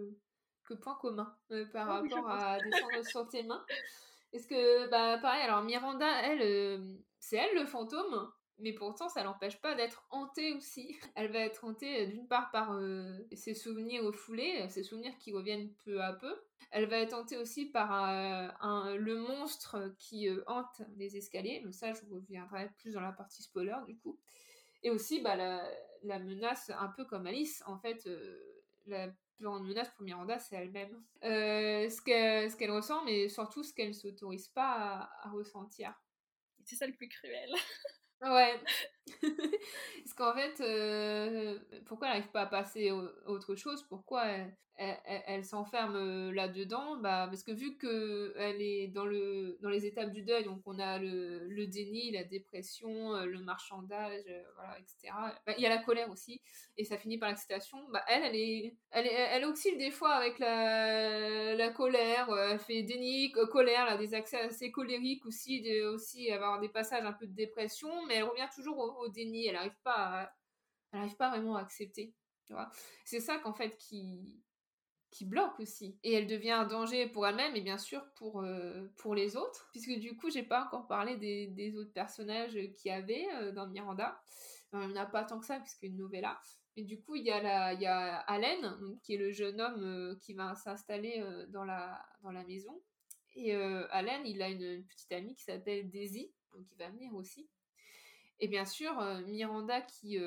quelques 0.66 0.80
points 0.80 0.98
communs 1.00 1.36
par 1.72 1.86
rapport 1.86 2.30
à 2.30 2.59
descendre 2.59 3.07
sur 3.07 3.28
tes 3.28 3.42
mains. 3.42 3.64
Est-ce 4.32 4.46
que, 4.46 4.88
bah, 4.88 5.18
pareil, 5.18 5.42
alors 5.42 5.62
Miranda, 5.62 6.09
elle, 6.22 7.03
c'est 7.18 7.36
elle 7.36 7.55
le 7.55 7.66
fantôme, 7.66 8.32
mais 8.59 8.72
pourtant 8.72 9.09
ça 9.09 9.22
l'empêche 9.22 9.61
pas 9.61 9.74
d'être 9.74 10.07
hantée 10.11 10.53
aussi. 10.53 10.96
Elle 11.14 11.32
va 11.32 11.40
être 11.40 11.64
hantée 11.64 12.03
euh, 12.03 12.07
d'une 12.07 12.26
part 12.26 12.50
par 12.50 12.72
euh, 12.72 13.18
ses 13.32 13.55
souvenirs 13.55 14.05
refoulés, 14.05 14.68
ses 14.68 14.82
souvenirs 14.82 15.16
qui 15.18 15.32
reviennent 15.32 15.72
peu 15.84 16.03
à 16.03 16.12
peu. 16.12 16.34
Elle 16.70 16.86
va 16.86 16.98
être 16.98 17.14
hantée 17.14 17.36
aussi 17.36 17.66
par 17.66 18.09
euh, 18.09 18.96
le 18.96 19.16
monstre 19.16 19.94
qui 19.98 20.28
hante 20.46 20.82
les 20.96 21.16
escaliers, 21.16 21.62
mais 21.64 21.72
ça 21.72 21.92
je 21.92 22.00
reviendrai 22.11 22.70
plus 22.78 22.94
dans 22.94 23.00
la 23.00 23.12
partie 23.12 23.42
spoiler 23.42 23.76
du 23.86 23.96
coup. 23.98 24.18
Et 24.82 24.90
aussi 24.90 25.20
bah, 25.20 25.36
la, 25.36 26.18
menace, 26.18 26.70
un 26.70 26.88
peu 26.88 27.05
comme 27.05 27.26
Alice, 27.26 27.62
en 27.66 27.78
fait, 27.78 28.09
la 28.86 29.09
plus 29.36 29.44
grande 29.44 29.64
menace 29.64 29.90
pour 29.90 30.03
Miranda, 30.03 30.38
c'est 30.40 30.57
elle-même. 30.57 31.00
ce 31.22 32.57
qu'elle 32.57 32.70
ressent, 32.70 33.05
mais 33.05 33.28
surtout 33.28 33.62
ce 33.62 33.72
qu'elle 33.72 33.88
ne 33.88 33.92
s'autorise 33.92 34.48
pas 34.48 35.09
à 35.22 35.30
ressentir. 35.30 35.94
C'est 36.64 36.76
ça 36.76 36.86
le 36.86 36.94
plus 36.94 37.09
cruel. 37.09 37.50
Ouais. 38.22 38.60
Parce 39.22 40.14
qu'en 40.16 40.34
fait, 40.34 40.61
euh, 40.61 41.59
pourquoi 41.86 42.09
elle 42.09 42.14
n'arrive 42.14 42.30
pas 42.30 42.42
à 42.42 42.46
passer 42.46 42.90
à 42.90 42.94
autre 43.30 43.55
chose? 43.55 43.84
Pourquoi 43.88 44.24
elle, 44.76 45.44
s'enferme 45.44 45.96
euh, 45.96 46.32
là-dedans? 46.32 46.96
Bah, 46.96 47.26
Parce 47.28 47.42
que 47.42 47.53
vu 47.53 47.76
qu'elle 47.76 48.61
est 48.61 48.88
dans, 48.88 49.05
le, 49.05 49.59
dans 49.61 49.68
les 49.68 49.86
étapes 49.86 50.11
du 50.11 50.22
deuil, 50.22 50.44
donc 50.44 50.62
on 50.66 50.78
a 50.78 50.98
le, 50.98 51.46
le 51.48 51.66
déni, 51.66 52.11
la 52.11 52.24
dépression, 52.24 53.14
euh, 53.14 53.26
le 53.26 53.40
marchandage, 53.40 54.24
voilà, 54.57 54.78
etc. 54.78 55.12
Bah, 55.46 55.55
il 55.57 55.62
y 55.62 55.66
a 55.66 55.68
la 55.68 55.82
colère 55.82 56.11
aussi, 56.11 56.40
et 56.76 56.84
ça 56.84 56.96
finit 56.96 57.18
par 57.18 57.28
l'excitation. 57.28 57.78
Bah, 57.92 58.03
elle, 58.09 58.22
elle, 58.24 58.36
est, 58.36 58.76
elle, 58.90 59.07
elle 59.07 59.44
oscille 59.44 59.78
des 59.78 59.90
fois 59.90 60.14
avec 60.14 60.38
la, 60.38 61.55
la 61.55 61.70
colère, 61.70 62.28
elle 62.50 62.59
fait 62.59 62.82
déni, 62.82 63.32
colère, 63.32 63.84
là, 63.86 63.96
des 63.96 64.14
accès 64.14 64.40
assez 64.40 64.70
colériques 64.70 65.26
aussi, 65.26 65.64
aussi 65.84 66.30
avoir 66.30 66.61
des 66.61 66.68
passages 66.68 67.05
un 67.05 67.12
peu 67.12 67.26
de 67.26 67.34
dépression, 67.34 67.90
mais 68.07 68.14
elle 68.14 68.24
revient 68.24 68.48
toujours 68.55 68.78
au, 68.78 68.91
déni, 69.09 69.47
elle 69.47 69.55
n'arrive 69.55 69.78
pas, 69.82 70.32
elle 70.93 71.01
arrive 71.01 71.16
pas 71.16 71.30
vraiment 71.30 71.57
à 71.57 71.62
accepter. 71.62 72.14
C'est 73.05 73.20
ça 73.20 73.38
qu'en 73.38 73.55
fait 73.55 73.76
qui, 73.78 74.43
qui 75.12 75.26
bloque 75.26 75.61
aussi. 75.61 75.99
Et 76.03 76.14
elle 76.14 76.26
devient 76.26 76.51
un 76.51 76.66
danger 76.66 77.07
pour 77.07 77.26
elle-même 77.26 77.55
et 77.55 77.61
bien 77.61 77.78
sûr 77.78 78.03
pour, 78.16 78.40
euh, 78.40 78.88
pour 78.97 79.14
les 79.14 79.36
autres. 79.36 79.68
Puisque 79.70 79.99
du 80.01 80.16
coup, 80.16 80.30
j'ai 80.30 80.43
pas 80.43 80.64
encore 80.64 80.88
parlé 80.88 81.16
des, 81.16 81.76
autres 81.76 81.93
personnages 81.93 82.59
qui 82.78 82.90
avaient 82.90 83.28
euh, 83.34 83.53
dans 83.53 83.68
Miranda. 83.68 84.20
il 84.72 84.78
n'y 84.78 84.84
en 84.86 84.97
a 84.97 85.07
pas 85.07 85.24
tant 85.24 85.38
que 85.38 85.47
ça, 85.47 85.61
puisque 85.61 85.82
une 85.82 85.99
novella. 85.99 86.40
Et 86.76 86.84
du 86.84 86.99
coup, 87.03 87.14
il 87.14 87.24
y 87.24 87.30
a, 87.30 87.43
la, 87.43 87.74
il 87.74 87.82
y 87.82 87.86
a 87.86 88.20
Allen, 88.20 88.99
qui 89.03 89.14
est 89.14 89.18
le 89.18 89.30
jeune 89.30 89.61
homme 89.61 89.83
euh, 89.84 90.16
qui 90.22 90.33
va 90.33 90.54
s'installer 90.54 91.22
dans, 91.49 91.64
la, 91.64 92.03
dans 92.22 92.33
la 92.33 92.45
maison. 92.45 92.83
Et 93.34 93.54
Allen, 93.54 94.26
il 94.26 94.42
a 94.42 94.49
une, 94.49 94.84
petite 94.84 95.12
amie 95.12 95.34
qui 95.34 95.45
s'appelle 95.45 95.88
Daisy, 95.88 96.30
donc 96.53 96.66
il 96.71 96.76
va 96.76 96.91
venir 96.91 97.14
aussi. 97.14 97.49
Et 98.42 98.48
bien 98.48 98.64
sûr, 98.64 98.92
Miranda 99.28 99.80
qui, 99.80 100.18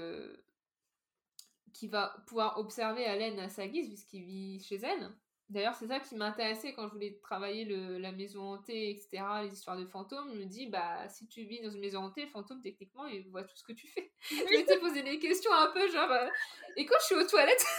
qui 1.73 1.87
va 1.87 2.15
pouvoir 2.27 2.57
observer 2.57 3.05
Allen 3.05 3.37
à 3.39 3.49
sa 3.49 3.67
guise, 3.67 3.89
puisqu'il 3.89 4.23
vit 4.23 4.63
chez 4.63 4.77
elle. 4.77 5.11
D'ailleurs, 5.49 5.75
c'est 5.75 5.87
ça 5.87 5.99
qui 5.99 6.15
m'intéressait 6.15 6.73
quand 6.73 6.87
je 6.87 6.93
voulais 6.93 7.19
travailler 7.21 7.65
le, 7.65 7.99
la 7.99 8.11
maison 8.11 8.53
hantée, 8.53 8.89
etc., 8.89 9.21
les 9.43 9.53
histoires 9.53 9.77
de 9.77 9.85
fantômes. 9.85 10.31
Je 10.33 10.39
me 10.39 10.45
dis, 10.45 10.67
bah, 10.67 11.07
si 11.09 11.27
tu 11.27 11.43
vis 11.43 11.61
dans 11.61 11.69
une 11.69 11.81
maison 11.81 11.99
hantée, 11.99 12.21
le 12.23 12.29
fantôme, 12.29 12.61
techniquement, 12.61 13.05
il 13.05 13.29
voit 13.29 13.43
tout 13.43 13.55
ce 13.55 13.63
que 13.63 13.73
tu 13.73 13.87
fais. 13.87 14.11
je 14.31 14.57
m'étais 14.57 14.79
posé 14.79 15.03
des 15.03 15.19
questions 15.19 15.53
un 15.53 15.67
peu, 15.71 15.87
genre, 15.91 16.09
euh, 16.09 16.27
et 16.77 16.85
quand 16.85 16.95
je 17.01 17.05
suis 17.05 17.15
aux 17.15 17.27
toilettes? 17.27 17.65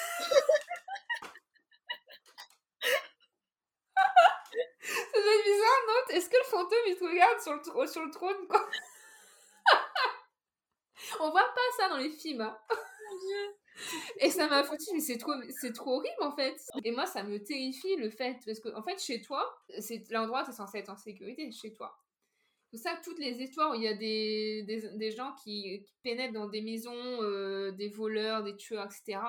Ça 4.86 5.20
doit 5.22 5.34
être 5.34 5.44
bizarre, 5.44 5.82
non? 5.88 6.14
Est-ce 6.14 6.28
que 6.28 6.36
le 6.36 6.44
fantôme, 6.44 6.78
il 6.86 6.96
te 6.96 7.04
regarde 7.04 7.40
sur 7.40 7.54
le, 7.54 7.86
sur 7.86 8.04
le 8.04 8.10
trône, 8.10 8.46
quoi? 8.48 8.68
On 11.20 11.30
voit 11.30 11.42
pas 11.42 11.76
ça 11.78 11.88
dans 11.88 11.98
les 11.98 12.10
films, 12.10 12.40
hein. 12.40 12.58
Et 14.20 14.30
ça 14.30 14.48
m'a 14.48 14.64
foutu, 14.64 14.86
mais 14.94 15.00
c'est 15.00 15.18
trop, 15.18 15.32
c'est 15.60 15.72
trop 15.72 15.96
horrible 15.96 16.22
en 16.22 16.34
fait. 16.34 16.56
Et 16.84 16.92
moi, 16.92 17.06
ça 17.06 17.22
me 17.22 17.42
terrifie 17.42 17.96
le 17.96 18.10
fait, 18.10 18.38
parce 18.44 18.60
que 18.60 18.74
en 18.74 18.82
fait, 18.82 18.98
chez 18.98 19.20
toi, 19.20 19.46
c'est 19.80 20.10
l'endroit 20.10 20.44
où 20.46 20.50
es 20.50 20.52
censé 20.52 20.78
être 20.78 20.90
en 20.90 20.96
sécurité, 20.96 21.50
chez 21.52 21.72
toi. 21.72 21.96
Tout 22.70 22.78
ça, 22.78 22.98
toutes 23.04 23.18
les 23.18 23.40
histoires 23.40 23.72
où 23.72 23.74
il 23.74 23.82
y 23.82 23.88
a 23.88 23.94
des, 23.94 24.64
des, 24.66 24.96
des 24.96 25.10
gens 25.12 25.34
qui, 25.44 25.86
pénètrent 26.02 26.32
dans 26.32 26.48
des 26.48 26.62
maisons, 26.62 27.22
euh, 27.22 27.70
des 27.72 27.88
voleurs, 27.88 28.42
des 28.42 28.56
tueurs, 28.56 28.86
etc., 28.86 29.20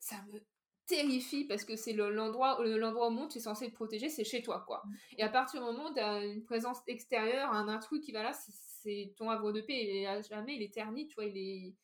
ça 0.00 0.16
me 0.32 0.40
terrifie 0.88 1.44
parce 1.44 1.64
que 1.64 1.76
c'est 1.76 1.92
l'endroit 1.92 2.58
l'endroit 2.64 3.06
au 3.06 3.10
monde 3.10 3.30
tu 3.30 3.38
es 3.38 3.40
censé 3.40 3.68
te 3.68 3.74
protéger, 3.74 4.08
c'est 4.08 4.24
chez 4.24 4.42
toi, 4.42 4.64
quoi. 4.66 4.82
Et 5.16 5.22
à 5.22 5.28
partir 5.28 5.60
du 5.60 5.66
moment 5.66 5.90
où 5.90 5.94
tu 5.94 6.00
as 6.00 6.24
une 6.24 6.42
présence 6.42 6.78
extérieure, 6.88 7.52
un 7.52 7.68
intrus 7.68 8.00
qui 8.00 8.10
va 8.10 8.22
là, 8.24 8.32
c'est 8.32 9.14
ton 9.16 9.30
havre 9.30 9.52
de 9.52 9.60
paix, 9.60 9.74
et 9.74 10.06
à 10.06 10.20
jamais, 10.22 10.56
il 10.56 10.62
est 10.62 10.74
terni, 10.74 11.06
tu 11.06 11.14
vois, 11.14 11.26
il 11.26 11.36
est, 11.36 11.74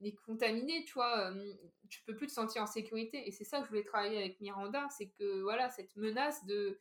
il 0.00 0.06
est 0.06 0.14
contaminé, 0.26 0.84
tu 0.84 0.92
vois, 0.94 1.32
tu 1.88 2.02
peux 2.04 2.14
plus 2.14 2.26
te 2.28 2.32
sentir 2.32 2.62
en 2.62 2.66
sécurité. 2.66 3.26
Et 3.26 3.32
c'est 3.32 3.44
ça 3.44 3.58
que 3.58 3.64
je 3.64 3.70
voulais 3.70 3.82
travailler 3.82 4.18
avec 4.18 4.40
Miranda, 4.40 4.86
c'est 4.90 5.08
que, 5.08 5.40
voilà, 5.40 5.70
cette 5.70 5.96
menace 5.96 6.44
de 6.46 6.78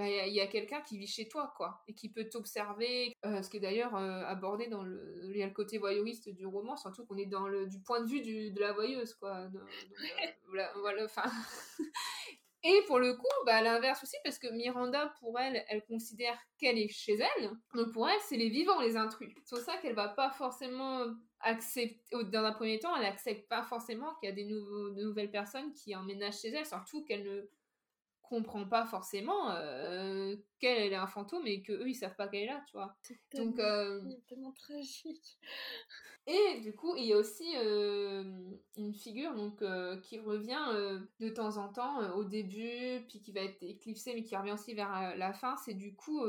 bah, 0.00 0.08
il 0.08 0.32
y 0.32 0.40
a, 0.40 0.46
quelqu'un 0.46 0.80
qui 0.80 0.96
vit 0.96 1.06
chez 1.06 1.28
toi, 1.28 1.52
quoi, 1.58 1.82
et 1.86 1.92
qui 1.92 2.08
peut 2.08 2.26
t'observer. 2.26 3.14
Euh, 3.26 3.42
ce 3.42 3.50
qui 3.50 3.58
est 3.58 3.60
d'ailleurs 3.60 3.94
euh, 3.94 4.22
abordé 4.24 4.66
dans 4.66 4.82
le, 4.82 5.20
il 5.24 5.36
y 5.36 5.42
a 5.42 5.46
le 5.46 5.52
côté 5.52 5.76
voyeuriste 5.76 6.30
du 6.30 6.46
roman, 6.46 6.74
surtout 6.78 7.04
qu'on 7.04 7.18
est 7.18 7.26
dans 7.26 7.46
le 7.46 7.66
du 7.66 7.82
point 7.82 8.00
de 8.00 8.08
vue 8.08 8.22
du, 8.22 8.50
de 8.50 8.60
la 8.60 8.72
voyeuse, 8.72 9.12
quoi. 9.12 9.44
Donc, 9.48 9.60
euh, 9.60 9.96
voilà, 10.46 10.72
voilà, 10.80 11.04
enfin. 11.04 11.24
Et 12.62 12.82
pour 12.86 12.98
le 12.98 13.12
coup, 13.14 13.26
bah, 13.44 13.60
l'inverse 13.60 14.02
aussi, 14.02 14.16
parce 14.24 14.38
que 14.38 14.46
Miranda, 14.48 15.12
pour 15.20 15.38
elle, 15.38 15.62
elle 15.68 15.84
considère 15.84 16.38
qu'elle 16.56 16.78
est 16.78 16.88
chez 16.88 17.18
elle. 17.18 17.50
Donc 17.74 17.92
pour 17.92 18.08
elle, 18.08 18.20
c'est 18.22 18.36
les 18.38 18.48
vivants, 18.48 18.80
les 18.80 18.96
intrus. 18.96 19.34
C'est 19.44 19.56
pour 19.56 19.64
ça 19.64 19.76
qu'elle 19.78 19.94
va 19.94 20.08
pas 20.08 20.30
forcément 20.30 21.08
accepter, 21.40 21.98
dans 22.10 22.44
un 22.44 22.52
premier 22.52 22.78
temps, 22.78 22.94
elle 22.96 23.06
accepte 23.06 23.48
pas 23.48 23.62
forcément 23.62 24.14
qu'il 24.14 24.30
y 24.30 24.32
a 24.32 24.34
des 24.34 24.44
de 24.44 25.02
nouvelles 25.02 25.30
personnes 25.30 25.72
qui 25.74 25.94
emménagent 25.94 26.40
chez 26.40 26.48
elle, 26.48 26.66
surtout 26.66 27.04
qu'elle 27.04 27.24
ne 27.24 27.42
comprend 28.30 28.64
pas 28.64 28.86
forcément 28.86 29.50
euh, 29.50 30.36
qu'elle 30.60 30.92
est 30.92 30.94
un 30.94 31.08
fantôme 31.08 31.46
et 31.48 31.62
que 31.62 31.72
eux 31.72 31.88
ils 31.88 31.96
savent 31.96 32.14
pas 32.14 32.28
qu'elle 32.28 32.44
est 32.44 32.46
là 32.46 32.62
tu 32.66 32.76
vois. 32.76 32.96
Donc 33.34 33.58
euh, 33.58 34.00
tellement 34.28 34.52
tragique. 34.52 35.38
et 36.28 36.60
du 36.60 36.72
coup 36.72 36.94
il 36.96 37.06
y 37.06 37.12
a 37.12 37.16
aussi 37.16 37.52
euh, 37.56 38.22
une 38.76 38.94
figure 38.94 39.34
donc 39.34 39.64
qui 40.02 40.20
revient 40.20 41.00
de 41.18 41.28
temps 41.28 41.56
en 41.56 41.72
temps 41.72 42.14
au 42.14 42.22
début 42.22 43.04
puis 43.08 43.20
qui 43.20 43.32
va 43.32 43.40
être 43.40 43.60
éclipsée 43.62 44.14
mais 44.14 44.22
qui 44.22 44.36
revient 44.36 44.52
aussi 44.52 44.74
vers 44.74 45.16
la 45.16 45.32
fin. 45.32 45.56
C'est 45.56 45.74
du 45.74 45.96
coup 45.96 46.24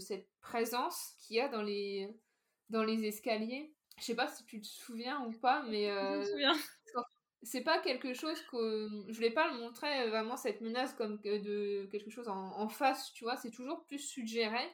cette 0.00 0.28
présence 0.40 1.14
qu'il 1.20 1.36
y 1.36 1.40
a 1.40 1.48
dans 1.48 1.62
les 1.62 2.10
dans 2.68 2.82
les 2.82 3.06
escaliers. 3.06 3.72
Je 3.98 4.02
sais 4.02 4.16
pas 4.16 4.26
si 4.26 4.44
tu 4.44 4.60
te 4.60 4.66
souviens 4.66 5.24
ou 5.24 5.30
pas 5.30 5.62
mais 5.62 5.86
je 5.86 6.18
me 6.18 6.24
souviens 6.24 6.54
c'est 7.44 7.62
pas 7.62 7.78
quelque 7.80 8.14
chose 8.14 8.40
que 8.42 8.88
je 9.08 9.14
voulais 9.14 9.30
pas 9.30 9.50
le 9.50 9.58
montrer 9.58 10.02
euh, 10.02 10.08
vraiment 10.08 10.36
cette 10.36 10.60
menace 10.60 10.94
comme 10.94 11.18
de 11.18 11.86
quelque 11.90 12.10
chose 12.10 12.28
en, 12.28 12.68
face 12.68 13.12
tu 13.12 13.24
vois 13.24 13.36
c'est 13.36 13.50
toujours 13.50 13.84
plus 13.84 13.98
suggéré. 13.98 14.64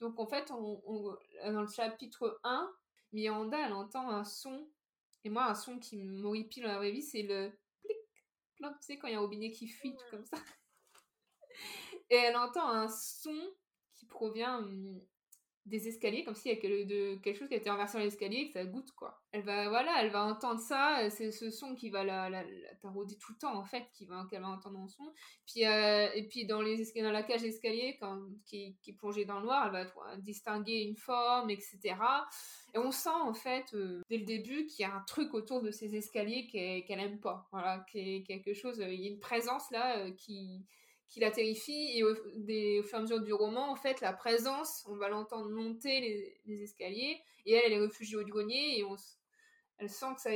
Donc 0.00 0.18
en 0.18 0.26
fait 0.26 0.50
on, 0.50 1.16
dans 1.44 1.62
le 1.62 1.68
chapitre 1.68 2.40
1 2.44 2.72
Miranda 3.12 3.58
elle 3.66 3.72
entend 3.72 4.10
un 4.10 4.24
son. 4.24 4.68
Et 5.24 5.30
moi 5.30 5.46
un 5.46 5.54
son 5.54 5.78
qui 5.78 5.96
m'horripile 5.96 6.64
dans 6.64 6.70
la 6.70 6.78
vraie 6.78 6.92
vie 6.92 7.02
c'est 7.02 7.22
le 7.22 7.52
plic 7.82 7.96
tu 8.58 8.66
sais 8.80 8.98
quand 8.98 9.08
il 9.08 9.12
y 9.12 9.14
a 9.14 9.18
un 9.18 9.22
robinet 9.22 9.50
qui 9.50 9.68
fuit 9.68 9.94
tout 9.94 10.04
comme 10.10 10.24
ça. 10.24 10.36
Et 12.10 12.16
elle 12.16 12.36
entend 12.36 12.68
un 12.68 12.88
son 12.88 13.38
qui 13.94 14.06
provient 14.06 14.58
hum, 14.58 15.00
des 15.66 15.88
escaliers 15.88 16.24
comme 16.24 16.34
s'il 16.34 16.52
y 16.52 16.54
a 16.54 16.84
de, 16.84 17.16
quelque 17.16 17.38
chose 17.38 17.48
qui 17.48 17.54
a 17.54 17.56
été 17.56 17.70
renversé 17.70 17.96
dans 17.96 18.04
l'escalier 18.04 18.38
et 18.38 18.46
que 18.48 18.52
ça 18.52 18.64
goûte 18.64 18.92
quoi. 18.92 19.22
Elle 19.32 19.42
va 19.42 19.68
voilà, 19.68 20.02
elle 20.02 20.10
va 20.10 20.24
entendre 20.24 20.60
ça, 20.60 21.00
euh, 21.00 21.10
c'est 21.10 21.30
ce 21.30 21.50
son 21.50 21.74
qui 21.74 21.88
va 21.88 22.04
la, 22.04 22.28
la, 22.28 22.44
tarauder 22.82 23.16
tout 23.16 23.32
le 23.32 23.38
temps 23.38 23.56
en 23.56 23.64
fait, 23.64 23.84
qui 23.94 24.04
va 24.04 24.26
qu'elle 24.30 24.42
va 24.42 24.48
entendre 24.48 24.78
en 24.78 24.88
son. 24.88 25.12
Puis 25.46 25.64
euh, 25.64 26.08
et 26.14 26.28
puis 26.28 26.44
dans 26.44 26.60
les 26.60 26.84
dans 26.96 27.10
la 27.10 27.22
cage 27.22 27.42
d'escalier 27.42 27.98
qui, 28.44 28.76
qui 28.82 28.90
est 28.90 28.94
plongée 28.94 29.24
dans 29.24 29.40
le 29.40 29.46
noir, 29.46 29.74
elle 29.74 29.86
va 29.86 30.16
distinguer 30.18 30.82
une 30.82 30.96
forme 30.96 31.48
etc. 31.50 31.96
Et 32.74 32.78
on 32.78 32.90
sent 32.90 33.08
en 33.08 33.34
fait 33.34 33.72
euh, 33.72 34.02
dès 34.10 34.18
le 34.18 34.24
début 34.24 34.66
qu'il 34.66 34.82
y 34.82 34.88
a 34.88 34.94
un 34.94 35.04
truc 35.06 35.32
autour 35.32 35.62
de 35.62 35.70
ces 35.70 35.96
escaliers 35.96 36.46
qu'elle 36.46 37.00
aime 37.00 37.20
pas, 37.20 37.48
voilà, 37.52 37.84
qui 37.90 38.16
est 38.16 38.22
quelque 38.22 38.52
chose, 38.52 38.78
il 38.86 39.00
y 39.00 39.06
a 39.06 39.10
une 39.10 39.20
présence 39.20 39.70
là 39.70 40.10
qui 40.10 40.66
qui 41.08 41.20
la 41.20 41.30
terrifie. 41.30 41.96
Et 41.96 42.02
au, 42.02 42.14
des, 42.36 42.80
au, 42.80 42.82
fur 42.82 42.94
et 42.94 42.98
à 42.98 43.02
mesure 43.02 43.20
du 43.20 43.32
roman, 43.32 43.70
en 43.70 43.76
fait, 43.76 44.00
la 44.00 44.12
présence, 44.12 44.84
on 44.88 44.96
va 44.96 45.08
l'entendre 45.08 45.50
monter 45.50 46.38
les, 46.44 46.62
escaliers. 46.62 47.20
Et 47.46 47.52
elle, 47.54 47.62
elle 47.66 47.72
est 47.74 47.80
réfugiée 47.80 48.16
au 48.16 48.24
grenier 48.24 48.78
et 48.78 48.84
on, 48.84 48.96
elle 49.78 49.90
sent 49.90 50.14
que 50.14 50.20
ça 50.20 50.30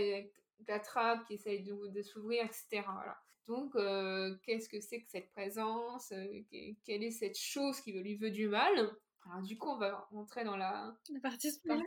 la 0.66 0.80
trappe, 0.80 1.26
qui 1.26 1.34
essaye 1.34 1.62
de, 1.62 1.88
de 1.88 2.02
s'ouvrir, 2.02 2.44
etc. 2.44 2.82
Voilà. 2.84 3.16
Donc, 3.46 3.74
euh, 3.76 4.36
qu'est-ce 4.44 4.68
que 4.68 4.80
c'est 4.80 5.00
que 5.00 5.08
cette 5.08 5.30
présence 5.30 6.12
euh, 6.12 6.42
Quelle 6.84 7.02
est 7.02 7.10
cette 7.10 7.38
chose 7.38 7.80
qui 7.80 7.92
lui 7.92 8.16
veut 8.16 8.30
du 8.30 8.48
mal? 8.48 8.90
Alors, 9.24 9.42
du 9.42 9.56
coup, 9.56 9.68
on 9.68 9.78
va 9.78 10.06
rentrer 10.10 10.44
dans 10.44 10.56
la, 10.56 10.94
la 11.10 11.20
partie 11.20 11.50
spoiler. 11.50 11.82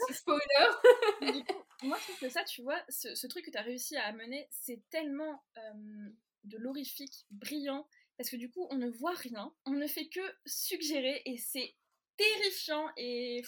moi, 1.83 1.97
je 1.99 2.03
trouve 2.03 2.19
que 2.19 2.29
ça, 2.29 2.43
tu 2.43 2.61
vois, 2.61 2.79
ce, 2.89 3.13
ce 3.15 3.27
truc 3.27 3.45
que 3.45 3.51
tu 3.51 3.57
as 3.57 3.61
réussi 3.61 3.95
à 3.95 4.05
amener, 4.05 4.47
c'est 4.49 4.81
tellement 4.89 5.43
euh, 5.57 6.09
de 6.43 6.57
l'horrifique, 6.57 7.25
brillant, 7.29 7.87
parce 8.21 8.29
que 8.29 8.35
du 8.35 8.51
coup, 8.51 8.67
on 8.69 8.75
ne 8.75 8.87
voit 8.87 9.15
rien, 9.15 9.51
on 9.65 9.71
ne 9.71 9.87
fait 9.87 10.07
que 10.07 10.19
suggérer 10.45 11.23
et 11.25 11.37
c'est 11.37 11.73
terrifiant 12.17 12.87
et 12.95 13.41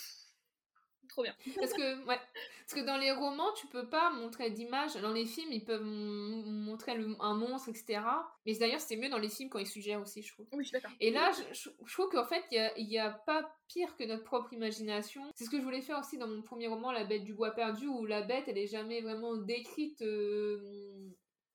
trop 1.10 1.22
bien. 1.22 1.36
Parce 1.60 1.74
que, 1.74 2.06
ouais, 2.08 2.18
parce 2.66 2.74
que 2.74 2.80
dans 2.80 2.98
les 2.98 3.12
romans, 3.12 3.52
tu 3.56 3.68
peux 3.68 3.88
pas 3.88 4.10
montrer 4.10 4.50
d'image. 4.50 4.96
Dans 4.96 5.12
les 5.12 5.26
films, 5.26 5.52
ils 5.52 5.64
peuvent 5.64 5.84
montrer 5.84 6.94
un 7.20 7.34
monstre, 7.36 7.70
etc. 7.70 8.00
Mais 8.48 8.56
d'ailleurs, 8.56 8.80
c'est 8.80 8.96
mieux 8.96 9.10
dans 9.10 9.20
les 9.20 9.30
films 9.30 9.50
quand 9.50 9.60
ils 9.60 9.68
suggèrent 9.68 10.02
aussi, 10.02 10.24
je 10.24 10.34
trouve. 10.34 10.48
Oui, 10.54 10.68
d'accord. 10.72 10.90
Et 11.00 11.12
là, 11.12 11.32
je, 11.52 11.70
trouve 11.92 12.10
qu'en 12.10 12.26
fait, 12.26 12.44
il 12.52 12.88
n'y 12.88 12.98
a, 12.98 13.12
pas 13.12 13.54
pire 13.68 13.96
que 13.96 14.06
notre 14.06 14.24
propre 14.24 14.54
imagination. 14.54 15.22
C'est 15.36 15.44
ce 15.44 15.52
que 15.52 15.60
je 15.60 15.64
voulais 15.64 15.82
faire 15.82 16.00
aussi 16.00 16.18
dans 16.18 16.28
mon 16.28 16.42
premier 16.42 16.68
roman, 16.68 16.92
La 16.92 17.04
Bête 17.04 17.26
du 17.26 17.34
Bois 17.34 17.52
Perdu, 17.52 17.86
où 17.86 18.06
la 18.06 18.24
bête, 18.24 18.46
elle 18.48 18.58
est 18.58 18.68
jamais 18.68 19.02
vraiment 19.02 19.36
décrite. 19.36 20.02
Euh, 20.02 21.14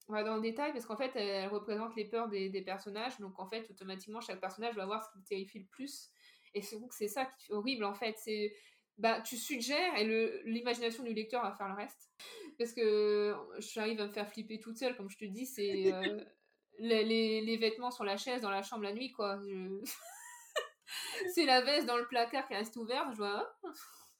on 0.09 0.15
va 0.15 0.25
dans 0.25 0.37
le 0.37 0.41
détail 0.41 0.73
parce 0.73 0.87
qu'en 0.87 0.97
fait, 0.97 1.15
elle, 1.17 1.49
représente 1.49 1.95
les 1.95 2.07
peurs 2.07 2.29
des, 2.29 2.63
personnages. 2.63 3.19
Donc, 3.19 3.39
en 3.39 3.47
fait, 3.47 3.69
automatiquement, 3.71 4.21
chaque 4.21 4.41
personnage 4.41 4.75
va 4.75 4.87
voir 4.87 5.05
ce 5.05 5.11
qui 5.13 5.19
le 5.19 5.25
terrifie 5.25 5.59
le 5.61 5.67
plus. 5.67 6.11
Et 6.55 6.63
c'est 6.63 6.79
c'est 6.91 7.09
ça 7.09 7.27
qui 7.27 7.53
est 7.53 7.55
horrible, 7.55 7.85
en 7.85 7.95
fait. 7.95 8.17
C'est 8.19 8.55
bah, 8.97 9.21
tu 9.21 9.37
suggères 9.37 9.97
et 9.97 10.05
l'imagination 10.45 11.05
du 11.05 11.15
lecteur 11.15 11.43
va 11.43 11.53
faire 11.53 11.69
le 11.69 11.75
reste. 11.75 12.11
Parce 12.59 12.73
que 12.73 13.37
j'arrive 13.59 14.01
à 14.01 14.07
me 14.07 14.13
faire 14.13 14.29
flipper 14.29 14.59
toute 14.59 14.77
seule, 14.77 14.97
comme 14.97 15.09
je 15.11 15.19
te 15.19 15.25
dis, 15.25 15.47
c'est 15.47 15.93
euh, 15.93 16.21
les, 16.79 17.41
les, 17.41 17.57
vêtements 17.59 17.93
sur 17.93 18.05
la 18.05 18.17
chaise 18.17 18.43
dans 18.43 18.51
la 18.51 18.63
chambre 18.63 18.83
la 18.83 18.93
nuit, 18.93 19.13
quoi. 19.13 19.39
c'est 21.35 21.45
la 21.45 21.61
veste 21.61 21.87
dans 21.87 21.97
le 21.97 22.09
placard 22.09 22.49
qui 22.49 22.55
reste 22.55 22.77
ouverte, 22.77 23.09
je 23.13 23.19
vois. 23.19 23.57
Oh, 23.63 23.69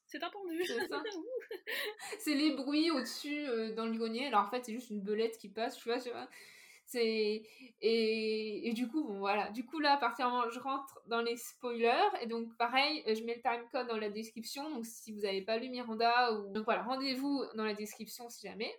c'est 0.09 0.23
un 0.23 0.31
pendu. 0.31 0.59
C'est 2.19 2.35
les 2.35 2.57
bruits 2.57 2.91
au-dessus 2.91 3.47
euh, 3.47 3.75
dans 3.75 3.87
le 3.87 3.97
grenier. 3.97 4.27
Alors 4.27 4.47
en 4.47 4.51
fait, 4.51 4.65
c'est 4.65 4.73
juste 4.73 4.91
une 4.91 5.03
belette 5.03 5.37
qui 5.39 5.49
passe, 5.49 5.77
tu 5.77 5.89
vois, 5.89 6.01
tu 6.01 6.11
vois. 6.11 6.29
C'est 6.87 7.43
et, 7.83 8.69
et, 8.69 8.73
du 8.73 8.89
coup 8.89 9.05
bon 9.05 9.19
voilà 9.19 9.51
du 9.51 9.67
coup 9.67 9.79
là 9.79 9.93
à 9.93 9.97
partir 9.99 10.27
du 10.27 10.33
moment 10.33 10.49
je 10.51 10.59
rentre 10.59 10.99
dans 11.07 11.21
les 11.21 11.37
spoilers 11.37 12.09
et 12.23 12.27
donc 12.27 12.57
pareil 12.57 13.05
je 13.07 13.23
mets 13.25 13.35
le 13.35 13.43
time 13.43 13.63
code 13.71 13.89
dans 13.89 13.99
la 13.99 14.09
description 14.09 14.71
donc 14.71 14.87
si 14.87 15.13
vous 15.13 15.21
n'avez 15.21 15.43
pas 15.43 15.59
lu 15.59 15.69
Miranda 15.69 16.33
ou 16.33 16.51
donc 16.51 16.65
voilà 16.65 16.83
rendez-vous 16.83 17.45
dans 17.57 17.65
la 17.67 17.75
description 17.75 18.31
si 18.31 18.47
jamais 18.49 18.75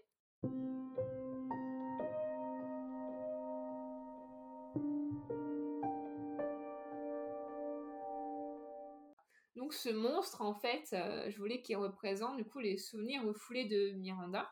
ce 9.80 9.90
monstre, 9.90 10.42
en 10.42 10.54
fait, 10.54 10.90
euh, 10.94 11.30
je 11.30 11.38
voulais 11.38 11.62
qu'il 11.62 11.78
représente 11.78 12.38
du 12.38 12.46
coup 12.46 12.60
les 12.60 12.78
souvenirs 12.78 13.24
refoulés 13.24 13.66
de 13.66 13.92
Miranda, 13.92 14.52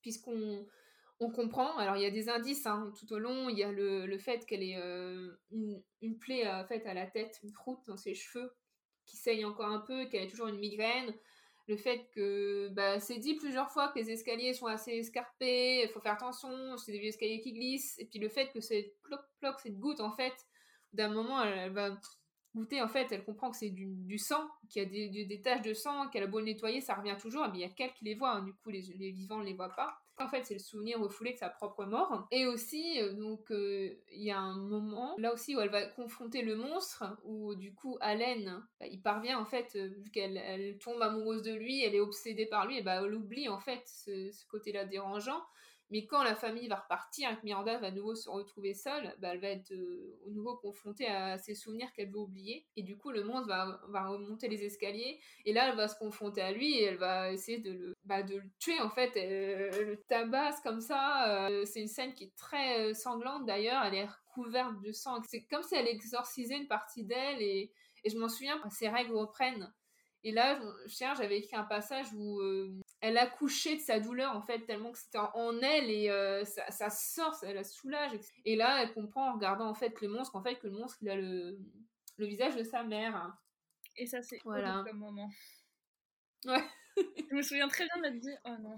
puisqu'on 0.00 0.66
on 1.18 1.30
comprend, 1.30 1.76
alors 1.78 1.96
il 1.96 2.02
y 2.02 2.06
a 2.06 2.10
des 2.10 2.28
indices 2.28 2.66
hein, 2.66 2.92
tout 2.98 3.10
au 3.14 3.18
long, 3.18 3.48
il 3.48 3.58
y 3.58 3.64
a 3.64 3.72
le, 3.72 4.18
fait 4.18 4.44
qu'elle 4.44 4.62
ait 4.62 4.76
euh, 4.76 5.34
une, 5.50 6.18
plaie 6.18 6.46
euh, 6.46 6.62
à 6.62 6.94
la 6.94 7.06
tête, 7.06 7.40
une 7.42 7.52
croûte 7.52 7.80
dans 7.86 7.96
ses 7.96 8.14
cheveux, 8.14 8.54
qui 9.06 9.16
saigne 9.16 9.46
encore 9.46 9.70
un 9.70 9.80
peu, 9.80 10.06
qu'elle 10.06 10.26
a 10.26 10.30
toujours 10.30 10.48
une 10.48 10.58
migraine, 10.58 11.14
le 11.68 11.76
fait 11.76 12.06
que 12.14 12.68
bah, 12.72 13.00
c'est 13.00 13.18
dit 13.18 13.34
plusieurs 13.34 13.70
fois 13.70 13.88
que 13.88 13.98
les 13.98 14.10
escaliers 14.10 14.52
sont 14.52 14.66
assez 14.66 14.92
escarpés, 14.92 15.82
il 15.82 15.88
faut 15.88 16.00
faire 16.00 16.12
attention, 16.12 16.76
c'est 16.76 16.92
des 16.92 16.98
vieux 16.98 17.08
escaliers 17.08 17.40
qui 17.40 17.54
glissent, 17.54 17.98
et 17.98 18.04
puis 18.04 18.18
le 18.18 18.28
fait 18.28 18.52
que 18.52 18.60
cette 18.60 18.94
ploc, 19.02 19.60
cette 19.62 19.78
goutte, 19.78 20.00
en 20.00 20.14
fait, 20.14 20.34
d'un 20.92 21.08
moment, 21.08 21.42
elle 21.42 21.72
va 21.72 21.98
goûter, 22.56 22.80
en 22.80 22.88
fait, 22.88 23.12
elle 23.12 23.22
comprend 23.22 23.50
que 23.50 23.56
c'est 23.56 23.70
du, 23.70 24.18
sang, 24.18 24.48
qu'il 24.68 24.82
y 24.82 25.20
a 25.20 25.24
des, 25.24 25.40
taches 25.42 25.62
de 25.62 25.74
sang, 25.74 26.08
qu'elle 26.08 26.24
a 26.24 26.26
beau 26.26 26.38
le 26.38 26.46
nettoyer, 26.46 26.80
ça 26.80 26.94
revient 26.94 27.16
toujours, 27.20 27.46
mais 27.48 27.58
il 27.58 27.60
y 27.60 27.64
a 27.64 27.68
qu'elle 27.68 27.92
qui 27.92 28.04
les 28.04 28.14
voit, 28.14 28.30
hein. 28.30 28.42
du 28.42 28.52
coup, 28.54 28.70
les, 28.70 28.80
vivants 29.10 29.38
ne 29.38 29.44
les 29.44 29.52
voient 29.52 29.74
pas. 29.74 29.98
En 30.18 30.28
fait, 30.28 30.46
c'est 30.46 30.54
le 30.54 30.60
souvenir 30.60 30.98
refoulé 30.98 31.34
de 31.34 31.36
sa 31.36 31.50
propre 31.50 31.84
mort. 31.84 32.26
Et 32.30 32.46
aussi, 32.46 33.02
euh, 33.02 33.12
donc, 33.12 33.50
euh, 33.50 33.94
il 34.10 34.22
y 34.22 34.30
a 34.30 34.38
un 34.38 34.56
moment, 34.56 35.14
là 35.18 35.34
aussi, 35.34 35.54
où 35.54 35.60
elle 35.60 35.68
va 35.68 35.84
confronter 35.84 36.40
le 36.40 36.56
monstre, 36.56 37.04
où 37.24 37.54
du 37.54 37.74
coup, 37.74 37.98
Allen, 38.00 38.62
bah, 38.80 38.86
il 38.86 39.02
parvient, 39.02 39.38
en 39.38 39.44
fait, 39.44 39.76
euh, 39.76 39.88
vu 39.88 40.10
qu'elle 40.10 40.38
elle 40.38 40.78
tombe 40.78 41.02
amoureuse 41.02 41.42
de 41.42 41.52
lui, 41.52 41.82
elle 41.82 41.94
est 41.94 42.00
obsédée 42.00 42.46
par 42.46 42.66
lui, 42.66 42.78
et 42.78 42.82
bah, 42.82 43.02
elle 43.04 43.14
oublie, 43.14 43.48
en 43.50 43.60
fait, 43.60 43.82
ce 43.86 44.46
côté-là 44.48 44.86
dérangeant. 44.86 45.42
Mais 45.90 46.04
quand 46.06 46.22
la 46.24 46.34
famille 46.34 46.66
va 46.66 46.76
repartir 46.76 47.38
que 47.38 47.44
Miranda 47.44 47.78
va 47.78 47.88
à 47.88 47.90
nouveau 47.92 48.16
se 48.16 48.28
retrouver 48.28 48.74
seule, 48.74 49.14
bah, 49.20 49.28
elle 49.32 49.40
va 49.40 49.48
être 49.48 49.70
euh, 49.70 50.18
au 50.26 50.30
nouveau 50.30 50.56
confrontée 50.56 51.06
à 51.06 51.38
ses 51.38 51.54
souvenirs 51.54 51.92
qu'elle 51.92 52.10
veut 52.10 52.18
oublier. 52.18 52.66
Et 52.76 52.82
du 52.82 52.96
coup, 52.96 53.10
le 53.10 53.22
monstre 53.22 53.46
va, 53.46 53.80
va, 53.88 54.08
remonter 54.08 54.48
les 54.48 54.64
escaliers. 54.64 55.20
Et 55.44 55.52
là, 55.52 55.68
elle 55.68 55.76
va 55.76 55.86
se 55.86 55.96
confronter 55.96 56.40
à 56.40 56.50
lui 56.50 56.74
et 56.74 56.84
elle 56.84 56.96
va 56.96 57.30
essayer 57.30 57.58
de 57.58 57.72
le, 57.72 57.96
bah, 58.04 58.24
de 58.24 58.36
le 58.36 58.50
tuer, 58.58 58.80
en 58.80 58.90
fait. 58.90 59.16
Elle, 59.16 59.86
le 59.86 59.96
tabasse 60.08 60.60
comme 60.60 60.80
ça. 60.80 61.48
Euh, 61.48 61.64
c'est 61.64 61.80
une 61.80 61.88
scène 61.88 62.14
qui 62.14 62.24
est 62.24 62.36
très 62.36 62.90
euh, 62.90 62.94
sanglante 62.94 63.46
d'ailleurs. 63.46 63.84
Elle 63.84 63.94
est 63.94 64.06
recouverte 64.06 64.80
de 64.82 64.90
sang. 64.90 65.22
C'est 65.28 65.44
comme 65.44 65.62
si 65.62 65.76
elle 65.76 65.88
exorcisait 65.88 66.56
une 66.56 66.68
partie 66.68 67.04
d'elle. 67.04 67.40
Et, 67.40 67.72
et 68.02 68.10
je 68.10 68.18
m'en 68.18 68.28
souviens, 68.28 68.60
ses 68.70 68.88
règles 68.88 69.14
reprennent. 69.14 69.72
Et 70.24 70.32
là, 70.32 70.60
j'avais 70.88 71.38
écrit 71.38 71.54
un 71.54 71.62
passage 71.62 72.12
où 72.12 72.40
elle 73.06 73.18
a 73.18 73.26
couché 73.26 73.76
de 73.76 73.80
sa 73.80 74.00
douleur 74.00 74.36
en 74.36 74.42
fait 74.42 74.66
tellement 74.66 74.90
que 74.90 74.98
c'était 74.98 75.18
en 75.18 75.60
elle 75.60 75.90
et 75.90 76.10
euh, 76.10 76.44
ça, 76.44 76.68
ça, 76.72 76.90
sort, 76.90 77.34
ça 77.34 77.52
la 77.52 77.62
soulage. 77.62 78.18
Et 78.44 78.56
là, 78.56 78.82
elle 78.82 78.92
comprend 78.92 79.30
en 79.30 79.34
regardant 79.34 79.68
en 79.68 79.74
fait 79.74 80.00
le 80.00 80.08
monstre 80.08 80.34
en 80.34 80.42
fait 80.42 80.56
que 80.56 80.66
le 80.66 80.72
monstre 80.72 80.98
il 81.02 81.08
a 81.08 81.14
le, 81.14 81.56
le 82.16 82.26
visage 82.26 82.56
de 82.56 82.64
sa 82.64 82.82
mère. 82.82 83.32
Et 83.96 84.06
ça 84.06 84.22
c'est 84.22 84.40
voilà 84.44 84.82
comme 84.86 84.98
moment. 84.98 85.30
Ouais. 86.46 86.64
je 86.96 87.34
me 87.34 87.42
souviens 87.42 87.68
très 87.68 87.84
bien 87.84 87.96
de 87.96 88.02
m'être 88.02 88.20
dit 88.20 88.34
oh 88.44 88.56
non, 88.60 88.76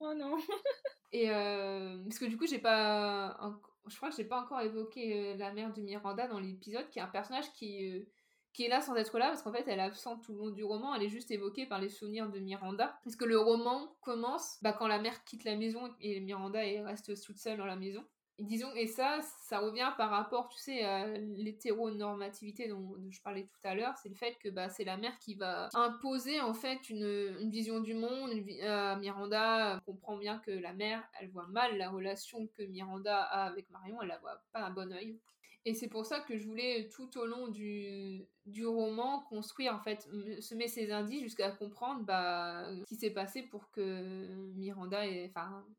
oh 0.00 0.14
non. 0.14 0.36
et 1.12 1.30
euh, 1.30 2.02
parce 2.02 2.18
que 2.18 2.24
du 2.24 2.36
coup 2.36 2.46
j'ai 2.48 2.58
pas, 2.58 3.38
je 3.86 3.96
crois 3.96 4.10
que 4.10 4.16
j'ai 4.16 4.24
pas 4.24 4.40
encore 4.40 4.60
évoqué 4.62 5.14
euh, 5.14 5.36
la 5.36 5.52
mère 5.52 5.72
de 5.72 5.80
Miranda 5.80 6.26
dans 6.26 6.40
l'épisode 6.40 6.88
qui 6.90 6.98
est 6.98 7.02
un 7.02 7.06
personnage 7.06 7.52
qui 7.52 8.04
qui 8.52 8.64
est 8.64 8.68
là 8.68 8.80
sans 8.80 8.96
être 8.96 9.18
là, 9.18 9.28
parce 9.28 9.42
qu'en 9.42 9.52
fait, 9.52 9.64
elle 9.66 9.78
est 9.78 9.82
absente 9.82 10.22
tout 10.22 10.32
le 10.32 10.38
long 10.38 10.50
du 10.50 10.64
roman, 10.64 10.94
elle 10.94 11.02
est 11.02 11.08
juste 11.08 11.30
évoquée 11.30 11.66
par 11.66 11.80
les 11.80 11.88
souvenirs 11.88 12.28
de 12.28 12.38
Miranda. 12.38 12.98
Parce 13.04 13.16
que 13.16 13.24
le 13.24 13.38
roman 13.38 13.94
commence 14.00 14.58
bah, 14.62 14.72
quand 14.72 14.88
la 14.88 14.98
mère 14.98 15.24
quitte 15.24 15.44
la 15.44 15.56
maison 15.56 15.94
et 16.00 16.20
Miranda 16.20 16.60
reste 16.60 17.20
toute 17.22 17.38
seule 17.38 17.58
dans 17.58 17.66
la 17.66 17.76
maison. 17.76 18.04
Et 18.38 18.44
disons, 18.44 18.72
et 18.74 18.86
ça, 18.86 19.20
ça 19.42 19.58
revient 19.58 19.92
par 19.98 20.08
rapport, 20.08 20.48
tu 20.48 20.58
sais, 20.58 20.82
à 20.82 21.06
l'hétéronormativité 21.18 22.68
dont, 22.68 22.96
je 23.10 23.20
parlais 23.20 23.44
tout 23.44 23.60
à 23.68 23.74
l'heure, 23.74 23.98
c'est 23.98 24.08
le 24.08 24.14
fait 24.14 24.34
que 24.42 24.48
bah, 24.48 24.70
c'est 24.70 24.84
la 24.84 24.96
mère 24.96 25.18
qui 25.18 25.34
va 25.34 25.68
imposer 25.74 26.40
en 26.40 26.54
fait 26.54 26.88
une, 26.88 27.36
une 27.38 27.50
vision 27.50 27.80
du 27.80 27.92
monde. 27.92 28.32
Une, 28.32 28.98
Miranda 28.98 29.78
comprend 29.84 30.16
bien 30.16 30.38
que 30.38 30.52
la 30.52 30.72
mère, 30.72 31.06
elle 31.20 31.28
voit 31.28 31.48
mal 31.48 31.76
la 31.76 31.90
relation 31.90 32.46
que 32.56 32.62
Miranda 32.62 33.22
a 33.24 33.44
avec 33.44 33.68
Marion, 33.68 34.00
elle 34.00 34.08
la 34.08 34.18
voit 34.18 34.40
pas 34.52 34.62
un 34.62 34.70
bon 34.70 34.90
oeil. 34.90 35.18
Et 35.66 35.74
c'est 35.74 35.88
pour 35.88 36.06
ça 36.06 36.20
que 36.20 36.38
je 36.38 36.46
voulais 36.46 36.88
tout 36.88 37.18
au 37.18 37.26
long 37.26 37.48
du, 37.48 38.26
du 38.46 38.64
roman 38.66 39.20
construire, 39.28 39.74
en 39.74 39.80
fait, 39.80 40.08
semer 40.40 40.68
ces 40.68 40.90
indices 40.90 41.22
jusqu'à 41.22 41.50
comprendre 41.50 42.02
bah, 42.04 42.66
ce 42.80 42.84
qui 42.84 42.96
s'est 42.96 43.10
passé 43.10 43.42
pour 43.42 43.70
que 43.70 44.26
Miranda 44.56 45.02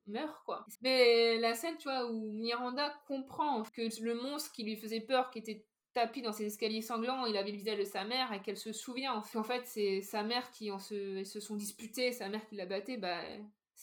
meure, 0.06 0.44
quoi. 0.46 0.66
Mais 0.82 1.38
la 1.40 1.56
scène, 1.56 1.78
tu 1.78 1.90
vois, 1.90 2.12
où 2.12 2.32
Miranda 2.32 2.94
comprend 3.08 3.64
que 3.64 3.82
le 4.04 4.14
monstre 4.14 4.52
qui 4.52 4.64
lui 4.64 4.76
faisait 4.76 5.02
peur, 5.02 5.32
qui 5.32 5.40
était 5.40 5.66
tapis 5.94 6.22
dans 6.22 6.32
ses 6.32 6.46
escaliers 6.46 6.82
sanglants, 6.82 7.26
il 7.26 7.36
avait 7.36 7.52
le 7.52 7.58
visage 7.58 7.80
de 7.80 7.84
sa 7.84 8.06
mère 8.06 8.32
et 8.34 8.42
qu'elle 8.42 8.58
se 8.58 8.72
souvient 8.72 9.14
en 9.14 9.44
fait 9.44 9.64
c'est 9.66 10.02
sa 10.02 10.24
mère 10.24 10.50
qui 10.52 10.72
en 10.72 10.80
se, 10.80 11.24
se 11.24 11.40
sont 11.40 11.56
disputées, 11.56 12.14
sa 12.14 12.30
mère 12.30 12.46
qui 12.48 12.56
l'a 12.56 12.66
batté, 12.66 12.96
bah, 12.96 13.22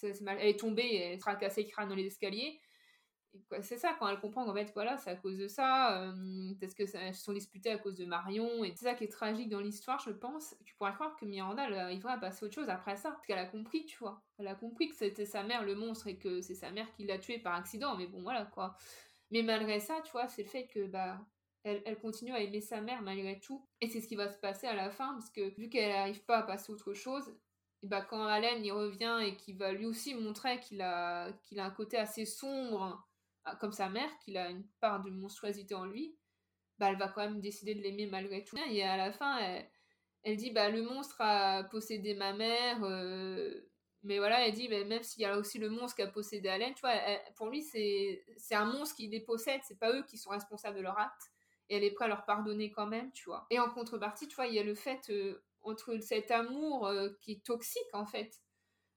elle 0.03 0.49
est 0.49 0.59
tombée 0.59 0.87
et 0.87 0.97
elle 0.97 1.19
le 1.19 1.62
crâne 1.65 1.89
dans 1.89 1.95
les 1.95 2.07
escaliers 2.07 2.61
c'est 3.61 3.79
ça 3.79 3.95
quand 3.99 4.09
elle 4.09 4.21
comprend 4.21 4.45
qu'en 4.45 4.55
fait 4.55 4.71
voilà 4.75 4.97
c'est 4.97 5.11
à 5.11 5.17
cause 5.17 5.37
de 5.37 5.49
ça 5.49 6.03
euh, 6.03 6.55
parce 6.61 6.75
que 6.75 6.87
ça, 6.87 7.13
se 7.13 7.23
sont 7.23 7.33
disputés 7.33 7.71
à 7.71 7.79
cause 7.79 7.95
de 7.95 8.05
Marion 8.05 8.65
et 8.65 8.73
c'est 8.75 8.87
ça 8.87 8.95
qui 8.95 9.05
est 9.05 9.13
tragique 9.13 9.49
dans 9.49 9.61
l'histoire 9.61 10.01
je 10.01 10.11
pense. 10.11 10.55
Tu 10.65 10.75
pourrais 10.77 10.95
croire 10.95 11.17
que 11.17 11.25
Miranda 11.25 11.67
elle 11.67 11.75
arrivera 11.75 12.13
à 12.13 12.19
passer 12.19 12.45
autre 12.45 12.55
chose 12.55 12.69
après 12.69 12.97
ça 12.97 13.11
parce 13.11 13.27
qu'elle 13.27 13.39
a 13.39 13.47
compris 13.47 13.85
tu 13.87 13.99
vois. 13.99 14.23
Elle 14.39 14.49
a 14.49 14.55
compris 14.55 14.89
que 14.89 14.97
c'était 14.97 15.27
sa 15.27 15.43
mère 15.43 15.65
le 15.65 15.75
monstre 15.75 16.07
et 16.07 16.17
que 16.17 16.41
c'est 16.41 16.55
sa 16.55 16.71
mère 16.71 16.91
qui 16.93 17.05
l'a 17.05 17.19
tué 17.19 17.39
par 17.39 17.55
accident 17.55 17.97
mais 17.97 18.07
bon 18.07 18.23
voilà 18.23 18.47
quoi. 18.47 18.77
Mais 19.31 19.43
malgré 19.43 19.81
ça 19.81 20.01
tu 20.05 20.13
vois 20.13 20.29
c'est 20.29 20.43
le 20.43 20.49
fait 20.49 20.67
que 20.67 20.87
bah 20.87 21.21
elle, 21.65 21.83
elle, 21.85 21.99
continue 21.99 22.33
à 22.33 22.41
aimer 22.41 22.61
sa 22.61 22.81
mère 22.81 23.03
malgré 23.03 23.41
tout 23.41 23.67
et 23.81 23.89
c'est 23.89 24.01
ce 24.01 24.09
qui 24.09 24.17
va 24.17 24.29
se 24.29 24.39
passer 24.39 24.67
à 24.67 24.75
la 24.75 24.91
fin 24.91 25.13
parce 25.13 25.31
que 25.31 25.55
vu 25.57 25.69
qu'elle 25.69 25.93
n'arrive 25.93 26.25
pas 26.25 26.39
à 26.39 26.43
passer 26.43 26.73
autre 26.73 26.95
chose 26.95 27.35
et 27.83 27.87
bah 27.87 28.01
quand 28.03 28.25
Allen 28.25 28.65
y 28.65 28.71
revient 28.71 29.19
et 29.23 29.37
qu'il 29.37 29.57
va 29.57 29.73
lui 29.73 29.87
aussi 29.87 30.15
montrer 30.15 30.59
qu'il 30.61 30.81
a 30.83 31.33
qu'il 31.45 31.61
a 31.61 31.65
un 31.65 31.71
côté 31.71 31.97
assez 31.97 32.25
sombre 32.25 33.07
comme 33.57 33.73
sa 33.73 33.89
mère, 33.89 34.11
qu'il 34.20 34.37
a 34.37 34.51
une 34.51 34.65
part 34.81 35.03
de 35.03 35.11
monstruosité 35.11 35.75
en 35.75 35.85
lui, 35.85 36.16
bah, 36.79 36.91
elle 36.91 36.99
va 36.99 37.09
quand 37.09 37.23
même 37.23 37.41
décider 37.41 37.75
de 37.75 37.83
l'aimer 37.83 38.07
malgré 38.07 38.45
tout. 38.45 38.57
Et 38.70 38.83
à 38.83 38.97
la 38.97 39.12
fin, 39.12 39.39
elle, 40.23 40.37
dit 40.37 40.51
bah, 40.51 40.70
le 40.70 40.83
monstre 40.83 41.16
a 41.20 41.65
possédé 41.65 42.15
ma 42.15 42.33
mère, 42.33 42.83
euh, 42.85 43.69
mais 44.05 44.19
voilà, 44.19 44.47
elle 44.47 44.55
dit 44.55 44.69
bah, 44.69 44.85
même 44.85 45.03
s'il 45.03 45.23
y 45.23 45.25
a 45.25 45.37
aussi 45.37 45.59
le 45.59 45.70
monstre 45.70 45.97
qui 45.97 46.03
a 46.03 46.07
possédé 46.07 46.49
Alain, 46.49 46.73
tu 46.73 46.81
vois, 46.81 46.95
pour 47.37 47.49
lui, 47.49 47.62
c'est 47.62 48.55
un 48.55 48.66
monstre 48.66 48.97
qui 48.97 49.09
les 49.09 49.20
possède, 49.20 49.61
c'est 49.65 49.79
pas 49.79 49.93
eux 49.93 50.05
qui 50.05 50.19
sont 50.19 50.31
responsables 50.31 50.77
de 50.77 50.83
leur 50.83 50.99
acte. 50.99 51.23
Et 51.70 51.77
elle 51.77 51.85
est 51.85 51.91
prête 51.91 52.07
à 52.07 52.09
leur 52.09 52.25
pardonner 52.25 52.70
quand 52.70 52.87
même, 52.87 53.12
tu 53.12 53.25
vois. 53.27 53.47
Et 53.51 53.59
en 53.59 53.69
contrepartie, 53.69 54.27
tu 54.27 54.37
vois, 54.37 54.47
il 54.47 54.55
y 54.55 54.59
a 54.59 54.62
le 54.62 54.75
fait 54.75 55.11
euh, 55.11 55.45
entre 55.61 55.99
cet 55.99 56.31
amour 56.31 56.87
euh, 56.87 57.11
qui 57.20 57.33
est 57.33 57.45
toxique 57.45 57.93
en 57.93 58.07
fait. 58.07 58.41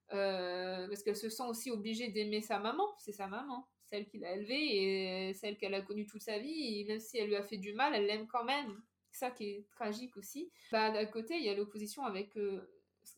parce 0.08 1.02
qu'elle 1.02 1.16
se 1.16 1.28
sent 1.28 1.42
aussi 1.42 1.70
obligée 1.70 2.08
d'aimer 2.08 2.40
sa 2.40 2.58
maman, 2.60 2.86
c'est 2.98 3.12
sa 3.12 3.26
maman 3.26 3.66
celle 3.92 4.06
qui 4.06 4.18
l'a 4.18 4.32
élevée 4.32 5.28
et 5.28 5.34
celle 5.34 5.58
qu'elle 5.58 5.74
a 5.74 5.82
connue 5.82 6.06
toute 6.06 6.22
sa 6.22 6.38
vie. 6.38 6.84
Même 6.86 7.00
si 7.00 7.18
elle 7.18 7.28
lui 7.28 7.36
a 7.36 7.42
fait 7.42 7.58
du 7.58 7.74
mal, 7.74 7.94
elle 7.94 8.06
l'aime 8.06 8.26
quand 8.26 8.44
même. 8.44 8.80
Ça 9.10 9.30
qui 9.30 9.44
est 9.44 9.66
tragique 9.70 10.16
aussi. 10.16 10.50
Bah, 10.70 10.90
d'un 10.90 11.04
côté, 11.04 11.36
il 11.36 11.44
y 11.44 11.50
a 11.50 11.54
l'opposition 11.54 12.02
avec 12.02 12.34
euh, 12.38 12.62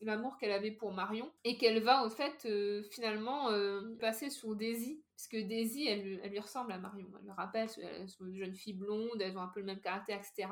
l'amour 0.01 0.37
qu'elle 0.37 0.51
avait 0.51 0.71
pour 0.71 0.91
Marion 0.91 1.31
et 1.45 1.57
qu'elle 1.57 1.81
va 1.81 2.03
en 2.03 2.09
fait 2.09 2.45
euh, 2.45 2.83
finalement 2.91 3.49
euh, 3.51 3.95
passer 4.01 4.29
sur 4.29 4.53
Daisy. 4.55 5.01
Parce 5.15 5.29
que 5.29 5.37
Daisy, 5.37 5.87
elle, 5.87 6.19
elle, 6.21 6.31
lui 6.31 6.39
ressemble 6.39 6.73
à 6.73 6.77
Marion. 6.77 7.07
Elle 7.17 7.23
lui 7.23 7.31
rappelle, 7.31 7.69
sont 7.69 8.25
une 8.25 8.35
jeune 8.35 8.53
fille 8.53 8.73
blonde, 8.73 9.21
elles 9.21 9.37
ont 9.37 9.41
un 9.41 9.47
peu 9.47 9.61
le 9.61 9.65
même 9.65 9.79
caractère, 9.79 10.19
etc 10.19 10.49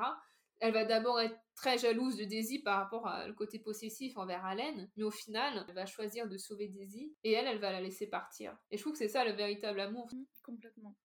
elle 0.60 0.72
va 0.72 0.84
d'abord 0.84 1.20
être 1.20 1.36
très 1.56 1.78
jalouse 1.78 2.16
de 2.16 2.24
Daisy 2.24 2.60
par 2.60 2.78
rapport 2.78 3.10
au 3.28 3.32
côté 3.34 3.58
possessif 3.58 4.16
envers 4.16 4.44
Allen, 4.44 4.90
mais 4.96 5.02
au 5.02 5.10
final, 5.10 5.64
elle 5.68 5.74
va 5.74 5.86
choisir 5.86 6.28
de 6.28 6.36
sauver 6.36 6.68
Daisy 6.68 7.14
et 7.22 7.32
elle, 7.32 7.46
elle 7.46 7.58
va 7.58 7.72
la 7.72 7.80
laisser 7.80 8.06
partir. 8.06 8.56
Et 8.70 8.76
je 8.76 8.82
trouve 8.82 8.92
que 8.92 8.98
c'est 8.98 9.08
ça 9.08 9.24
le 9.24 9.32
véritable 9.32 9.80
amour. 9.80 10.08
Mmh, 10.12 10.24
complètement. 10.42 10.96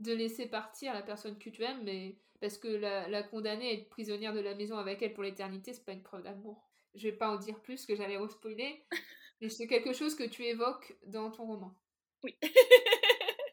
De 0.00 0.12
laisser 0.12 0.46
partir 0.46 0.94
la 0.94 1.02
personne 1.02 1.38
que 1.38 1.50
tu 1.50 1.62
aimes, 1.62 1.82
mais 1.84 2.18
parce 2.40 2.58
que 2.58 2.68
la, 2.68 3.22
condamner 3.22 3.68
à 3.68 3.72
être 3.72 3.88
prisonnière 3.88 4.32
de 4.32 4.40
la 4.40 4.54
maison 4.54 4.76
avec 4.76 5.02
elle 5.02 5.14
pour 5.14 5.24
l'éternité, 5.24 5.72
c'est 5.72 5.84
pas 5.84 5.92
une 5.92 6.02
preuve 6.02 6.22
d'amour. 6.22 6.70
Je 6.94 7.08
vais 7.08 7.16
pas 7.16 7.30
en 7.30 7.36
dire 7.36 7.60
plus, 7.60 7.84
que 7.86 7.96
j'allais 7.96 8.16
re-spoiler, 8.16 8.84
mais 9.40 9.48
c'est 9.48 9.66
quelque 9.66 9.92
chose 9.92 10.14
que 10.14 10.24
tu 10.24 10.44
évoques 10.44 10.96
dans 11.06 11.30
ton 11.30 11.46
roman. 11.46 11.76
Oui. 12.22 12.36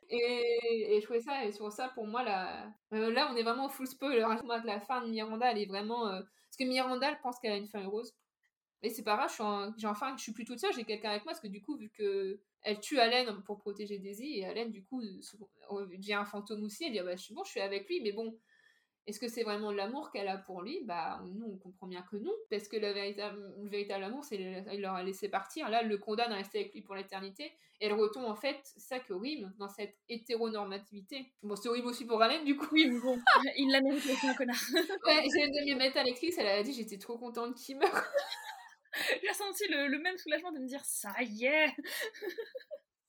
Et, 0.10 1.00
je 1.00 1.04
trouvais 1.04 1.22
ça, 1.22 1.46
et 1.46 1.52
sur 1.52 1.72
ça, 1.72 1.90
pour 1.90 2.08
moi, 2.08 2.24
là, 2.24 2.72
euh, 2.94 3.12
là, 3.12 3.30
on 3.32 3.36
est 3.36 3.44
vraiment 3.44 3.70
full 3.70 3.88
spoiler. 3.88 4.26
Moi, 4.44 4.62
la 4.64 4.80
fin 4.80 5.02
de 5.02 5.10
Miranda, 5.10 5.52
elle 5.52 5.60
est 5.60 5.66
vraiment. 5.66 6.08
Euh, 6.08 6.22
parce 6.22 6.58
que 6.60 6.64
Miranda, 6.64 7.10
elle 7.10 7.20
pense 7.22 7.40
qu'elle 7.40 7.54
a 7.54 7.58
une 7.58 7.68
fin 7.68 7.84
heureuse. 7.84 8.14
Et 8.84 8.90
c'est 8.90 9.04
pas 9.04 9.16
grave, 9.16 9.74
j'ai 9.78 9.88
enfin, 9.88 10.16
je 10.16 10.22
suis 10.22 10.32
plus 10.32 10.46
toute 10.46 10.60
seule, 10.60 10.74
j'ai 10.74 10.84
quelqu'un 10.84 11.10
avec 11.10 11.26
moi, 11.26 11.32
parce 11.32 11.42
que 11.42 11.48
du 11.48 11.62
coup, 11.62 11.76
vu 11.76 11.90
que 11.90 12.40
elle 12.62 12.80
tue 12.80 13.00
Allen 13.00 13.42
pour 13.44 13.58
protéger 13.58 13.98
Daisy, 13.98 14.40
et 14.40 14.46
Allen, 14.46 14.72
du 14.72 14.84
coup, 14.84 15.02
j'ai 16.00 16.14
un 16.14 16.26
fantôme 16.26 16.64
aussi, 16.64 16.86
elle 16.86 16.92
dit, 16.92 17.00
ah 17.00 17.04
bah, 17.04 17.16
je 17.16 17.24
suis 17.24 17.34
bon, 17.34 17.44
je 17.44 17.52
suis 17.52 17.62
avec 17.62 17.88
lui, 17.88 18.02
mais 18.02 18.12
bon, 18.12 18.38
est-ce 19.08 19.20
que 19.20 19.28
c'est 19.28 19.44
vraiment 19.44 19.72
l'amour 19.72 20.12
qu'elle 20.12 20.28
a 20.28 20.38
pour 20.38 20.64
lui? 20.64 20.82
Bah, 20.84 21.22
nous, 21.36 21.46
on 21.46 21.58
comprend 21.58 21.86
bien 21.86 22.02
que 22.10 22.18
non, 22.18 22.34
parce 22.50 22.68
que 22.68 22.76
le 22.76 22.92
véritable, 22.92 23.54
le 23.62 23.70
véritable 23.70 24.04
amour, 24.04 24.24
c'est 24.24 24.36
il 24.36 24.82
leur 24.82 24.96
a 24.96 25.04
laissé 25.04 25.30
partir. 25.30 25.70
Là, 25.70 25.82
elle 25.82 25.90
le 25.90 25.98
condamne 26.00 26.32
à 26.32 26.36
rester 26.36 26.60
avec 26.60 26.74
lui 26.74 26.82
pour 26.82 26.96
l'éternité. 26.96 27.54
Et 27.82 27.86
elle 27.86 27.94
retombe, 27.94 28.26
en 28.26 28.36
fait, 28.36 28.60
ça 28.78 29.00
que 29.00 29.14
horrible, 29.14 29.54
dans 29.60 29.68
cette 29.68 29.96
hétéronormativité. 30.10 31.32
Bon, 31.44 31.56
c'est 31.56 31.70
horrible 31.70 31.88
aussi 31.88 32.06
pour 32.06 32.22
Alain, 32.22 32.44
du 32.44 32.58
coup. 32.58 32.68
Oui, 32.72 32.88
mais 32.90 33.00
bon, 33.00 33.20
il 33.58 33.70
l'a 33.72 33.82
mérité, 33.82 34.16
c'est 34.20 34.28
un 34.28 34.34
connard. 34.34 34.56
ouais, 34.74 35.24
j'ai 35.32 35.48
de 35.50 35.78
mettre 35.78 35.98
à 35.98 36.04
l'actrice, 36.04 36.38
elle 36.40 36.48
a 36.48 36.64
dit 36.64 36.74
j'étais 36.74 36.98
trop 36.98 37.18
contente 37.18 37.56
qu'il 37.56 37.78
meure. 37.78 38.06
j'ai 39.22 39.30
ressenti 39.30 39.68
le, 39.68 39.88
le, 39.88 40.00
même 40.00 40.18
soulagement 40.18 40.52
de 40.52 40.60
me 40.60 40.68
dire 40.68 40.84
ça 40.84 41.14
y 41.22 41.46
est 41.46 41.68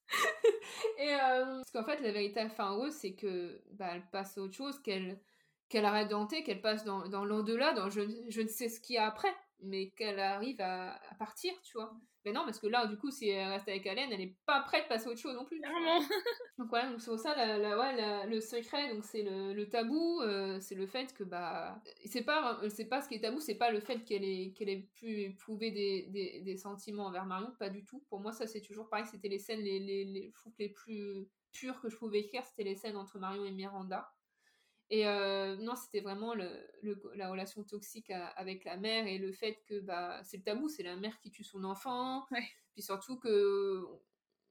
Et 0.98 1.14
euh, 1.14 1.56
parce 1.56 1.70
qu'en 1.72 1.84
fait, 1.84 2.00
la 2.00 2.12
véritable 2.12 2.50
fin 2.50 2.72
heureuse, 2.72 2.92
c'est 2.92 3.14
que 3.14 3.62
bah, 3.72 3.92
elle 3.94 4.06
passe 4.10 4.36
à 4.36 4.42
autre 4.42 4.54
chose, 4.54 4.80
qu'elle 4.82 5.18
qu'elle 5.68 5.84
arrête 5.84 6.08
de 6.08 6.44
qu'elle 6.44 6.60
passe 6.60 6.84
dans, 6.84 7.08
dans 7.08 7.24
l'au-delà, 7.24 7.72
dans 7.72 7.90
je, 7.90 8.02
je, 8.28 8.40
ne 8.40 8.48
sais 8.48 8.68
ce 8.68 8.80
qu'il 8.80 8.94
y 8.94 8.98
a 8.98 9.06
après, 9.06 9.34
mais 9.60 9.90
qu'elle 9.90 10.20
arrive 10.20 10.60
à, 10.60 10.94
à, 10.94 11.14
partir, 11.18 11.52
tu 11.62 11.72
vois. 11.74 11.94
Mais 12.24 12.32
non, 12.32 12.44
parce 12.44 12.58
que 12.58 12.66
là, 12.66 12.86
du 12.86 12.96
coup, 12.96 13.12
si 13.12 13.28
elle 13.28 13.48
reste 13.48 13.68
avec 13.68 13.86
Allen, 13.86 14.10
elle 14.10 14.18
n'est 14.18 14.36
pas 14.46 14.60
prête 14.62 14.84
de 14.84 14.88
passer 14.88 15.06
à 15.06 15.10
autre 15.10 15.20
chose 15.20 15.34
non 15.36 15.44
plus. 15.44 15.60
Vraiment. 15.60 16.00
donc 16.58 16.68
voilà, 16.68 16.90
donc 16.90 17.00
c'est 17.00 17.10
pour 17.10 17.20
ça, 17.20 17.36
la, 17.36 17.56
la, 17.56 17.78
ouais, 17.78 18.26
le 18.26 18.40
secret, 18.40 18.92
donc 18.92 19.04
c'est 19.04 19.22
le, 19.22 19.52
le, 19.52 19.68
tabou, 19.68 20.20
euh, 20.22 20.58
c'est 20.60 20.74
le 20.74 20.86
fait 20.86 21.14
que, 21.14 21.22
bah, 21.22 21.80
c'est 22.04 22.24
pas, 22.24 22.60
c'est 22.68 22.86
pas 22.86 23.00
ce 23.00 23.08
qui 23.08 23.14
est 23.14 23.20
tabou, 23.20 23.38
c'est 23.40 23.54
pas 23.54 23.70
le 23.70 23.78
fait 23.78 24.04
qu'elle 24.04 24.24
ait, 24.24 24.52
qu'elle 24.56 24.68
ait 24.68 24.88
pu 24.94 25.20
éprouver 25.22 25.70
des, 25.70 26.06
des, 26.10 26.40
des, 26.40 26.56
sentiments 26.56 27.06
envers 27.06 27.26
Marion, 27.26 27.52
pas 27.60 27.70
du 27.70 27.84
tout. 27.84 28.04
Pour 28.08 28.18
moi, 28.18 28.32
ça, 28.32 28.48
c'est 28.48 28.60
toujours 28.60 28.88
pareil, 28.88 29.06
c'était 29.08 29.28
les 29.28 29.38
scènes 29.38 29.60
les, 29.60 29.78
les, 29.78 30.04
les, 30.04 30.32
les 30.58 30.68
plus 30.68 31.28
pures 31.52 31.80
que 31.80 31.88
je 31.88 31.96
pouvais 31.96 32.20
écrire, 32.20 32.44
c'était 32.44 32.64
les 32.64 32.76
scènes 32.76 32.96
entre 32.96 33.18
Marion 33.18 33.44
et 33.44 33.52
Miranda. 33.52 34.12
Et 34.90 35.06
euh, 35.06 35.56
non, 35.56 35.74
c'était 35.74 36.00
vraiment 36.00 36.34
le, 36.34 36.48
la 37.14 37.28
relation 37.28 37.64
toxique 37.64 38.10
avec 38.36 38.64
la 38.64 38.76
mère 38.76 39.06
et 39.06 39.18
le 39.18 39.32
fait 39.32 39.58
que 39.66 39.80
bah, 39.80 40.20
c'est 40.22 40.36
le 40.36 40.42
tabou, 40.44 40.68
c'est 40.68 40.84
la 40.84 40.96
mère 40.96 41.18
qui 41.20 41.30
tue 41.30 41.44
son 41.44 41.64
enfant. 41.64 42.26
Puis 42.72 42.82
surtout 42.82 43.18
que 43.18 43.84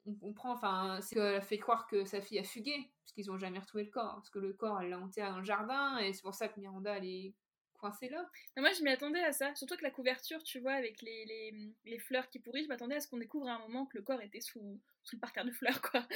on 0.06 0.14
comprend, 0.14 0.52
enfin, 0.52 1.00
c'est 1.02 1.16
qu'elle 1.16 1.36
a 1.36 1.42
fait 1.42 1.58
croire 1.58 1.88
que 1.88 2.06
sa 2.06 2.22
fille 2.22 2.40
a 2.40 2.44
fugué, 2.44 2.92
parce 3.04 3.14
qu'ils 3.14 3.32
ont 3.32 3.38
jamais 3.38 3.60
retrouvé 3.60 3.84
le 3.86 3.90
corps, 3.90 4.16
parce 4.16 4.30
que 4.30 4.40
le 4.40 4.54
corps, 4.54 4.82
elle 4.82 4.90
l'a 4.90 5.00
enterré 5.00 5.30
dans 5.30 5.40
le 5.40 5.46
jardin, 5.46 5.98
et 5.98 6.14
c'est 6.14 6.22
pour 6.22 6.36
ça 6.36 6.48
que 6.48 6.60
Miranda, 6.60 6.98
elle 6.98 7.06
est 7.06 7.34
coincée 7.74 8.10
là. 8.10 8.26
moi, 8.58 8.72
je 8.72 8.84
m'y 8.84 8.90
attendais 8.90 9.24
à 9.24 9.32
ça, 9.32 9.54
surtout 9.56 9.76
que 9.76 9.84
la 9.84 9.92
couverture, 9.92 10.42
tu 10.44 10.60
vois, 10.60 10.74
avec 10.74 11.02
les, 11.02 11.26
les, 11.26 11.74
les 11.86 12.00
fleurs 12.00 12.30
qui 12.30 12.40
pourrissent, 12.40 12.66
je 12.66 12.70
m'attendais 12.70 12.96
à 12.96 13.00
ce 13.00 13.08
qu'on 13.08 13.18
découvre 13.18 13.48
à 13.48 13.56
un 13.56 13.60
moment 13.60 13.86
que 13.86 13.98
le 13.98 14.04
corps 14.04 14.22
était 14.22 14.42
sous, 14.42 14.80
sous 15.04 15.16
le 15.16 15.20
parterre 15.20 15.46
de 15.46 15.52
fleurs, 15.52 15.82
quoi. 15.82 16.08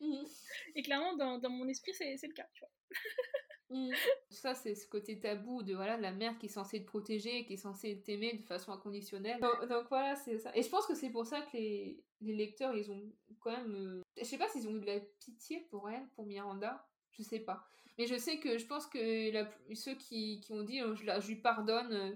Mhm. 0.00 0.24
Et 0.74 0.82
clairement, 0.82 1.16
dans, 1.16 1.38
dans 1.38 1.50
mon 1.50 1.66
esprit, 1.68 1.94
c'est 1.94 2.14
le 2.22 2.34
cas, 2.34 2.48
tu 2.52 2.60
vois. 2.60 2.70
Mm. 3.70 3.90
Ça, 4.30 4.54
c'est 4.54 4.74
ce 4.74 4.86
côté 4.86 5.18
tabou 5.18 5.62
de 5.62 5.74
voilà, 5.74 5.96
la 5.96 6.12
mère 6.12 6.38
qui 6.38 6.46
est 6.46 6.50
censée 6.50 6.82
te 6.82 6.86
protéger, 6.86 7.44
qui 7.44 7.54
est 7.54 7.58
censée 7.58 8.02
t'aimer 8.02 8.34
de 8.34 8.42
façon 8.44 8.72
inconditionnelle. 8.72 9.40
Donc, 9.40 9.86
voilà, 9.88 10.16
c'est 10.16 10.38
ça. 10.38 10.50
Et 10.54 10.62
je 10.62 10.68
pense 10.68 10.86
que 10.86 10.94
c'est 10.94 11.10
pour 11.10 11.26
ça 11.26 11.40
que 11.42 11.56
les, 11.56 12.02
les, 12.20 12.34
lecteurs, 12.34 12.74
ils 12.74 12.90
ont 12.90 13.12
quand 13.40 13.52
même. 13.52 13.74
Euh, 13.74 14.02
je 14.18 14.24
sais 14.24 14.38
pas 14.38 14.48
s'ils 14.48 14.68
ont 14.68 14.76
eu 14.76 14.80
de 14.80 14.86
la 14.86 15.00
pitié 15.00 15.66
pour 15.70 15.88
elle, 15.88 16.06
pour 16.14 16.26
Miranda. 16.26 16.86
Je 17.10 17.22
sais 17.22 17.40
pas. 17.40 17.64
Mais 17.96 18.06
je 18.06 18.16
sais 18.16 18.38
que 18.38 18.58
je 18.58 18.66
pense 18.66 18.86
que 18.86 19.30
la, 19.32 19.48
ceux 19.74 19.94
qui, 19.94 20.40
qui 20.40 20.52
ont 20.52 20.62
dit 20.62 20.82
oh, 20.82 20.94
je, 20.94 21.04
la, 21.04 21.20
je 21.20 21.28
lui 21.28 21.36
pardonne 21.36 21.92
euh, 21.92 22.12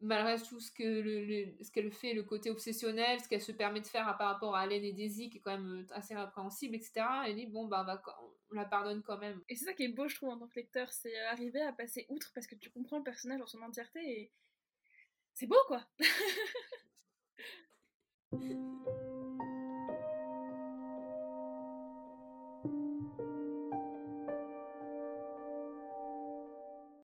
malgré 0.00 0.40
tout 0.40 0.60
ce 0.60 0.70
que 0.70 0.82
le, 0.82 1.62
ce 1.62 1.70
qu'elle 1.70 1.90
fait, 1.92 2.14
le 2.14 2.22
côté 2.22 2.50
obsessionnel, 2.50 3.20
ce 3.20 3.28
qu'elle 3.28 3.42
se 3.42 3.52
permet 3.52 3.80
de 3.80 3.86
faire 3.86 4.04
par 4.16 4.28
rapport 4.28 4.54
à 4.54 4.60
Alain 4.60 4.82
et 4.82 4.92
Daisy, 4.92 5.30
qui 5.30 5.38
est 5.38 5.40
quand 5.40 5.52
même 5.52 5.80
euh, 5.80 5.94
assez 5.94 6.14
répréhensible, 6.14 6.76
etc. 6.76 7.04
Elle 7.26 7.36
dit 7.36 7.46
bon 7.46 7.66
bah 7.66 8.02
on 8.50 8.54
la 8.54 8.64
pardonne 8.64 9.02
quand 9.02 9.18
même. 9.18 9.40
Et 9.48 9.56
c'est 9.56 9.64
ça 9.66 9.72
qui 9.72 9.84
est 9.84 9.88
beau, 9.88 10.08
je 10.08 10.14
trouve, 10.16 10.30
en 10.30 10.38
tant 10.38 10.46
que 10.46 10.56
lecteur, 10.56 10.92
c'est 10.92 11.16
euh, 11.16 11.30
arriver 11.30 11.62
à 11.62 11.72
passer 11.72 12.06
outre 12.08 12.30
parce 12.34 12.46
que 12.46 12.54
tu 12.54 12.70
comprends 12.70 12.98
le 12.98 13.04
personnage 13.04 13.40
en 13.40 13.46
son 13.46 13.62
entièreté 13.62 14.00
et 14.00 14.32
c'est 15.34 15.46
beau 15.46 15.56
quoi. 15.66 15.84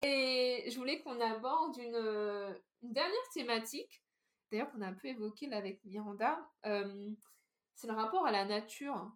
Et 0.07 0.71
je 0.71 0.77
voulais 0.77 1.01
qu'on 1.01 1.19
aborde 1.21 1.79
une, 1.79 1.97
une 1.97 2.64
dernière 2.95 3.29
thématique, 3.33 4.03
d'ailleurs 4.51 4.71
qu'on 4.73 4.81
a 4.81 4.87
un 4.87 4.95
peu 4.95 5.09
évoqué 5.09 5.47
là 5.47 5.59
avec 5.59 5.85
Miranda, 5.85 6.39
euh, 6.67 7.11
c'est 7.75 7.87
le 7.87 7.93
rapport 7.93 8.27
à 8.27 8.33
la 8.33 8.45
nature. 8.45 9.13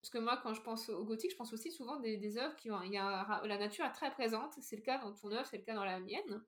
Parce 0.00 0.10
que 0.10 0.18
moi, 0.18 0.38
quand 0.42 0.52
je 0.52 0.62
pense 0.62 0.88
au 0.88 1.04
gothique, 1.04 1.30
je 1.30 1.36
pense 1.36 1.52
aussi 1.52 1.70
souvent 1.70 2.00
des, 2.00 2.16
des 2.16 2.36
œuvres 2.36 2.56
qui 2.56 2.70
ont. 2.70 2.82
Y 2.82 2.98
a, 2.98 3.42
la 3.44 3.58
nature 3.58 3.84
est 3.84 3.92
très 3.92 4.10
présente, 4.10 4.52
c'est 4.60 4.76
le 4.76 4.82
cas 4.82 4.98
dans 4.98 5.12
ton 5.12 5.30
œuvre, 5.30 5.46
c'est 5.46 5.58
le 5.58 5.62
cas 5.64 5.74
dans 5.74 5.84
la 5.84 6.00
mienne. 6.00 6.42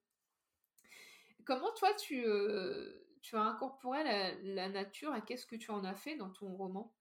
Comment 1.44 1.72
toi, 1.74 1.92
tu, 1.94 2.24
euh, 2.26 3.04
as 3.32 3.38
incorporé 3.38 4.02
la, 4.02 4.34
la 4.42 4.68
nature 4.68 5.14
et 5.14 5.22
qu'est-ce 5.22 5.46
que 5.46 5.56
tu 5.56 5.70
en 5.70 5.84
as 5.84 5.94
fait 5.94 6.16
dans 6.16 6.30
ton 6.30 6.54
roman? 6.54 6.92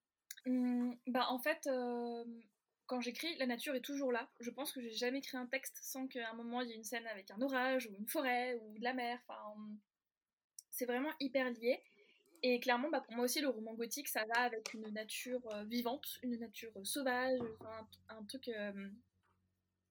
Mmh, 0.45 0.93
bah, 1.07 1.27
En 1.30 1.39
fait, 1.39 1.65
euh, 1.68 2.23
quand 2.94 3.02
j'écris, 3.02 3.36
la 3.38 3.48
nature 3.48 3.74
est 3.74 3.82
toujours 3.82 4.11
là. 4.11 4.30
Je 4.40 4.52
pense 4.52 4.72
que 4.72 4.80
j'ai 4.80 4.91
jamais 4.91 5.18
écrit 5.18 5.36
un 5.36 5.48
texte 5.48 5.80
sans 5.82 6.06
qu'à 6.06 6.30
un 6.30 6.36
moment 6.36 6.61
il 6.61 6.70
y 6.70 6.74
ait 6.74 6.76
une 6.76 6.84
scène 6.84 7.07
avec 7.07 7.32
un 7.32 7.41
orage 7.41 7.88
ou 7.88 7.95
une 7.98 8.07
forêt 8.07 8.53
ou 8.61 8.78
de 8.78 8.84
la 8.84 8.94
mer. 8.94 9.20
Enfin, 9.28 9.56
c'est 10.70 10.86
vraiment 10.86 11.10
hyper 11.20 11.49
lié. 11.49 11.82
Et 12.44 12.60
clairement, 12.60 12.91
bah, 12.91 13.02
pour 13.02 13.15
moi 13.15 13.26
aussi, 13.26 13.41
le 13.41 13.49
roman 13.49 13.74
gothique, 13.74 14.07
ça 14.07 14.26
va 14.26 14.41
avec 14.41 14.76
une 14.76 14.88
nature 14.90 15.41
euh, 15.48 15.64
vivante, 15.64 16.06
une 16.22 16.38
nature 16.38 16.72
sauvage, 16.84 17.40
un, 18.10 18.24
truc 18.26 18.48
euh, 18.49 18.90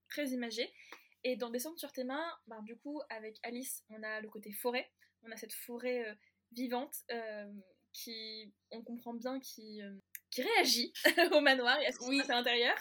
très 0.09 0.29
imagé. 0.29 0.73
Et 1.25 1.35
dans 1.35 1.51
Descendre 1.51 1.81
sur 1.81 1.91
tes 1.91 2.05
mains, 2.05 2.33
bah, 2.47 2.61
du 2.63 2.77
coup, 2.77 3.01
avec 3.11 3.37
Alice, 3.43 3.85
on 3.91 4.01
a 4.05 4.21
le 4.21 4.29
côté 4.29 4.53
forêt. 4.53 4.89
On 5.25 5.33
a 5.33 5.37
cette 5.37 5.55
forêt 5.55 6.09
euh, 6.09 6.15
vivante 6.53 6.95
qui, 7.93 8.53
on 8.71 8.81
comprend 8.81 9.15
bien, 9.15 9.41
qui 9.41 9.83
qui 10.33 10.43
réagit 10.43 10.93
au 11.33 11.41
manoir 11.41 11.81
et 11.81 11.87
à 11.87 11.93
ce 11.93 11.99
qui 11.99 12.07
se 12.07 12.23
passe 12.23 12.31
à 12.31 12.35
l'intérieur. 12.35 12.77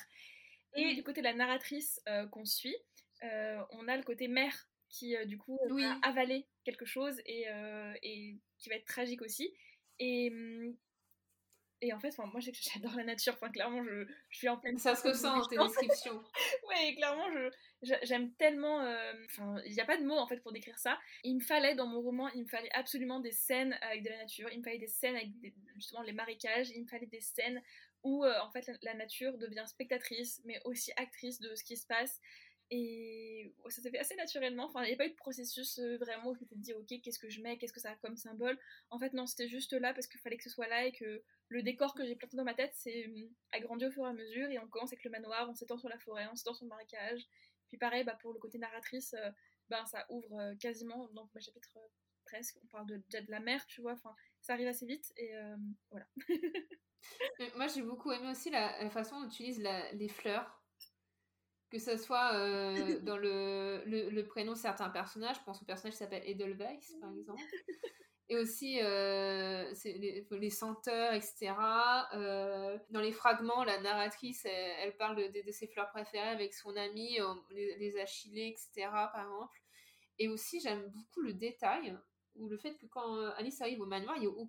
Et 0.73 0.95
du 0.95 1.03
côté 1.03 1.19
de 1.19 1.25
la 1.25 1.33
narratrice 1.33 2.01
euh, 2.07 2.25
qu'on 2.27 2.45
suit, 2.45 2.75
euh, 3.23 3.61
on 3.71 3.87
a 3.87 3.97
le 3.97 4.03
côté 4.03 4.27
mère 4.27 4.55
qui, 4.89 5.15
euh, 5.15 5.25
du 5.25 5.37
coup, 5.37 5.59
va 5.69 5.99
avaler 6.01 6.47
quelque 6.63 6.85
chose 6.85 7.19
et, 7.25 7.45
et, 8.03 8.37
qui 8.57 8.69
va 8.69 8.75
être 8.75 8.85
tragique 8.85 9.21
aussi. 9.21 9.53
Et, 9.99 10.31
hum, 10.31 10.75
et 11.81 11.93
en 11.93 11.99
fait, 11.99 12.15
moi 12.17 12.39
j'adore 12.39 12.95
la 12.95 13.03
nature, 13.03 13.33
enfin, 13.33 13.49
clairement 13.49 13.83
je, 13.83 14.05
je 14.29 14.37
suis 14.37 14.49
en 14.49 14.57
pleine. 14.57 14.77
Ça 14.77 14.95
se 14.95 15.07
ressent 15.07 15.37
dans 15.37 15.47
tes 15.47 15.57
descriptions. 15.57 16.21
ouais, 16.69 16.95
clairement 16.95 17.27
j'aime 18.03 18.31
tellement. 18.33 18.77
Enfin, 19.25 19.55
il 19.65 19.73
n'y 19.73 19.81
a 19.81 19.85
pas 19.85 19.97
de 19.97 20.05
mots 20.05 20.17
en 20.17 20.27
fait 20.27 20.37
pour 20.37 20.51
décrire 20.51 20.77
ça. 20.77 20.99
Il 21.23 21.35
me 21.35 21.41
fallait 21.41 21.75
dans 21.75 21.87
mon 21.87 22.01
roman, 22.01 22.29
il 22.29 22.43
me 22.43 22.47
fallait 22.47 22.71
absolument 22.73 23.19
des 23.19 23.31
scènes 23.31 23.77
avec 23.81 24.03
de 24.03 24.09
la 24.09 24.17
nature, 24.17 24.49
il 24.51 24.59
me 24.59 24.63
fallait 24.63 24.77
des 24.77 24.87
scènes 24.87 25.15
avec 25.15 25.29
justement 25.75 26.03
les 26.03 26.13
marécages, 26.13 26.69
il 26.69 26.83
me 26.83 26.87
fallait 26.87 27.07
des 27.07 27.21
scènes 27.21 27.61
où 28.03 28.25
en 28.25 28.51
fait 28.51 28.69
la, 28.81 28.93
nature 28.93 29.37
devient 29.37 29.65
spectatrice 29.67 30.41
mais 30.45 30.59
aussi 30.65 30.91
actrice 30.95 31.39
de 31.39 31.55
ce 31.55 31.63
qui 31.63 31.77
se 31.77 31.87
passe. 31.87 32.19
Et 32.73 33.53
ça 33.67 33.81
s'est 33.81 33.91
fait 33.91 33.99
assez 33.99 34.15
naturellement. 34.15 34.65
Enfin, 34.65 34.83
il 34.83 34.87
n'y 34.87 34.93
a 34.93 34.97
pas 34.97 35.05
eu 35.05 35.11
de 35.11 35.15
processus 35.15 35.77
euh, 35.79 35.97
vraiment 35.97 36.29
où 36.29 36.35
je 36.35 36.39
m'étais 36.39 36.55
dit, 36.55 36.73
ok, 36.73 37.01
qu'est-ce 37.03 37.19
que 37.19 37.29
je 37.29 37.41
mets, 37.41 37.57
qu'est-ce 37.57 37.73
que 37.73 37.81
ça 37.81 37.91
a 37.91 37.95
comme 37.95 38.15
symbole? 38.15 38.57
En 38.89 38.97
fait, 38.97 39.11
non, 39.11 39.25
c'était 39.25 39.49
juste 39.49 39.73
là 39.73 39.93
parce 39.93 40.07
qu'il 40.07 40.21
fallait 40.21 40.37
que 40.37 40.43
ce 40.43 40.49
soit 40.49 40.69
là 40.69 40.85
et 40.85 40.93
que 40.93 41.21
le 41.49 41.63
décor 41.63 41.93
que 41.93 42.05
j'ai 42.05 42.15
planté 42.15 42.37
dans 42.37 42.45
ma 42.45 42.53
tête 42.53 42.73
s'est 42.73 43.07
hum, 43.07 43.29
agrandi 43.51 43.85
au 43.85 43.91
fur 43.91 44.05
et 44.05 44.09
à 44.09 44.13
mesure. 44.13 44.49
Et 44.49 44.57
on 44.57 44.67
commence 44.67 44.93
avec 44.93 45.03
le 45.03 45.11
manoir, 45.11 45.49
on 45.49 45.53
s'étend 45.53 45.77
sur 45.77 45.89
la 45.89 45.99
forêt, 45.99 46.27
on 46.31 46.35
s'étend 46.35 46.53
sur 46.53 46.63
le 46.63 46.69
marécage. 46.69 47.27
Puis 47.67 47.77
pareil, 47.77 48.05
bah, 48.05 48.17
pour 48.21 48.31
le 48.31 48.39
côté 48.39 48.57
narratrice, 48.57 49.13
euh, 49.15 49.29
bah, 49.69 49.83
ça 49.85 50.05
ouvre 50.09 50.39
euh, 50.39 50.55
quasiment 50.55 51.09
dans 51.09 51.29
ma 51.33 51.41
chapitre 51.41 51.77
presque. 52.23 52.57
On 52.63 52.67
parle 52.67 52.87
de, 52.87 52.97
de, 52.97 53.31
la 53.31 53.41
mer, 53.41 53.65
tu 53.67 53.81
vois. 53.81 53.93
Enfin, 53.93 54.15
ça 54.39 54.53
arrive 54.53 54.67
assez 54.67 54.85
vite 54.85 55.11
et 55.17 55.33
voilà. 55.89 56.07
Moi, 57.57 57.67
j'ai 57.67 57.81
beaucoup 57.81 58.11
aimé 58.13 58.29
aussi 58.29 58.49
la, 58.49 58.89
façon 58.91 59.19
dont 59.19 59.27
tu 59.27 59.43
utilises 59.43 59.67
les 59.93 60.07
fleurs 60.07 60.60
que 61.71 61.79
ce 61.79 61.97
soit 61.97 62.33
euh, 62.33 62.99
dans 62.99 63.17
le, 63.17 63.81
le, 63.85 64.21
prénom 64.23 64.51
de 64.51 64.57
certains 64.57 64.89
personnages, 64.89 65.37
je 65.37 65.43
pense 65.43 65.61
au 65.61 65.65
personnage 65.65 65.93
qui 65.93 65.99
s'appelle 65.99 66.23
Edelweiss 66.25 66.93
par 66.99 67.11
exemple, 67.13 67.41
et 68.29 68.37
aussi 68.37 68.79
euh, 68.81 69.71
les, 69.85 70.27
les, 70.29 70.49
senteurs, 70.49 71.13
etc. 71.13 71.53
Euh, 72.13 72.77
dans 72.89 72.99
les 72.99 73.13
fragments, 73.13 73.63
la 73.63 73.79
narratrice, 73.79 74.45
elle, 74.45 74.95
parle 74.97 75.31
de, 75.31 75.51
ses 75.51 75.67
fleurs 75.67 75.89
préférées 75.91 76.29
avec 76.29 76.53
son 76.53 76.75
ami, 76.75 77.17
les, 77.51 77.77
les 77.77 77.97
achillées, 77.97 78.49
etc. 78.49 78.89
par 78.91 79.23
exemple. 79.23 79.57
Et 80.19 80.27
aussi, 80.27 80.59
j'aime 80.59 80.85
beaucoup 80.89 81.21
le 81.21 81.33
détail, 81.33 81.97
ou 82.35 82.49
le 82.49 82.57
fait 82.57 82.75
que 82.75 82.85
quand 82.85 83.15
Alice 83.37 83.61
arrive 83.61 83.81
au 83.81 83.85
manoir, 83.85 84.15
il 84.17 84.21
n'y 84.21 84.27
a 84.27 84.45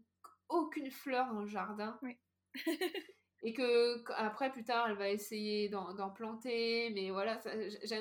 aucune 0.49 0.91
fleur 0.91 1.33
dans 1.33 1.43
le 1.43 1.49
jardin. 1.49 1.99
Oui. 2.03 2.17
et 3.43 3.53
que 3.53 4.03
après 4.13 4.51
plus 4.53 4.65
tard 4.65 4.89
elle 4.89 4.97
va 4.97 5.11
essayer 5.11 5.69
d'en 5.69 6.11
planter 6.11 6.91
mais 6.91 7.11
voilà 7.11 7.41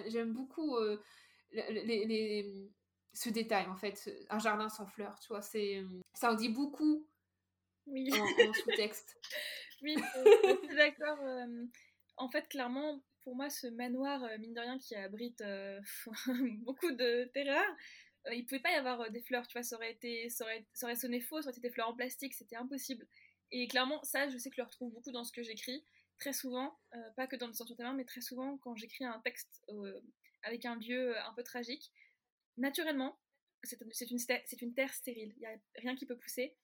j'aime 0.08 0.34
beaucoup 0.34 0.76
euh, 0.78 1.02
les, 1.52 2.70
ce 3.14 3.30
détail 3.30 3.66
en 3.66 3.76
fait 3.76 4.10
un 4.30 4.40
jardin 4.40 4.70
sans 4.70 4.86
fleurs 4.86 5.20
tu 5.20 5.30
vois 5.30 5.42
c'est 5.42 5.84
ça 6.14 6.32
en 6.32 6.36
dit 6.36 6.50
beaucoup 6.50 7.08
oui. 7.88 8.10
en, 8.14 8.54
sous-texte 8.54 9.20
oui 9.82 9.96
je 9.98 10.68
suis 10.68 10.76
d'accord 10.76 11.20
euh, 11.22 11.66
en 12.18 12.30
fait 12.30 12.48
clairement 12.48 13.02
pour 13.24 13.36
moi 13.36 13.50
ce 13.50 13.68
manoir 13.68 14.24
euh, 14.24 14.38
mine 14.38 14.54
de 14.54 14.60
rien 14.60 14.78
qui 14.78 14.96
abrite 14.96 15.44
beaucoup 16.64 16.92
de 16.92 17.26
terreur 17.34 17.66
il 18.32 18.46
pouvait 18.46 18.62
pas 18.62 18.72
y 18.72 18.76
avoir 18.76 19.10
des 19.10 19.22
fleurs 19.22 19.48
tu 19.48 19.54
vois 19.54 19.64
ça 19.64 19.76
aurait 19.76 19.94
été 19.94 20.30
ça 20.30 20.46
aurait, 20.46 20.68
ça 20.74 20.86
aurait 20.86 20.96
sonné 20.96 21.20
faux 21.20 21.42
ça 21.42 21.50
aurait 21.50 21.58
été 21.58 21.68
des 21.68 21.74
fleurs 21.74 21.90
en 21.90 21.96
plastique 21.96 22.36
c'était 22.36 22.56
impossible 22.56 23.08
et 23.52 23.68
clairement, 23.68 24.02
ça, 24.04 24.30
je 24.30 24.38
sais 24.38 24.50
que 24.50 24.56
je 24.56 24.62
le 24.62 24.66
retrouve 24.66 24.92
beaucoup 24.92 25.12
dans 25.12 25.24
ce 25.24 25.32
que 25.32 25.44
j'écris. 25.44 25.84
Très 26.20 26.34
souvent, 26.34 26.78
euh, 26.96 27.10
pas 27.16 27.28
que 27.28 27.36
dans 27.36 27.48
le 27.48 27.54
centre 27.54 27.76
de 27.76 27.96
mais 27.96 28.06
très 28.06 28.22
souvent, 28.22 28.58
quand 28.60 28.76
j'écris 28.76 29.06
un 29.06 29.20
texte 29.20 29.64
euh, 29.70 30.00
avec 30.44 30.66
un 30.66 30.76
lieu 30.76 31.18
un 31.18 31.34
peu 31.34 31.44
tragique, 31.44 31.92
naturellement, 32.58 33.18
c'est 33.64 33.80
une, 34.10 34.18
une, 34.62 34.74
terre 34.74 34.94
stérile. 34.94 35.34
Il 35.36 35.40
n'y 35.40 35.46
a 35.46 35.58
rien 35.76 35.96
qui 35.96 36.06
peut 36.06 36.18
pousser. 36.18 36.56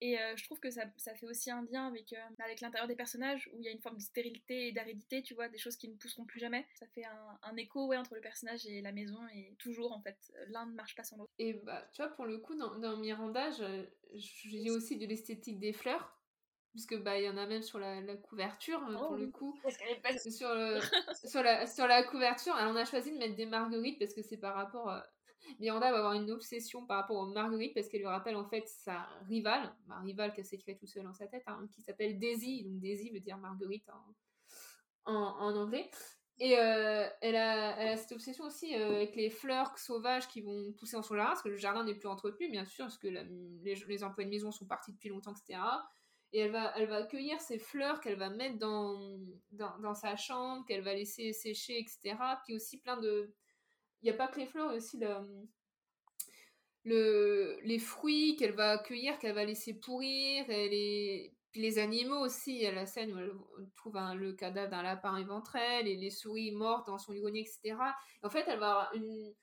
Et 0.00 0.18
euh, 0.18 0.34
je 0.36 0.44
trouve 0.44 0.58
que 0.58 0.70
ça, 0.70 0.84
ça, 0.96 1.14
fait 1.14 1.26
aussi 1.26 1.48
un 1.50 1.62
lien 1.70 1.86
avec, 1.86 2.12
avec 2.40 2.60
l'intérieur 2.60 2.88
des 2.88 2.96
personnages, 2.96 3.48
où 3.52 3.60
il 3.60 3.64
y 3.64 3.68
a 3.68 3.70
une 3.70 3.80
forme 3.80 3.98
de 3.98 4.02
stérilité 4.02 4.66
et 4.68 4.72
d'aridité, 4.72 5.22
tu 5.22 5.34
vois, 5.34 5.48
des 5.48 5.58
choses 5.58 5.76
qui 5.76 5.88
ne 5.88 5.94
pousseront 5.94 6.24
plus 6.24 6.40
jamais. 6.40 6.66
Ça 6.74 6.86
fait 6.88 7.04
un, 7.04 7.38
un 7.42 7.56
écho 7.56 7.86
ouais, 7.86 7.96
entre 7.96 8.16
le 8.16 8.20
personnage 8.20 8.66
et 8.66 8.80
la 8.80 8.90
maison, 8.90 9.20
et 9.32 9.54
toujours, 9.60 9.92
en 9.92 10.00
fait, 10.00 10.32
l'un 10.48 10.66
ne 10.66 10.74
marche 10.74 10.96
pas 10.96 11.04
sans 11.04 11.18
l'autre. 11.18 11.32
Et 11.38 11.54
bah, 11.54 11.88
tu 11.92 12.02
vois, 12.02 12.10
pour 12.10 12.26
le 12.26 12.38
coup, 12.38 12.56
dans, 12.56 12.76
dans 12.80 12.96
Miranda, 12.96 13.50
j'ai 14.12 14.70
aussi 14.70 14.96
de 14.96 15.06
l'esthétique 15.06 15.60
des 15.60 15.72
fleurs, 15.72 16.20
puisque 16.72 16.98
bah 17.02 17.18
il 17.18 17.24
y 17.24 17.28
en 17.28 17.36
a 17.36 17.46
même 17.46 17.62
sur 17.62 17.78
la, 17.78 18.00
couverture 18.16 18.82
euh, 18.88 18.96
pour 18.96 19.16
le 19.16 19.28
coup. 19.28 19.54
sur, 20.18 20.48
sur, 21.30 21.42
la, 21.42 21.66
sur 21.66 21.86
la 21.86 22.02
couverture. 22.02 22.54
Alors 22.54 22.72
on 22.72 22.76
a 22.76 22.84
choisi 22.84 23.12
de 23.12 23.18
mettre 23.18 23.36
des 23.36 23.46
marguerites 23.46 23.98
parce 23.98 24.14
que 24.14 24.22
c'est 24.22 24.38
par 24.38 24.54
rapport 24.54 24.88
à... 24.88 25.04
Miranda 25.58 25.90
va 25.90 25.98
avoir 25.98 26.12
une 26.14 26.30
obsession 26.30 26.86
par 26.86 27.00
rapport 27.00 27.16
aux 27.16 27.26
marguerites 27.26 27.74
parce 27.74 27.88
qu'elle 27.88 28.00
lui 28.00 28.08
rappelle 28.08 28.36
en 28.36 28.44
fait 28.44 28.66
sa 28.68 29.06
rivale 29.28 29.74
ma 29.86 30.00
rivale 30.00 30.32
qu'elle 30.32 30.46
s'est 30.46 30.56
créée 30.56 30.76
tout 30.78 30.86
seul 30.86 31.04
dans 31.04 31.12
sa 31.12 31.26
tête 31.26 31.42
hein, 31.46 31.68
qui 31.72 31.82
s'appelle 31.82 32.18
Daisy. 32.18 32.64
Donc 32.64 32.80
Daisy 32.80 33.10
veut 33.10 33.20
dire 33.20 33.36
marguerite 33.36 33.88
en, 35.04 35.12
en, 35.12 35.54
anglais. 35.54 35.90
Et 36.38 36.58
euh, 36.58 37.06
elle, 37.20 37.36
a, 37.36 37.76
elle, 37.78 37.88
a, 37.90 37.96
cette 37.98 38.12
obsession 38.12 38.44
aussi 38.44 38.74
euh, 38.74 38.96
avec 38.96 39.14
les 39.14 39.28
fleurs 39.28 39.76
sauvages 39.76 40.26
qui 40.28 40.40
vont 40.40 40.72
pousser 40.72 40.96
dans 40.96 41.02
son 41.02 41.14
jardin, 41.14 41.32
parce 41.32 41.42
que 41.42 41.50
le 41.50 41.58
jardin 41.58 41.84
n'est 41.84 41.94
plus 41.94 42.08
entretenu, 42.08 42.48
bien 42.48 42.64
sûr, 42.64 42.86
parce 42.86 42.96
que 42.96 43.06
les, 43.06 43.74
les 43.74 44.02
emplois 44.02 44.24
de 44.24 44.30
maison 44.30 44.50
sont 44.50 44.64
partis 44.64 44.92
depuis 44.92 45.10
longtemps, 45.10 45.34
etc 45.34 45.60
et 46.32 46.40
elle 46.40 46.50
va, 46.50 46.72
elle 46.76 46.88
va 46.88 47.02
cueillir 47.02 47.40
ces 47.40 47.58
fleurs 47.58 48.00
qu'elle 48.00 48.18
va 48.18 48.30
mettre 48.30 48.58
dans, 48.58 49.18
dans, 49.52 49.94
sa 49.94 50.16
chambre, 50.16 50.64
qu'elle 50.66 50.82
va 50.82 50.94
laisser 50.94 51.32
sécher, 51.32 51.78
etc. 51.78 52.16
Puis 52.44 52.54
aussi 52.54 52.78
plein 52.78 52.96
de... 52.98 53.34
Il 54.00 54.06
n'y 54.06 54.10
a 54.10 54.14
pas 54.16 54.28
que 54.28 54.40
les 54.40 54.46
fleurs, 54.46 54.68
il 54.68 54.72
y 54.72 54.74
a 54.74 54.78
aussi 54.78 54.98
le, 56.84 57.60
les 57.62 57.78
fruits 57.78 58.36
qu'elle 58.36 58.54
va 58.54 58.78
cueillir, 58.78 59.18
qu'elle 59.18 59.34
va 59.34 59.44
laisser 59.44 59.74
pourrir, 59.74 60.48
et 60.50 60.68
les, 60.68 61.36
puis 61.52 61.60
les 61.60 61.78
animaux 61.78 62.18
aussi, 62.18 62.56
il 62.56 62.62
y 62.62 62.66
a 62.66 62.72
la 62.72 62.86
scène 62.86 63.12
où 63.12 63.18
elle 63.18 63.32
trouve 63.76 63.98
le 64.14 64.32
cadavre 64.32 64.70
d'un 64.70 64.82
lapin 64.82 65.16
éventrel, 65.18 65.86
et 65.86 65.96
les 65.96 66.10
souris 66.10 66.50
mortes 66.50 66.86
dans 66.86 66.98
son 66.98 67.12
grenier, 67.12 67.42
etc. 67.42 67.76
en 68.22 68.30
fait, 68.30 68.44
elle 68.48 68.58
va 68.58 68.70
avoir 68.70 68.94
une... 68.94 69.34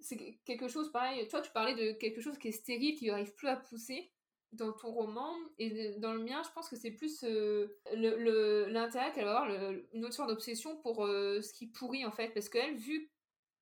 C'est 0.00 0.40
quelque 0.44 0.68
chose 0.68 0.90
pareil, 0.90 1.26
toi 1.28 1.40
tu 1.40 1.52
parlais 1.52 1.74
de 1.74 1.92
quelque 1.92 2.20
chose 2.20 2.36
qui 2.36 2.48
est 2.48 2.52
stérile, 2.52 2.96
qui 2.96 3.06
n'arrive 3.06 3.32
plus 3.34 3.48
à 3.48 3.56
pousser 3.56 4.10
dans 4.54 4.72
ton 4.72 4.90
roman 4.90 5.34
et 5.58 5.94
dans 5.98 6.12
le 6.12 6.20
mien 6.20 6.42
je 6.44 6.50
pense 6.52 6.68
que 6.68 6.76
c'est 6.76 6.90
plus 6.90 7.24
euh, 7.24 7.68
l'intérêt 8.68 9.12
qu'elle 9.12 9.24
va 9.24 9.40
avoir 9.40 9.80
une 9.92 10.04
autre 10.04 10.14
sorte 10.14 10.28
d'obsession 10.28 10.76
pour 10.76 11.04
euh, 11.04 11.40
ce 11.40 11.52
qui 11.52 11.66
pourrit 11.66 12.04
en 12.04 12.12
fait. 12.12 12.28
Parce 12.28 12.48
qu'elle 12.48 12.74
vu 12.76 13.10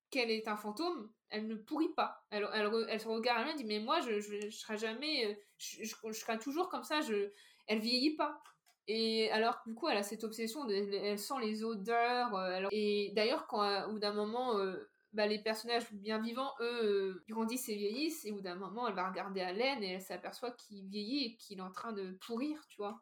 qu'elle 0.09 0.31
est 0.31 0.47
un 0.47 0.57
fantôme 0.57 1.11
elle 1.29 1.47
ne 1.47 1.55
pourrit 1.55 1.93
pas. 1.95 2.23
Elle, 2.29 2.47
elle, 2.53 2.99
se 2.99 3.07
regarde 3.07 3.47
elle 3.49 3.55
dit 3.57 3.65
mais 3.65 3.79
moi 3.79 3.99
je, 4.01 4.19
je, 4.19 4.49
serai 4.51 4.77
jamais 4.77 5.25
euh, 5.25 5.33
je, 5.57 6.13
serai 6.13 6.37
toujours 6.37 6.69
comme 6.69 6.83
ça 6.83 7.01
je 7.01 7.31
elle 7.67 7.79
vieillit 7.79 8.15
pas. 8.15 8.41
Et 8.87 9.31
alors 9.31 9.61
du 9.65 9.73
coup 9.73 9.87
elle 9.87 9.97
a 9.97 10.03
cette 10.03 10.23
obsession 10.23 10.67
elle 10.69 11.17
sent 11.17 11.39
les 11.41 11.63
odeurs 11.63 12.67
et 12.71 13.11
d'ailleurs 13.15 13.47
quand 13.47 13.87
au 13.87 13.93
bout 13.93 13.99
d'un 13.99 14.13
moment 14.13 14.59
bah, 15.13 15.27
les 15.27 15.39
personnages 15.39 15.91
bien 15.91 16.19
vivants, 16.19 16.53
eux, 16.59 16.83
euh, 16.83 17.23
grandissent 17.29 17.69
et 17.69 17.75
vieillissent, 17.75 18.25
et 18.25 18.31
au 18.31 18.35
bout 18.35 18.41
d'un 18.41 18.55
moment, 18.55 18.87
elle 18.87 18.95
va 18.95 19.09
regarder 19.09 19.41
Alain 19.41 19.79
et 19.81 19.91
elle 19.91 20.01
s'aperçoit 20.01 20.51
qu'il 20.51 20.87
vieillit 20.87 21.25
et 21.25 21.35
qu'il 21.37 21.59
est 21.59 21.61
en 21.63 21.71
train 21.71 21.93
de 21.93 22.17
pourrir, 22.25 22.65
tu 22.67 22.77
vois. 22.77 22.99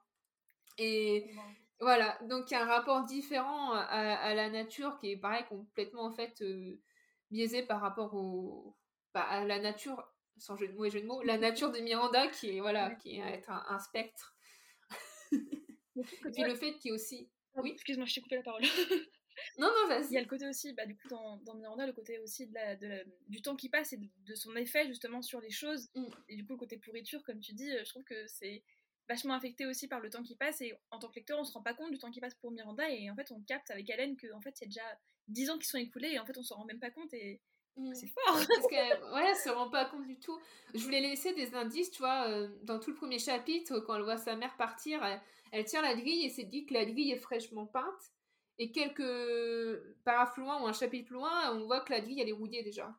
Et 0.77 1.31
voilà, 1.79 2.17
donc 2.27 2.51
il 2.51 2.53
y 2.53 2.57
a 2.57 2.63
un 2.63 2.67
rapport 2.67 3.03
différent 3.05 3.71
à, 3.73 4.33
la 4.33 4.49
nature 4.49 4.97
qui 4.99 5.11
est 5.11 5.17
pareil, 5.17 5.45
complètement 5.47 6.03
en 6.03 6.11
fait 6.11 6.41
euh, 6.41 6.81
biaisé 7.29 7.63
par 7.63 7.79
rapport 7.79 8.13
au, 8.13 8.75
bah, 9.13 9.23
à 9.23 9.45
la 9.45 9.59
nature, 9.59 10.03
sans 10.37 10.57
jeu 10.57 10.67
de 10.67 10.73
mots 10.73 10.85
et 10.85 10.89
jeu 10.89 11.01
de 11.01 11.07
mots, 11.07 11.23
la 11.23 11.37
nature 11.37 11.71
de 11.71 11.79
Miranda 11.79 12.27
qui 12.27 12.57
est, 12.57 12.59
voilà, 12.59 12.93
qui 12.95 13.17
est 13.17 13.19
être 13.19 13.49
un, 13.49 13.79
spectre. 13.79 14.35
et 15.31 16.31
puis 16.33 16.43
le 16.43 16.55
fait 16.55 16.73
qu'il 16.73 16.89
y 16.91 16.93
ait 16.93 16.95
aussi. 16.95 17.29
Oui, 17.55 17.71
excuse-moi, 17.71 18.05
je 18.05 18.15
t'ai 18.15 18.21
coupé 18.21 18.35
la 18.35 18.43
parole. 18.43 18.63
Non, 19.57 19.67
non, 19.67 19.87
vas-y. 19.87 20.07
Il 20.07 20.13
y 20.13 20.17
a 20.17 20.21
le 20.21 20.27
côté 20.27 20.47
aussi, 20.47 20.73
bah, 20.73 20.85
du 20.85 20.95
coup, 20.95 21.07
dans, 21.07 21.37
dans 21.37 21.55
Miranda, 21.55 21.85
le 21.85 21.93
côté 21.93 22.19
aussi 22.19 22.47
de 22.47 22.53
la, 22.53 22.75
de 22.75 23.05
du 23.27 23.41
temps 23.41 23.55
qui 23.55 23.69
passe 23.69 23.93
et 23.93 23.97
de, 23.97 24.35
son 24.35 24.55
effet 24.55 24.87
justement 24.87 25.21
sur 25.21 25.41
les 25.41 25.49
choses. 25.49 25.89
Mm. 25.95 26.05
Et 26.29 26.35
du 26.35 26.45
coup, 26.45 26.53
le 26.53 26.59
côté 26.59 26.77
pourriture, 26.77 27.23
comme 27.23 27.39
tu 27.39 27.53
dis, 27.53 27.71
euh, 27.71 27.83
je 27.83 27.89
trouve 27.89 28.03
que 28.03 28.27
c'est 28.27 28.63
vachement 29.07 29.33
affecté 29.33 29.65
aussi 29.65 29.87
par 29.87 29.99
le 29.99 30.09
temps 30.09 30.23
qui 30.23 30.35
passe. 30.35 30.61
Et 30.61 30.73
en 30.89 30.99
tant 30.99 31.09
que 31.09 31.15
lecteur, 31.15 31.39
on 31.39 31.43
se 31.43 31.53
rend 31.53 31.61
pas 31.61 31.73
compte 31.73 31.91
du 31.91 31.97
temps 31.97 32.11
qui 32.11 32.21
passe 32.21 32.35
pour 32.35 32.51
Miranda. 32.51 32.89
Et 32.89 33.09
en 33.09 33.15
fait, 33.15 33.31
on 33.31 33.41
capte 33.41 33.71
avec 33.71 33.89
Hélène 33.89 34.15
que 34.17 34.31
en 34.33 34.41
fait, 34.41 34.59
il 34.61 34.63
y 34.63 34.65
a 34.65 34.67
déjà 34.67 34.99
10 35.27 35.49
ans 35.51 35.57
qui 35.57 35.67
sont 35.67 35.77
écoulés 35.77 36.11
et 36.11 36.19
en 36.19 36.25
fait, 36.25 36.37
on 36.37 36.43
s'en 36.43 36.55
rend 36.55 36.65
même 36.65 36.79
pas 36.79 36.91
compte. 36.91 37.13
Et 37.13 37.41
mm. 37.77 37.93
c'est 37.93 38.07
fort. 38.07 38.23
Parce 38.47 38.67
que, 38.67 39.13
ouais, 39.13 39.29
elle 39.29 39.35
se 39.35 39.49
rend 39.49 39.69
pas 39.69 39.85
compte 39.85 40.07
du 40.07 40.19
tout. 40.19 40.39
Je 40.73 40.79
voulais 40.79 41.01
laisser 41.01 41.33
des 41.33 41.53
indices, 41.55 41.91
tu 41.91 41.99
vois, 41.99 42.29
euh, 42.29 42.49
dans 42.63 42.79
tout 42.79 42.91
le 42.91 42.95
premier 42.95 43.19
chapitre, 43.19 43.79
quand 43.79 43.95
elle 43.95 44.03
voit 44.03 44.17
sa 44.17 44.35
mère 44.35 44.55
partir, 44.57 45.03
elle, 45.03 45.21
elle 45.51 45.65
tient 45.65 45.81
la 45.81 45.95
grille 45.95 46.25
et 46.25 46.29
s'est 46.29 46.45
dit 46.45 46.65
que 46.65 46.73
la 46.73 46.85
grille 46.85 47.11
est 47.11 47.19
fraîchement 47.19 47.65
peinte. 47.65 48.11
Et 48.57 48.71
quelques 48.71 49.81
paragraphes 50.03 50.37
loin 50.37 50.61
ou 50.61 50.67
un 50.67 50.73
chapitre 50.73 51.13
loin, 51.13 51.51
on 51.55 51.65
voit 51.65 51.81
que 51.81 51.91
la 51.91 52.01
grille, 52.01 52.21
elle 52.21 52.29
est 52.29 52.33
rouillée 52.33 52.63
déjà. 52.63 52.93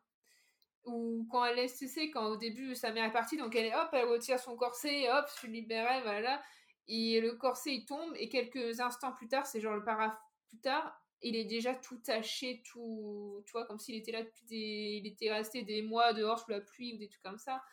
Ou 0.85 1.25
quand 1.31 1.45
elle 1.45 1.59
est 1.59 1.67
cessée, 1.69 2.11
quand 2.11 2.25
au 2.25 2.35
début 2.35 2.75
sa 2.75 2.91
mère 2.91 3.05
est 3.05 3.13
partie, 3.13 3.37
donc 3.37 3.55
elle 3.55 3.65
est 3.67 3.75
hop, 3.75 3.89
elle 3.93 4.05
retire 4.05 4.39
son 4.39 4.57
corset, 4.57 5.09
hop, 5.09 5.25
je 5.29 5.39
suis 5.39 5.47
libérée, 5.47 6.01
voilà. 6.01 6.41
Et 6.87 7.21
le 7.21 7.33
corset 7.35 7.75
il 7.75 7.85
tombe, 7.85 8.13
et 8.15 8.27
quelques 8.27 8.81
instants 8.81 9.13
plus 9.13 9.29
tard, 9.29 9.45
c'est 9.47 9.61
genre 9.61 9.75
le 9.75 9.83
paragraphe 9.83 10.17
plus 10.49 10.59
tard, 10.59 10.99
il 11.21 11.37
est 11.37 11.45
déjà 11.45 11.73
tout 11.73 11.97
taché, 11.97 12.61
tout, 12.65 13.41
tu 13.45 13.51
vois, 13.53 13.65
comme 13.65 13.79
s'il 13.79 13.95
était 13.95 14.11
là 14.11 14.23
depuis 14.23 14.43
des, 14.45 14.99
il 15.01 15.07
était 15.07 15.31
resté 15.31 15.63
des 15.63 15.81
mois 15.81 16.11
dehors 16.13 16.39
sous 16.39 16.51
la 16.51 16.59
pluie 16.59 16.93
ou 16.95 16.97
des 16.97 17.07
trucs 17.07 17.23
comme 17.23 17.37
ça. 17.37 17.63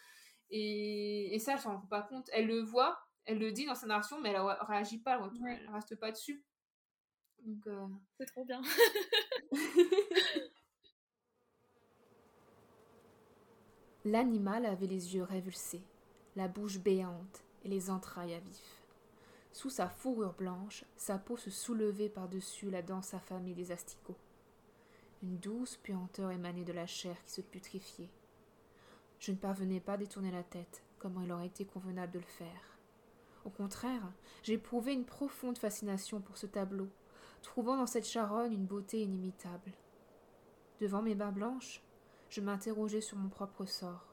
Et, 0.51 1.35
et 1.35 1.39
ça, 1.41 1.55
elle 1.55 1.59
s'en 1.59 1.77
rend 1.79 1.87
pas 1.87 2.03
compte. 2.03 2.29
Elle 2.33 2.47
le 2.47 2.61
voit, 2.61 3.01
elle 3.25 3.39
le 3.39 3.51
dit 3.53 3.67
dans 3.67 3.75
sa 3.75 3.87
narration, 3.87 4.21
mais 4.21 4.31
elle 4.31 4.41
réagit 4.69 4.99
pas, 4.99 5.19
elle, 5.19 5.59
elle 5.65 5.71
reste 5.75 5.97
pas 5.97 6.13
dessus. 6.13 6.45
Euh, 7.67 7.87
c'est 8.19 8.27
trop 8.27 8.45
bien. 8.45 8.61
L'animal 14.05 14.67
avait 14.67 14.87
les 14.87 15.15
yeux 15.15 15.25
révulsés, 15.25 15.83
la 16.37 16.49
bouche 16.49 16.79
béante 16.79 17.45
et 17.65 17.69
les 17.69 17.91
entrailles 17.91 18.35
à 18.35 18.41
vif. 18.41 18.83
Sous 19.53 19.69
sa 19.71 19.89
fourrure 19.89 20.33
blanche, 20.35 20.85
sa 20.97 21.19
peau 21.19 21.37
se 21.37 21.51
soulevait 21.51 22.09
par-dessus 22.09 22.71
la 22.71 22.83
dense 22.83 23.15
affamée 23.15 23.55
des 23.55 23.73
asticots. 23.73 24.17
Une 25.23 25.37
douce 25.39 25.77
puanteur 25.77 26.31
émanait 26.31 26.65
de 26.65 26.73
la 26.73 26.87
chair 26.87 27.23
qui 27.25 27.33
se 27.33 27.43
putréfiait. 27.43 28.09
Je 29.19 29.33
ne 29.33 29.37
parvenais 29.37 29.81
pas 29.81 29.95
à 29.95 29.99
détourner 29.99 30.31
la 30.31 30.45
tête, 30.45 30.83
comme 30.99 31.21
il 31.23 31.31
aurait 31.31 31.49
été 31.49 31.67
convenable 31.67 32.13
de 32.13 32.21
le 32.21 32.25
faire. 32.25 32.79
Au 33.45 33.51
contraire, 33.51 34.13
j'éprouvais 34.43 34.95
une 34.95 35.05
profonde 35.05 35.59
fascination 35.59 36.21
pour 36.21 36.39
ce 36.39 36.47
tableau, 36.47 36.89
trouvant 37.43 37.77
dans 37.77 37.87
cette 37.87 38.07
charogne 38.07 38.53
une 38.53 38.67
beauté 38.67 39.03
inimitable. 39.03 39.73
Devant 40.81 41.03
mes 41.03 41.15
mains 41.15 41.33
blanches, 41.33 41.83
je 42.29 42.41
m'interrogeais 42.41 43.01
sur 43.01 43.19
mon 43.19 43.29
propre 43.29 43.65
sort. 43.67 44.07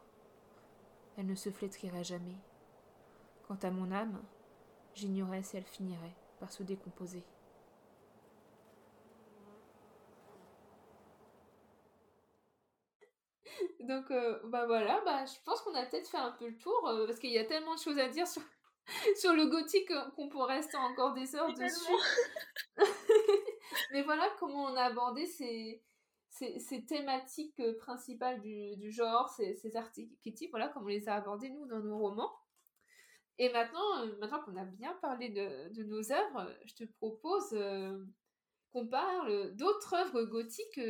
Elle 1.17 1.27
ne 1.27 1.35
se 1.35 1.49
flétrirait 1.49 2.03
jamais. 2.03 2.37
Quant 3.47 3.57
à 3.63 3.71
mon 3.71 3.91
âme, 3.91 4.21
j'ignorais 4.93 5.43
si 5.43 5.57
elle 5.57 5.63
finirait 5.63 6.15
par 6.39 6.51
se 6.51 6.63
décomposer. 6.63 7.23
Donc, 13.79 14.11
euh, 14.11 14.39
bah 14.45 14.65
voilà, 14.65 15.01
bah, 15.05 15.25
je 15.25 15.39
pense 15.45 15.61
qu'on 15.61 15.73
a 15.73 15.85
peut-être 15.85 16.09
fait 16.09 16.17
un 16.17 16.31
peu 16.31 16.47
le 16.49 16.57
tour, 16.57 16.87
euh, 16.89 17.07
parce 17.07 17.19
qu'il 17.19 17.31
y 17.31 17.37
a 17.37 17.45
tellement 17.45 17.75
de 17.75 17.79
choses 17.79 17.97
à 17.97 18.09
dire 18.09 18.27
sur, 18.27 18.41
sur 19.19 19.34
le 19.34 19.47
gothique 19.47 19.91
qu'on 20.15 20.30
pourrait 20.30 20.55
rester 20.55 20.77
encore 20.77 21.14
des 21.14 21.35
heures 21.35 21.53
dessus. 21.53 21.93
Mais 23.91 24.01
voilà 24.03 24.30
comment 24.39 24.65
on 24.65 24.76
a 24.76 24.84
abordé 24.84 25.26
ces, 25.26 25.84
ces, 26.30 26.85
thématiques 26.85 27.59
euh, 27.59 27.77
principales 27.77 28.39
du, 28.41 28.76
du 28.77 28.91
genre, 28.91 29.30
ces, 29.30 29.55
ces 29.55 29.76
archétypes, 29.76 30.51
voilà, 30.51 30.69
comme 30.69 30.84
on 30.84 30.88
les 30.88 31.09
a 31.09 31.15
abordés 31.15 31.49
nous 31.49 31.65
dans 31.68 31.80
nos 31.80 31.97
romans. 31.97 32.31
Et 33.39 33.51
maintenant, 33.51 34.01
euh, 34.01 34.18
maintenant 34.19 34.41
qu'on 34.41 34.57
a 34.57 34.65
bien 34.65 34.93
parlé 35.01 35.30
de, 35.30 35.73
de, 35.73 35.84
nos 35.84 36.11
œuvres, 36.11 36.51
je 36.65 36.76
te 36.76 36.84
propose 36.85 37.49
euh, 37.53 37.97
qu'on 38.72 38.88
parle 38.88 39.55
d'autres 39.55 39.93
œuvres 39.93 40.23
gothiques 40.23 40.81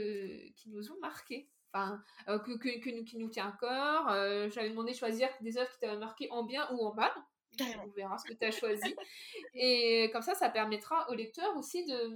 qui 0.55 0.69
nous 0.69 0.91
ont 0.91 0.99
marquées. 1.01 1.49
Enfin, 1.73 2.01
que, 2.25 2.57
que, 2.57 2.79
que, 2.79 3.03
qui 3.03 3.17
nous 3.17 3.29
tient 3.29 3.49
à 3.49 3.57
cœur. 3.59 4.49
J'avais 4.49 4.69
demandé 4.69 4.93
de 4.93 4.97
choisir 4.97 5.29
des 5.41 5.57
œuvres 5.57 5.69
qui 5.69 5.79
t'avaient 5.79 5.97
marqué 5.97 6.27
en 6.31 6.43
bien 6.43 6.67
ou 6.71 6.83
en 6.83 6.93
mal. 6.95 7.11
On 7.83 7.87
verra 7.89 8.17
ce 8.17 8.25
que 8.25 8.33
tu 8.33 8.45
as 8.45 8.51
choisi. 8.51 8.95
Et 9.53 10.09
comme 10.11 10.21
ça, 10.21 10.35
ça 10.35 10.49
permettra 10.49 11.09
aux 11.09 11.13
lecteurs 11.13 11.55
aussi 11.57 11.85
de 11.85 12.09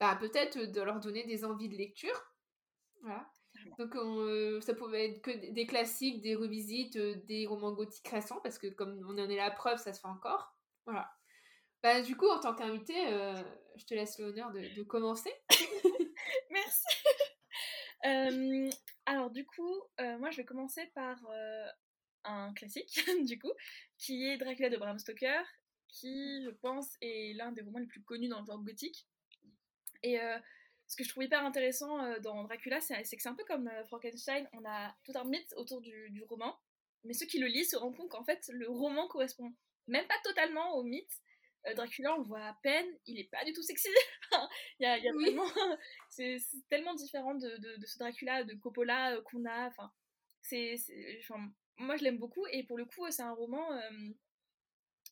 bah, 0.00 0.16
peut-être 0.20 0.58
de 0.58 0.80
leur 0.82 1.00
donner 1.00 1.24
des 1.24 1.44
envies 1.44 1.68
de 1.68 1.76
lecture. 1.76 2.34
Voilà. 3.02 3.28
Donc 3.78 3.94
euh, 3.96 4.60
ça 4.60 4.74
pouvait 4.74 5.10
être 5.10 5.22
que 5.22 5.52
des 5.52 5.66
classiques, 5.66 6.22
des 6.22 6.34
revisites, 6.34 6.96
euh, 6.96 7.14
des 7.26 7.46
romans 7.46 7.72
gothiques 7.72 8.08
récents, 8.08 8.40
parce 8.42 8.58
que 8.58 8.68
comme 8.68 9.04
on 9.08 9.18
en 9.18 9.28
est 9.28 9.36
la 9.36 9.50
preuve, 9.50 9.78
ça 9.78 9.92
se 9.92 10.00
fait 10.00 10.08
encore. 10.08 10.54
Voilà. 10.86 11.10
Bah, 11.82 12.00
du 12.00 12.16
coup, 12.16 12.28
en 12.28 12.40
tant 12.40 12.54
qu'invité, 12.54 12.94
euh, 13.08 13.34
je 13.76 13.84
te 13.84 13.94
laisse 13.94 14.18
l'honneur 14.18 14.50
de, 14.52 14.74
de, 14.74 14.82
commencer. 14.82 15.32
Merci. 16.50 16.86
alors 19.06 19.30
du 19.30 19.44
coup, 19.46 19.82
moi 19.98 20.30
je 20.30 20.36
vais 20.36 20.44
commencer 20.44 20.86
par 20.94 21.16
un 22.26 22.52
classique, 22.54 23.00
du 23.24 23.38
coup, 23.38 23.52
qui 23.98 24.26
est 24.26 24.36
Dracula 24.36 24.68
de 24.68 24.76
Bram 24.76 24.98
Stoker, 24.98 25.42
qui, 25.88 26.42
je 26.44 26.50
pense, 26.50 26.96
est 27.00 27.34
l'un 27.34 27.52
des 27.52 27.62
romans 27.62 27.78
les 27.78 27.86
plus 27.86 28.02
connus 28.02 28.28
dans 28.28 28.40
le 28.40 28.46
genre 28.46 28.62
gothique. 28.62 29.06
Et 30.02 30.20
euh, 30.20 30.38
ce 30.86 30.96
que 30.96 31.04
je 31.04 31.08
trouve 31.08 31.24
hyper 31.24 31.44
intéressant 31.44 32.02
euh, 32.04 32.18
dans 32.20 32.44
Dracula, 32.44 32.80
c'est 32.80 33.02
que 33.02 33.22
c'est 33.22 33.28
un 33.28 33.34
peu 33.34 33.44
comme 33.44 33.68
euh, 33.68 33.84
Frankenstein, 33.86 34.48
on 34.52 34.64
a 34.64 34.94
tout 35.04 35.12
un 35.14 35.24
mythe 35.24 35.52
autour 35.56 35.80
du, 35.80 36.22
roman, 36.28 36.58
mais 37.04 37.14
ceux 37.14 37.26
qui 37.26 37.38
le 37.38 37.46
lisent 37.46 37.70
se 37.70 37.76
rendent 37.76 37.96
compte 37.96 38.10
qu'en 38.10 38.24
fait, 38.24 38.48
le 38.52 38.68
roman 38.68 39.08
correspond 39.08 39.52
même 39.86 40.06
pas 40.06 40.18
totalement 40.24 40.76
au 40.76 40.82
mythe. 40.82 41.12
Dracula, 41.74 42.14
on 42.14 42.18
le 42.18 42.24
voit 42.24 42.44
à 42.44 42.56
peine, 42.62 42.86
il 43.06 43.18
est 43.18 43.28
pas 43.28 43.44
du 43.44 43.52
tout 43.52 43.62
sexy. 43.62 43.88
il 44.78 44.84
y 44.84 44.86
a, 44.86 44.98
c'est 46.10 46.38
tellement 46.68 46.94
différent 46.94 47.34
de, 47.34 47.58
ce 47.84 47.98
Dracula 47.98 48.44
de 48.44 48.54
Coppola 48.54 49.20
qu'on 49.22 49.44
a. 49.44 49.66
Enfin, 49.66 49.90
c'est, 50.42 50.76
moi 51.78 51.96
je 51.96 52.04
l'aime 52.04 52.18
beaucoup 52.18 52.46
et 52.52 52.62
pour 52.64 52.78
le 52.78 52.84
coup, 52.84 53.10
c'est 53.10 53.22
un 53.22 53.32
roman 53.32 53.66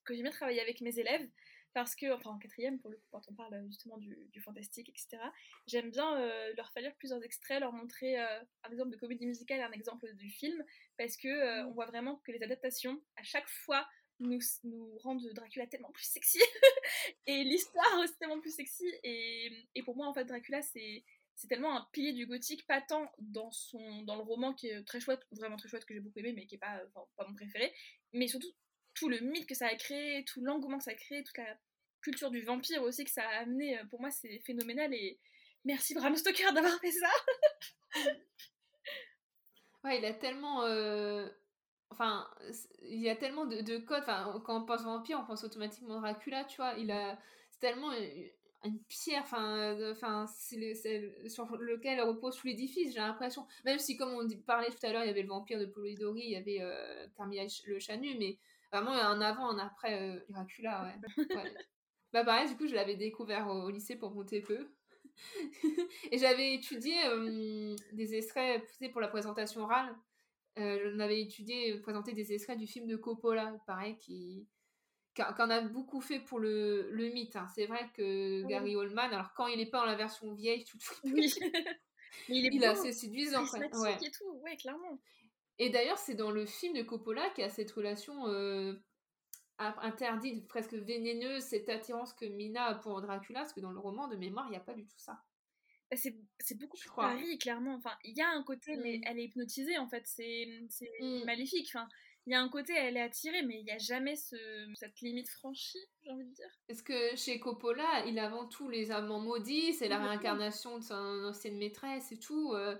que 0.04 0.14
j'aime 0.14 0.24
bien 0.24 0.32
travailler 0.32 0.60
avec 0.60 0.80
mes 0.80 0.98
élèves 0.98 1.28
parce 1.74 1.96
que, 1.96 2.12
enfin 2.12 2.30
en 2.30 2.38
quatrième 2.38 2.78
pour 2.78 2.90
le 2.90 2.96
coup, 2.96 3.06
quand 3.10 3.28
on 3.28 3.34
parle 3.34 3.66
justement 3.66 3.98
du, 3.98 4.40
fantastique, 4.40 4.88
etc., 4.88 5.18
j'aime 5.66 5.90
bien 5.90 6.18
euh, 6.20 6.52
leur 6.56 6.70
faire 6.70 6.82
lire 6.82 6.94
plusieurs 6.96 7.22
extraits, 7.24 7.60
leur 7.60 7.72
montrer 7.72 8.18
euh, 8.20 8.40
un 8.62 8.70
exemple 8.70 8.90
de 8.90 8.96
comédie 8.96 9.26
musicale 9.26 9.58
et 9.58 9.62
un 9.64 9.72
exemple 9.72 10.14
du 10.14 10.30
film, 10.30 10.64
parce 10.96 11.16
que 11.16 11.28
euh, 11.28 11.64
mm. 11.64 11.66
on 11.66 11.72
voit 11.72 11.86
vraiment 11.86 12.16
que 12.24 12.30
les 12.30 12.42
adaptations, 12.42 13.02
à 13.16 13.24
chaque 13.24 13.48
fois, 13.48 13.86
nous, 14.20 14.38
nous 14.62 14.96
rendent 14.98 15.28
Dracula 15.34 15.66
tellement 15.66 15.90
plus 15.90 16.04
sexy 16.04 16.38
et 17.26 17.42
l'histoire 17.42 17.98
aussi 17.98 18.16
tellement 18.18 18.40
plus 18.40 18.54
sexy. 18.54 18.86
Et, 19.02 19.50
et, 19.74 19.82
pour 19.82 19.96
moi, 19.96 20.06
en 20.06 20.14
fait, 20.14 20.24
Dracula, 20.24 20.62
c'est 20.62 21.04
c'est 21.36 21.48
tellement 21.48 21.76
un 21.76 21.86
pilier 21.92 22.12
du 22.12 22.26
gothique, 22.26 22.66
pas 22.66 22.80
tant 22.80 23.10
dans, 23.18 23.50
son, 23.50 24.02
dans 24.02 24.16
le 24.16 24.22
roman 24.22 24.54
qui 24.54 24.68
est 24.68 24.84
très 24.84 25.00
chouette, 25.00 25.20
vraiment 25.32 25.56
très 25.56 25.68
chouette, 25.68 25.84
que 25.84 25.94
j'ai 25.94 26.00
beaucoup 26.00 26.18
aimé, 26.20 26.32
mais 26.32 26.46
qui 26.46 26.54
est 26.54 26.58
pas, 26.58 26.80
pas 27.16 27.26
mon 27.26 27.34
préféré, 27.34 27.74
mais 28.12 28.28
surtout 28.28 28.52
tout 28.94 29.08
le 29.08 29.18
mythe 29.20 29.46
que 29.46 29.54
ça 29.54 29.66
a 29.66 29.74
créé, 29.74 30.24
tout 30.24 30.40
l'engouement 30.42 30.78
que 30.78 30.84
ça 30.84 30.92
a 30.92 30.94
créé, 30.94 31.24
toute 31.24 31.38
la 31.38 31.58
culture 32.00 32.30
du 32.30 32.42
vampire 32.42 32.82
aussi 32.82 33.04
que 33.04 33.10
ça 33.10 33.26
a 33.26 33.40
amené, 33.40 33.80
pour 33.90 34.00
moi 34.00 34.10
c'est 34.10 34.38
phénoménal 34.40 34.92
et 34.94 35.18
merci 35.64 35.94
Bram 35.94 36.14
Stoker 36.14 36.52
d'avoir 36.52 36.78
fait 36.80 36.92
ça. 36.92 37.10
ouais, 39.84 39.98
il 39.98 40.04
a 40.04 40.14
tellement... 40.14 40.64
Euh, 40.64 41.28
enfin, 41.90 42.28
il 42.82 43.00
y 43.00 43.08
a 43.08 43.16
tellement 43.16 43.46
de, 43.46 43.78
codes, 43.78 44.02
enfin, 44.02 44.40
quand 44.44 44.62
on 44.62 44.66
pense 44.66 44.82
vampire, 44.82 45.18
on 45.20 45.26
pense 45.26 45.44
automatiquement 45.44 46.00
Dracula, 46.00 46.44
tu 46.44 46.56
vois, 46.56 46.74
il 46.74 46.90
a... 46.90 47.18
C'est 47.50 47.60
tellement 47.60 47.92
une 48.64 48.80
pierre, 48.84 49.22
enfin, 49.22 49.76
enfin, 49.90 50.26
sur 50.26 51.56
lequel 51.56 52.00
repose 52.00 52.36
tout 52.36 52.46
l'édifice, 52.46 52.92
j'ai 52.92 53.00
l'impression. 53.00 53.46
Même 53.64 53.78
si, 53.78 53.96
comme 53.96 54.10
on 54.10 54.28
parlait 54.46 54.70
tout 54.70 54.86
à 54.86 54.92
l'heure, 54.92 55.04
il 55.04 55.08
y 55.08 55.10
avait 55.10 55.22
le 55.22 55.28
vampire 55.28 55.58
de 55.58 55.66
Polidori, 55.66 56.22
il 56.24 56.30
y 56.30 56.36
avait 56.36 56.60
euh, 56.60 57.06
Carmilla 57.16 57.44
le 57.66 57.78
Chanu, 57.78 58.16
mais 58.18 58.38
vraiment 58.72 58.92
un 58.92 59.20
avant, 59.20 59.50
un 59.50 59.58
après 59.58 60.00
euh, 60.00 60.18
Dracula, 60.28 60.96
ouais. 61.18 61.54
bah 62.12 62.24
pareil, 62.24 62.48
du 62.48 62.56
coup, 62.56 62.66
je 62.66 62.74
l'avais 62.74 62.96
découvert 62.96 63.48
au, 63.48 63.70
lycée 63.70 63.96
pour 63.96 64.12
monter 64.12 64.40
peu. 64.40 64.68
et 66.10 66.18
j'avais 66.18 66.54
étudié 66.54 66.94
euh, 67.06 67.76
des 67.92 68.14
extraits 68.14 68.64
pour 68.92 69.00
la 69.00 69.08
présentation 69.08 69.62
orale. 69.62 69.94
Euh, 70.58 70.90
j'en 70.92 71.00
avais 71.00 71.20
étudié, 71.20 71.78
présenté 71.80 72.12
des 72.12 72.32
extraits 72.32 72.58
du 72.58 72.66
film 72.66 72.86
de 72.86 72.96
Coppola, 72.96 73.56
pareil, 73.66 73.96
qui, 73.98 74.46
qu'on 75.16 75.50
a 75.50 75.60
beaucoup 75.60 76.00
fait 76.00 76.20
pour 76.20 76.38
le, 76.38 76.90
le 76.90 77.08
mythe. 77.10 77.36
Hein. 77.36 77.46
C'est 77.54 77.66
vrai 77.66 77.88
que 77.94 78.42
Gary 78.42 78.76
Oldman, 78.76 79.12
alors 79.12 79.32
quand 79.34 79.46
il 79.46 79.58
n'est 79.58 79.66
pas 79.66 79.78
dans 79.78 79.86
la 79.86 79.96
version 79.96 80.32
vieille, 80.34 80.64
tout 80.64 80.78
oui. 81.04 81.32
il 82.28 82.46
est, 82.46 82.50
il 82.52 82.64
assez 82.64 82.92
séduisant. 82.92 83.44
Ouais. 83.44 83.96
et 84.02 84.10
tout, 84.10 84.30
ouais, 84.42 84.56
clairement. 84.56 85.00
Et 85.58 85.70
d'ailleurs, 85.70 85.98
c'est 85.98 86.14
dans 86.14 86.30
le 86.30 86.46
film 86.46 86.74
de 86.74 86.82
Coppola 86.82 87.30
qu'il 87.30 87.42
y 87.42 87.46
a 87.46 87.50
cette 87.50 87.70
relation 87.70 88.26
euh, 88.28 88.74
interdite, 89.58 90.48
presque 90.48 90.74
vénéneuse, 90.74 91.42
cette 91.42 91.68
attirance 91.68 92.12
que 92.12 92.24
Mina 92.24 92.64
a 92.64 92.74
pour 92.74 93.00
Dracula, 93.00 93.40
parce 93.40 93.52
que 93.52 93.60
dans 93.60 93.70
le 93.70 93.78
roman 93.78 94.08
de 94.08 94.16
mémoire, 94.16 94.46
il 94.48 94.50
n'y 94.50 94.56
a 94.56 94.60
pas 94.60 94.74
du 94.74 94.84
tout 94.86 94.98
ça. 94.98 95.20
Bah, 95.90 95.96
c'est 95.96 96.58
beaucoup 96.58 96.76
plus 96.76 96.90
Paris, 96.90 97.38
clairement. 97.38 97.74
Enfin, 97.74 97.92
il 98.02 98.16
y 98.16 98.22
a 98.22 98.28
un 98.30 98.42
côté, 98.42 98.76
mais 98.76 98.98
mm. 98.98 99.02
elle 99.06 99.18
est 99.18 99.24
hypnotisée, 99.24 99.78
en 99.78 99.86
fait. 99.86 100.02
C'est 100.06 100.46
mm. 101.00 101.24
maléfique. 101.24 101.68
Enfin, 101.68 101.88
il 102.26 102.32
y 102.32 102.34
a 102.34 102.40
un 102.40 102.48
côté, 102.48 102.72
elle 102.74 102.96
est 102.96 103.02
attirée, 103.02 103.42
mais 103.42 103.58
il 103.58 103.64
n'y 103.64 103.70
a 103.70 103.78
jamais 103.78 104.16
ce, 104.16 104.36
cette 104.74 105.00
limite 105.02 105.28
franchie, 105.28 105.78
j'ai 106.02 106.10
envie 106.10 106.24
de 106.24 106.32
dire. 106.32 106.48
Est-ce 106.68 106.82
que 106.82 107.14
chez 107.16 107.38
Coppola, 107.38 108.04
il 108.06 108.18
a 108.18 108.24
avant 108.24 108.46
tout 108.46 108.68
les 108.68 108.90
amants 108.90 109.20
maudits, 109.20 109.74
c'est 109.74 109.88
la 109.88 109.98
réincarnation 109.98 110.78
de 110.78 110.82
son 110.82 111.24
ancienne 111.24 111.58
maîtresse 111.58 112.12
et 112.12 112.18
tout. 112.18 112.52
Euh, 112.54 112.76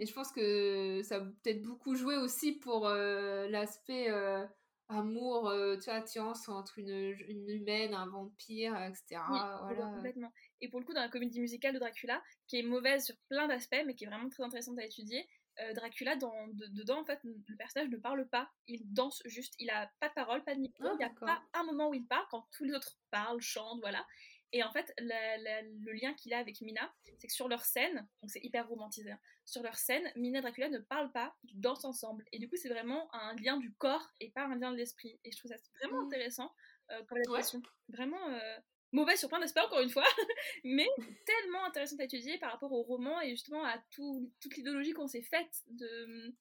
et 0.00 0.06
je 0.06 0.12
pense 0.12 0.32
que 0.32 1.02
ça 1.04 1.16
a 1.16 1.20
peut-être 1.20 1.62
beaucoup 1.62 1.94
joué 1.94 2.16
aussi 2.16 2.52
pour 2.52 2.88
euh, 2.88 3.46
l'aspect 3.48 4.10
euh, 4.10 4.44
amour, 4.88 5.52
tu 5.80 5.84
vois, 5.84 5.94
attirance 5.94 6.48
entre 6.48 6.80
une, 6.80 7.16
une, 7.28 7.48
humaine, 7.48 7.94
un 7.94 8.06
vampire, 8.06 8.76
etc. 8.82 9.22
voilà. 9.28 9.92
Complètement. 9.94 10.32
Et 10.60 10.68
pour 10.68 10.80
le 10.80 10.84
coup, 10.84 10.94
dans 10.94 11.00
la 11.00 11.08
comédie 11.08 11.40
musicale 11.40 11.74
de 11.74 11.78
Dracula, 11.78 12.20
qui 12.48 12.58
est 12.58 12.62
mauvaise 12.62 13.04
sur 13.04 13.14
plein 13.28 13.46
d'aspects, 13.46 13.82
mais 13.86 13.94
qui 13.94 14.04
est 14.04 14.08
vraiment 14.08 14.28
très 14.28 14.42
intéressante 14.42 14.78
à 14.80 14.84
étudier, 14.84 15.28
euh, 15.60 15.72
Dracula, 15.72 16.16
dans, 16.16 16.48
dedans, 16.48 17.00
en 17.00 17.04
fait, 17.04 17.20
le 17.22 17.56
personnage 17.56 17.88
ne 17.90 17.96
parle 17.96 18.28
pas. 18.28 18.50
Il 18.66 18.92
danse 18.92 19.22
juste. 19.24 19.54
Il 19.58 19.70
a 19.70 19.90
pas 20.00 20.08
de 20.08 20.14
parole, 20.14 20.42
pas 20.44 20.54
de 20.54 20.60
micro. 20.60 20.84
Ah, 20.86 20.92
il 20.94 20.98
n'y 20.98 21.04
a 21.04 21.10
pas 21.10 21.42
un 21.54 21.64
moment 21.64 21.88
où 21.88 21.94
il 21.94 22.06
parle 22.06 22.26
quand 22.30 22.46
tous 22.52 22.64
les 22.64 22.74
autres 22.74 22.98
parlent, 23.10 23.40
chantent, 23.40 23.80
voilà. 23.80 24.04
Et 24.52 24.62
en 24.62 24.70
fait, 24.70 24.94
le 24.98 25.92
lien 26.00 26.14
qu'il 26.14 26.32
a 26.32 26.38
avec 26.38 26.60
Mina, 26.60 26.92
c'est 27.18 27.26
que 27.26 27.32
sur 27.32 27.48
leur 27.48 27.64
scène, 27.64 28.06
donc 28.22 28.30
c'est 28.30 28.44
hyper 28.44 28.68
romantisé, 28.68 29.10
hein, 29.10 29.18
sur 29.44 29.62
leur 29.64 29.76
scène, 29.76 30.08
Mina 30.14 30.38
et 30.38 30.42
Dracula 30.42 30.68
ne 30.68 30.78
parlent 30.78 31.10
pas, 31.10 31.34
ils 31.42 31.60
dansent 31.60 31.84
ensemble. 31.84 32.24
Et 32.30 32.38
du 32.38 32.48
coup, 32.48 32.54
c'est 32.56 32.68
vraiment 32.68 33.12
un 33.12 33.34
lien 33.34 33.56
du 33.56 33.74
corps 33.74 34.08
et 34.20 34.30
pas 34.30 34.44
un 34.44 34.54
lien 34.54 34.70
de 34.70 34.76
l'esprit. 34.76 35.18
Et 35.24 35.32
je 35.32 35.38
trouve 35.38 35.50
ça 35.50 35.56
vraiment 35.80 36.02
mmh. 36.02 36.06
intéressant 36.06 36.54
euh, 36.92 37.02
comme 37.08 37.18
adaptation. 37.18 37.62
Vraiment, 37.88 38.30
euh, 38.30 38.58
mauvaise 38.94 39.18
sur 39.18 39.28
plein 39.28 39.40
d'aspects 39.40 39.58
encore 39.58 39.80
une 39.80 39.90
fois, 39.90 40.04
mais 40.64 40.88
tellement 41.26 41.64
intéressante 41.64 42.00
à 42.00 42.04
étudier 42.04 42.38
par 42.38 42.52
rapport 42.52 42.72
au 42.72 42.82
roman 42.82 43.20
et 43.20 43.30
justement 43.30 43.64
à 43.64 43.78
tout, 43.90 44.32
toute 44.40 44.56
l'idéologie 44.56 44.92
qu'on 44.92 45.08
s'est 45.08 45.22
faite 45.22 45.62
de, 45.68 46.32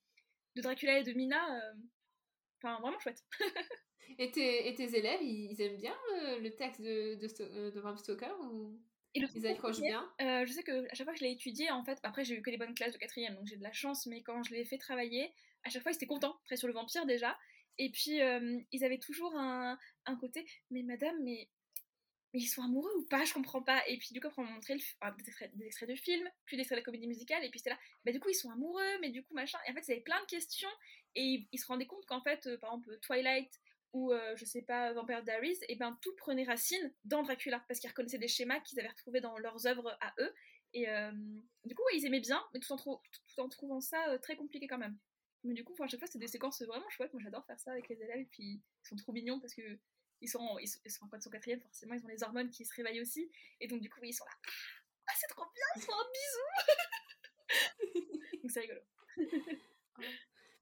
de, 0.55 0.61
Dracula 0.61 0.99
et 0.99 1.03
de 1.03 1.13
Mina. 1.13 1.57
Euh, 1.57 1.73
enfin, 2.61 2.79
vraiment 2.79 2.99
chouette. 2.99 3.23
et, 4.19 4.31
tes, 4.31 4.67
et, 4.67 4.75
tes, 4.75 4.97
élèves, 4.97 5.21
ils 5.21 5.59
aiment 5.61 5.77
bien 5.77 5.97
euh, 6.21 6.39
le 6.39 6.55
texte 6.55 6.81
de, 6.81 7.15
de, 7.15 7.27
euh, 7.41 7.71
de 7.71 7.81
Bram 7.81 7.97
Stoker 7.97 8.33
ou 8.51 8.79
ils 9.15 9.47
accrochent 9.47 9.81
bien? 9.81 10.07
Je 10.19 10.51
sais 10.51 10.63
que 10.63 10.89
à 10.91 10.93
chaque 10.95 11.05
fois 11.05 11.13
que 11.13 11.19
je 11.19 11.25
l'ai 11.25 11.31
étudié, 11.31 11.69
en 11.71 11.83
fait, 11.83 11.99
après 12.03 12.23
j'ai 12.23 12.35
eu 12.35 12.41
que 12.41 12.49
les 12.49 12.57
bonnes 12.57 12.73
classes 12.73 12.93
de 12.93 12.97
quatrième, 12.97 13.35
donc 13.35 13.45
j'ai 13.45 13.57
de 13.57 13.63
la 13.63 13.71
chance, 13.71 14.07
mais 14.07 14.23
quand 14.23 14.41
je 14.43 14.53
l'ai 14.53 14.65
fait 14.65 14.79
travailler, 14.79 15.31
à 15.63 15.69
chaque 15.69 15.83
fois 15.83 15.91
ils 15.91 15.95
étaient 15.95 16.07
contents, 16.07 16.35
très 16.45 16.55
sur 16.55 16.67
le 16.67 16.73
vampire 16.73 17.05
déjà, 17.05 17.37
et 17.77 17.91
puis 17.91 18.19
ils 18.71 18.83
avaient 18.83 18.97
toujours 18.97 19.35
un, 19.35 19.77
un 20.07 20.15
côté, 20.15 20.43
mais 20.71 20.81
madame, 20.81 21.15
mais 21.23 21.47
mais 22.33 22.39
ils 22.39 22.47
sont 22.47 22.63
amoureux 22.63 22.91
ou 22.97 23.05
pas 23.05 23.23
Je 23.25 23.33
comprends 23.33 23.61
pas. 23.61 23.87
Et 23.87 23.97
puis 23.97 24.09
du 24.11 24.19
coup, 24.19 24.27
après, 24.27 24.41
on 24.41 24.45
montrait 24.45 24.75
des, 24.75 25.65
extraits, 25.65 25.89
de 25.89 25.95
films, 25.95 26.27
puis 26.45 26.57
des 26.57 26.61
extraits 26.61 26.79
de 26.79 26.83
comédie 26.85 27.07
musicale, 27.07 27.43
et 27.43 27.49
puis 27.49 27.59
c'était 27.59 27.71
là, 27.71 27.79
bah 28.05 28.11
du 28.11 28.19
coup, 28.19 28.29
ils 28.29 28.35
sont 28.35 28.49
amoureux, 28.49 28.99
mais 29.01 29.09
du 29.09 29.23
coup, 29.23 29.33
machin. 29.33 29.59
Et 29.67 29.71
en 29.71 29.73
fait, 29.73 29.87
ils 29.87 29.91
avaient 29.93 30.01
plein 30.01 30.19
de 30.21 30.25
questions, 30.25 30.69
et 31.15 31.47
ils, 31.51 31.59
se 31.59 31.67
rendaient 31.67 31.85
compte 31.85 32.05
qu'en 32.05 32.21
fait, 32.21 32.45
euh, 32.47 32.57
par 32.57 32.71
exemple, 32.71 32.97
Twilight 33.01 33.51
ou 33.93 34.11
euh, 34.11 34.35
je 34.35 34.45
sais 34.45 34.63
pas, 34.63 34.91
Vampire 34.93 35.21
Diaries, 35.21 35.59
et 35.69 35.75
ben 35.75 35.97
tout 36.01 36.15
prenait 36.17 36.45
racine 36.45 36.91
dans 37.05 37.21
Dracula, 37.21 37.63
parce 37.67 37.79
qu'ils 37.79 37.89
reconnaissaient 37.89 38.17
des 38.17 38.27
schémas 38.27 38.59
qu'ils 38.61 38.79
avaient 38.79 38.89
retrouvés 38.89 39.21
dans 39.21 39.37
leurs 39.37 39.67
œuvres 39.67 39.95
à 40.01 40.13
eux. 40.19 40.33
Et 40.73 40.89
euh, 40.89 41.11
du 41.65 41.75
coup, 41.75 41.83
ils 41.93 42.03
aimaient 42.07 42.19
bien, 42.19 42.43
mais 42.53 42.59
tout 42.59 42.73
en, 42.73 42.77
tout 42.77 42.99
en 43.37 43.49
trouvant 43.49 43.79
ça 43.79 44.17
très 44.23 44.35
compliqué 44.35 44.65
quand 44.65 44.79
même. 44.79 44.97
Mais 45.43 45.53
du 45.53 45.63
coup, 45.63 45.75
à 45.83 45.87
chaque 45.87 45.99
fois, 45.99 46.07
c'est 46.07 46.17
des 46.17 46.27
séquences 46.27 46.63
vraiment 46.63 46.89
chouettes. 46.89 47.13
Moi, 47.13 47.21
j'adore 47.23 47.45
faire 47.45 47.59
ça 47.59 47.73
avec 47.73 47.87
les 47.89 48.01
élèves, 48.01 48.21
et 48.21 48.29
puis 48.31 48.43
ils 48.43 48.87
sont 48.87 48.95
trop 48.95 49.11
mignons 49.11 49.39
parce 49.39 49.53
que 49.53 49.77
ils 50.23 50.27
sont, 50.27 50.57
ils 50.59 50.67
sont, 50.67 50.79
ils 50.85 51.21
sont 51.21 51.29
quatrième, 51.29 51.61
forcément, 51.61 51.93
ils 51.93 52.03
ont 52.03 52.07
les 52.07 52.23
hormones 52.23 52.49
qui 52.49 52.65
se 52.65 52.73
réveillent 52.73 53.01
aussi. 53.01 53.29
Et 53.59 53.67
donc, 53.67 53.81
du 53.81 53.89
coup, 53.89 53.99
ils 54.01 54.13
sont 54.13 54.25
là. 54.25 54.51
Ah, 55.07 55.11
c'est 55.19 55.27
trop 55.27 55.45
bien, 55.53 55.65
ils 55.75 55.81
font 55.81 55.91
un 55.91 56.09
bisou 56.13 58.09
Donc, 58.41 58.51
c'est 58.51 58.61
rigolo. 58.61 58.79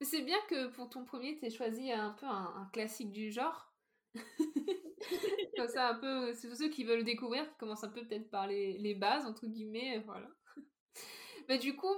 c'est 0.02 0.24
bien 0.24 0.40
que 0.50 0.68
pour 0.70 0.90
ton 0.90 1.06
premier, 1.06 1.38
tu 1.38 1.46
aies 1.46 1.52
choisi 1.52 1.92
un 1.92 2.12
peu 2.12 2.26
un, 2.26 2.70
classique 2.74 3.12
du 3.12 3.32
genre. 3.32 3.72
Comme 5.56 5.68
ça, 5.68 5.90
un 5.90 6.00
peu, 6.00 6.34
c'est 6.34 6.48
pour 6.48 6.58
ceux 6.58 6.70
qui 6.70 6.84
veulent 6.84 7.04
découvrir, 7.04 7.48
qui 7.50 7.58
commencent 7.58 7.84
un 7.84 7.90
peu 7.90 8.06
peut-être 8.06 8.30
par 8.30 8.48
les, 8.48 8.78
les 8.80 8.96
bases, 8.96 9.26
entre 9.26 9.46
guillemets, 9.46 10.00
voilà. 10.00 10.28
Mais 11.48 11.60
du 11.60 11.76
coup, 11.76 11.94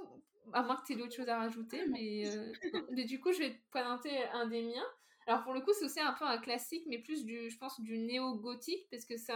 à 0.51 0.63
moins 0.63 0.75
que 0.75 0.85
tu 0.85 0.93
aies 0.93 0.95
d'autres 0.97 1.15
choses 1.15 1.29
à 1.29 1.37
rajouter, 1.37 1.85
mais, 1.87 2.27
euh, 2.27 2.51
mais 2.91 3.05
du 3.05 3.21
coup, 3.21 3.31
je 3.31 3.39
vais 3.39 3.53
te 3.53 3.69
présenter 3.69 4.23
un 4.33 4.47
des 4.47 4.63
miens. 4.63 4.87
Alors 5.27 5.43
pour 5.43 5.53
le 5.53 5.61
coup, 5.61 5.71
c'est 5.73 5.85
aussi 5.85 5.99
un 5.99 6.13
peu 6.13 6.25
un 6.25 6.37
classique, 6.37 6.83
mais 6.87 6.99
plus 6.99 7.23
du, 7.23 7.49
je 7.49 7.57
pense, 7.57 7.79
du 7.81 7.97
néo-gothique, 7.97 8.87
parce 8.91 9.05
que 9.05 9.17
c'est 9.17 9.33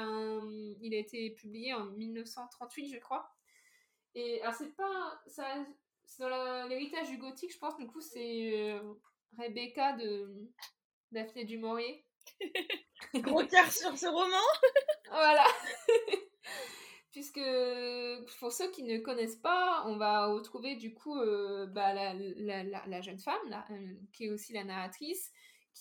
il 0.82 0.94
a 0.94 0.98
été 0.98 1.32
publié 1.32 1.74
en 1.74 1.86
1938, 1.86 2.94
je 2.94 3.00
crois. 3.00 3.30
Et 4.16 4.42
alors 4.42 4.56
c'est 4.56 4.76
pas, 4.76 5.22
ça, 5.28 5.46
c'est 6.08 6.24
dans 6.24 6.68
l'héritage 6.68 7.10
du 7.10 7.18
gothique, 7.18 7.54
je 7.54 7.60
pense. 7.60 7.78
Du 7.78 7.86
coup, 7.86 8.02
c'est 8.02 8.72
euh, 8.74 8.94
Rebecca 9.38 9.94
de 9.94 10.50
Daphné 11.12 11.46
du 11.46 11.58
Maurier. 11.58 12.06
Gros 13.14 13.48
sur 13.48 13.98
ce 13.98 14.08
roman. 14.08 14.38
voilà. 15.12 15.46
Puisque 17.12 17.42
pour 18.40 18.52
ceux 18.52 18.70
qui 18.72 18.84
ne 18.84 19.00
connaissent 19.00 19.38
pas, 19.38 19.84
on 19.88 19.98
va 19.98 20.28
retrouver 20.28 20.76
du 20.76 20.94
coup 20.94 21.18
euh, 21.20 21.66
bah, 21.66 21.94
la, 21.94 22.14
la, 22.14 22.64
la, 22.64 23.02
jeune 23.02 23.18
femme, 23.18 23.50
là, 23.50 23.66
euh, 23.72 23.94
qui 24.14 24.26
est 24.26 24.30
aussi 24.30 24.54
la 24.54 24.64
narratrice, 24.64 25.32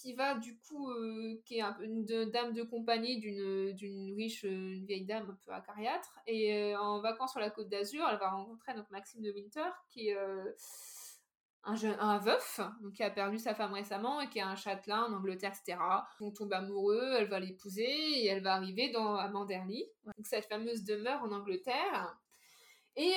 qui 0.01 0.15
va 0.15 0.35
du 0.35 0.59
coup, 0.59 0.91
euh, 0.91 1.41
qui 1.45 1.59
est 1.59 1.65
une 1.81 2.05
dame 2.05 2.53
de 2.53 2.63
compagnie 2.63 3.19
d'une, 3.19 3.73
d'une 3.73 4.15
riche, 4.15 4.45
euh, 4.45 4.75
une 4.75 4.87
vieille 4.87 5.07
dame 5.07 5.31
un 5.31 5.39
peu 5.45 5.53
acariâtre, 5.53 6.15
et 6.27 6.55
euh, 6.55 6.79
en 6.79 7.01
vacances 7.01 7.33
sur 7.33 7.41
la 7.41 7.51
côte 7.51 7.69
d'Azur, 7.69 8.07
elle 8.11 8.19
va 8.19 8.31
rencontrer 8.31 8.75
donc 8.75 8.91
Maxime 8.91 9.23
de 9.23 9.33
Winter, 9.33 9.69
qui 9.89 10.09
est 10.09 10.17
un, 11.65 11.77
jeune, 11.77 11.97
un 11.99 12.19
veuf, 12.19 12.61
donc 12.81 12.93
qui 12.93 13.03
a 13.03 13.11
perdu 13.11 13.39
sa 13.39 13.55
femme 13.55 13.73
récemment 13.73 14.21
et 14.21 14.29
qui 14.29 14.39
est 14.39 14.43
un 14.43 14.57
châtelain 14.57 15.05
en 15.05 15.13
Angleterre, 15.13 15.53
etc. 15.53 15.79
Donc 16.21 16.35
tombe 16.35 16.53
amoureux, 16.53 17.15
elle 17.19 17.29
va 17.29 17.41
l'épouser 17.41 17.85
et 17.85 18.27
elle 18.27 18.43
va 18.43 18.55
arriver 18.55 18.91
dans, 18.91 19.17
à 19.17 19.29
Manderley, 19.29 19.91
donc 20.05 20.27
cette 20.27 20.47
fameuse 20.47 20.85
demeure 20.85 21.23
en 21.23 21.33
Angleterre. 21.33 22.17
Et 22.97 23.13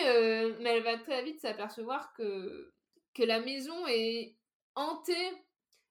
mais 0.60 0.77
elle 0.77 0.84
va 0.84 0.97
très 0.97 1.23
vite 1.23 1.39
s'apercevoir 1.39 2.11
que, 2.14 2.73
que 3.14 3.23
la 3.23 3.39
maison 3.39 3.88
est 3.88 4.35
hantée 4.76 5.31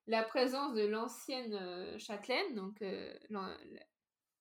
la 0.08 0.22
présence 0.22 0.74
de 0.74 0.86
l'ancienne 0.86 1.54
euh, 1.54 1.98
châtelaine, 1.98 2.54
donc 2.54 2.80
euh, 2.80 3.12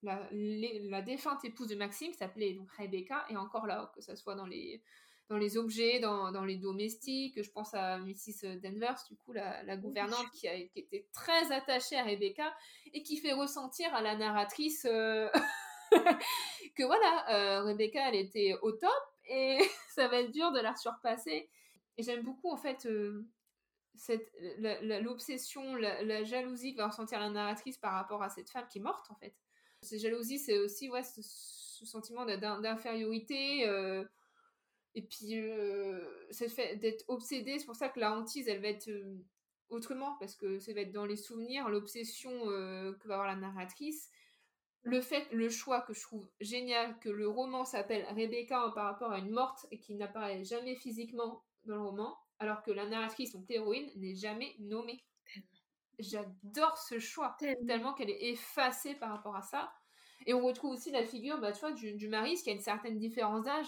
la, 0.01 0.29
la, 0.31 1.01
défunte 1.01 1.43
épouse 1.43 1.67
de 1.67 1.75
Maxime, 1.75 2.11
qui 2.11 2.17
s'appelait 2.17 2.53
donc 2.53 2.71
Rebecca, 2.71 3.25
et 3.29 3.35
encore 3.35 3.67
là, 3.67 3.91
que 3.93 4.01
ce 4.01 4.15
soit 4.15 4.35
dans 4.35 4.45
les, 4.45 4.81
dans 5.29 5.37
les 5.37 5.57
objets, 5.57 5.99
dans, 5.99 6.31
dans, 6.31 6.45
les 6.45 6.55
domestiques. 6.55 7.43
Je 7.43 7.51
pense 7.51 7.73
à 7.73 7.97
Mrs. 7.97 8.61
Denvers, 8.63 9.03
du 9.09 9.17
coup, 9.17 9.33
la, 9.33 9.61
la 9.63 9.75
gouvernante 9.75 10.31
qui, 10.31 10.47
a, 10.47 10.57
qui 10.57 10.79
était 10.79 11.05
très 11.11 11.51
attachée 11.51 11.97
à 11.97 12.03
Rebecca 12.03 12.55
et 12.93 13.03
qui 13.03 13.17
fait 13.17 13.33
ressentir 13.33 13.93
à 13.93 14.01
la 14.01 14.15
narratrice 14.15 14.85
euh, 14.89 15.27
que 16.77 16.83
voilà, 16.83 17.61
Rebecca, 17.63 18.07
elle 18.07 18.15
était 18.15 18.55
au 18.61 18.71
top 18.71 18.89
et 19.27 19.57
ça 19.89 20.07
va 20.07 20.21
être 20.21 20.31
dur 20.31 20.53
de 20.53 20.61
la 20.61 20.75
surpasser. 20.77 21.49
Et 21.97 22.03
j'aime 22.03 22.23
beaucoup, 22.23 22.51
en 22.51 22.57
fait, 22.57 22.87
l'obsession, 25.01 25.75
la, 25.75 26.23
jalousie 26.23 26.73
que 26.73 26.77
va 26.77 26.87
ressentir 26.87 27.19
la 27.19 27.29
narratrice 27.29 27.77
par 27.77 27.93
rapport 27.93 28.23
à 28.23 28.29
cette 28.29 28.49
femme 28.49 28.67
qui 28.67 28.79
est 28.79 28.81
morte, 28.81 29.09
en 29.09 29.15
fait. 29.15 29.35
Cette 29.81 29.99
jalousie, 29.99 30.39
c'est 30.39 30.57
aussi 30.57 30.89
ce, 31.03 31.85
sentiment 31.85 32.25
d'infériorité. 32.25 33.67
Euh, 33.67 34.03
et 34.95 35.03
puis, 35.03 35.39
euh, 35.39 36.27
cette 36.31 36.51
fait 36.51 36.75
d'être 36.77 37.05
obsédée, 37.07 37.59
c'est 37.59 37.65
pour 37.65 37.75
ça 37.75 37.89
que 37.89 37.99
la 37.99 38.17
hantise, 38.17 38.47
elle 38.47 38.61
va 38.61 38.69
être 38.69 38.87
euh, 38.87 39.23
autrement, 39.69 40.15
parce 40.19 40.35
que 40.35 40.59
ça 40.59 40.73
va 40.73 40.81
être 40.81 40.91
dans 40.91 41.05
les 41.05 41.17
souvenirs, 41.17 41.69
l'obsession 41.69 42.31
que 42.31 43.07
va 43.07 43.15
avoir 43.15 43.27
la 43.27 43.35
narratrice. 43.35 44.09
Le 44.83 45.01
fait, 45.01 45.27
le 45.31 45.49
choix 45.49 45.81
que 45.81 45.93
je 45.93 46.01
trouve 46.01 46.29
génial, 46.39 46.97
que 46.99 47.09
le 47.09 47.27
roman 47.27 47.65
s'appelle 47.65 48.05
Rebecca 48.15 48.71
par 48.73 48.85
rapport 48.85 49.11
à 49.11 49.19
une 49.19 49.31
morte 49.31 49.67
et 49.69 49.79
qui 49.79 49.95
n'apparaît 49.95 50.45
jamais 50.45 50.75
physiquement 50.75 51.43
dans 51.65 51.75
le 51.75 51.81
roman, 51.81 52.17
alors 52.39 52.61
que 52.63 52.71
la 52.71 52.85
narratrice, 52.85 53.31
donc 53.31 53.49
héroïne, 53.49 53.89
n'est 53.95 54.15
jamais 54.15 54.55
nommée. 54.59 55.03
J'adore 55.99 56.77
ce 56.77 56.99
choix, 56.99 57.35
tellement, 57.39 57.93
qu'elle 57.93 58.11
est 58.11 58.29
effacée 58.29 58.95
par 58.95 59.09
rapport 59.09 59.35
à 59.35 59.41
ça. 59.41 59.71
Et 60.25 60.33
on 60.33 60.45
retrouve 60.45 60.71
aussi 60.71 60.91
la 60.91 61.05
figure 61.05 61.39
bah, 61.39 61.51
tu 61.51 61.61
vois, 61.61 61.71
du, 61.71 61.93
du 61.93 62.07
mari, 62.07 62.35
qui 62.35 62.49
a 62.49 62.53
une 62.53 62.59
certaine 62.59 62.97
différence 62.97 63.43
d'âge. 63.43 63.67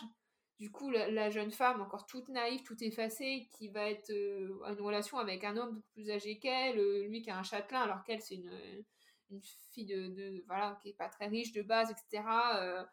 Du 0.60 0.72
coup, 0.72 0.90
la, 0.90 1.30
jeune 1.30 1.52
femme, 1.52 1.82
encore 1.82 2.06
toute 2.06 2.28
naïve, 2.28 2.64
toute 2.64 2.82
effacée, 2.82 3.50
qui 3.54 3.70
va 3.70 3.90
être 3.90 4.10
euh, 4.10 4.60
en 4.66 4.74
une 4.74 4.82
relation 4.82 5.18
avec 5.18 5.46
un 5.46 5.56
homme 5.56 5.76
beaucoup 5.76 5.92
plus 5.94 6.12
âgé 6.12 6.38
qu'elle, 6.38 6.78
euh, 6.78 7.08
lui 7.08 7.22
qui 7.22 7.32
a 7.32 7.38
un 7.38 7.44
châtelain, 7.44 7.80
alors 7.80 8.04
qu'elle, 8.04 8.22
c'est 8.22 8.36
une, 8.36 8.84
une, 9.30 9.42
fille 9.72 9.86
de, 9.86 10.44
voilà, 10.48 10.78
qui 10.82 10.90
est 10.90 10.98
pas 10.98 11.08
très 11.08 11.28
riche 11.28 11.54
de 11.54 11.62
base, 11.62 11.92
etc. 11.92 12.26
Euh, 12.56 12.84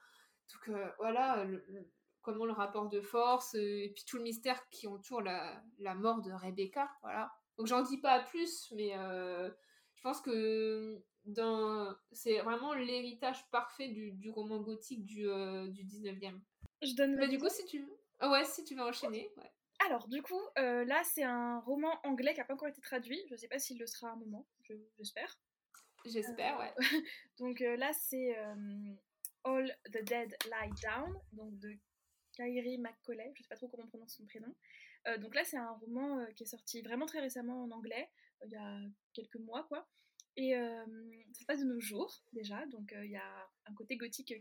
donc 0.69 0.77
voilà, 0.99 1.45
comment 2.27 2.45
le 2.45 2.53
rapport 2.53 2.89
de 2.89 3.01
force, 3.01 3.55
euh, 3.55 3.85
et 3.85 3.93
puis 3.95 4.05
tout 4.05 4.17
le 4.17 4.25
mystère 4.25 4.69
qui 4.69 4.89
entoure 4.89 5.23
la, 5.23 5.63
la 5.79 5.95
mort 5.95 6.21
de 6.23 6.33
Rebecca, 6.33 6.91
voilà. 7.01 7.33
Donc 7.57 7.69
j'en 7.69 7.83
dis 7.83 7.99
pas 7.99 8.19
plus, 8.21 8.71
mais 8.75 8.99
euh, 8.99 9.49
je 9.95 10.03
pense 10.03 10.21
que 10.21 11.01
dans... 11.25 11.95
c'est 12.11 12.41
vraiment 12.41 12.75
l'héritage 12.75 13.49
parfait 13.51 13.89
du, 13.89 14.11
du, 14.11 14.29
roman 14.29 14.61
gothique 14.61 15.05
du, 15.05 15.29
euh, 15.29 15.69
du 15.69 15.85
19e. 15.85 16.41
Je 16.83 16.95
donne 16.97 17.15
mais 17.15 17.29
du 17.29 17.39
coup, 17.39 17.49
si 17.49 17.65
tu 17.65 17.89
ah 18.19 18.31
ouais, 18.31 18.45
si 18.45 18.65
tu 18.65 18.75
veux 18.75 18.83
enchaîner, 18.83 19.31
ouais. 19.37 19.53
Alors, 19.87 20.09
du 20.09 20.23
coup, 20.23 20.41
là, 20.57 21.03
c'est 21.05 21.23
un 21.23 21.61
roman 21.61 22.01
anglais 22.03 22.33
qui 22.33 22.41
n'a 22.41 22.47
pas 22.47 22.55
encore 22.55 22.69
été 22.69 22.81
traduit. 22.81 23.21
Je 23.29 23.35
ne 23.35 23.37
sais 23.37 23.47
pas 23.47 23.59
s'il 23.59 23.79
le 23.79 23.87
sera 23.87 24.09
à 24.09 24.13
un 24.13 24.17
moment, 24.17 24.47
j'espère. 24.97 25.39
J'espère, 26.07 26.59
ouais. 26.59 26.73
donc 27.39 27.61
là, 27.61 27.93
c'est 27.93 28.35
All 29.45 29.71
the 29.93 30.03
Dead 30.03 30.35
Lie 30.47 30.73
Down, 30.83 31.15
donc 31.33 31.59
de 31.59 31.77
Kairi 32.37 32.79
McCauley, 32.79 33.33
je 33.35 33.43
sais 33.43 33.49
pas 33.49 33.57
trop 33.57 33.69
comment 33.69 33.85
on 33.85 33.89
prononce 33.89 34.15
son 34.17 34.27
prénom. 34.27 34.55
Euh, 35.09 35.19
donc 35.19 35.35
là, 35.35 35.45
c'est 35.45 35.57
un 35.57 35.73
roman 35.73 36.21
euh, 36.21 36.27
qui 36.37 36.45
est 36.45 36.47
sorti 36.47 36.83
vraiment 36.83 37.07
très 37.07 37.21
récemment 37.21 37.65
en 37.65 37.71
anglais, 37.71 38.09
euh, 38.43 38.47
il 38.47 38.53
y 38.53 38.57
a 38.57 38.81
quelques 39.13 39.37
mois, 39.37 39.65
quoi. 39.65 39.89
Et 40.39 40.53
ça 40.53 41.41
se 41.41 41.47
passe 41.47 41.61
de 41.61 41.65
nos 41.65 41.81
jours, 41.81 42.23
déjà, 42.35 42.67
donc 42.67 42.95
il 42.95 43.11
y 43.11 43.17
a 43.17 43.49
un 43.65 43.73
côté 43.73 43.97
gothique 43.97 44.35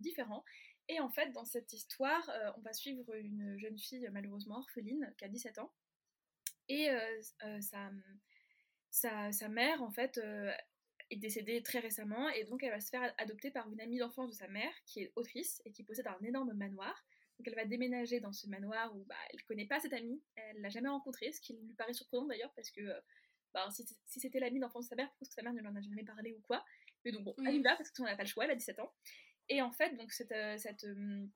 différent. 0.00 0.44
Et 0.88 0.98
en 0.98 1.08
fait, 1.08 1.30
dans 1.30 1.44
cette 1.44 1.72
histoire, 1.72 2.28
on 2.56 2.62
va 2.62 2.72
suivre 2.72 3.14
une 3.14 3.56
jeune 3.56 3.78
fille 3.78 4.08
malheureusement 4.10 4.58
orpheline 4.58 5.14
qui 5.16 5.24
a 5.24 5.28
17 5.28 5.58
ans. 5.58 5.72
Et 6.68 6.88
sa, 7.60 7.92
sa, 8.90 9.30
sa, 9.30 9.48
mère, 9.48 9.84
en 9.84 9.92
fait, 9.92 10.18
est 11.10 11.16
décédée 11.16 11.62
très 11.62 11.78
récemment, 11.78 12.28
et 12.30 12.42
donc 12.42 12.64
elle 12.64 12.72
va 12.72 12.80
se 12.80 12.90
faire 12.90 13.14
adopter 13.16 13.52
par 13.52 13.70
une 13.70 13.80
amie 13.80 13.98
d'enfance 13.98 14.30
de 14.30 14.34
sa 14.34 14.48
mère, 14.48 14.72
qui 14.84 15.02
est 15.02 15.12
autrice 15.14 15.62
et 15.64 15.70
qui 15.70 15.84
possède 15.84 16.08
un 16.08 16.18
énorme 16.24 16.54
manoir. 16.54 17.06
Donc 17.38 17.48
elle 17.48 17.54
va 17.54 17.64
déménager 17.64 18.20
dans 18.20 18.32
ce 18.32 18.46
manoir 18.48 18.96
où 18.96 19.04
bah, 19.04 19.14
elle 19.30 19.40
ne 19.40 19.46
connaît 19.46 19.66
pas 19.66 19.78
cette 19.80 19.92
amie, 19.92 20.22
elle 20.36 20.60
l'a 20.60 20.68
jamais 20.70 20.88
rencontrée, 20.88 21.32
ce 21.32 21.40
qui 21.40 21.54
lui 21.54 21.74
paraît 21.74 21.92
surprenant 21.92 22.26
d'ailleurs 22.26 22.52
parce 22.54 22.70
que 22.70 22.80
euh, 22.80 23.00
bah, 23.52 23.68
si, 23.70 24.20
c'était 24.20 24.40
l'amie 24.40 24.58
d'enfance 24.58 24.86
de 24.86 24.88
sa 24.90 24.96
mère, 24.96 25.08
je 25.12 25.18
pense 25.18 25.28
que 25.28 25.34
sa 25.34 25.42
mère 25.42 25.52
ne 25.52 25.60
lui 25.60 25.66
en 25.66 25.76
a 25.76 25.80
jamais 25.80 26.04
parlé 26.04 26.32
ou 26.32 26.40
quoi. 26.40 26.64
Mais 27.04 27.12
donc 27.12 27.24
bon, 27.24 27.34
elle 27.46 27.56
y 27.56 27.62
va 27.62 27.76
parce 27.76 27.90
qu'on 27.90 28.04
n'a 28.04 28.16
pas 28.16 28.22
le 28.22 28.28
choix, 28.28 28.44
elle 28.44 28.50
a 28.52 28.56
17 28.56 28.80
ans. 28.80 28.92
Et 29.48 29.60
en 29.62 29.70
fait, 29.70 29.96
donc 29.96 30.12
cette, 30.12 30.32
euh, 30.32 30.56
cette, 30.56 30.84
euh, 30.84 31.26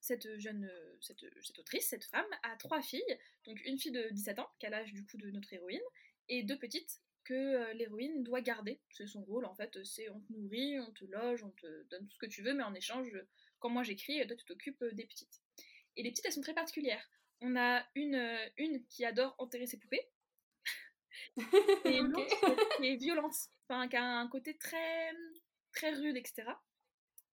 cette 0.00 0.38
jeune 0.38 0.70
cette, 1.00 1.24
cette, 1.40 1.58
autrice, 1.58 1.88
cette 1.88 2.04
femme, 2.04 2.26
a 2.42 2.56
trois 2.56 2.82
filles, 2.82 3.18
donc 3.44 3.60
une 3.64 3.78
fille 3.78 3.92
de 3.92 4.08
17 4.10 4.40
ans, 4.40 4.48
qui 4.58 4.66
a 4.66 4.70
l'âge 4.70 4.92
du 4.92 5.04
coup 5.04 5.16
de 5.18 5.30
notre 5.30 5.52
héroïne, 5.52 5.80
et 6.28 6.42
deux 6.42 6.58
petites 6.58 7.00
que 7.24 7.72
l'héroïne 7.72 8.22
doit 8.22 8.40
garder. 8.40 8.80
C'est 8.90 9.06
son 9.06 9.24
rôle 9.24 9.46
en 9.46 9.54
fait, 9.54 9.82
c'est 9.84 10.08
on 10.10 10.20
te 10.20 10.32
nourrit, 10.32 10.78
on 10.80 10.92
te 10.92 11.04
loge, 11.06 11.42
on 11.42 11.50
te 11.50 11.84
donne 11.84 12.06
tout 12.06 12.14
ce 12.14 12.18
que 12.18 12.26
tu 12.26 12.42
veux, 12.42 12.54
mais 12.54 12.62
en 12.62 12.74
échange, 12.74 13.16
quand 13.58 13.70
moi 13.70 13.82
j'écris, 13.82 14.26
toi 14.26 14.36
tu 14.36 14.44
t'occupes 14.44 14.82
euh, 14.82 14.92
des 14.92 15.06
petites. 15.06 15.40
Et 15.96 16.02
les 16.02 16.10
petites, 16.10 16.26
elles 16.26 16.32
sont 16.32 16.40
très 16.40 16.54
particulières. 16.54 17.08
On 17.40 17.56
a 17.56 17.86
une, 17.94 18.14
euh, 18.14 18.48
une 18.58 18.84
qui 18.86 19.04
adore 19.04 19.34
enterrer 19.38 19.66
ses 19.66 19.78
poupées. 19.78 20.08
et 21.84 21.96
une 21.98 22.14
autre 22.14 22.76
qui 22.76 22.86
est 22.86 22.96
violente, 22.96 23.34
enfin, 23.68 23.88
qui 23.88 23.96
a 23.96 24.04
un 24.04 24.28
côté 24.28 24.56
très, 24.56 25.12
très 25.72 25.90
rude, 25.92 26.16
etc. 26.16 26.44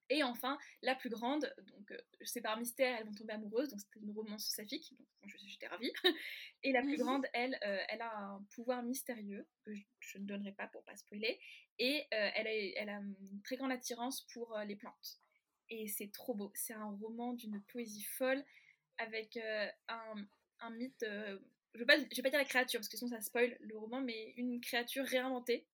Et 0.09 0.23
enfin, 0.23 0.57
la 0.81 0.95
plus 0.95 1.09
grande, 1.09 1.53
donc 1.57 1.91
euh, 1.91 1.97
c'est 2.21 2.41
par 2.41 2.57
mystère, 2.57 2.97
elles 2.97 3.05
vont 3.05 3.13
tomber 3.13 3.33
amoureuses, 3.33 3.69
donc 3.69 3.79
c'était 3.79 3.99
une 3.99 4.11
romance 4.11 4.45
saphique, 4.49 4.93
donc 5.21 5.31
j'étais 5.45 5.67
ravie. 5.67 5.91
Et 6.63 6.71
la 6.71 6.81
plus 6.81 6.97
grande, 6.97 7.25
elle, 7.33 7.57
elle 7.61 8.01
a 8.01 8.17
un 8.17 8.45
pouvoir 8.53 8.83
mystérieux 8.83 9.47
que 9.65 9.73
je, 9.99 10.17
ne 10.17 10.25
donnerai 10.25 10.51
pas 10.51 10.67
pour 10.67 10.83
pas 10.83 10.95
spoiler, 10.95 11.39
et 11.79 12.05
elle, 12.11 12.47
a, 12.47 12.53
elle 12.75 12.89
a 12.89 12.99
une 12.99 13.41
très 13.43 13.55
grande 13.55 13.71
attirance 13.71 14.21
pour 14.33 14.57
les 14.65 14.75
plantes 14.75 15.22
et 15.81 15.87
c'est 15.87 16.11
trop 16.11 16.33
beau. 16.33 16.51
C'est 16.55 16.73
un 16.73 16.91
roman 17.01 17.33
d'une 17.33 17.61
poésie 17.61 18.03
folle 18.03 18.43
avec 18.97 19.37
euh, 19.37 19.67
un, 19.87 20.69
mythe. 20.71 21.03
Euh, 21.03 21.37
je 21.73 21.81
ne 21.81 21.85
vais, 21.85 21.97
vais, 21.97 22.21
pas 22.21 22.29
dire 22.29 22.39
la 22.39 22.45
créature 22.45 22.79
parce 22.79 22.89
que 22.89 22.97
sinon 22.97 23.09
ça 23.09 23.21
spoil 23.21 23.57
le 23.59 23.77
roman, 23.77 24.01
mais 24.01 24.33
une 24.37 24.61
créature 24.61 25.05
réinventée. 25.05 25.65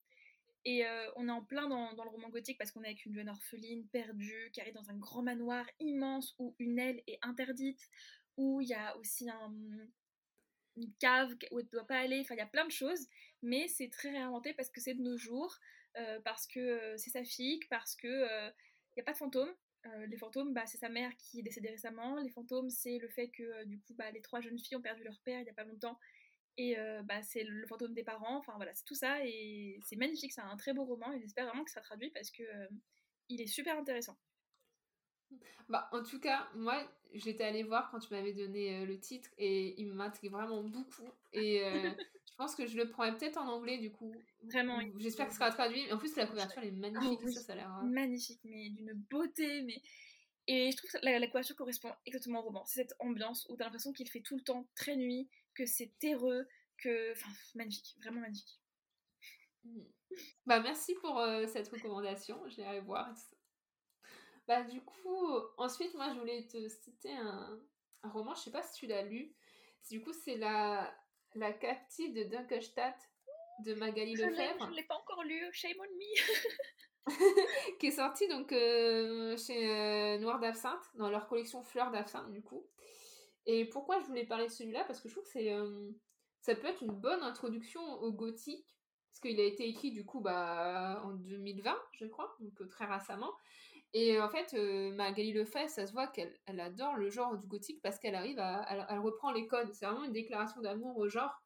Et 0.65 0.85
euh, 0.85 1.09
on 1.15 1.27
est 1.27 1.31
en 1.31 1.43
plein 1.43 1.67
dans, 1.67 1.91
le 1.91 2.09
roman 2.09 2.29
gothique 2.29 2.57
parce 2.57 2.71
qu'on 2.71 2.83
est 2.83 2.87
avec 2.87 3.05
une 3.05 3.13
jeune 3.13 3.29
orpheline 3.29 3.87
perdue 3.87 4.49
qui 4.53 4.61
arrive 4.61 4.73
dans 4.73 4.89
un 4.89 4.97
grand 4.97 5.21
manoir 5.21 5.65
immense 5.79 6.35
où 6.37 6.55
une 6.59 6.79
aile 6.79 7.01
est 7.07 7.19
interdite, 7.21 7.89
où 8.37 8.61
il 8.61 8.67
y 8.67 8.73
a 8.73 8.97
aussi 8.97 9.29
un, 9.29 9.53
une 10.75 10.93
cave 10.99 11.33
où 11.51 11.59
elle 11.59 11.65
ne 11.65 11.71
doit 11.71 11.87
pas 11.87 11.99
aller. 11.99 12.19
Enfin, 12.19 12.35
il 12.35 12.39
y 12.39 12.41
a 12.41 12.45
plein 12.45 12.65
de 12.65 12.71
choses, 12.71 13.07
mais 13.41 13.67
c'est 13.67 13.89
très 13.89 14.11
réinventé 14.11 14.53
parce 14.53 14.69
que 14.69 14.81
c'est 14.81 14.95
de 14.95 15.01
nos 15.01 15.17
jours, 15.17 15.57
parce 16.23 16.45
que 16.45 16.95
c'est 16.97 17.09
sa 17.09 17.21
parce 17.69 17.95
que 17.95 18.07
il 18.07 18.93
n'y 18.97 19.01
a 19.01 19.05
pas 19.05 19.13
de 19.13 19.17
fantômes, 19.17 19.53
euh, 19.85 20.05
les 20.07 20.17
fantômes, 20.17 20.53
bah, 20.53 20.65
c'est 20.65 20.77
sa 20.77 20.89
mère 20.89 21.15
qui 21.17 21.39
est 21.39 21.43
décédée 21.43 21.69
récemment. 21.69 22.17
Les 22.17 22.29
fantômes, 22.29 22.69
c'est 22.69 22.97
le 22.97 23.07
fait 23.07 23.29
que 23.29 23.43
euh, 23.43 23.65
du 23.65 23.79
coup, 23.79 23.93
bah, 23.93 24.11
les 24.11 24.21
trois 24.21 24.41
jeunes 24.41 24.59
filles 24.59 24.77
ont 24.77 24.81
perdu 24.81 25.03
leur 25.03 25.19
père 25.21 25.39
il 25.39 25.43
n'y 25.43 25.49
a 25.49 25.53
pas 25.53 25.63
longtemps. 25.63 25.97
Et 26.57 26.77
euh, 26.77 27.01
bah, 27.03 27.21
c'est 27.21 27.43
le 27.43 27.65
fantôme 27.67 27.93
des 27.93 28.03
parents. 28.03 28.37
Enfin 28.37 28.53
voilà, 28.57 28.73
c'est 28.73 28.83
tout 28.83 28.95
ça. 28.95 29.25
Et 29.25 29.79
c'est 29.83 29.95
magnifique. 29.95 30.33
C'est 30.33 30.41
un 30.41 30.57
très 30.57 30.73
beau 30.73 30.83
roman. 30.83 31.11
Et 31.13 31.21
j'espère 31.21 31.45
vraiment 31.47 31.63
que 31.63 31.71
ça 31.71 31.81
sera 31.81 31.95
traduit 31.95 32.11
parce 32.11 32.31
que 32.31 32.43
il 33.29 33.41
est 33.41 33.47
super 33.47 33.77
intéressant. 33.77 34.17
Bah, 35.69 35.87
en 35.93 36.03
tout 36.03 36.19
cas, 36.19 36.49
moi, 36.55 36.83
j'étais 37.13 37.43
allée 37.43 37.63
voir 37.63 37.91
quand 37.91 37.99
tu 37.99 38.13
m'avais 38.13 38.33
donné 38.33 38.85
le 38.85 38.99
titre 38.99 39.29
et 39.37 39.79
il 39.79 39.93
m'intrigue 39.93 40.31
vraiment 40.31 40.63
beaucoup. 40.63 41.09
Et 41.31 41.61
pense 42.39 42.55
que 42.55 42.65
je 42.65 42.77
le 42.77 42.89
prendrai 42.89 43.17
peut-être 43.17 43.37
en 43.37 43.47
anglais 43.49 43.77
du 43.77 43.91
coup. 43.91 44.15
Vraiment. 44.43 44.79
J'espère 44.97 45.27
que 45.27 45.33
ce 45.33 45.39
sera 45.39 45.51
traduit. 45.51 45.91
En 45.91 45.97
plus, 45.97 46.15
la 46.15 46.25
couverture 46.25 46.61
elle 46.61 46.69
est 46.69 46.71
magnifique. 46.71 47.19
Ah 47.21 47.31
ça, 47.31 47.41
ça 47.41 47.51
a 47.51 47.55
l'air. 47.57 47.69
Hein. 47.69 47.83
Magnifique, 47.83 48.39
mais 48.45 48.69
d'une 48.69 48.93
beauté. 48.93 49.61
mais 49.63 49.81
Et 50.47 50.71
je 50.71 50.77
trouve 50.77 50.89
que 50.89 50.97
la, 51.05 51.27
couverture 51.27 51.57
correspond 51.57 51.91
exactement 52.05 52.39
au 52.39 52.43
roman. 52.43 52.65
C'est 52.65 52.81
cette 52.81 52.95
ambiance 52.99 53.45
où 53.49 53.57
tu 53.57 53.61
as 53.61 53.65
l'impression 53.65 53.91
qu'il 53.91 54.09
fait 54.09 54.21
tout 54.21 54.37
le 54.37 54.41
temps 54.41 54.65
très 54.73 54.95
nuit, 54.95 55.29
que 55.53 55.65
c'est 55.65 55.91
terreux, 55.99 56.47
que. 56.77 57.11
Enfin, 57.11 57.29
magnifique. 57.55 57.97
Vraiment 58.01 58.21
magnifique. 58.21 58.61
Hmm. 59.65 59.83
Bah, 60.45 60.61
merci 60.61 60.95
pour 60.95 61.21
cette 61.49 61.67
recommandation. 61.67 62.41
Je 62.47 62.55
vais 62.55 62.63
aller 62.63 62.79
voir. 62.79 63.13
Bah, 64.47 64.63
du 64.63 64.79
coup, 64.79 65.27
ensuite, 65.57 65.93
moi, 65.93 66.09
je 66.13 66.19
voulais 66.19 66.47
te 66.47 66.69
citer 66.69 67.11
un, 67.11 67.59
un 68.03 68.09
roman. 68.09 68.33
Je 68.33 68.43
sais 68.43 68.51
pas 68.51 68.63
si 68.63 68.79
tu 68.79 68.87
l'as 68.87 69.03
lu. 69.03 69.35
Du 69.89 70.01
coup, 70.01 70.13
c'est 70.13 70.37
la 70.37 70.95
la 71.35 71.53
captive 71.53 72.13
de 72.13 72.23
Dunkelstadt 72.23 72.95
de 73.65 73.73
Magali 73.75 74.15
Lefebvre. 74.15 74.65
Je 74.65 74.71
ne 74.71 74.75
l'ai 74.75 74.83
pas 74.83 74.95
encore 74.95 75.23
lu, 75.23 75.49
shame 75.51 75.77
on 75.79 75.83
me. 75.83 76.59
qui 77.79 77.87
est 77.87 77.91
sorti 77.91 78.27
donc 78.27 78.51
euh, 78.51 79.35
chez 79.37 79.69
euh, 79.69 80.17
Noir 80.19 80.39
d'Absinthe, 80.39 80.83
dans 80.95 81.09
leur 81.09 81.27
collection 81.27 81.63
Fleurs 81.63 81.91
d'Absinthe 81.91 82.31
du 82.31 82.41
coup. 82.41 82.65
Et 83.45 83.65
pourquoi 83.65 83.99
je 83.99 84.05
voulais 84.05 84.25
parler 84.25 84.45
de 84.45 84.51
celui-là? 84.51 84.83
Parce 84.85 84.99
que 84.99 85.09
je 85.09 85.13
trouve 85.13 85.23
que 85.25 85.31
c'est, 85.31 85.51
euh, 85.51 85.91
ça 86.41 86.55
peut 86.55 86.67
être 86.67 86.83
une 86.83 86.93
bonne 86.93 87.23
introduction 87.23 87.81
au 88.01 88.11
gothique, 88.11 88.67
parce 89.11 89.21
qu'il 89.21 89.39
a 89.39 89.43
été 89.43 89.67
écrit 89.67 89.91
du 89.91 90.05
coup 90.05 90.19
bah, 90.19 91.01
en 91.03 91.11
2020, 91.13 91.75
je 91.93 92.05
crois, 92.05 92.35
donc 92.39 92.67
très 92.69 92.85
récemment. 92.85 93.31
Et 93.93 94.21
en 94.21 94.29
fait, 94.29 94.53
euh, 94.53 94.91
Magali 94.91 95.33
Lefebvre, 95.33 95.69
ça 95.69 95.87
se 95.87 95.93
voit 95.93 96.07
qu'elle 96.07 96.37
elle 96.45 96.59
adore 96.59 96.95
le 96.95 97.09
genre 97.09 97.35
du 97.37 97.47
gothique 97.47 97.81
parce 97.81 97.97
qu'elle 97.97 98.15
arrive 98.15 98.39
à. 98.39 98.65
Elle, 98.69 98.85
elle 98.89 98.99
reprend 98.99 99.31
les 99.31 99.47
codes. 99.47 99.73
C'est 99.73 99.85
vraiment 99.85 100.03
une 100.03 100.13
déclaration 100.13 100.61
d'amour 100.61 100.97
au 100.97 101.07
genre. 101.07 101.41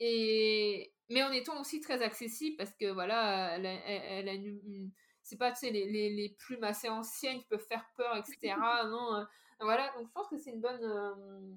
Et, 0.00 0.92
mais 1.10 1.22
en 1.22 1.32
étant 1.32 1.60
aussi 1.60 1.80
très 1.80 2.02
accessible 2.02 2.56
parce 2.56 2.74
que 2.74 2.90
voilà, 2.92 3.56
elle, 3.56 3.66
elle, 3.66 4.28
a 4.28 4.34
une, 4.34 4.90
c'est 5.22 5.38
pas 5.38 5.52
tu 5.52 5.58
sais, 5.58 5.70
les, 5.70 5.86
les, 5.90 6.10
les, 6.10 6.30
plumes 6.38 6.64
assez 6.64 6.88
anciennes 6.88 7.38
qui 7.38 7.46
peuvent 7.46 7.66
faire 7.66 7.86
peur, 7.96 8.16
etc. 8.16 8.54
non, 8.86 9.14
euh, 9.14 9.24
voilà, 9.60 9.90
donc 9.96 10.06
je 10.06 10.12
pense 10.12 10.28
que 10.28 10.36
c'est 10.36 10.50
une 10.50 10.60
bonne, 10.60 10.82
euh, 10.82 11.54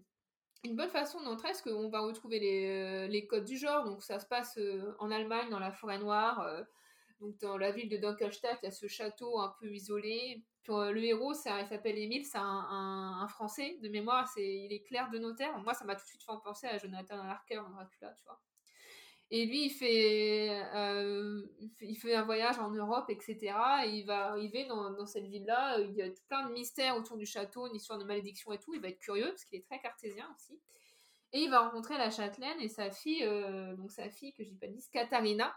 une 0.63 0.75
bonne 0.75 0.89
façon 0.89 1.21
d'entrer 1.21 1.49
parce 1.49 1.61
qu'on 1.61 1.89
va 1.89 1.99
retrouver 1.99 2.39
les, 2.39 3.07
les, 3.09 3.27
codes 3.27 3.45
du 3.45 3.57
genre. 3.57 3.85
Donc 3.85 4.03
ça 4.03 4.19
se 4.19 4.25
passe 4.25 4.57
en 4.99 5.11
Allemagne, 5.11 5.49
dans 5.49 5.59
la 5.59 5.71
forêt 5.71 5.99
noire. 5.99 6.65
Donc 7.19 7.37
dans 7.39 7.57
la 7.57 7.71
ville 7.71 7.89
de 7.89 7.97
Dunkelstadt, 7.97 8.59
il 8.61 8.65
y 8.65 8.69
a 8.69 8.71
ce 8.71 8.87
château 8.87 9.39
un 9.39 9.53
peu 9.59 9.73
isolé. 9.73 10.43
Puis, 10.63 10.73
le 10.73 11.03
héros, 11.03 11.33
ça, 11.33 11.61
il 11.61 11.67
s'appelle 11.67 11.97
Émile, 11.97 12.25
c'est 12.25 12.37
un, 12.37 13.27
Français 13.29 13.77
de 13.81 13.89
mémoire, 13.89 14.27
c'est, 14.27 14.45
il 14.45 14.73
est 14.73 14.83
clair 14.83 15.09
de 15.09 15.19
notaire. 15.19 15.57
Moi, 15.59 15.73
ça 15.73 15.85
m'a 15.85 15.95
tout 15.95 16.03
de 16.03 16.07
suite 16.07 16.23
fait 16.23 16.31
penser 16.43 16.67
à 16.67 16.77
Jonathan 16.77 17.19
Harker 17.19 17.55
dans 17.55 17.69
Dracula, 17.69 18.13
tu 18.13 18.23
vois. 18.25 18.39
Et 19.31 19.45
lui, 19.45 19.65
il 19.65 19.69
fait, 19.69 20.49
euh, 20.73 21.43
un 22.15 22.23
voyage 22.23 22.57
en 22.57 22.71
Europe, 22.71 23.09
etc. 23.09 23.53
Et 23.85 23.89
il 23.89 24.05
va 24.05 24.31
arriver 24.31 24.65
dans, 24.65 25.05
cette 25.05 25.25
ville-là. 25.25 25.79
Il 25.79 25.93
y 25.93 26.01
a 26.01 26.09
plein 26.27 26.47
de 26.47 26.53
mystères 26.53 26.97
autour 26.97 27.15
du 27.15 27.27
château, 27.27 27.67
une 27.67 27.75
histoire 27.75 27.99
de 27.99 28.05
malédiction 28.05 28.51
et 28.51 28.57
tout. 28.57 28.73
Il 28.73 28.81
va 28.81 28.87
être 28.87 28.99
curieux 28.99 29.29
parce 29.29 29.45
qu'il 29.45 29.59
est 29.59 29.65
très 29.65 29.79
cartésien 29.79 30.27
aussi. 30.35 30.59
Et 31.31 31.41
il 31.41 31.51
va 31.51 31.59
rencontrer 31.59 31.95
la 31.99 32.09
châtelaine 32.09 32.59
et 32.59 32.69
sa 32.69 32.89
fille, 32.89 33.23
euh, 33.23 33.75
donc 33.75 33.91
sa 33.91 34.09
fille 34.09 34.33
que 34.33 34.43
je 34.43 34.49
n'ai 34.49 34.57
pas 34.57 34.67
dit, 34.67 34.83
Katharina. 34.91 35.55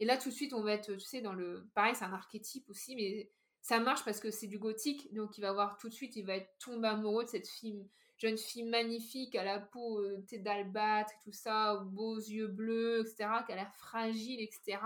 Et 0.00 0.06
là, 0.06 0.16
tout 0.16 0.30
de 0.30 0.34
suite, 0.34 0.54
on 0.54 0.62
va 0.62 0.72
être, 0.72 0.92
tu 0.94 1.00
sais, 1.00 1.20
dans 1.20 1.34
le. 1.34 1.68
Pareil, 1.74 1.94
c'est 1.94 2.04
un 2.04 2.12
archétype 2.12 2.68
aussi, 2.70 2.96
mais 2.96 3.30
ça 3.60 3.78
marche 3.78 4.04
parce 4.04 4.18
que 4.18 4.30
c'est 4.30 4.46
du 4.46 4.58
gothique. 4.58 5.12
Donc 5.14 5.36
il 5.38 5.42
va 5.42 5.52
voir 5.52 5.76
tout 5.78 5.88
de 5.88 5.94
suite, 5.94 6.16
il 6.16 6.26
va 6.26 6.36
être 6.36 6.50
tombé 6.58 6.88
amoureux 6.88 7.24
de 7.24 7.28
cette 7.28 7.48
fille 7.48 7.86
jeune 8.20 8.36
fille 8.36 8.64
magnifique 8.64 9.34
à 9.34 9.44
la 9.44 9.58
peau 9.58 9.98
euh, 10.00 10.22
d'albâtre 10.32 11.12
tout 11.24 11.32
ça, 11.32 11.74
aux 11.76 11.84
beaux 11.86 12.18
yeux 12.18 12.48
bleus, 12.48 13.00
etc., 13.00 13.30
qui 13.46 13.52
a 13.52 13.56
l'air 13.56 13.74
fragile, 13.74 14.40
etc. 14.40 14.78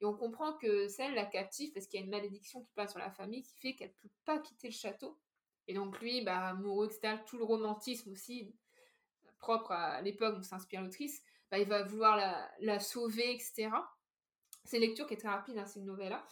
Et 0.00 0.04
on 0.04 0.14
comprend 0.14 0.52
que 0.54 0.88
celle 0.88 1.14
la 1.14 1.24
captive 1.24 1.72
parce 1.72 1.86
qu'il 1.86 2.00
y 2.00 2.02
a 2.02 2.04
une 2.04 2.10
malédiction 2.10 2.62
qui 2.62 2.72
passe 2.74 2.90
sur 2.90 2.98
la 2.98 3.10
famille 3.10 3.42
qui 3.42 3.56
fait 3.56 3.74
qu'elle 3.74 3.88
ne 3.88 4.08
peut 4.08 4.14
pas 4.24 4.38
quitter 4.40 4.68
le 4.68 4.74
château. 4.74 5.16
Et 5.68 5.74
donc 5.74 6.00
lui, 6.00 6.22
bah, 6.22 6.48
amoureux, 6.48 6.86
etc., 6.86 7.18
tout 7.26 7.38
le 7.38 7.44
romantisme 7.44 8.10
aussi, 8.10 8.52
propre 9.38 9.72
à 9.72 10.02
l'époque 10.02 10.36
où 10.38 10.42
s'inspire 10.42 10.82
l'autrice, 10.82 11.22
bah, 11.50 11.58
il 11.58 11.68
va 11.68 11.84
vouloir 11.84 12.18
la 12.60 12.80
sauver, 12.80 13.32
etc. 13.32 13.70
C'est 14.66 14.76
une 14.76 14.82
lecture 14.82 15.06
qui 15.06 15.14
est 15.14 15.18
très 15.18 15.28
rapide, 15.28 15.58
hein, 15.58 15.66
c'est 15.66 15.80
une 15.80 15.86
novella. 15.86 16.24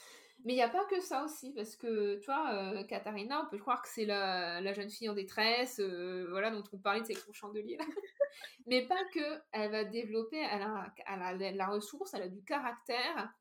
Mais 0.44 0.52
il 0.52 0.56
n'y 0.56 0.62
a 0.62 0.68
pas 0.68 0.84
que 0.84 1.00
ça 1.00 1.24
aussi, 1.24 1.52
parce 1.54 1.74
que, 1.74 2.16
tu 2.16 2.26
vois, 2.26 2.52
euh, 2.52 2.84
Katharina, 2.84 3.42
on 3.46 3.48
peut 3.48 3.58
croire 3.58 3.80
que 3.80 3.88
c'est 3.88 4.04
la, 4.04 4.60
la, 4.60 4.72
jeune 4.74 4.90
fille 4.90 5.08
en 5.08 5.14
détresse, 5.14 5.80
euh, 5.80 6.26
voilà, 6.28 6.50
dont 6.50 6.64
on 6.72 6.78
parlait 6.78 7.00
de 7.00 7.14
son 7.14 7.32
chandelier, 7.32 7.76
là. 7.76 7.84
Mais 8.66 8.86
pas 8.86 9.02
que, 9.14 9.40
elle 9.52 9.70
va 9.70 9.84
développer, 9.84 10.36
elle 10.36 10.62
a, 10.62 10.92
elle 11.06 11.22
a, 11.22 11.52
la 11.52 11.66
ressource, 11.66 12.12
elle 12.14 12.22
a 12.22 12.28
du 12.28 12.42
caractère, 12.44 13.32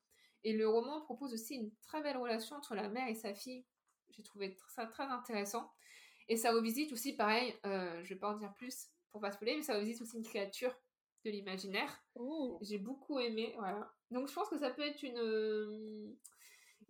et 0.44 0.52
le 0.52 0.68
roman 0.68 1.02
propose 1.02 1.34
aussi 1.34 1.56
une 1.56 1.74
très 1.82 2.02
belle 2.02 2.16
relation 2.16 2.56
entre 2.56 2.74
la 2.74 2.88
mère 2.88 3.08
et 3.08 3.14
sa 3.14 3.34
fille. 3.34 3.66
J'ai 4.10 4.22
trouvé 4.22 4.56
ça 4.68 4.86
très 4.86 5.04
intéressant. 5.04 5.70
Et 6.28 6.36
ça 6.36 6.52
revisite 6.52 6.92
aussi, 6.92 7.14
pareil, 7.14 7.54
euh, 7.66 8.02
je 8.02 8.14
vais 8.14 8.20
pas 8.20 8.30
en 8.30 8.36
dire 8.36 8.52
plus 8.54 8.88
pour 9.10 9.20
pas 9.20 9.30
spoiler, 9.30 9.56
mais 9.56 9.62
ça 9.62 9.74
revisite 9.74 10.00
aussi 10.02 10.16
une 10.16 10.24
créature 10.24 10.74
de 11.24 11.30
l'imaginaire. 11.30 12.02
J'ai 12.62 12.78
beaucoup 12.78 13.18
aimé, 13.18 13.54
voilà. 13.56 13.92
Donc 14.14 14.28
je 14.28 14.32
pense 14.32 14.48
que 14.48 14.58
ça 14.58 14.70
peut 14.70 14.82
être 14.82 15.02
une 15.02 16.16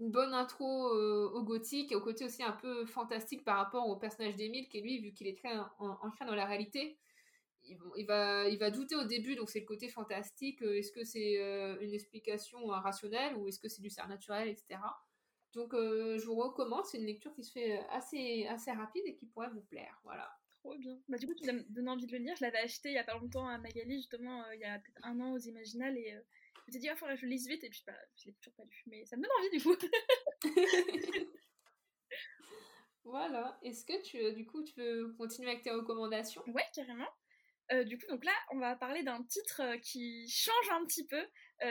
une 0.00 0.10
bonne 0.10 0.34
intro 0.34 0.88
euh, 0.88 1.30
au 1.34 1.42
gothique 1.42 1.92
et 1.92 1.94
au 1.94 2.00
côté 2.00 2.24
aussi 2.24 2.42
un 2.42 2.52
peu 2.52 2.84
fantastique 2.86 3.44
par 3.44 3.56
rapport 3.56 3.88
au 3.88 3.96
personnage 3.96 4.36
d'Emile 4.36 4.68
qui 4.68 4.80
lui 4.80 4.98
vu 4.98 5.12
qu'il 5.12 5.26
est 5.26 5.36
très 5.36 5.56
ancré 5.78 6.24
dans 6.24 6.34
la 6.34 6.46
réalité 6.46 6.98
il, 7.62 8.04
va 8.06 8.48
il 8.48 8.58
va 8.58 8.70
douter 8.70 8.96
au 8.96 9.04
début 9.04 9.36
donc 9.36 9.48
c'est 9.48 9.60
le 9.60 9.66
côté 9.66 9.88
fantastique 9.88 10.62
euh, 10.62 10.78
est-ce 10.78 10.92
que 10.92 11.04
c'est 11.04 11.40
euh, 11.40 11.78
une 11.80 11.94
explication 11.94 12.66
rationnelle 12.66 13.36
ou 13.36 13.48
est-ce 13.48 13.58
que 13.58 13.68
c'est 13.68 13.82
du 13.82 13.90
naturel 14.08 14.48
etc 14.48 14.80
donc 15.54 15.72
je 15.72 16.24
vous 16.24 16.34
recommande 16.34 16.84
c'est 16.84 16.98
une 16.98 17.06
lecture 17.06 17.32
qui 17.32 17.44
se 17.44 17.52
fait 17.52 17.78
assez 17.90 18.46
assez 18.48 18.72
rapide 18.72 19.04
et 19.06 19.14
qui 19.14 19.26
pourrait 19.26 19.50
vous 19.50 19.62
plaire 19.62 20.00
voilà 20.04 20.28
Trop 20.58 20.78
bien. 20.78 20.98
Bah, 21.10 21.18
du 21.18 21.26
coup, 21.26 21.34
tu 21.34 21.44
m'as 21.44 21.60
donné 21.68 21.90
envie 21.90 22.06
de 22.06 22.12
le 22.12 22.24
lire. 22.24 22.34
Je 22.38 22.42
l'avais 22.42 22.56
acheté 22.56 22.88
il 22.88 22.94
y 22.94 22.98
a 22.98 23.04
pas 23.04 23.18
longtemps 23.18 23.46
à 23.46 23.58
Magali, 23.58 23.96
justement, 23.96 24.50
il 24.52 24.60
y 24.60 24.64
a 24.64 24.78
peut-être 24.78 25.04
un 25.04 25.20
an 25.20 25.32
aux 25.32 25.38
Imaginales. 25.38 25.98
Et 25.98 26.16
je 26.68 26.76
me 26.76 26.80
dit, 26.80 26.88
ah, 26.88 26.96
faudrait 26.96 27.14
que 27.14 27.20
je 27.20 27.26
lise 27.26 27.46
vite, 27.46 27.62
et 27.64 27.68
puis 27.68 27.82
bah, 27.86 27.96
je 28.16 28.26
l'ai 28.26 28.34
toujours 28.34 28.54
pas 28.54 28.64
lu. 28.64 28.82
Mais 28.86 29.04
ça 29.04 29.16
me 29.16 29.22
donne 29.22 29.30
envie, 29.38 29.50
du 29.50 29.62
coup. 29.62 29.76
voilà. 33.04 33.58
Est-ce 33.62 33.84
que 33.84 34.02
tu, 34.02 34.18
euh, 34.18 34.32
du 34.32 34.46
coup, 34.46 34.62
tu 34.64 34.74
veux 34.80 35.12
continuer 35.18 35.50
avec 35.50 35.62
tes 35.62 35.70
recommandations? 35.70 36.42
Ouais, 36.48 36.64
carrément. 36.74 37.08
Euh, 37.72 37.84
du 37.84 37.98
coup, 37.98 38.06
donc 38.08 38.24
là, 38.24 38.32
on 38.50 38.58
va 38.58 38.76
parler 38.76 39.02
d'un 39.02 39.22
titre 39.24 39.62
euh, 39.62 39.78
qui 39.78 40.28
change 40.28 40.70
un 40.70 40.84
petit 40.86 41.06
peu. 41.06 41.22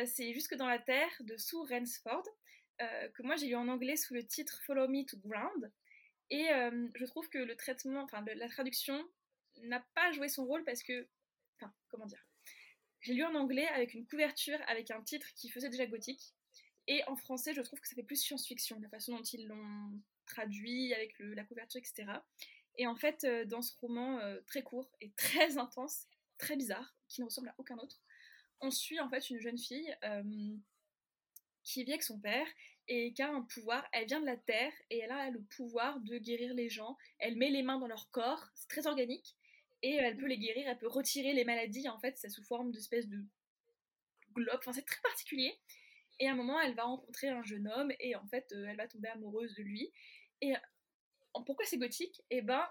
c'est 0.05 0.33
Jusque 0.33 0.55
dans 0.55 0.67
la 0.67 0.79
Terre 0.79 1.11
de 1.21 1.37
Sue 1.37 1.57
Rensford, 1.69 2.23
que 2.79 3.23
moi 3.23 3.35
j'ai 3.35 3.47
lu 3.47 3.55
en 3.55 3.67
anglais 3.67 3.95
sous 3.95 4.13
le 4.13 4.25
titre 4.25 4.59
Follow 4.65 4.87
Me 4.87 5.05
to 5.05 5.17
Ground. 5.17 5.71
Et 6.29 6.47
je 6.95 7.05
trouve 7.05 7.29
que 7.29 7.37
le 7.37 7.55
traitement, 7.55 8.01
enfin 8.01 8.25
la 8.35 8.49
traduction 8.49 9.07
n'a 9.61 9.85
pas 9.93 10.11
joué 10.11 10.27
son 10.29 10.45
rôle 10.45 10.63
parce 10.63 10.81
que, 10.81 11.07
enfin, 11.57 11.71
comment 11.89 12.07
dire? 12.07 12.25
J'ai 13.03 13.13
lu 13.13 13.23
en 13.25 13.35
anglais 13.35 13.67
avec 13.67 13.93
une 13.93 14.07
couverture 14.07 14.57
avec 14.67 14.89
un 14.89 15.01
titre 15.01 15.27
qui 15.35 15.49
faisait 15.49 15.69
déjà 15.69 15.85
gothique. 15.85 16.33
Et 16.87 17.03
en 17.07 17.15
français, 17.15 17.53
je 17.53 17.61
trouve 17.61 17.79
que 17.79 17.87
ça 17.87 17.95
fait 17.95 18.03
plus 18.03 18.15
science-fiction, 18.15 18.79
la 18.81 18.89
façon 18.89 19.15
dont 19.15 19.23
ils 19.23 19.45
l'ont 19.45 20.01
traduit 20.25 20.93
avec 20.93 21.13
la 21.19 21.43
couverture, 21.43 21.79
etc. 21.79 22.05
Et 22.77 22.87
en 22.87 22.95
fait, 22.95 23.25
euh, 23.25 23.45
dans 23.45 23.61
ce 23.61 23.73
roman 23.79 24.19
euh, 24.19 24.39
très 24.47 24.63
court 24.63 24.89
et 25.01 25.11
très 25.17 25.57
intense, 25.57 26.07
très 26.37 26.55
bizarre, 26.55 26.95
qui 27.09 27.21
ne 27.21 27.25
ressemble 27.25 27.49
à 27.49 27.55
aucun 27.57 27.77
autre, 27.77 28.01
on 28.61 28.71
suit 28.71 28.99
en 29.01 29.09
fait 29.09 29.29
une 29.29 29.39
jeune 29.39 29.57
fille 29.57 29.93
euh, 30.05 30.55
qui 31.63 31.83
vit 31.83 31.91
avec 31.91 32.03
son 32.03 32.19
père 32.19 32.47
et 32.87 33.13
qui 33.13 33.21
a 33.21 33.29
un 33.29 33.41
pouvoir. 33.41 33.85
Elle 33.91 34.07
vient 34.07 34.21
de 34.21 34.25
la 34.25 34.37
terre 34.37 34.73
et 34.89 34.99
elle 34.99 35.11
a 35.11 35.29
le 35.29 35.41
pouvoir 35.41 35.99
de 35.99 36.17
guérir 36.17 36.53
les 36.53 36.69
gens. 36.69 36.97
Elle 37.19 37.35
met 37.35 37.49
les 37.49 37.63
mains 37.63 37.79
dans 37.79 37.87
leur 37.87 38.09
corps, 38.11 38.49
c'est 38.55 38.69
très 38.69 38.87
organique 38.87 39.35
et 39.83 39.95
elle 39.95 40.17
peut 40.17 40.27
les 40.27 40.39
guérir, 40.39 40.67
elle 40.67 40.77
peut 40.77 40.87
retirer 40.87 41.33
les 41.33 41.43
maladies, 41.43 41.87
en 41.89 41.99
fait, 41.99 42.17
c'est 42.17 42.29
sous 42.29 42.43
forme 42.43 42.71
d'espèce 42.71 43.07
de 43.07 43.23
globe, 44.33 44.57
enfin 44.57 44.73
c'est 44.73 44.85
très 44.85 45.01
particulier. 45.01 45.59
Et 46.19 46.27
à 46.27 46.31
un 46.31 46.35
moment, 46.35 46.59
elle 46.59 46.73
va 46.73 46.83
rencontrer 46.83 47.29
un 47.29 47.43
jeune 47.43 47.67
homme 47.67 47.91
et 47.99 48.15
en 48.15 48.25
fait, 48.25 48.51
euh, 48.53 48.65
elle 48.67 48.77
va 48.77 48.87
tomber 48.87 49.09
amoureuse 49.09 49.53
de 49.55 49.63
lui. 49.63 49.91
Et 50.41 50.53
pourquoi 51.45 51.65
c'est 51.65 51.77
gothique? 51.77 52.21
Eh 52.29 52.41
ben, 52.41 52.65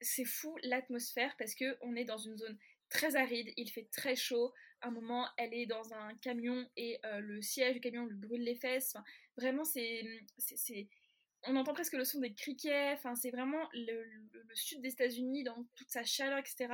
c'est 0.00 0.24
fou 0.24 0.56
l'atmosphère 0.62 1.34
parce 1.38 1.54
que 1.54 1.76
on 1.82 1.94
est 1.94 2.04
dans 2.04 2.18
une 2.18 2.36
zone 2.36 2.58
très 2.88 3.16
aride, 3.16 3.52
il 3.56 3.70
fait 3.70 3.88
très 3.92 4.16
chaud. 4.16 4.52
À 4.80 4.88
un 4.88 4.90
moment, 4.90 5.28
elle 5.36 5.54
est 5.54 5.66
dans 5.66 5.94
un 5.94 6.14
camion 6.16 6.68
et 6.76 6.98
euh, 7.04 7.20
le 7.20 7.42
siège 7.42 7.74
du 7.74 7.80
camion 7.80 8.06
lui 8.06 8.16
brûle 8.16 8.42
les 8.42 8.56
fesses. 8.56 8.96
vraiment, 9.36 9.64
c'est 9.64 10.04
on 11.46 11.56
entend 11.56 11.74
presque 11.74 11.94
le 11.94 12.04
son 12.04 12.20
des 12.20 12.34
criquets, 12.34 12.96
c'est 13.16 13.30
vraiment 13.30 13.68
le, 13.72 14.04
sud 14.54 14.80
des 14.80 14.90
États-Unis 14.90 15.44
dans 15.44 15.64
toute 15.74 15.90
sa 15.90 16.04
chaleur, 16.04 16.38
etc. 16.38 16.68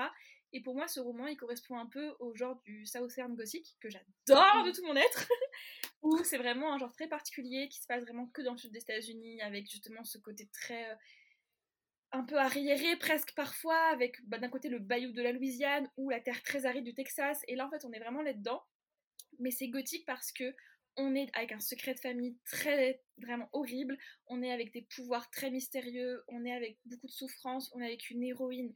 Et 0.53 0.61
pour 0.61 0.75
moi, 0.75 0.89
ce 0.89 1.01
roman, 1.01 1.27
il 1.27 1.37
correspond 1.37 1.79
un 1.79 1.87
peu 1.87 2.15
au 2.19 2.35
genre 2.35 2.61
du 2.63 2.85
Southern 2.85 3.35
Gothic, 3.35 3.77
que 3.81 3.89
j'adore 3.89 4.65
de 4.65 4.73
tout 4.73 4.85
mon 4.85 4.97
être, 4.97 5.29
où 6.03 6.19
c'est 6.25 6.39
vraiment 6.39 6.73
un 6.73 6.79
genre 6.79 6.93
très 6.93 7.09
particulier 7.09 7.69
qui 7.69 7.81
se 7.81 7.87
passe 7.87 8.03
vraiment 8.03 8.27
que 8.27 8.43
dans 8.43 8.53
le 8.53 8.59
sud 8.59 8.73
des 8.73 8.81
États-Unis, 8.81 9.41
avec 9.43 9.71
justement 9.71 10.05
ce 10.05 10.19
côté 10.19 10.49
très. 10.53 10.91
Euh, 10.91 10.95
un 12.13 12.25
peu 12.25 12.39
arriéré 12.39 12.97
presque 12.97 13.33
parfois, 13.35 13.81
avec 13.93 14.21
bah, 14.27 14.39
d'un 14.39 14.49
côté 14.49 14.69
le 14.69 14.81
bayou 14.81 15.13
de 15.13 15.23
la 15.23 15.31
Louisiane 15.31 15.89
ou 15.97 16.11
la 16.11 16.19
terre 16.19 16.43
très 16.43 16.67
aride 16.67 16.85
du 16.85 16.93
Texas, 16.93 17.41
et 17.47 17.55
là 17.55 17.67
en 17.67 17.71
fait 17.71 17.85
on 17.85 17.93
est 17.93 18.01
vraiment 18.01 18.23
là-dedans. 18.23 18.65
Mais 19.39 19.53
c'est 19.53 19.69
gothique 19.69 20.05
parce 20.07 20.33
que 20.33 20.53
on 20.97 21.15
est 21.15 21.29
avec 21.35 21.53
un 21.53 21.61
secret 21.61 21.95
de 21.95 22.01
famille 22.01 22.37
très 22.45 23.03
vraiment 23.19 23.49
horrible, 23.53 23.97
on 24.27 24.43
est 24.43 24.53
avec 24.53 24.73
des 24.73 24.83
pouvoirs 24.83 25.31
très 25.31 25.51
mystérieux, 25.51 26.23
on 26.29 26.45
est 26.45 26.53
avec 26.53 26.79
beaucoup 26.85 27.07
de 27.07 27.12
souffrance, 27.12 27.71
on 27.75 27.81
est 27.81 27.87
avec 27.87 28.11
une 28.11 28.23
héroïne 28.23 28.73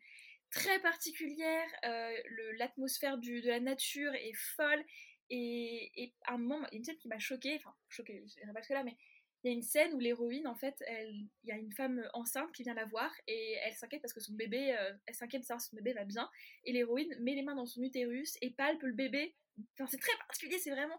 très 0.51 0.81
particulière, 0.81 1.67
euh, 1.85 2.13
l'atmosphère 2.59 3.19
de 3.19 3.47
la 3.47 3.61
nature 3.61 4.15
est 4.15 4.35
folle, 4.35 4.85
et, 5.31 6.13
à 6.27 6.35
un 6.35 6.39
moment, 6.39 6.67
il 6.71 6.75
y 6.75 6.77
a 6.77 6.79
une 6.79 6.85
scène 6.85 6.99
qui 6.99 7.09
m'a 7.09 7.19
choquée, 7.19 7.57
enfin 7.57 7.75
choquée, 7.89 8.23
je 8.27 8.35
dirais 8.35 8.53
pas 8.53 8.61
que 8.61 8.73
là, 8.73 8.85
mais 8.85 8.97
il 9.43 9.49
y 9.49 9.51
a 9.51 9.57
une 9.57 9.63
scène 9.63 9.93
où 9.93 9.99
l'héroïne, 9.99 10.47
en 10.47 10.55
fait, 10.55 10.83
il 10.89 11.29
y 11.45 11.53
a 11.53 11.57
une 11.57 11.73
femme 11.73 12.03
enceinte 12.15 12.51
qui 12.53 12.63
vient 12.63 12.73
la 12.73 12.87
voir 12.87 13.13
et 13.27 13.57
elle 13.63 13.75
s'inquiète 13.75 14.01
parce 14.01 14.15
que 14.15 14.21
son 14.21 14.33
bébé, 14.33 14.75
euh, 14.75 14.93
elle 15.05 15.15
s'inquiète 15.15 15.43
de 15.43 15.47
savoir 15.47 15.61
si 15.61 15.69
son 15.69 15.77
bébé 15.77 15.93
va 15.93 16.05
bien. 16.05 16.31
Et 16.65 16.73
l'héroïne 16.73 17.15
met 17.21 17.35
les 17.35 17.43
mains 17.43 17.55
dans 17.55 17.67
son 17.67 17.83
utérus 17.83 18.39
et 18.41 18.51
palpe 18.51 18.83
le 18.83 18.95
bébé. 18.95 19.35
Enfin, 19.75 19.87
c'est 19.87 20.01
très 20.01 20.17
particulier, 20.17 20.59
c'est 20.59 20.71
vraiment 20.71 20.99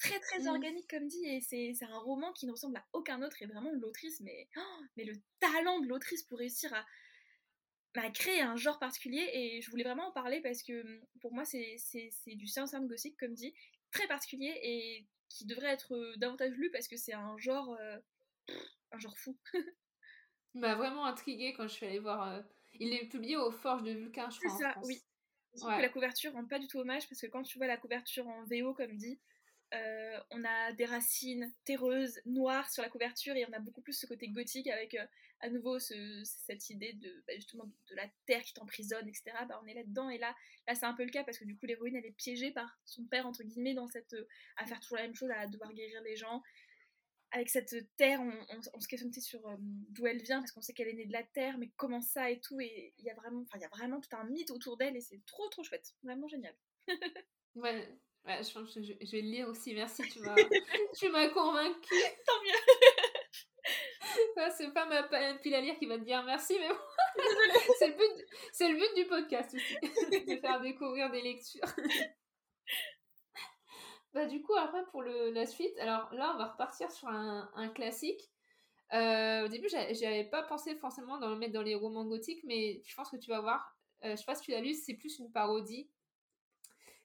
très 0.00 0.18
très 0.18 0.40
mmh. 0.40 0.48
organique 0.48 0.90
comme 0.90 1.06
dit 1.06 1.24
et 1.26 1.40
c'est 1.40 1.84
un 1.84 1.98
roman 1.98 2.32
qui 2.32 2.46
ne 2.46 2.52
ressemble 2.52 2.76
à 2.76 2.86
aucun 2.92 3.22
autre 3.22 3.40
et 3.42 3.46
vraiment 3.46 3.70
l'autrice 3.72 4.20
mais, 4.20 4.48
oh, 4.56 4.82
mais 4.96 5.04
le 5.04 5.14
talent 5.38 5.78
de 5.80 5.86
l'autrice 5.86 6.22
pour 6.24 6.38
réussir 6.38 6.72
à, 6.74 6.84
à, 8.00 8.10
créer 8.10 8.40
un 8.40 8.56
genre 8.56 8.78
particulier 8.78 9.28
et 9.32 9.60
je 9.60 9.70
voulais 9.70 9.84
vraiment 9.84 10.08
en 10.08 10.12
parler 10.12 10.40
parce 10.40 10.62
que 10.62 10.82
mmh, 10.82 11.06
pour 11.20 11.32
moi 11.32 11.44
c'est 11.44 11.76
du 12.26 12.46
science 12.46 12.74
and 12.74 12.86
gothic 12.86 13.16
comme 13.18 13.34
dit 13.34 13.54
très 13.92 14.08
particulier 14.08 14.58
et 14.62 15.06
qui 15.28 15.46
devrait 15.46 15.68
être 15.68 16.14
davantage 16.16 16.52
lu 16.54 16.70
parce 16.70 16.88
que 16.88 16.96
c'est 16.96 17.14
un 17.14 17.38
genre 17.38 17.76
euh, 17.80 17.98
un 18.92 18.98
genre 18.98 19.16
fou. 19.18 19.36
Il 20.54 20.60
m'a 20.60 20.74
vraiment 20.74 21.04
intrigué 21.06 21.52
quand 21.52 21.68
je 21.68 21.74
suis 21.74 21.86
allée 21.86 21.98
voir. 21.98 22.42
Il 22.74 22.92
est 22.92 23.08
publié 23.08 23.36
aux 23.36 23.52
Forges 23.52 23.84
de 23.84 23.92
Vulcain, 23.92 24.28
je 24.30 24.38
crois. 24.38 24.50
C'est 24.50 24.64
ça, 24.64 24.74
oui. 24.82 25.00
Que 25.54 25.82
la 25.82 25.88
couverture 25.88 26.32
rend 26.32 26.44
pas 26.44 26.58
du 26.58 26.66
tout 26.66 26.78
hommage 26.78 27.08
parce 27.08 27.20
que 27.20 27.26
quand 27.26 27.42
tu 27.42 27.58
vois 27.58 27.66
la 27.66 27.76
couverture 27.76 28.26
en 28.26 28.44
VO, 28.44 28.72
comme 28.74 28.96
dit, 28.96 29.20
euh, 29.72 30.18
on 30.30 30.44
a 30.44 30.72
des 30.72 30.84
racines 30.84 31.52
terreuses, 31.64 32.20
noires 32.26 32.68
sur 32.70 32.82
la 32.82 32.88
couverture 32.88 33.36
et 33.36 33.46
on 33.48 33.52
a 33.52 33.60
beaucoup 33.60 33.82
plus 33.82 33.92
ce 33.92 34.06
côté 34.06 34.28
gothique 34.28 34.66
avec 34.66 34.94
euh, 34.94 35.06
à 35.40 35.48
nouveau 35.48 35.78
cette 35.78 36.70
idée 36.70 36.92
de 36.94 37.22
bah, 37.26 37.34
justement 37.36 37.70
de 37.88 37.94
la 37.94 38.08
terre 38.26 38.42
qui 38.42 38.52
t'emprisonne, 38.52 39.08
etc. 39.08 39.30
Bah, 39.48 39.60
on 39.62 39.66
est 39.66 39.74
là-dedans 39.74 40.10
et 40.10 40.18
là, 40.18 40.34
là 40.66 40.74
c'est 40.74 40.86
un 40.86 40.94
peu 40.94 41.04
le 41.04 41.10
cas 41.10 41.22
parce 41.22 41.38
que 41.38 41.44
du 41.44 41.56
coup 41.56 41.66
l'héroïne 41.66 41.94
elle 41.94 42.06
est 42.06 42.16
piégée 42.16 42.50
par 42.50 42.80
son 42.84 43.04
père 43.04 43.26
entre 43.26 43.44
guillemets 43.44 43.74
dans 43.74 43.86
cette 43.86 44.14
euh, 44.14 44.26
à 44.56 44.66
faire 44.66 44.80
toujours 44.80 44.96
la 44.96 45.04
même 45.04 45.14
chose, 45.14 45.30
à 45.30 45.46
devoir 45.46 45.72
guérir 45.72 46.02
les 46.02 46.16
gens. 46.16 46.42
Avec 47.32 47.48
cette 47.48 47.72
terre, 47.96 48.20
on, 48.20 48.80
se 48.80 48.88
questionne 48.88 49.12
sur 49.12 49.40
d'où 49.60 50.04
elle 50.04 50.20
vient 50.20 50.40
parce 50.40 50.50
qu'on 50.50 50.62
sait 50.62 50.72
qu'elle 50.72 50.88
est 50.88 50.94
née 50.94 51.06
de 51.06 51.12
la 51.12 51.22
terre, 51.22 51.58
mais 51.58 51.70
comment 51.76 52.00
ça 52.00 52.28
et 52.28 52.40
tout. 52.40 52.60
Et 52.60 52.92
il 52.98 53.04
y 53.04 53.10
a 53.10 53.14
vraiment, 53.14 53.46
il 53.54 53.60
y 53.60 53.64
a 53.64 53.68
vraiment 53.68 54.00
tout 54.00 54.16
un 54.16 54.24
mythe 54.24 54.50
autour 54.50 54.76
d'elle 54.76 54.96
et 54.96 55.00
c'est 55.00 55.24
trop 55.26 55.48
trop 55.48 55.62
chouette, 55.62 55.94
vraiment 56.02 56.26
génial. 56.26 56.56
ouais, 57.54 57.88
Ouais, 58.26 58.42
je 58.42 58.52
pense 58.52 58.74
que 58.74 58.82
je, 58.82 58.92
vais 58.92 59.22
le 59.22 59.30
lire 59.30 59.48
aussi. 59.48 59.74
Merci, 59.74 60.02
tu 60.08 60.20
m'as, 60.20 60.34
tu 60.98 61.08
m'as 61.08 61.28
convaincue. 61.28 62.02
Tant 62.26 62.42
mieux. 62.44 62.52
c'est 64.56 64.72
pas 64.72 64.86
ma 64.86 65.02
pile 65.34 65.54
à 65.54 65.60
lire 65.60 65.78
qui 65.78 65.86
va 65.86 65.98
te 65.98 66.04
dire 66.04 66.22
merci, 66.24 66.56
mais 66.58 66.68
bon. 66.68 66.74
c'est, 67.78 67.88
le 67.88 67.94
but, 67.94 68.26
c'est 68.52 68.68
le 68.68 68.76
but 68.76 68.94
du 68.94 69.06
podcast 69.06 69.54
aussi, 69.54 70.26
de 70.26 70.36
faire 70.36 70.60
découvrir 70.60 71.10
des 71.10 71.22
lectures. 71.22 71.64
bah, 74.12 74.26
du 74.26 74.42
coup, 74.42 74.54
après, 74.54 74.84
pour 74.90 75.02
le, 75.02 75.30
la 75.30 75.46
suite, 75.46 75.76
alors 75.78 76.12
là, 76.12 76.32
on 76.34 76.38
va 76.38 76.52
repartir 76.52 76.90
sur 76.90 77.08
un, 77.08 77.50
un 77.54 77.68
classique. 77.68 78.30
Euh, 78.92 79.44
au 79.44 79.48
début, 79.48 79.68
j'avais 79.68 80.24
pas 80.24 80.42
pensé 80.42 80.74
forcément 80.76 81.18
dans 81.18 81.28
le 81.28 81.36
mettre 81.36 81.52
dans 81.52 81.62
les 81.62 81.74
romans 81.74 82.04
gothiques, 82.04 82.42
mais 82.44 82.82
je 82.84 82.94
pense 82.94 83.10
que 83.10 83.16
tu 83.16 83.30
vas 83.30 83.40
voir. 83.40 83.76
Euh, 84.04 84.12
je 84.12 84.16
sais 84.16 84.24
pas 84.24 84.34
si 84.34 84.42
tu 84.42 84.50
l'as 84.50 84.60
lu, 84.60 84.74
c'est 84.74 84.94
plus 84.94 85.18
une 85.18 85.30
parodie 85.30 85.88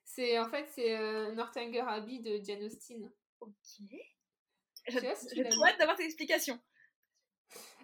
c'est 0.05 0.39
en 0.39 0.47
fait 0.47 0.65
c'est 0.73 0.97
euh, 0.97 1.33
Northanger 1.33 1.83
Abbey 1.87 2.19
de 2.19 2.43
Jane 2.43 2.63
Austen. 2.63 3.11
Ok. 3.41 3.51
J'ai 4.87 5.07
hâte 5.07 5.79
d'avoir 5.79 5.97
tes 5.97 6.05
explications. 6.05 6.59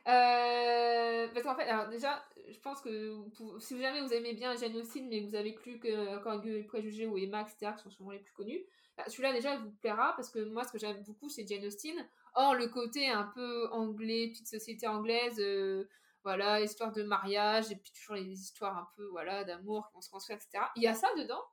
Euh, 0.08 1.28
parce 1.28 1.44
qu'en 1.44 1.56
fait, 1.56 1.68
alors 1.68 1.90
déjà, 1.90 2.24
je 2.50 2.60
pense 2.60 2.82
que 2.82 3.16
si 3.60 3.80
jamais 3.80 4.02
vous 4.02 4.14
aimez 4.14 4.34
bien 4.34 4.56
Jane 4.56 4.76
Austen, 4.78 5.08
mais 5.10 5.20
vous 5.22 5.36
avez 5.36 5.54
cru 5.54 5.80
que 5.80 6.16
encore 6.18 6.44
et 6.44 6.64
Préjugés 6.64 7.06
ou 7.06 7.18
Emma, 7.18 7.42
etc., 7.42 7.74
qui 7.78 7.84
sont 7.84 7.92
souvent 7.92 8.12
les 8.12 8.20
plus 8.20 8.34
connus, 8.34 8.64
bah, 8.98 9.04
celui-là 9.08 9.34
déjà 9.34 9.58
vous 9.58 9.72
plaira 9.82 10.14
parce 10.16 10.30
que 10.30 10.40
moi, 10.40 10.64
ce 10.64 10.72
que 10.72 10.80
j'aime 10.80 11.04
beaucoup, 11.04 11.30
c'est 11.30 11.48
Jane 11.48 11.66
Austen. 11.66 11.96
Or, 12.34 12.56
le 12.56 12.68
côté 12.68 13.10
un 13.10 13.32
peu 13.36 13.70
anglais, 13.72 14.30
petite 14.30 14.48
société 14.48 14.88
anglaise, 14.88 15.40
euh, 15.40 15.88
voilà, 16.24 16.62
histoire 16.62 16.92
de 16.92 17.04
mariage 17.04 17.72
et 17.72 17.76
puis 17.76 17.92
toujours 17.92 18.16
les 18.16 18.42
histoires 18.42 18.78
un 18.78 18.88
peu, 18.96 19.06
voilà, 19.08 19.44
d'amour 19.44 19.88
qui 19.88 19.96
vont 19.96 20.02
se 20.02 20.10
construire, 20.10 20.38
etc. 20.38 20.66
Il 20.76 20.84
y 20.84 20.88
a 20.88 20.94
ça 20.94 21.08
dedans, 21.18 21.44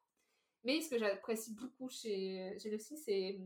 mais 0.65 0.81
ce 0.81 0.91
que 0.91 0.99
j'apprécie 0.99 1.55
beaucoup 1.55 1.89
chez 1.89 2.57
Austen, 2.75 2.97
c'est 2.97 3.39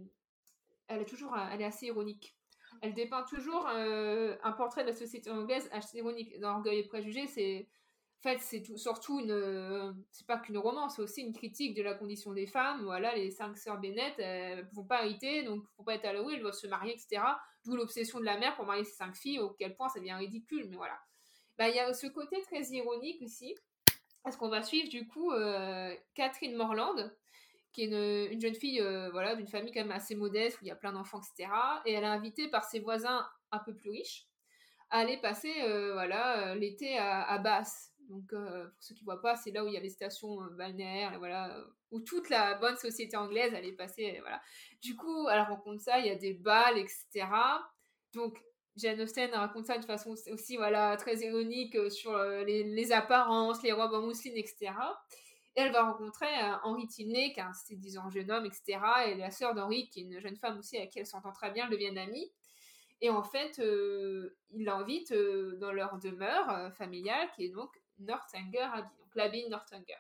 elle 0.89 1.03
est 1.03 1.07
toujours, 1.07 1.37
elle 1.37 1.61
est 1.61 1.65
assez 1.67 1.87
ironique. 1.87 2.37
Elle 2.81 2.95
dépeint 2.95 3.25
toujours 3.25 3.69
euh, 3.69 4.37
un 4.43 4.53
portrait 4.53 4.83
de 4.83 4.89
la 4.89 4.95
société 4.95 5.31
anglaise 5.31 5.69
assez 5.73 5.99
ironique. 5.99 6.39
Dans 6.41 6.57
Orgueil 6.57 6.81
et 6.81 6.89
Préjugés, 6.89 7.27
c'est 7.27 7.69
en 8.19 8.23
fait 8.23 8.39
c'est 8.41 8.77
surtout 8.77 9.21
une, 9.21 9.95
c'est 10.11 10.27
pas 10.27 10.39
qu'une 10.39 10.59
romance, 10.59 10.97
c'est 10.97 11.03
aussi 11.03 11.23
une 11.23 11.33
critique 11.33 11.77
de 11.77 11.83
la 11.83 11.95
condition 11.95 12.33
des 12.33 12.47
femmes. 12.47 12.83
Voilà, 12.83 13.15
les 13.15 13.31
cinq 13.31 13.57
sœurs 13.57 13.79
Bennett, 13.79 14.19
elles 14.19 14.69
vont 14.73 14.85
pas 14.85 15.05
hériter, 15.05 15.43
donc 15.43 15.65
faut 15.77 15.83
pas 15.83 15.95
être 15.95 16.07
à 16.07 16.13
elles 16.13 16.41
doivent 16.41 16.55
se 16.55 16.67
marier, 16.67 16.93
etc. 16.93 17.23
D'où 17.65 17.77
l'obsession 17.77 18.21
de 18.21 18.25
la 18.25 18.39
mère 18.39 18.57
pour 18.57 18.65
marier 18.65 18.85
ses 18.85 18.95
cinq 18.95 19.15
filles, 19.17 19.39
auquel 19.39 19.77
point 19.77 19.89
ça 19.89 20.01
devient 20.01 20.15
ridicule, 20.15 20.67
mais 20.69 20.77
voilà. 20.77 20.99
Bah, 21.59 21.69
il 21.69 21.77
y 21.77 21.81
a 21.81 21.93
ce 21.93 22.07
côté 22.07 22.41
très 22.43 22.63
ironique 22.63 23.21
aussi 23.23 23.55
parce 24.23 24.37
qu'on 24.37 24.49
va 24.49 24.63
suivre 24.63 24.89
du 24.89 25.07
coup 25.07 25.33
euh, 25.33 25.95
Catherine 26.15 26.57
Morland, 26.57 27.11
qui 27.73 27.83
est 27.83 28.33
une, 28.33 28.41
jeune 28.41 28.55
fille 28.55 28.81
euh, 28.81 29.11
voilà, 29.11 29.35
d'une 29.35 29.49
famille 29.49 29.73
quand 29.73 29.81
même 29.81 29.93
assez 29.93 30.15
modeste, 30.15 30.61
où 30.61 30.65
il 30.65 30.69
y 30.69 30.73
a 30.73 30.77
plein 30.77 30.93
d'enfants, 30.93 31.21
etc. 31.21 31.53
Et 31.87 31.93
elle 31.93 32.05
est 32.05 32.07
invitée 32.07 32.49
par 32.49 32.65
ses 32.65 32.81
voisins 32.81 33.27
un 33.51 33.59
peu 33.59 33.75
plus 33.75 33.91
riches 33.91 34.27
à 34.91 34.99
aller 34.99 35.17
passer 35.17 35.53
euh, 35.63 35.95
voilà, 35.95 36.55
l'été 36.55 36.99
à, 36.99 37.23
à, 37.23 37.39
Basse. 37.39 37.91
Donc 38.09 38.29
pour 38.29 38.83
ceux 38.83 38.95
qui 38.95 39.03
ne 39.03 39.07
voient 39.07 39.23
pas, 39.23 39.37
c'est 39.37 39.53
là 39.53 39.65
où 39.65 39.69
il 39.69 39.73
y 39.73 39.77
a 39.77 39.81
les 39.81 39.89
stations 39.89 40.37
balnéaires, 40.59 41.19
voilà, 41.19 41.57
où 41.91 42.01
toute 42.01 42.29
la 42.29 42.57
bonne 42.57 42.77
société 42.77 43.17
anglaise 43.17 43.55
allait 43.55 43.73
passer. 43.73 44.19
Voilà. 44.21 44.43
Du 44.83 44.97
coup, 44.97 45.29
elle 45.29 45.41
rencontre 45.41 45.81
ça, 45.81 45.99
il 45.99 46.07
y 46.07 46.11
a 46.11 46.17
des 46.17 46.35
balles, 46.35 46.77
etc. 46.77 47.27
Donc 48.13 48.39
Jane 48.77 49.01
Austen 49.03 49.31
raconte 49.35 49.67
ça 49.67 49.79
de 49.79 49.85
façon 49.85 50.15
aussi 50.31 50.57
voilà, 50.57 50.97
très 50.97 51.17
ironique 51.19 51.75
euh, 51.75 51.91
sur 51.91 52.13
euh, 52.13 52.43
les, 52.45 52.93
apparences, 52.93 53.63
les 53.63 53.73
robes 53.73 53.93
en 53.93 54.03
mousseline, 54.03 54.37
etc. 54.37 54.73
Et 55.55 55.61
elle 55.61 55.73
va 55.73 55.91
rencontrer 55.91 56.27
euh, 56.27 56.55
Henri 56.63 56.87
Tilney, 56.87 57.33
qui 57.35 57.41
est 57.41 57.43
un 57.43 57.53
disant 57.73 58.09
jeune 58.09 58.31
homme, 58.31 58.47
etc. 58.47 58.79
Et 59.09 59.15
la 59.17 59.31
sœur 59.31 59.55
d'Henri, 59.55 59.89
qui 59.91 60.01
est 60.01 60.05
une 60.05 60.21
jeune 60.21 60.37
femme 60.37 60.59
aussi 60.59 60.79
avec 60.79 60.91
qui 60.91 61.01
elle 61.01 61.07
s'entend 61.07 61.33
très 61.33 61.51
bien, 61.51 61.69
deviennent 61.69 61.99
amies. 61.99 62.33
Et 63.03 63.11
en 63.11 63.25
fait, 63.25 63.59
il 63.59 64.65
l'invite 64.65 65.13
dans 65.13 65.73
leur 65.73 65.99
demeure 65.99 66.73
familiale, 66.77 67.29
qui 67.35 67.47
est 67.47 67.49
donc 67.49 67.69
Northanger 67.99 68.61
Abbey, 68.61 68.89
donc 69.01 69.15
l'abbaye 69.17 69.49
Northanger. 69.49 69.99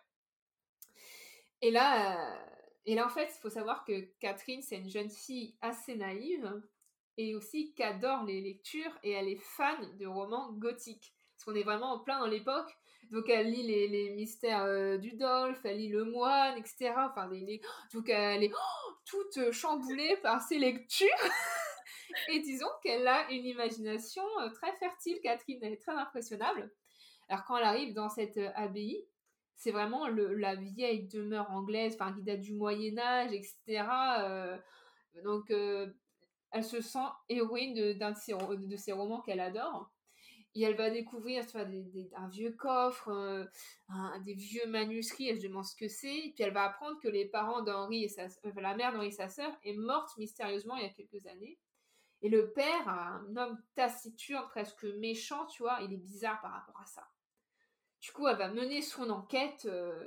Et 1.62 1.73
là, 1.73 2.39
et 2.86 2.94
là, 2.94 3.07
en 3.07 3.09
fait, 3.09 3.32
il 3.36 3.40
faut 3.40 3.51
savoir 3.51 3.85
que 3.85 4.03
Catherine, 4.20 4.62
c'est 4.62 4.77
une 4.77 4.89
jeune 4.89 5.11
fille 5.11 5.57
assez 5.61 5.97
naïve, 5.97 6.62
et 7.18 7.34
aussi 7.34 7.74
qu'adore 7.74 8.24
les 8.24 8.40
lectures 8.40 8.93
et 9.02 9.12
elle 9.12 9.28
est 9.28 9.40
fan 9.40 9.97
de 9.98 10.06
romans 10.06 10.52
gothiques. 10.52 11.14
Parce 11.36 11.44
qu'on 11.44 11.55
est 11.55 11.64
vraiment 11.64 11.93
en 11.93 11.98
plein 11.98 12.18
dans 12.18 12.26
l'époque. 12.26 12.72
Donc 13.10 13.28
elle 13.28 13.51
lit 13.51 13.89
les, 13.89 14.10
mystères 14.10 14.62
euh, 14.62 14.97
du 14.97 15.12
Dolph, 15.12 15.60
elle 15.64 15.78
lit 15.78 15.89
Le 15.89 16.05
Moine, 16.05 16.56
etc. 16.56 16.93
Enfin, 16.97 17.28
les, 17.28 17.60
Donc 17.93 18.09
elle 18.09 18.44
est 18.44 18.52
oh, 18.55 18.93
toute 19.05 19.52
chamboulée 19.52 20.16
par 20.22 20.40
ses 20.40 20.59
lectures. 20.59 21.09
et 22.28 22.40
disons 22.40 22.68
qu'elle 22.82 23.06
a 23.06 23.30
une 23.30 23.44
imagination 23.44 24.22
euh, 24.40 24.48
très 24.51 24.72
fertile, 24.76 25.20
Catherine, 25.22 25.59
elle 25.62 25.74
est 25.74 25.82
très 25.82 25.93
impressionnable. 25.93 26.72
Alors 27.28 27.44
quand 27.44 27.59
elle 27.59 27.64
arrive 27.64 27.93
dans 27.93 28.09
cette 28.09 28.39
euh, 28.39 28.51
abbaye, 28.55 29.05
c'est 29.56 29.72
vraiment 29.72 30.09
le, 30.09 30.34
la 30.34 30.55
vieille 30.55 31.06
demeure 31.09 31.51
anglaise, 31.51 31.94
enfin 31.94 32.14
qui 32.14 32.22
date 32.22 32.40
du 32.40 32.55
Moyen 32.55 32.98
Âge, 32.98 33.32
etc. 33.32 33.84
donc 35.22 35.52
elle 36.53 36.65
se 36.65 36.81
sent 36.81 36.99
héroïne 37.29 37.95
d'un 37.95 38.12
de, 38.12 38.77
ses 38.77 38.93
romans 38.93 39.20
qu'elle 39.23 39.41
adore. 39.41 39.91
Et 40.55 40.62
elle 40.62 40.77
va 40.77 40.91
découvrir 40.91 41.47
tu 41.47 41.53
vois, 41.53 41.66
un 42.16 42.29
vieux 42.29 42.53
coffre, 42.53 43.09
euh, 43.09 43.45
des 44.24 44.35
vieux 44.35 44.66
manuscrits, 44.66 45.29
elle 45.29 45.39
se 45.39 45.47
demande 45.47 45.65
ce 45.65 45.74
que 45.74 45.89
c'est. 45.89 46.33
Puis 46.35 46.45
elle 46.45 46.53
va 46.53 46.65
apprendre 46.65 47.01
que 47.01 47.09
les 47.09 47.24
parents 47.24 47.62
d'Henri 47.62 48.05
et 48.05 48.20
euh, 48.20 48.51
la 48.57 48.77
mère 48.77 48.93
d'Henri 48.93 49.07
et 49.07 49.12
sa 49.12 49.31
sœur 49.31 49.51
est 49.65 49.73
morte 49.73 50.15
mystérieusement 50.19 50.77
il 50.77 50.83
y 50.83 50.87
a 50.87 50.91
quelques 50.91 51.27
années. 51.27 51.59
Et 52.20 52.29
le 52.29 52.53
père, 52.53 52.87
un 52.87 53.35
homme 53.35 53.61
taciturne, 53.74 54.47
presque 54.51 54.85
méchant, 54.85 55.47
tu 55.47 55.62
vois, 55.62 55.79
il 55.81 55.93
est 55.93 55.97
bizarre 55.97 56.41
par 56.43 56.53
rapport 56.53 56.81
à 56.81 56.87
ça. 56.87 57.09
Du 58.01 58.12
coup, 58.12 58.29
elle 58.29 58.37
va 58.37 58.49
mener 58.49 58.83
son 58.83 59.09
enquête. 59.09 59.65
Euh, 59.65 60.07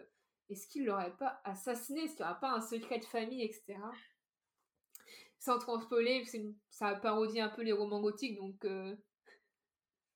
est-ce 0.49 0.67
qu'il 0.67 0.85
l'aurait 0.85 1.15
pas 1.17 1.41
assassiné? 1.43 2.03
Est-ce 2.03 2.15
qu'il 2.15 2.23
n'y 2.23 2.29
aura 2.29 2.39
pas 2.39 2.51
un 2.51 2.61
secret 2.61 2.99
de 2.99 3.05
famille, 3.05 3.43
etc 3.43 3.79
sans 5.45 5.59
transpoler, 5.59 6.25
ça 6.69 6.95
parodie 6.95 7.39
un 7.39 7.49
peu 7.49 7.61
les 7.61 7.71
romans 7.71 8.01
gothiques, 8.01 8.37
donc. 8.37 8.65
Euh... 8.65 8.95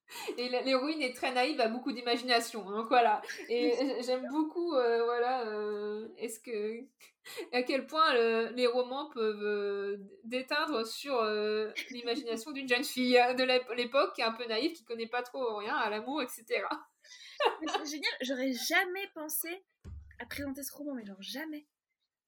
Et 0.40 0.50
l'héroïne 0.50 1.04
est 1.04 1.16
très 1.16 1.32
naïve, 1.32 1.62
a 1.62 1.68
beaucoup 1.68 1.92
d'imagination, 1.92 2.68
donc 2.68 2.88
voilà. 2.88 3.22
Et 3.48 3.74
j'aime 4.04 4.28
beaucoup, 4.32 4.74
euh, 4.74 5.04
voilà, 5.04 5.46
euh, 5.48 6.08
est-ce 6.18 6.40
que. 6.40 6.84
à 7.54 7.62
quel 7.62 7.86
point 7.86 8.16
les 8.54 8.66
romans 8.66 9.12
peuvent 9.12 9.44
euh, 9.44 9.98
déteindre 10.24 10.88
sur 10.88 11.24
l'imagination 11.92 12.52
d'une 12.52 12.68
jeune 12.68 12.84
fille 12.84 13.14
de 13.38 13.76
l'époque 13.76 14.16
qui 14.16 14.22
est 14.22 14.26
un 14.26 14.32
peu 14.32 14.46
naïve, 14.46 14.74
qui 14.74 14.84
connaît 14.84 15.08
pas 15.08 15.22
trop 15.22 15.58
rien 15.58 15.76
à 15.76 15.92
l'amour, 15.92 16.24
etc. 16.24 16.64
C'est 17.62 17.86
génial, 17.86 18.12
j'aurais 18.22 18.54
jamais 18.54 19.08
pensé 19.14 19.64
à 20.18 20.26
présenter 20.26 20.64
ce 20.64 20.74
roman, 20.74 20.96
mais 20.96 21.06
genre 21.06 21.22
jamais. 21.22 21.68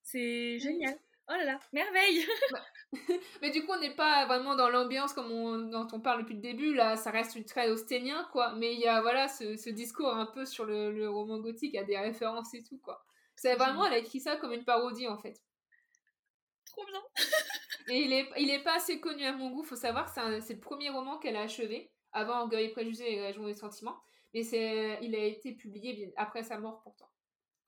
C'est 0.03 0.59
génial. 0.59 0.99
Oh 1.31 1.37
là 1.37 1.45
là, 1.45 1.59
merveille 1.71 2.25
Mais 3.41 3.51
du 3.51 3.65
coup, 3.65 3.71
on 3.71 3.79
n'est 3.79 3.95
pas 3.95 4.25
vraiment 4.25 4.55
dans 4.55 4.69
l'ambiance 4.69 5.13
comme 5.13 5.31
on, 5.31 5.57
dont 5.59 5.87
on 5.93 6.01
parle 6.01 6.21
depuis 6.23 6.35
le 6.35 6.41
début. 6.41 6.73
Là, 6.73 6.97
ça 6.97 7.09
reste 7.09 7.45
très 7.45 7.69
austénien, 7.69 8.27
quoi. 8.33 8.53
Mais 8.55 8.73
il 8.73 8.81
y 8.81 8.87
a 8.87 9.01
voilà 9.01 9.29
ce, 9.29 9.69
discours 9.69 10.13
un 10.13 10.25
peu 10.25 10.45
sur 10.45 10.65
le, 10.65 11.07
roman 11.09 11.39
gothique, 11.39 11.73
il 11.73 11.77
y 11.77 11.79
a 11.79 11.85
des 11.85 11.97
références 11.97 12.53
et 12.53 12.63
tout, 12.63 12.79
quoi. 12.79 13.05
C'est 13.35 13.55
vraiment, 13.55 13.85
elle 13.85 13.93
a 13.93 13.97
écrit 13.97 14.19
ça 14.19 14.35
comme 14.35 14.51
une 14.51 14.65
parodie, 14.65 15.07
en 15.07 15.17
fait. 15.17 15.41
Trop 16.65 16.85
bien 16.85 17.01
Et 17.87 18.01
il 18.01 18.13
est, 18.13 18.29
il 18.37 18.49
est 18.49 18.63
pas 18.63 18.75
assez 18.75 18.99
connu 18.99 19.23
à 19.23 19.31
mon 19.31 19.49
goût, 19.49 19.63
faut 19.63 19.75
savoir, 19.75 20.09
c'est 20.09 20.53
le 20.53 20.59
premier 20.59 20.89
roman 20.89 21.17
qu'elle 21.17 21.35
a 21.35 21.41
achevé, 21.41 21.91
avant 22.11 22.41
Orgueil 22.41 22.65
et 22.65 22.69
Préjugés 22.69 23.15
et 23.15 23.21
Région 23.21 23.45
des 23.45 23.55
Sentiments. 23.55 23.97
Mais 24.33 24.41
il 25.01 25.15
a 25.15 25.25
été 25.25 25.53
publié 25.53 26.13
après 26.17 26.43
sa 26.43 26.59
mort, 26.59 26.81
pourtant. 26.83 27.09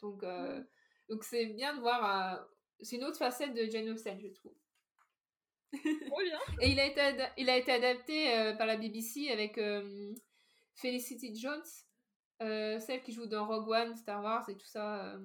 Donc, 0.01 0.23
euh, 0.23 0.61
donc 1.09 1.23
c'est 1.23 1.45
bien 1.45 1.75
de 1.75 1.79
voir... 1.79 2.45
C'est 2.81 2.97
une 2.97 3.03
autre 3.03 3.17
facette 3.17 3.53
de 3.53 3.65
Jane 3.69 3.89
Austen, 3.89 4.19
je 4.19 4.27
trouve. 4.27 4.55
bien. 5.73 6.39
Et 6.61 6.71
il 6.71 6.79
a 6.79 6.85
été, 6.85 7.01
il 7.37 7.49
a 7.49 7.57
été 7.57 7.71
adapté 7.71 8.37
euh, 8.37 8.53
par 8.53 8.67
la 8.67 8.77
BBC 8.77 9.29
avec 9.29 9.57
euh, 9.57 10.13
Felicity 10.75 11.35
Jones, 11.35 11.63
euh, 12.41 12.79
celle 12.79 13.01
qui 13.01 13.11
joue 13.11 13.25
dans 13.25 13.47
Rogue 13.47 13.69
One, 13.69 13.95
Star 13.95 14.23
Wars 14.23 14.47
et 14.49 14.55
tout 14.55 14.67
ça. 14.67 15.15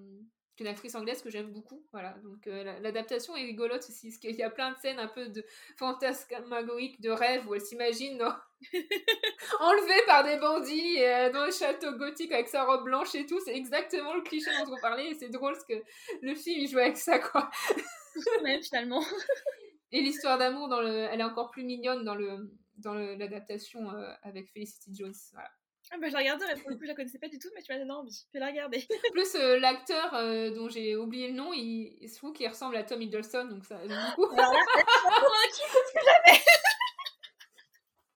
Une 0.61 0.67
actrice 0.67 0.95
anglaise 0.95 1.23
que 1.23 1.31
j'aime 1.31 1.53
beaucoup. 1.53 1.85
Voilà, 1.93 2.15
donc 2.23 2.47
l'adaptation 2.47 3.37
est 3.37 3.45
rigolote 3.45 3.85
aussi, 3.89 4.09
parce 4.09 4.19
qu'il 4.19 4.37
y 4.37 4.43
a 4.43 4.51
plein 4.51 4.73
de 4.73 4.77
scènes 4.79 4.99
un 4.99 5.09
peu 5.09 5.29
de 5.29 5.45
fantasmagoriques, 5.77 7.01
de 7.01 7.11
rêve, 7.11 7.49
où 7.49 7.55
elle 7.55 7.61
s'imagine 7.61 8.23
enlevée 9.61 10.07
par 10.07 10.25
des 10.25 10.37
bandits 10.37 10.99
dans 11.33 11.47
le 11.47 11.53
château 11.53 11.93
gothique 11.93 12.33
avec 12.33 12.49
sa 12.49 12.65
robe 12.65 12.85
blanche 12.85 13.15
et 13.15 13.27
tout. 13.27 13.41
C'est 13.45 13.57
exactement 13.57 14.15
le 14.15 14.23
cliché 14.23 14.51
dont 14.65 14.73
on 14.73 14.81
parlait, 14.81 15.11
et 15.11 15.15
c'est 15.15 15.29
drôle 15.29 15.53
parce 15.53 15.65
que 15.65 15.83
le 16.23 16.35
film 16.35 16.61
il 16.61 16.69
joue 16.69 16.79
avec 16.79 16.97
ça, 16.97 17.19
quoi. 17.19 17.51
Même 18.43 18.63
finalement. 18.63 19.03
Et 19.91 20.03
l'histoire 20.03 20.37
d'amour, 20.37 20.69
dans 20.69 20.81
le, 20.81 20.89
elle 20.89 21.21
est 21.21 21.25
encore 21.25 21.51
plus 21.51 21.65
mignonne 21.65 22.05
dans 22.05 22.15
le 22.15 22.51
dans 22.77 22.95
l'adaptation 22.95 23.91
euh, 23.91 24.13
avec 24.23 24.51
Felicity 24.51 24.95
Jones. 24.95 25.15
Voilà. 25.33 25.51
Ah 25.91 25.97
bah 25.99 26.09
je 26.09 26.13
la 26.13 26.19
regardais, 26.19 26.45
pour 26.61 26.71
le 26.71 26.77
coup 26.77 26.83
je 26.83 26.89
la 26.89 26.95
connaissais 26.95 27.19
pas 27.19 27.29
du 27.29 27.39
tout, 27.39 27.49
mais 27.55 27.63
tu 27.63 27.73
m'as 27.73 27.79
donné 27.79 27.91
envie. 27.91 28.27
Je 28.27 28.39
vais 28.39 28.41
la 28.41 28.51
regarder. 28.51 28.87
Plus 29.13 29.35
euh, 29.37 29.59
l'acteur 29.59 30.15
euh, 30.15 30.51
dont 30.51 30.69
j'ai 30.69 30.97
oublié 30.97 31.29
le 31.29 31.35
nom, 31.35 31.53
il, 31.55 31.97
il 32.01 32.09
se 32.11 32.17
trouve 32.17 32.33
qu'il 32.35 32.47
ressemble 32.49 32.77
à 32.77 32.83
Tom 32.83 33.01
Hiddleston, 33.01 33.47
donc 33.47 33.65
ça 33.65 33.79
du 33.87 33.95
coup. 34.15 34.27
Alors 34.27 34.53
là, 34.53 34.61
jamais. 36.05 36.41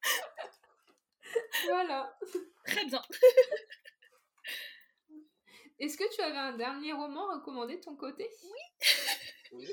voilà. 1.69 2.19
Très 2.67 2.85
bien. 2.85 3.03
Est-ce 5.79 5.97
que 5.97 6.15
tu 6.15 6.21
avais 6.21 6.37
un 6.37 6.57
dernier 6.57 6.93
roman 6.93 7.27
recommandé 7.35 7.77
de 7.77 7.81
ton 7.81 7.97
côté? 7.97 8.29
Oui. 9.53 9.67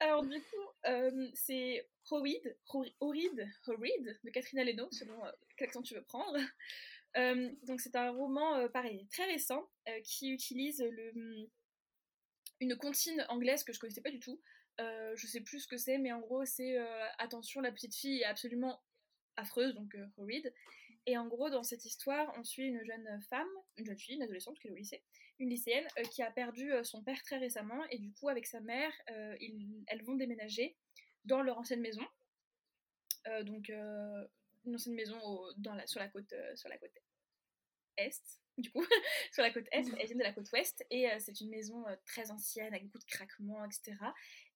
Alors 0.00 0.24
du 0.24 0.40
coup, 0.40 0.68
euh, 0.86 1.28
c'est 1.34 1.86
Horrid, 2.10 2.56
Horrid, 3.00 3.48
Horrid 3.66 4.18
de 4.24 4.30
Catherine 4.30 4.64
Leno, 4.64 4.88
selon 4.90 5.22
euh, 5.60 5.66
quel 5.66 5.68
accent 5.68 5.82
tu 5.82 5.94
veux 5.94 6.02
prendre. 6.02 6.36
Euh, 7.16 7.50
donc 7.64 7.80
c'est 7.80 7.96
un 7.96 8.12
roman 8.12 8.68
pareil 8.68 9.04
très 9.10 9.24
récent 9.24 9.68
qui 10.04 10.30
utilise 10.30 10.80
le, 10.80 11.50
une 12.60 12.76
comptine 12.76 13.26
anglaise 13.28 13.64
que 13.64 13.72
je 13.72 13.80
connaissais 13.80 14.00
pas 14.00 14.12
du 14.12 14.20
tout. 14.20 14.40
je 14.78 15.26
sais 15.26 15.40
plus 15.40 15.58
ce 15.58 15.66
que 15.66 15.76
c'est, 15.76 15.98
mais 15.98 16.12
en 16.12 16.20
gros 16.20 16.44
c'est 16.44 16.78
attention 17.18 17.62
la 17.62 17.72
petite 17.72 17.96
fille 17.96 18.20
est 18.20 18.26
absolument 18.26 18.80
affreuse 19.36 19.74
donc 19.74 19.96
horrid. 20.18 20.54
Et 21.06 21.18
en 21.18 21.26
gros 21.26 21.50
dans 21.50 21.64
cette 21.64 21.84
histoire 21.84 22.32
on 22.38 22.44
suit 22.44 22.66
une 22.66 22.84
jeune 22.84 23.20
femme, 23.28 23.48
une 23.76 23.86
jeune 23.86 23.98
fille, 23.98 24.14
une 24.14 24.22
adolescente 24.22 24.60
qui 24.60 24.68
est 24.68 24.70
au 24.70 24.76
lycée, 24.76 25.02
une 25.40 25.48
lycéenne 25.48 25.86
euh, 25.98 26.02
qui 26.02 26.22
a 26.22 26.30
perdu 26.30 26.72
euh, 26.72 26.84
son 26.84 27.02
père 27.02 27.20
très 27.22 27.38
récemment 27.38 27.82
et 27.90 27.98
du 27.98 28.12
coup 28.12 28.28
avec 28.28 28.46
sa 28.46 28.60
mère, 28.60 28.92
euh, 29.10 29.36
elles 29.86 30.04
vont 30.04 30.14
déménager 30.14 30.76
dans 31.24 31.42
leur 31.42 31.58
ancienne 31.58 31.80
maison. 31.80 32.06
donc 33.44 33.70
une 34.64 34.94
maison 34.94 35.18
dans 35.56 35.74
la, 35.74 35.86
sur, 35.86 36.00
la 36.00 36.08
côte, 36.08 36.34
sur 36.54 36.68
la 36.68 36.78
côte 36.78 36.92
est, 37.96 38.38
du 38.58 38.70
coup, 38.70 38.84
sur 39.32 39.42
la 39.42 39.50
côte 39.50 39.66
est, 39.72 39.84
elles 39.98 40.06
viennent 40.06 40.18
de 40.18 40.22
la 40.22 40.32
côte 40.32 40.50
ouest, 40.52 40.84
et 40.90 41.08
c'est 41.18 41.40
une 41.40 41.50
maison 41.50 41.84
très 42.06 42.30
ancienne, 42.30 42.74
avec 42.74 42.84
beaucoup 42.84 42.98
de 42.98 43.04
craquements, 43.04 43.64
etc. 43.64 43.96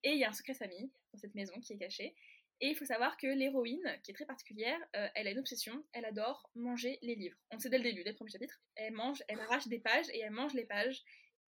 Et 0.02 0.12
il 0.12 0.18
y 0.18 0.24
a 0.24 0.28
un 0.28 0.32
secret 0.32 0.54
famille 0.54 0.90
dans 1.12 1.18
cette 1.18 1.34
maison 1.34 1.58
qui 1.60 1.72
est 1.72 1.78
caché, 1.78 2.14
et 2.60 2.68
il 2.68 2.76
faut 2.76 2.84
savoir 2.84 3.16
que 3.16 3.26
l'héroïne, 3.26 3.98
qui 4.02 4.12
est 4.12 4.14
très 4.14 4.26
particulière, 4.26 4.78
euh, 4.96 5.08
elle 5.14 5.26
a 5.26 5.30
une 5.30 5.38
obsession, 5.38 5.84
elle 5.92 6.04
adore 6.04 6.48
manger 6.54 6.98
les 7.02 7.14
livres. 7.14 7.36
On 7.50 7.58
sait 7.58 7.68
dès 7.68 7.78
le 7.78 7.84
début, 7.84 8.04
dès 8.04 8.10
le 8.10 8.16
premier 8.16 8.30
chapitre, 8.30 8.60
elle 8.76 8.92
mange, 8.92 9.22
elle 9.28 9.40
arrache 9.40 9.66
des 9.66 9.80
pages 9.80 10.08
et 10.10 10.20
elle 10.20 10.30
mange 10.30 10.54
les 10.54 10.64
pages. 10.64 11.02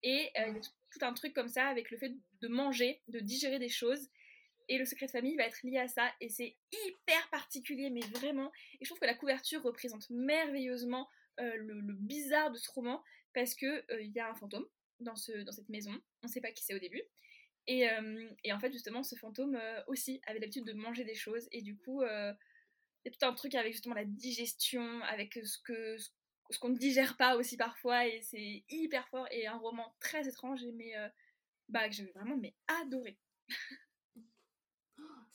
Et 0.03 0.32
euh, 0.40 0.48
il 0.48 0.56
y 0.56 0.57
a 0.57 0.61
tout 0.61 0.99
un 1.02 1.14
truc 1.14 1.34
comme 1.34 1.48
ça 1.48 1.68
avec 1.68 1.91
le 1.91 1.98
fait 1.98 2.14
de 2.41 2.48
manger, 2.48 3.02
de 3.07 3.19
digérer 3.19 3.60
des 3.60 3.69
choses. 3.69 4.10
Et 4.68 4.78
le 4.78 4.86
secret 4.86 5.06
de 5.06 5.12
famille 5.12 5.36
va 5.36 5.46
être 5.46 5.62
lié 5.64 5.78
à 5.78 5.88
ça. 5.88 6.12
Et 6.22 6.30
c'est 6.30 6.56
hyper 6.72 7.30
particulier, 7.30 7.90
mais 7.90 8.02
vraiment. 8.02 8.52
Et 8.80 8.86
je 8.86 8.90
trouve 8.90 9.00
que 9.00 9.06
la 9.06 9.14
couverture 9.14 9.62
représente 9.62 10.10
merveilleusement 10.10 11.08
euh, 11.40 11.56
le, 11.58 11.94
bizarre 11.94 12.52
de 12.52 12.58
ce 12.58 12.72
roman, 12.72 13.04
parce 13.34 13.54
qu'il 13.54 13.84
il 14.00 14.12
y 14.12 14.20
a 14.20 14.30
un 14.30 14.36
fantôme 14.36 14.66
dans, 15.00 15.16
ce, 15.16 15.32
dans 15.44 15.52
cette 15.52 15.70
maison. 15.70 15.94
On 16.24 16.28
ne 16.28 16.32
sait 16.32 16.42
pas 16.42 16.52
qui 16.52 16.64
c'est 16.64 16.74
au 16.74 16.80
début. 16.80 17.04
Et, 17.68 17.88
et, 18.44 18.54
en 18.54 18.60
fait, 18.60 18.72
justement, 18.72 19.02
ce 19.02 19.16
fantôme 19.16 19.60
aussi 19.88 20.22
avait 20.28 20.38
l'habitude 20.38 20.66
de 20.66 20.74
manger 20.74 21.04
des 21.04 21.16
choses. 21.16 21.48
Et 21.52 21.64
du 21.64 21.76
coup, 21.76 22.04
il 22.04 22.08
y 22.08 23.10
a 23.10 23.12
tout 23.12 23.26
un 23.26 23.34
truc 23.34 23.56
avec 23.56 23.74
justement 23.74 23.96
la 23.96 24.06
digestion, 24.06 25.02
avec 25.02 25.34
ce 25.34 25.58
que 25.64 25.98
ce 26.52 26.60
qu'on 26.60 26.70
ne 26.70 26.78
digère 26.78 27.18
pas 27.18 27.36
aussi 27.36 27.58
parfois. 27.58 28.06
Et 28.08 28.22
c'est 28.22 28.64
hyper 28.70 29.08
fort. 29.10 29.28
Et 29.32 29.48
un 29.48 29.58
roman 29.58 29.96
très 30.00 30.28
étrange, 30.28 30.64
mais 30.76 30.94
bah, 31.70 31.90
que 31.90 31.96
j'avais 31.96 32.12
vraiment 32.12 32.38
mais 32.38 32.54
adoré. 32.68 33.18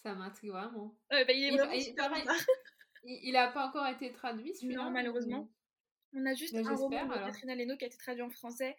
Ça 0.03 0.15
m'intrigue 0.15 0.51
vraiment. 0.51 0.97
bah, 1.11 1.25
il 1.29 1.45
est 1.45 1.57
vraiment 1.57 1.73
il, 3.05 3.37
a 3.37 3.49
pas 3.49 3.67
encore 3.67 3.87
été 3.87 4.13
traduit 4.13 4.55
celui-là 4.55 4.85
Non, 4.85 4.91
malheureusement. 4.91 5.51
On 6.15 6.27
a 6.27 6.35
juste 6.35 6.55
bah, 6.55 6.69
un 6.69 6.75
roman 6.75 7.07
de 7.07 7.15
Catherine 7.15 7.51
Aleno 7.51 7.77
qui 7.77 7.85
a 7.85 7.87
été 7.87 7.99
traduit 7.99 8.23
en 8.23 8.31
français, 8.31 8.77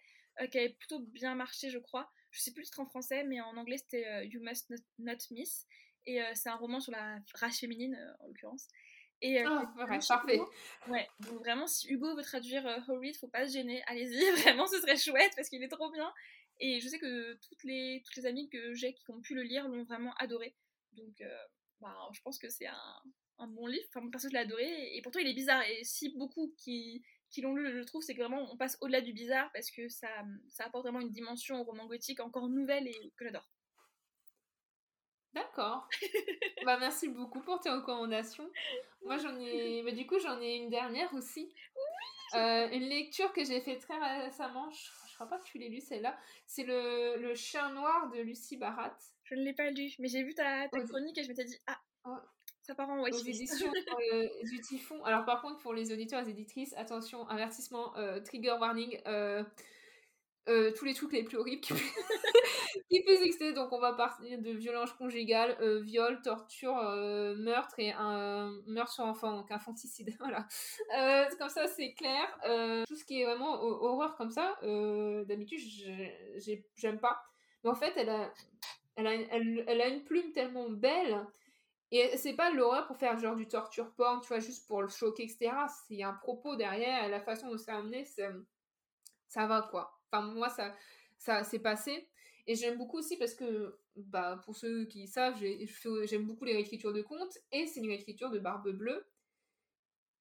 qui 0.50 0.58
avait 0.58 0.74
plutôt 0.74 1.00
bien 1.00 1.34
marché, 1.34 1.70
je 1.70 1.78
crois 1.78 2.10
je 2.32 2.40
sais 2.40 2.50
plus 2.50 2.62
le 2.62 2.66
titre 2.66 2.80
en 2.80 2.86
français, 2.86 3.22
mais 3.24 3.40
en 3.40 3.56
anglais 3.56 3.76
c'était 3.76 4.06
euh, 4.06 4.24
You 4.24 4.40
Must 4.42 4.72
Not, 4.98 5.12
Miss. 5.30 5.66
Et 6.06 6.20
euh, 6.20 6.32
c'est 6.34 6.48
un 6.48 6.56
roman 6.56 6.80
sur 6.80 6.90
la 6.90 7.18
race 7.34 7.60
féminine 7.60 7.94
euh, 7.94 8.24
en 8.24 8.26
l'occurrence. 8.26 8.66
Et 9.20 9.44
oh, 9.46 9.60
parfait. 9.76 10.40
ouais, 10.88 11.08
donc 11.20 11.38
vraiment, 11.38 11.68
si 11.68 11.86
Hugo 11.88 12.16
veut 12.16 12.24
traduire 12.24 12.66
Horrid, 12.88 13.16
faut 13.16 13.28
pas 13.28 13.46
se 13.46 13.52
gêner, 13.52 13.80
allez-y, 13.86 14.18
vraiment, 14.42 14.66
ce 14.66 14.80
serait 14.80 14.96
chouette 14.96 15.30
parce 15.36 15.48
qu'il 15.48 15.62
est 15.62 15.68
trop 15.68 15.92
bien. 15.92 16.12
Et 16.58 16.80
je 16.80 16.88
sais 16.88 16.98
que 16.98 17.34
toutes 17.34 17.62
les, 17.62 18.02
toutes 18.04 18.16
les 18.16 18.26
amies 18.26 18.48
que 18.48 18.74
j'ai 18.74 18.94
qui 18.94 19.10
ont 19.10 19.20
pu 19.20 19.34
le 19.34 19.42
lire 19.42 19.68
l'ont 19.68 19.84
vraiment 19.84 20.12
adoré. 20.14 20.56
Donc, 20.92 21.22
bah, 21.80 21.96
je 22.12 22.20
pense 22.22 22.38
que 22.38 22.48
c'est 22.48 22.66
un, 22.66 23.02
un, 23.38 23.46
bon 23.46 23.66
livre. 23.66 23.84
Enfin, 23.88 24.08
perso, 24.10 24.28
je 24.28 24.34
l'ai 24.34 24.40
adoré. 24.40 24.96
Et 24.96 25.02
pourtant, 25.02 25.18
il 25.18 25.28
est 25.28 25.34
bizarre. 25.34 25.62
Et 25.62 25.84
si 25.84 26.16
beaucoup 26.16 26.54
qui, 26.56 27.02
qui 27.32 27.40
l'ont 27.40 27.54
lu, 27.54 27.72
je 27.74 27.82
trouve, 27.82 28.02
c'est 28.02 28.14
que 28.14 28.20
vraiment 28.20 28.46
on 28.52 28.56
passe 28.56 28.76
au-delà 28.80 29.00
du 29.00 29.12
bizarre 29.12 29.50
parce 29.52 29.70
que 29.70 29.88
ça, 29.88 30.08
ça 30.50 30.66
apporte 30.66 30.84
vraiment 30.84 31.00
une 31.00 31.10
dimension 31.10 31.60
au 31.60 31.64
roman 31.64 31.86
gothique 31.86 32.20
encore 32.20 32.48
nouvelle 32.48 32.86
et 32.86 33.12
que 33.16 33.24
j'adore. 33.24 33.48
D'accord. 35.32 35.88
bah 36.66 36.76
merci 36.78 37.08
beaucoup 37.08 37.40
pour 37.40 37.58
tes 37.60 37.70
recommandations. 37.70 38.50
Moi 39.02 39.16
j'en 39.16 39.34
ai, 39.40 39.82
bah, 39.84 39.92
du 39.92 40.06
coup 40.06 40.18
j'en 40.18 40.40
ai 40.42 40.56
une 40.56 40.68
dernière 40.68 41.12
aussi. 41.14 41.52
Euh, 42.34 42.68
une 42.70 42.84
lecture 42.84 43.32
que 43.32 43.44
j'ai 43.44 43.62
fait 43.62 43.78
très 43.78 43.98
récemment. 44.24 44.70
Je, 44.70 45.14
crois 45.14 45.26
pas 45.26 45.38
que 45.38 45.44
tu 45.44 45.58
l'aies 45.58 45.68
lu 45.68 45.80
celle-là. 45.80 46.18
C'est 46.46 46.64
le, 46.64 47.16
le, 47.16 47.34
Chien 47.34 47.70
noir 47.70 48.10
de 48.10 48.20
Lucie 48.20 48.56
Barat. 48.56 48.96
Je 49.32 49.36
ne 49.38 49.44
l'ai 49.44 49.54
pas 49.54 49.70
lu, 49.70 49.90
mais 49.98 50.08
j'ai 50.08 50.22
vu 50.22 50.34
ta, 50.34 50.68
chronique 50.68 51.16
et 51.16 51.22
je 51.22 51.28
m'étais 51.28 51.46
dit 51.46 51.56
ah. 51.66 51.80
Oh. 52.04 52.18
Ça 52.60 52.74
part 52.74 52.90
en 52.90 53.00
Aux 53.00 53.06
éditions 53.06 53.72
euh, 54.12 54.28
du 54.44 54.60
Typhon. 54.60 55.02
Alors, 55.04 55.24
par 55.24 55.40
contre, 55.40 55.58
pour 55.58 55.72
les 55.72 55.90
auditeurs 55.90 56.20
et 56.20 56.24
les 56.26 56.30
éditrices, 56.32 56.74
attention, 56.76 57.26
avertissement, 57.28 57.96
euh, 57.96 58.20
trigger 58.20 58.56
warning, 58.60 59.00
euh, 59.06 59.42
tous 60.76 60.84
les 60.84 60.92
trucs 60.92 61.12
les 61.14 61.24
plus 61.24 61.38
horribles 61.38 61.62
qui, 61.62 61.72
puissent 63.06 63.22
exister. 63.22 63.54
Donc, 63.54 63.72
on 63.72 63.80
va 63.80 63.94
partir 63.94 64.38
de 64.38 64.50
violence 64.50 64.92
conjugale, 64.92 65.56
viol, 65.82 66.20
torture, 66.20 66.74
meurtre 66.74 67.78
et 67.78 67.92
un 67.92 68.52
meurtre 68.66 68.92
sur 68.92 69.04
enfant, 69.04 69.32
donc 69.34 69.50
infanticide. 69.50 70.14
Voilà. 70.20 70.46
comme 71.38 71.48
ça, 71.48 71.66
c'est 71.68 71.94
clair. 71.94 72.28
tout 72.86 72.96
ce 72.96 73.04
qui 73.06 73.22
est 73.22 73.24
vraiment 73.24 73.62
horreur 73.62 74.14
comme 74.16 74.30
ça, 74.30 74.58
d'habitude, 75.24 75.58
j'aime 76.76 77.00
pas. 77.00 77.18
Mais 77.64 77.70
en 77.70 77.74
fait, 77.74 77.92
elle 77.96 78.10
a, 78.10 78.32
elle, 78.96 79.06
a, 79.06 79.88
une 79.88 80.04
plume 80.04 80.32
tellement 80.32 80.68
belle 80.68 81.26
et 81.90 82.16
c'est 82.16 82.34
pas 82.34 82.50
l'horreur 82.50 82.86
pour 82.86 82.96
faire 82.96 83.18
genre 83.18 83.36
du 83.36 83.46
torture 83.46 83.92
porn, 83.92 84.20
tu 84.22 84.28
vois, 84.28 84.40
juste 84.40 84.66
pour 84.66 84.80
le 84.80 84.88
choquer, 84.88 85.24
etc. 85.24 85.52
Il 85.90 85.98
y 85.98 86.02
a 86.02 86.08
un 86.08 86.14
propos 86.14 86.56
derrière, 86.56 87.08
la 87.08 87.20
façon 87.20 87.50
dont 87.50 87.58
c'est 87.58 87.70
amené, 87.70 88.06
ça 89.28 89.46
va 89.46 89.68
quoi. 89.70 90.00
Enfin, 90.10 90.22
moi, 90.22 90.48
ça, 90.48 90.74
ça 91.18 91.44
s'est 91.44 91.58
passé. 91.58 92.08
Et 92.46 92.54
j'aime 92.54 92.78
beaucoup 92.78 92.98
aussi 92.98 93.16
parce 93.18 93.34
que, 93.34 93.78
bah, 93.94 94.40
pour 94.44 94.56
ceux 94.56 94.86
qui 94.86 95.06
savent, 95.06 95.36
j'aime 96.04 96.26
beaucoup 96.26 96.44
les 96.44 96.54
réécritures 96.54 96.92
de 96.92 97.02
contes, 97.02 97.38
et 97.52 97.66
c'est 97.66 97.80
une 97.80 97.88
réécriture 97.88 98.30
de 98.30 98.38
Barbe 98.38 98.70
Bleue. 98.70 99.06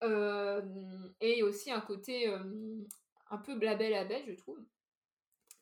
Euh, 0.03 0.61
et 1.19 1.43
aussi 1.43 1.71
un 1.71 1.81
côté 1.81 2.27
euh, 2.27 2.39
un 3.29 3.37
peu 3.37 3.55
belle, 3.55 4.23
je 4.27 4.33
trouve. 4.33 4.59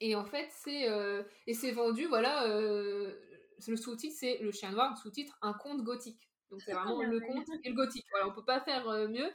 Et 0.01 0.15
en 0.15 0.25
fait, 0.25 0.47
c'est 0.51 0.89
euh, 0.89 1.23
et 1.47 1.53
c'est 1.53 1.71
vendu, 1.71 2.05
voilà, 2.05 2.47
le 2.47 3.75
sous-titre, 3.75 4.15
c'est 4.17 4.37
Le 4.39 4.51
Chien 4.51 4.71
Noir, 4.71 4.97
sous-titre 4.97 5.37
Un 5.41 5.53
conte 5.53 5.83
gothique. 5.83 6.29
Donc 6.49 6.61
c'est 6.61 6.73
vraiment 6.73 7.01
le 7.01 7.19
conte 7.19 7.47
et 7.63 7.69
le 7.69 7.75
gothique. 7.75 8.05
Voilà, 8.09 8.27
on 8.27 8.33
peut 8.33 8.45
pas 8.45 8.59
faire 8.59 8.87
euh, 8.89 9.07
mieux. 9.07 9.31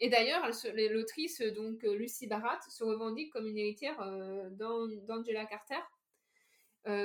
Et 0.00 0.08
d'ailleurs, 0.08 0.48
l'autrice, 0.90 1.40
donc 1.40 1.84
euh, 1.84 1.94
Lucy 1.94 2.26
Barat, 2.26 2.60
se 2.68 2.82
revendique 2.82 3.32
comme 3.32 3.46
une 3.46 3.58
héritière 3.58 4.00
euh, 4.00 4.50
d'Angela 4.50 5.46
Carter, 5.46 5.80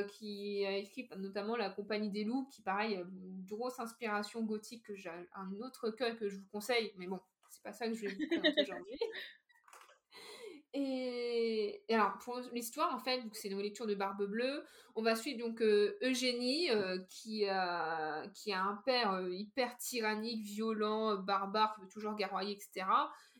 qui 0.09 0.63
a 0.65 0.77
écrit 0.77 1.09
notamment 1.17 1.55
La 1.55 1.71
Compagnie 1.71 2.11
des 2.11 2.23
Loups, 2.23 2.47
qui 2.51 2.61
pareil, 2.61 2.95
une 2.95 3.43
grosse 3.45 3.79
inspiration 3.79 4.43
gothique 4.43 4.85
que 4.85 4.95
j'ai 4.95 5.09
un 5.33 5.51
autre 5.59 5.89
cœur 5.89 6.15
que 6.17 6.29
je 6.29 6.37
vous 6.37 6.47
conseille, 6.51 6.93
mais 6.97 7.07
bon, 7.07 7.19
c'est 7.49 7.63
pas 7.63 7.73
ça 7.73 7.87
que 7.87 7.95
je 7.95 8.01
vais 8.01 8.13
vous 8.13 8.27
présenter 8.27 8.61
aujourd'hui. 8.61 8.99
Et, 10.73 11.83
alors, 11.89 12.17
pour 12.19 12.39
l'histoire, 12.53 12.95
en 12.95 12.99
fait, 12.99 13.21
c'est 13.33 13.49
une 13.49 13.59
lecture 13.59 13.87
de 13.87 13.95
Barbe 13.95 14.25
Bleue. 14.25 14.63
On 14.95 15.01
va 15.01 15.15
suivre 15.15 15.39
donc 15.39 15.61
Eugénie, 15.61 16.69
qui, 17.09 17.45
a, 17.47 18.27
qui 18.29 18.53
a 18.53 18.63
un 18.63 18.75
père 18.85 19.21
hyper 19.29 19.77
tyrannique, 19.77 20.43
violent, 20.43 21.17
barbare, 21.17 21.75
qui 21.75 21.81
veut 21.81 21.87
toujours 21.87 22.15
guerroyer, 22.15 22.53
etc. 22.53 22.85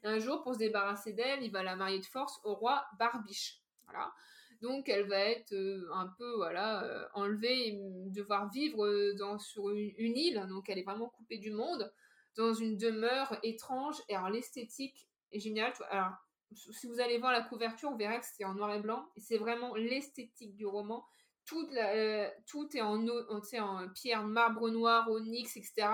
Et 0.03 0.07
un 0.07 0.19
jour, 0.19 0.43
pour 0.43 0.53
se 0.53 0.59
débarrasser 0.59 1.13
d'elle, 1.13 1.43
il 1.43 1.51
va 1.51 1.63
la 1.63 1.75
marier 1.75 1.99
de 1.99 2.05
force 2.05 2.39
au 2.43 2.53
roi 2.53 2.85
Barbiche. 2.99 3.61
Voilà. 3.85 4.13
Donc, 4.61 4.89
elle 4.89 5.07
va 5.07 5.17
être 5.17 5.53
un 5.93 6.07
peu, 6.17 6.35
voilà, 6.35 7.09
enlevée 7.13 7.69
et 7.69 7.79
devoir 8.11 8.49
vivre 8.51 9.13
dans, 9.13 9.39
sur 9.39 9.69
une, 9.71 9.93
une, 9.97 10.17
île. 10.17 10.45
Donc, 10.49 10.69
elle 10.69 10.79
est 10.79 10.83
vraiment 10.83 11.09
coupée 11.09 11.37
du 11.37 11.51
monde, 11.51 11.91
dans 12.35 12.53
une 12.53 12.77
demeure 12.77 13.37
étrange. 13.43 13.95
Et 14.09 14.15
alors, 14.15 14.29
l'esthétique 14.29 15.07
est 15.31 15.39
géniale. 15.39 15.73
Alors, 15.89 16.11
si 16.53 16.87
vous 16.87 16.99
allez 16.99 17.17
voir 17.17 17.31
la 17.31 17.41
couverture, 17.41 17.91
vous 17.91 17.97
verrez 17.97 18.19
que 18.19 18.25
c'est 18.25 18.45
en 18.45 18.53
noir 18.53 18.73
et 18.73 18.79
blanc. 18.79 19.07
C'est 19.17 19.37
vraiment 19.37 19.75
l'esthétique 19.75 20.55
du 20.55 20.65
roman. 20.65 21.05
Tout, 21.45 21.67
euh, 21.75 22.29
est 22.73 22.81
en, 22.81 23.07
en, 23.07 23.89
pierre, 23.89 24.23
marbre 24.23 24.69
noir, 24.69 25.09
onyx, 25.09 25.57
etc. 25.57 25.87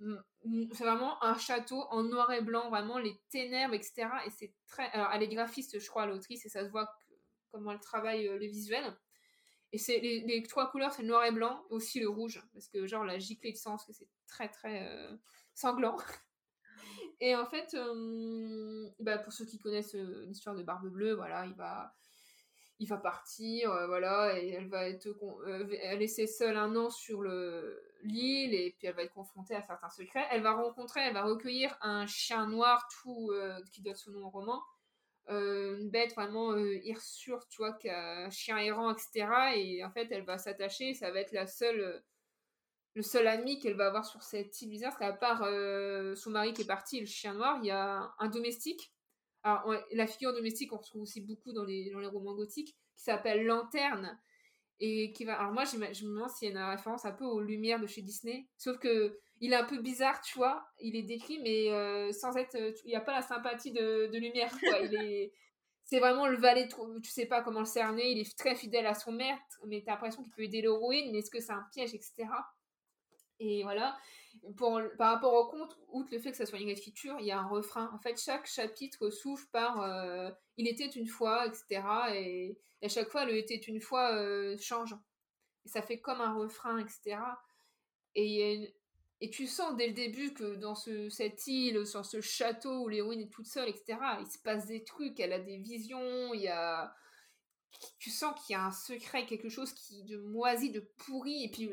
C'est 0.00 0.84
vraiment 0.84 1.22
un 1.22 1.36
château 1.36 1.82
en 1.90 2.02
noir 2.02 2.32
et 2.32 2.40
blanc, 2.40 2.70
vraiment 2.70 2.98
les 2.98 3.20
ténèbres, 3.30 3.74
etc. 3.74 4.08
Et 4.26 4.30
c'est 4.30 4.54
très. 4.66 4.90
Alors, 4.92 5.10
elle 5.12 5.22
est 5.22 5.28
graphiste, 5.28 5.78
je 5.78 5.88
crois, 5.88 6.06
l'autrice, 6.06 6.46
et 6.46 6.48
ça 6.48 6.64
se 6.64 6.70
voit 6.70 6.90
comment 7.52 7.72
elle 7.72 7.80
travaille 7.80 8.26
euh, 8.26 8.38
le 8.38 8.46
visuel. 8.46 8.96
Et 9.72 9.78
c'est 9.78 10.00
les, 10.00 10.42
trois 10.42 10.70
couleurs, 10.70 10.92
c'est 10.92 11.02
le 11.02 11.08
noir 11.08 11.24
et 11.24 11.30
blanc, 11.30 11.64
aussi 11.70 12.00
le 12.00 12.08
rouge, 12.08 12.42
parce 12.52 12.66
que 12.68 12.86
genre 12.86 13.04
la 13.04 13.18
giclée 13.18 13.52
de 13.52 13.56
sens, 13.56 13.84
que 13.84 13.92
c'est 13.92 14.08
très 14.26 14.48
très 14.48 14.88
euh, 14.88 15.16
sanglant. 15.54 15.96
Et 17.20 17.36
en 17.36 17.46
fait, 17.46 17.74
euh, 17.74 18.88
bah 18.98 19.18
pour 19.18 19.32
ceux 19.32 19.44
qui 19.44 19.58
connaissent 19.58 19.94
euh, 19.94 20.24
l'histoire 20.26 20.56
de 20.56 20.62
Barbe 20.62 20.88
Bleue, 20.88 21.12
voilà, 21.12 21.44
il 21.44 21.52
va, 21.52 21.92
il 22.78 22.88
va 22.88 22.96
partir, 22.96 23.70
euh, 23.70 23.86
voilà, 23.86 24.38
et 24.40 24.48
elle 24.48 24.68
va 24.68 24.88
être 24.88 25.06
laissée 25.98 26.26
seule 26.26 26.56
un 26.56 26.74
an 26.76 26.88
sur 26.88 27.22
l'île, 27.22 28.54
et 28.54 28.74
puis 28.78 28.86
elle 28.86 28.94
va 28.94 29.02
être 29.02 29.12
confrontée 29.12 29.54
à 29.54 29.62
certains 29.62 29.90
secrets. 29.90 30.26
Elle 30.30 30.42
va 30.42 30.52
rencontrer, 30.52 31.00
elle 31.00 31.12
va 31.12 31.24
recueillir 31.24 31.76
un 31.82 32.06
chien 32.06 32.46
noir, 32.46 32.88
tout, 33.02 33.30
qui 33.72 33.82
donne 33.82 33.96
son 33.96 34.12
nom 34.12 34.26
au 34.26 34.30
roman, 34.30 34.62
une 35.28 35.90
bête 35.90 36.14
vraiment 36.14 36.56
hirsure, 36.56 37.46
tu 37.48 37.58
vois, 37.58 37.78
chien 38.30 38.56
errant, 38.56 38.92
etc. 38.92 39.26
Et 39.56 39.84
en 39.84 39.90
fait, 39.90 40.08
elle 40.10 40.24
va 40.24 40.38
s'attacher, 40.38 40.94
ça 40.94 41.10
va 41.10 41.20
être 41.20 41.32
la 41.32 41.46
seule 41.46 42.02
le 42.94 43.02
seul 43.02 43.26
ami 43.26 43.58
qu'elle 43.58 43.76
va 43.76 43.86
avoir 43.86 44.04
sur 44.04 44.22
cette 44.22 44.60
île 44.62 44.70
bizarre, 44.70 44.96
parce 44.96 45.12
qu'à 45.12 45.16
part 45.16 45.42
euh, 45.44 46.14
son 46.14 46.30
mari 46.30 46.52
qui 46.52 46.62
est 46.62 46.66
parti, 46.66 47.00
le 47.00 47.06
chien 47.06 47.34
noir, 47.34 47.58
il 47.62 47.66
y 47.66 47.70
a 47.70 48.12
un 48.18 48.28
domestique. 48.28 48.92
Alors, 49.42 49.74
la 49.92 50.06
figure 50.06 50.34
domestique, 50.34 50.72
on 50.72 50.76
retrouve 50.76 51.02
aussi 51.02 51.20
beaucoup 51.20 51.52
dans 51.52 51.64
les, 51.64 51.92
romans 51.94 52.34
gothiques, 52.34 52.76
qui 52.96 53.02
s'appelle 53.02 53.44
Lanterne. 53.46 54.18
Et 54.82 55.12
qui 55.12 55.26
va. 55.26 55.38
Alors, 55.38 55.52
moi, 55.52 55.64
je 55.64 55.76
me 55.76 56.14
demande 56.14 56.30
s'il 56.30 56.48
y 56.48 56.56
a 56.56 56.58
une 56.58 56.70
référence 56.70 57.04
un 57.04 57.12
peu 57.12 57.24
aux 57.24 57.40
Lumières 57.40 57.80
de 57.80 57.86
chez 57.86 58.00
Disney. 58.00 58.48
Sauf 58.56 58.78
que 58.78 59.18
il 59.40 59.52
est 59.52 59.56
un 59.56 59.64
peu 59.64 59.78
bizarre, 59.78 60.22
tu 60.22 60.38
vois. 60.38 60.66
Il 60.78 60.96
est 60.96 61.02
décrit, 61.02 61.38
mais 61.38 61.70
euh, 61.70 62.12
sans 62.12 62.34
être. 62.38 62.56
Il 62.84 62.88
n'y 62.88 62.96
a 62.96 63.00
pas 63.00 63.12
la 63.12 63.22
sympathie 63.22 63.72
de, 63.72 64.10
Lumière. 64.16 64.50
C'est 65.84 65.98
vraiment 65.98 66.28
le 66.28 66.36
valet, 66.36 66.68
tu 67.02 67.10
sais 67.10 67.26
pas 67.26 67.42
comment 67.42 67.58
le 67.58 67.66
cerner, 67.66 68.12
il 68.12 68.20
est 68.20 68.38
très 68.38 68.54
fidèle 68.54 68.86
à 68.86 68.94
son 68.94 69.10
maître, 69.10 69.58
mais 69.66 69.82
tu 69.82 69.88
as 69.88 69.94
l'impression 69.94 70.22
qu'il 70.22 70.30
peut 70.30 70.42
aider 70.44 70.60
l'héroïne, 70.60 71.10
mais 71.10 71.18
est-ce 71.18 71.32
que 71.32 71.40
c'est 71.40 71.50
un 71.50 71.66
piège, 71.72 71.94
etc. 71.94 72.28
Et 73.40 73.62
voilà, 73.62 73.98
par 74.98 75.12
rapport 75.12 75.32
au 75.34 75.46
conte, 75.46 75.76
outre 75.88 76.10
le 76.12 76.18
fait 76.18 76.30
que 76.30 76.36
ça 76.36 76.46
soit 76.46 76.58
une 76.58 76.68
écriture, 76.68 77.16
il 77.20 77.26
y 77.26 77.30
a 77.30 77.38
un 77.38 77.48
refrain. 77.48 77.90
En 77.94 77.98
fait, 77.98 78.20
chaque 78.20 78.46
chapitre 78.46 79.10
s'ouvre 79.10 79.46
par 79.50 79.80
euh, 79.80 80.30
Il 80.56 80.68
était 80.68 80.86
une 80.86 81.06
fois, 81.06 81.46
etc. 81.46 81.82
Et, 82.14 82.58
à 82.82 82.88
chaque 82.88 83.08
fois, 83.10 83.24
le 83.24 83.36
était 83.36 83.56
une 83.56 83.80
fois 83.80 84.14
euh, 84.14 84.56
change. 84.58 84.94
Ça 85.64 85.82
fait 85.82 86.00
comme 86.00 86.20
un 86.20 86.34
refrain, 86.34 86.78
etc. 86.78 87.18
Et, 88.14 88.74
et 89.20 89.30
tu 89.30 89.46
sens 89.46 89.76
dès 89.76 89.88
le 89.88 89.94
début 89.94 90.32
que 90.32 90.56
dans 90.56 90.74
ce, 90.74 91.08
cette 91.08 91.46
île, 91.46 91.86
sur 91.86 92.04
ce 92.04 92.20
château 92.20 92.84
où 92.84 92.88
l'héroïne 92.88 93.20
est 93.20 93.32
toute 93.32 93.46
seule, 93.46 93.68
etc., 93.68 93.98
il 94.20 94.26
se 94.26 94.38
passe 94.38 94.66
des 94.66 94.84
trucs, 94.84 95.18
elle 95.20 95.32
a 95.32 95.38
des 95.38 95.58
visions, 95.58 96.34
il 96.34 96.42
y 96.42 96.48
a. 96.48 96.94
Tu 97.98 98.10
sens 98.10 98.34
qu'il 98.40 98.54
y 98.54 98.56
a 98.56 98.64
un 98.64 98.72
secret, 98.72 99.26
quelque 99.26 99.48
chose 99.48 99.72
qui 99.72 100.02
de 100.04 100.18
moisi, 100.18 100.70
de 100.70 100.80
pourri, 100.98 101.44
et 101.44 101.50
puis 101.50 101.70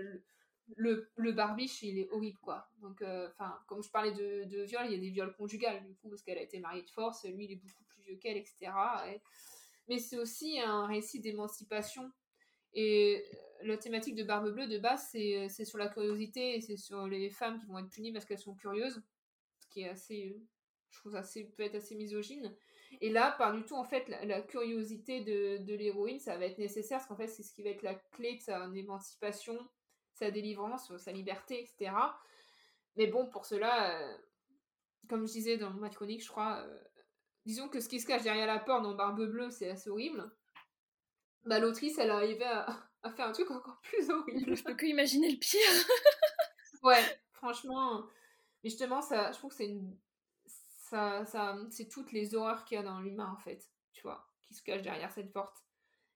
le 0.75 1.31
barbiche, 1.31 1.81
il 1.83 1.97
est 1.99 2.09
horrible, 2.11 2.37
quoi. 2.39 2.67
Donc, 2.81 3.01
euh, 3.01 3.29
enfin, 3.29 3.57
comme 3.67 3.81
je 3.81 3.89
parlais 3.89 4.11
de, 4.11 4.43
de 4.45 4.63
viol, 4.63 4.85
il 4.85 4.91
y 4.91 4.95
a 4.95 4.99
des 4.99 5.09
viols 5.09 5.33
conjugales, 5.33 5.83
du 5.85 5.95
coup, 5.95 6.09
parce 6.09 6.21
qu'elle 6.21 6.37
a 6.37 6.41
été 6.41 6.59
mariée 6.59 6.83
de 6.83 6.89
force, 6.89 7.25
lui, 7.25 7.45
il 7.45 7.51
est 7.53 7.55
beaucoup 7.55 7.83
plus 7.85 8.01
vieux 8.03 8.15
qu'elle, 8.17 8.37
etc. 8.37 8.71
Mais 9.87 9.99
c'est 9.99 10.17
aussi 10.17 10.59
un 10.59 10.85
récit 10.85 11.21
d'émancipation. 11.21 12.11
Et 12.73 13.23
la 13.63 13.77
thématique 13.77 14.15
de 14.15 14.23
Barbe 14.23 14.51
Bleue, 14.51 14.67
de 14.67 14.77
base, 14.77 15.07
c'est 15.11 15.65
sur 15.65 15.77
la 15.77 15.87
curiosité, 15.87 16.59
c'est 16.61 16.77
sur 16.77 17.07
les 17.07 17.29
femmes 17.29 17.59
qui 17.59 17.65
vont 17.65 17.79
être 17.79 17.89
punies 17.89 18.11
parce 18.11 18.25
qu'elles 18.25 18.37
sont 18.37 18.55
curieuses, 18.55 19.01
ce 19.59 19.67
qui 19.69 19.81
est 19.81 19.89
assez, 19.89 20.37
je 20.89 20.99
trouve, 20.99 21.15
assez, 21.15 21.45
peut 21.45 21.63
être 21.63 21.75
assez 21.75 21.95
misogyne. 21.95 22.53
Et 23.01 23.09
là, 23.09 23.31
par 23.37 23.53
du 23.53 23.63
tout, 23.63 23.75
en 23.75 23.83
fait, 23.83 24.07
la, 24.07 24.41
curiosité 24.41 25.21
de, 25.21 25.57
de 25.63 25.73
l'héroïne, 25.73 26.19
ça 26.19 26.37
va 26.37 26.45
être 26.45 26.57
nécessaire, 26.57 26.99
parce 26.99 27.07
qu'en 27.07 27.17
fait, 27.17 27.27
c'est 27.27 27.43
ce 27.43 27.53
qui 27.53 27.63
va 27.63 27.69
être 27.69 27.83
la 27.83 27.95
clé 27.95 28.35
de 28.35 28.41
sa 28.41 28.69
émancipation, 28.75 29.57
sa 30.17 30.31
délivrance, 30.31 30.95
sa 30.97 31.11
liberté, 31.11 31.61
etc. 31.61 31.91
Mais 32.95 33.07
bon, 33.07 33.27
pour 33.27 33.45
cela, 33.45 34.01
euh, 34.01 34.17
comme 35.07 35.27
je 35.27 35.33
disais 35.33 35.57
dans 35.57 35.71
ma 35.71 35.89
chronique, 35.89 36.23
je 36.23 36.29
crois, 36.29 36.57
euh, 36.57 36.79
disons 37.45 37.69
que 37.69 37.79
ce 37.79 37.87
qui 37.87 37.99
se 37.99 38.07
cache 38.07 38.23
derrière 38.23 38.47
la 38.47 38.59
porte 38.59 38.83
dans 38.83 38.95
Barbe 38.95 39.25
Bleue, 39.25 39.51
c'est 39.51 39.69
assez 39.69 39.89
horrible. 39.89 40.29
Bah, 41.45 41.59
l'autrice, 41.59 41.97
elle 41.99 42.09
arrivait 42.09 42.43
à, 42.43 42.65
à, 43.03 43.11
faire 43.11 43.27
un 43.27 43.31
truc 43.31 43.51
encore 43.51 43.79
plus 43.81 44.09
horrible. 44.09 44.55
Je 44.55 44.63
peux 44.63 44.75
que 44.75 44.85
imaginer 44.85 45.31
le 45.31 45.37
pire. 45.37 45.59
ouais, 46.83 47.03
franchement. 47.33 48.05
Mais 48.63 48.69
justement, 48.69 49.01
ça, 49.01 49.31
je 49.31 49.37
trouve 49.37 49.51
que 49.51 49.57
c'est 49.57 49.69
une. 49.69 49.97
Ça, 50.45 51.25
ça, 51.25 51.57
c'est 51.69 51.89
toutes 51.89 52.13
les 52.13 52.33
horreurs 52.33 52.63
qu'il 52.63 52.75
y 52.75 52.79
a 52.79 52.83
dans 52.83 53.01
l'humain, 53.01 53.35
en 53.37 53.41
fait, 53.41 53.61
tu 53.91 54.03
vois, 54.03 54.25
qui 54.41 54.53
se 54.53 54.63
cachent 54.63 54.83
derrière 54.83 55.11
cette 55.11 55.33
porte. 55.33 55.57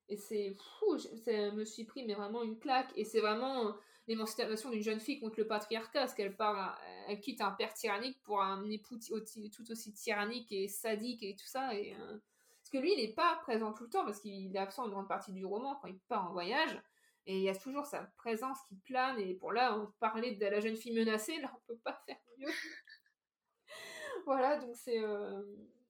Et 0.08 0.18
c'est 0.18 0.56
fou, 0.80 0.98
ça 0.98 1.52
me 1.52 1.66
suis 1.66 1.84
pris 1.84 2.06
mais 2.06 2.16
vraiment 2.16 2.42
une 2.42 2.58
claque. 2.58 2.92
Et 2.96 3.04
c'est 3.06 3.20
vraiment 3.20 3.76
l'émancipation 4.12 4.70
d'une 4.70 4.84
jeune 4.84 5.00
fille 5.00 5.20
contre 5.20 5.40
le 5.40 5.48
patriarcat, 5.48 6.02
parce 6.02 6.14
qu'elle 6.14 6.36
part, 6.36 6.80
elle 7.08 7.20
quitte 7.22 7.42
un 7.42 7.52
père 7.52 7.74
tyrannique 7.74 8.22
pour 8.24 8.42
un 8.42 8.70
époux 8.70 8.98
tout 8.98 9.72
aussi 9.72 9.94
tyrannique 9.94 10.52
et 10.52 10.68
sadique 10.68 11.24
et 11.24 11.36
tout 11.36 11.48
ça. 11.48 11.72
Euh, 11.72 12.20
parce 12.60 12.70
que 12.72 12.78
lui, 12.78 12.94
il 12.94 12.98
n'est 12.98 13.14
pas 13.14 13.38
présent 13.44 13.72
tout 13.72 13.84
le 13.84 13.90
temps, 13.90 14.04
parce 14.04 14.20
qu'il 14.20 14.54
est 14.54 14.60
absent 14.60 14.86
une 14.86 14.92
grande 14.92 15.08
partie 15.08 15.32
du 15.32 15.46
roman 15.46 15.76
quand 15.82 15.88
il 15.88 16.00
part 16.10 16.30
en 16.30 16.34
voyage. 16.34 16.78
Et 17.26 17.38
il 17.38 17.44
y 17.44 17.50
a 17.50 17.56
toujours 17.56 17.86
sa 17.86 18.02
présence 18.18 18.58
qui 18.68 18.76
plane. 18.76 19.18
Et 19.20 19.34
pour 19.34 19.54
là, 19.54 19.78
on 19.80 19.92
parlait 20.00 20.36
de 20.36 20.46
la 20.46 20.60
jeune 20.60 20.76
fille 20.76 20.94
menacée, 20.94 21.40
là, 21.40 21.52
on 21.56 21.68
peut 21.68 21.80
pas 21.80 22.02
faire 22.06 22.18
mieux. 22.38 22.48
voilà, 24.26 24.58
donc 24.58 24.76
c'est. 24.76 25.02
Euh, 25.02 25.42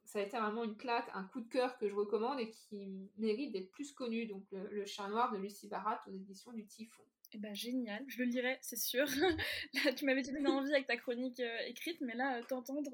ça 0.05 0.19
a 0.19 0.23
été 0.23 0.37
vraiment 0.37 0.65
une 0.65 0.75
claque, 0.75 1.09
un 1.13 1.23
coup 1.23 1.39
de 1.39 1.47
cœur 1.47 1.77
que 1.77 1.87
je 1.87 1.95
recommande 1.95 2.37
et 2.41 2.49
qui 2.49 3.09
mérite 3.17 3.53
d'être 3.53 3.71
plus 3.71 3.93
connu. 3.93 4.27
Donc, 4.27 4.43
le, 4.51 4.67
le 4.67 4.85
Chat 4.85 5.07
Noir 5.07 5.31
de 5.31 5.37
Lucie 5.37 5.69
Barat 5.69 6.01
aux 6.05 6.11
éditions 6.11 6.51
du 6.51 6.65
Typhon. 6.65 7.03
Eh 7.33 7.37
ben 7.37 7.55
génial, 7.55 8.03
je 8.07 8.17
le 8.19 8.25
lirai, 8.25 8.57
c'est 8.61 8.77
sûr. 8.77 9.05
là, 9.85 9.93
tu 9.93 10.05
m'avais 10.05 10.21
donné 10.21 10.45
envie 10.47 10.73
avec 10.73 10.85
ta 10.85 10.97
chronique 10.97 11.39
euh, 11.39 11.59
écrite, 11.67 12.01
mais 12.01 12.13
là, 12.13 12.37
euh, 12.37 12.43
t'entendre, 12.43 12.91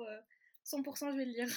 100% 0.63 1.07
euh, 1.07 1.11
je 1.11 1.17
vais 1.17 1.25
le 1.25 1.31
lire. 1.31 1.47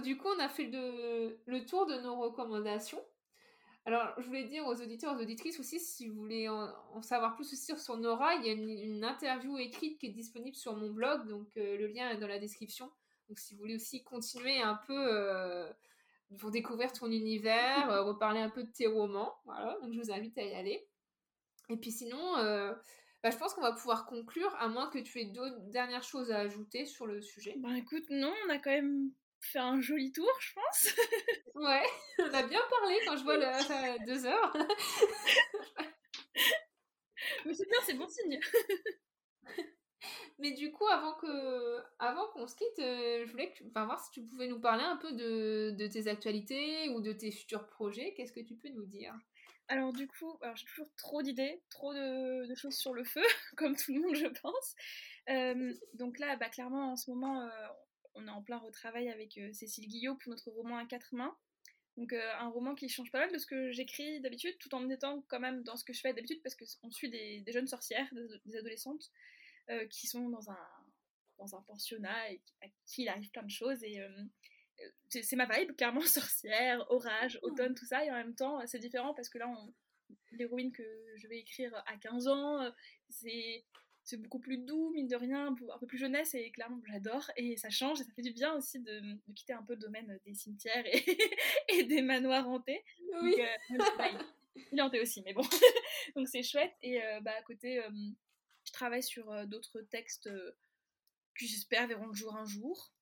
du 0.04 0.16
coup, 0.16 0.28
on 0.28 0.38
a 0.38 0.48
fait 0.48 0.66
le, 0.66 1.64
tour 1.66 1.86
de 1.86 1.96
nos 2.00 2.16
recommandations. 2.16 3.02
Alors, 3.86 4.14
je 4.18 4.26
voulais 4.26 4.44
dire 4.44 4.64
aux 4.66 4.80
auditeurs, 4.80 5.16
aux 5.16 5.20
auditrices 5.20 5.58
aussi, 5.58 5.80
si 5.80 6.06
vous 6.06 6.14
voulez 6.14 6.48
en, 6.48 7.02
savoir 7.02 7.34
plus 7.34 7.52
aussi 7.52 7.76
sur 7.76 7.96
Nora, 7.96 8.36
il 8.36 8.46
y 8.46 8.50
a 8.50 8.52
une, 8.52 9.02
interview 9.02 9.58
écrite 9.58 9.98
qui 9.98 10.06
est 10.06 10.10
disponible 10.10 10.54
sur 10.54 10.76
mon 10.76 10.90
blog, 10.90 11.26
donc 11.26 11.48
le 11.56 11.88
lien 11.88 12.08
est 12.10 12.18
dans 12.18 12.28
la 12.28 12.38
description. 12.38 12.88
Donc, 13.28 13.40
si 13.40 13.54
vous 13.54 13.60
voulez 13.60 13.74
aussi 13.74 14.04
continuer 14.04 14.60
un 14.60 14.76
peu 14.86 15.66
pour 16.38 16.50
découvrir 16.50 16.92
ton 16.92 17.10
univers, 17.10 17.90
euh, 17.90 18.02
reparler 18.02 18.40
un 18.40 18.50
peu 18.50 18.64
de 18.64 18.70
tes 18.70 18.86
romans. 18.86 19.34
Voilà, 19.44 19.76
donc 19.82 19.92
je 19.92 20.00
vous 20.00 20.10
invite 20.10 20.36
à 20.38 20.42
y 20.42 20.54
aller. 20.54 20.86
Et 21.68 21.76
puis 21.76 21.90
sinon, 21.90 22.36
euh, 22.38 22.72
bah, 23.22 23.30
je 23.30 23.36
pense 23.36 23.54
qu'on 23.54 23.62
va 23.62 23.72
pouvoir 23.72 24.06
conclure, 24.06 24.54
à 24.58 24.68
moins 24.68 24.90
que 24.90 24.98
tu 24.98 25.20
aies 25.20 25.26
d'autres 25.26 25.60
dernières 25.70 26.02
choses 26.02 26.30
à 26.30 26.38
ajouter 26.38 26.86
sur 26.86 27.06
le 27.06 27.22
sujet. 27.22 27.54
Bah 27.58 27.76
écoute, 27.76 28.04
non, 28.10 28.32
on 28.46 28.50
a 28.50 28.58
quand 28.58 28.70
même 28.70 29.10
fait 29.40 29.58
un 29.58 29.80
joli 29.80 30.12
tour, 30.12 30.30
je 30.40 30.52
pense. 30.54 30.94
ouais, 31.54 31.82
on 32.18 32.34
a 32.34 32.42
bien 32.42 32.60
parlé 32.70 32.98
quand 33.06 33.16
je 33.16 33.24
vois 33.24 33.36
le, 33.36 34.06
deux 34.06 34.26
heures. 34.26 34.56
Mais 37.44 37.54
c'est 37.54 37.68
bien, 37.68 37.78
c'est 37.84 37.94
bon 37.94 38.08
signe. 38.08 38.40
Mais 40.38 40.52
du 40.52 40.72
coup, 40.72 40.86
avant 40.86 41.14
que, 41.14 41.80
avant 41.98 42.26
qu'on 42.28 42.46
se 42.46 42.56
quitte, 42.56 42.78
euh, 42.78 43.24
je 43.24 43.30
voulais 43.30 43.50
que 43.52 43.58
tu, 43.58 43.64
enfin, 43.68 43.84
voir 43.84 44.04
si 44.04 44.10
tu 44.10 44.22
pouvais 44.22 44.48
nous 44.48 44.60
parler 44.60 44.84
un 44.84 44.96
peu 44.96 45.12
de, 45.12 45.70
de 45.76 45.86
tes 45.86 46.08
actualités 46.08 46.88
ou 46.90 47.00
de 47.00 47.12
tes 47.12 47.30
futurs 47.30 47.66
projets. 47.68 48.14
Qu'est-ce 48.14 48.32
que 48.32 48.40
tu 48.40 48.54
peux 48.54 48.70
nous 48.70 48.86
dire? 48.86 49.14
Alors 49.68 49.92
du 49.92 50.06
coup, 50.06 50.38
j'ai 50.54 50.66
toujours 50.66 50.92
trop 50.96 51.22
d'idées, 51.22 51.62
trop 51.70 51.94
de, 51.94 52.46
de, 52.46 52.54
choses 52.54 52.76
sur 52.76 52.92
le 52.92 53.04
feu, 53.04 53.22
comme 53.56 53.76
tout 53.76 53.94
le 53.94 54.00
monde 54.00 54.14
je 54.14 54.26
pense. 54.26 54.74
Euh, 55.30 55.72
donc 55.94 56.18
là, 56.18 56.36
bah, 56.36 56.48
clairement 56.48 56.92
en 56.92 56.96
ce 56.96 57.10
moment, 57.10 57.42
euh, 57.42 57.66
on 58.14 58.26
est 58.26 58.30
en 58.30 58.42
plein 58.42 58.58
retravail 58.58 59.08
avec 59.08 59.40
Cécile 59.52 59.88
Guillot 59.88 60.16
pour 60.16 60.30
notre 60.30 60.50
roman 60.50 60.76
à 60.76 60.84
quatre 60.84 61.14
mains. 61.14 61.34
Donc 61.96 62.12
un 62.12 62.48
roman 62.48 62.74
qui 62.74 62.88
change 62.88 63.10
pas 63.10 63.20
mal 63.20 63.32
de 63.32 63.38
ce 63.38 63.46
que 63.46 63.70
j'écris 63.70 64.20
d'habitude, 64.20 64.56
tout 64.58 64.74
en 64.74 64.88
étant 64.88 65.22
quand 65.28 65.40
même 65.40 65.62
dans 65.62 65.76
ce 65.76 65.84
que 65.84 65.92
je 65.92 66.00
fais 66.00 66.12
d'habitude, 66.14 66.40
parce 66.42 66.54
qu'on 66.54 66.90
suit 66.90 67.10
des, 67.10 67.44
jeunes 67.48 67.66
sorcières, 67.66 68.08
des, 68.46 68.56
adolescentes, 68.56 69.10
qui 69.90 70.06
sont 70.06 70.28
dans 70.28 70.50
un, 70.50 70.68
dans 71.38 71.56
un 71.56 71.62
pensionnat 71.62 72.30
et 72.30 72.40
à 72.62 72.66
qui 72.84 73.02
il 73.02 73.08
arrive 73.08 73.30
plein 73.30 73.42
de 73.42 73.50
choses. 73.50 73.82
Et 73.84 74.00
c'est 75.08 75.36
ma 75.36 75.46
vibe, 75.46 75.74
clairement, 75.76 76.00
sorcière, 76.06 76.84
orage, 76.90 77.36
mmh. 77.36 77.46
automne, 77.46 77.74
tout 77.74 77.86
ça. 77.86 78.04
Et 78.04 78.10
en 78.10 78.14
même 78.14 78.34
temps, 78.34 78.60
c'est 78.66 78.78
différent 78.78 79.14
parce 79.14 79.28
que 79.28 79.38
là, 79.38 79.46
l'héroïne 80.32 80.72
que 80.72 80.82
je 81.16 81.28
vais 81.28 81.38
écrire 81.38 81.74
à 81.86 81.96
15 81.96 82.28
ans, 82.28 82.72
c'est 83.08 83.64
c'est 84.04 84.16
beaucoup 84.16 84.40
plus 84.40 84.58
doux, 84.58 84.90
mine 84.90 85.06
de 85.06 85.16
rien, 85.16 85.46
un 85.48 85.78
peu 85.78 85.86
plus 85.86 85.98
jeunesse, 85.98 86.34
et 86.34 86.50
clairement, 86.50 86.80
j'adore. 86.86 87.30
Et 87.36 87.56
ça 87.56 87.70
change, 87.70 88.00
et 88.00 88.04
ça 88.04 88.12
fait 88.14 88.22
du 88.22 88.32
bien 88.32 88.54
aussi 88.54 88.80
de, 88.80 89.00
quitter 89.34 89.52
un 89.52 89.62
peu 89.62 89.74
le 89.74 89.78
domaine 89.78 90.18
des 90.24 90.34
cimetières 90.34 90.84
et, 90.86 91.04
et 91.68 91.84
des 91.84 92.02
manoirs 92.02 92.48
hantés. 92.48 92.84
Oui. 93.22 93.36
Euh, 93.38 94.08
il 94.72 94.78
est 94.78 94.82
hanté 94.82 95.00
aussi, 95.00 95.22
mais 95.22 95.32
bon. 95.32 95.42
Donc 96.16 96.28
c'est 96.28 96.42
chouette. 96.42 96.72
Et 96.82 97.02
euh, 97.02 97.20
bah, 97.20 97.32
à 97.38 97.42
côté, 97.42 97.78
euh, 97.78 97.90
je 98.72 98.78
travaille 98.78 99.02
sur 99.02 99.46
d'autres 99.46 99.82
textes 99.82 100.30
qui, 101.38 101.46
j'espère, 101.46 101.86
verront 101.86 102.06
le 102.06 102.14
jour 102.14 102.34
un 102.34 102.46
jour. 102.46 102.92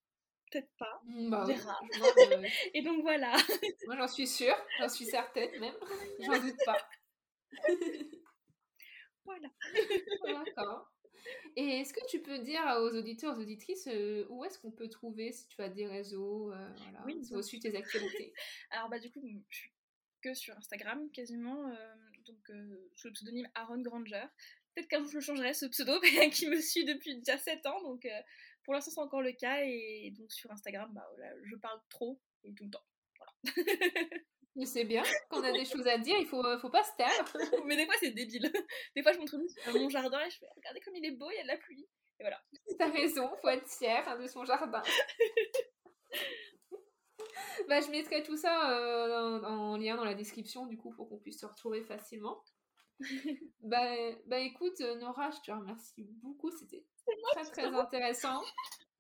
Peut-être 0.50 0.70
pas. 0.78 1.00
Bah, 1.28 1.42
on 1.42 1.46
verra. 1.46 1.80
et 2.74 2.82
donc 2.82 3.02
voilà. 3.02 3.36
Moi, 3.86 3.96
j'en 3.96 4.08
suis 4.08 4.26
sûre, 4.26 4.56
j'en 4.80 4.88
suis 4.88 5.04
certaine 5.04 5.50
même. 5.60 5.76
J'en 6.20 6.38
doute 6.40 6.58
pas. 6.64 6.88
Voilà. 9.26 9.48
D'accord. 10.24 10.90
Et 11.54 11.80
est-ce 11.80 11.92
que 11.92 12.04
tu 12.08 12.20
peux 12.20 12.38
dire 12.38 12.62
aux 12.80 12.96
auditeurs, 12.96 13.36
aux 13.36 13.40
auditrices, 13.40 13.86
euh, 13.86 14.26
où 14.28 14.44
est-ce 14.44 14.58
qu'on 14.58 14.72
peut 14.72 14.88
trouver 14.88 15.30
si 15.30 15.46
tu 15.46 15.60
as 15.62 15.68
des 15.68 15.86
réseaux, 15.86 16.50
euh, 16.52 16.72
voilà, 16.82 17.04
oui, 17.04 17.22
aussi 17.32 17.60
tes 17.60 17.76
actualités? 17.76 18.32
Alors 18.70 18.88
bah 18.88 18.98
du 18.98 19.10
coup, 19.12 19.20
je 19.48 19.56
suis 19.56 19.70
que 20.22 20.34
sur 20.34 20.56
Instagram 20.56 21.10
quasiment, 21.12 21.68
euh, 21.68 21.94
donc 22.26 22.50
sous 22.96 23.08
le 23.08 23.12
pseudonyme 23.12 23.48
Aaron 23.54 23.82
Granger. 23.82 24.24
Peut-être 24.74 24.88
qu'un 24.88 25.00
jour 25.00 25.10
je 25.10 25.20
changerai 25.20 25.54
ce 25.54 25.66
pseudo 25.66 26.00
qui 26.32 26.48
me 26.48 26.60
suit 26.60 26.84
depuis 26.84 27.16
déjà 27.16 27.38
7 27.38 27.66
ans, 27.66 27.82
donc 27.82 28.06
pour 28.64 28.74
l'instant 28.74 28.90
c'est 28.92 29.00
encore 29.00 29.22
le 29.22 29.32
cas 29.32 29.60
et 29.64 30.12
donc 30.16 30.30
sur 30.32 30.50
Instagram, 30.50 30.90
bah 30.92 31.06
voilà, 31.16 31.32
je 31.42 31.56
parle 31.56 31.80
trop 31.88 32.20
et 32.44 32.54
tout 32.54 32.64
le 32.64 32.70
temps. 32.70 32.84
Voilà. 33.18 33.32
Mais 34.56 34.66
c'est 34.66 34.84
bien, 34.84 35.02
quand 35.28 35.40
on 35.40 35.44
a 35.44 35.52
des 35.52 35.64
choses 35.64 35.86
à 35.86 35.96
dire, 35.96 36.16
il 36.18 36.26
faut, 36.26 36.44
euh, 36.44 36.58
faut 36.58 36.70
pas 36.70 36.82
se 36.82 36.90
taire. 36.96 37.34
Mais 37.66 37.76
des 37.76 37.86
fois, 37.86 37.94
c'est 38.00 38.10
débile. 38.10 38.50
Des 38.96 39.02
fois, 39.02 39.12
je 39.12 39.18
montre 39.18 39.36
mon 39.72 39.88
jardin 39.88 40.20
et 40.20 40.30
je 40.30 40.38
fais 40.38 40.46
Regardez 40.56 40.80
comme 40.80 40.96
il 40.96 41.04
est 41.06 41.12
beau, 41.12 41.30
il 41.30 41.36
y 41.36 41.38
a 41.38 41.44
de 41.44 41.48
la 41.48 41.56
pluie. 41.56 41.86
Et 42.18 42.24
voilà. 42.24 42.42
T'as 42.78 42.90
raison, 42.90 43.30
faut 43.40 43.48
être 43.48 43.68
fier 43.68 44.06
hein, 44.08 44.18
de 44.18 44.26
son 44.26 44.44
jardin. 44.44 44.82
bah, 47.68 47.80
je 47.80 47.90
mettrai 47.90 48.22
tout 48.22 48.36
ça 48.36 48.72
euh, 48.72 49.40
en, 49.44 49.76
lien 49.76 49.96
dans 49.96 50.04
la 50.04 50.14
description, 50.14 50.66
du 50.66 50.76
coup, 50.76 50.92
pour 50.94 51.08
qu'on 51.08 51.18
puisse 51.18 51.40
se 51.40 51.46
retrouver 51.46 51.84
facilement. 51.84 52.42
bah, 53.62 54.12
bah, 54.26 54.38
écoute, 54.38 54.80
Nora, 54.80 55.30
je 55.30 55.40
te 55.40 55.50
remercie 55.50 56.04
beaucoup. 56.22 56.50
C'était 56.50 56.84
très, 57.32 57.44
très 57.50 57.64
intéressant. 57.66 58.42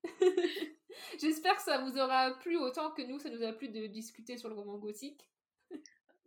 J'espère 1.18 1.56
que 1.56 1.62
ça 1.62 1.78
vous 1.78 1.98
aura 1.98 2.32
plu 2.38 2.56
autant 2.56 2.90
que 2.90 3.02
nous, 3.02 3.18
ça 3.18 3.30
nous 3.30 3.42
a 3.42 3.52
plu 3.52 3.68
de 3.68 3.86
discuter 3.86 4.36
sur 4.36 4.48
le 4.48 4.54
roman 4.54 4.78
gothique. 4.78 5.28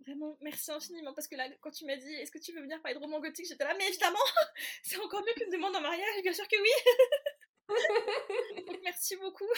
Vraiment, 0.06 0.38
merci 0.41 0.72
infiniment. 0.72 1.14
Parce 1.14 1.28
que 1.28 1.36
là, 1.36 1.50
quand 1.62 1.72
tu 1.72 1.86
m'as 1.86 1.95
dit, 1.95 2.14
est-ce 2.16 2.32
que 2.32 2.40
tu 2.40 2.54
veux 2.54 2.62
venir 2.62 2.82
parler 2.82 2.95
de 2.95 3.04
roman 3.04 3.20
gothique, 3.20 3.48
j'étais 3.48 3.64
là, 3.64 3.74
mais 3.78 3.88
évidemment, 3.88 4.18
c'est 4.84 5.00
encore 5.00 5.22
mieux 5.22 5.34
qu'une 5.34 5.52
demande 5.52 5.76
en 5.76 5.82
mariage, 5.82 6.22
bien 6.22 6.34
sûr 6.34 6.48
que 6.48 6.58
oui. 6.62 6.70
merci 8.84 9.16
beaucoup. 9.18 9.50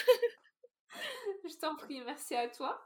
je 1.44 1.56
t'en 1.56 1.76
prie, 1.76 2.00
merci 2.00 2.34
à 2.34 2.48
toi. 2.48 2.80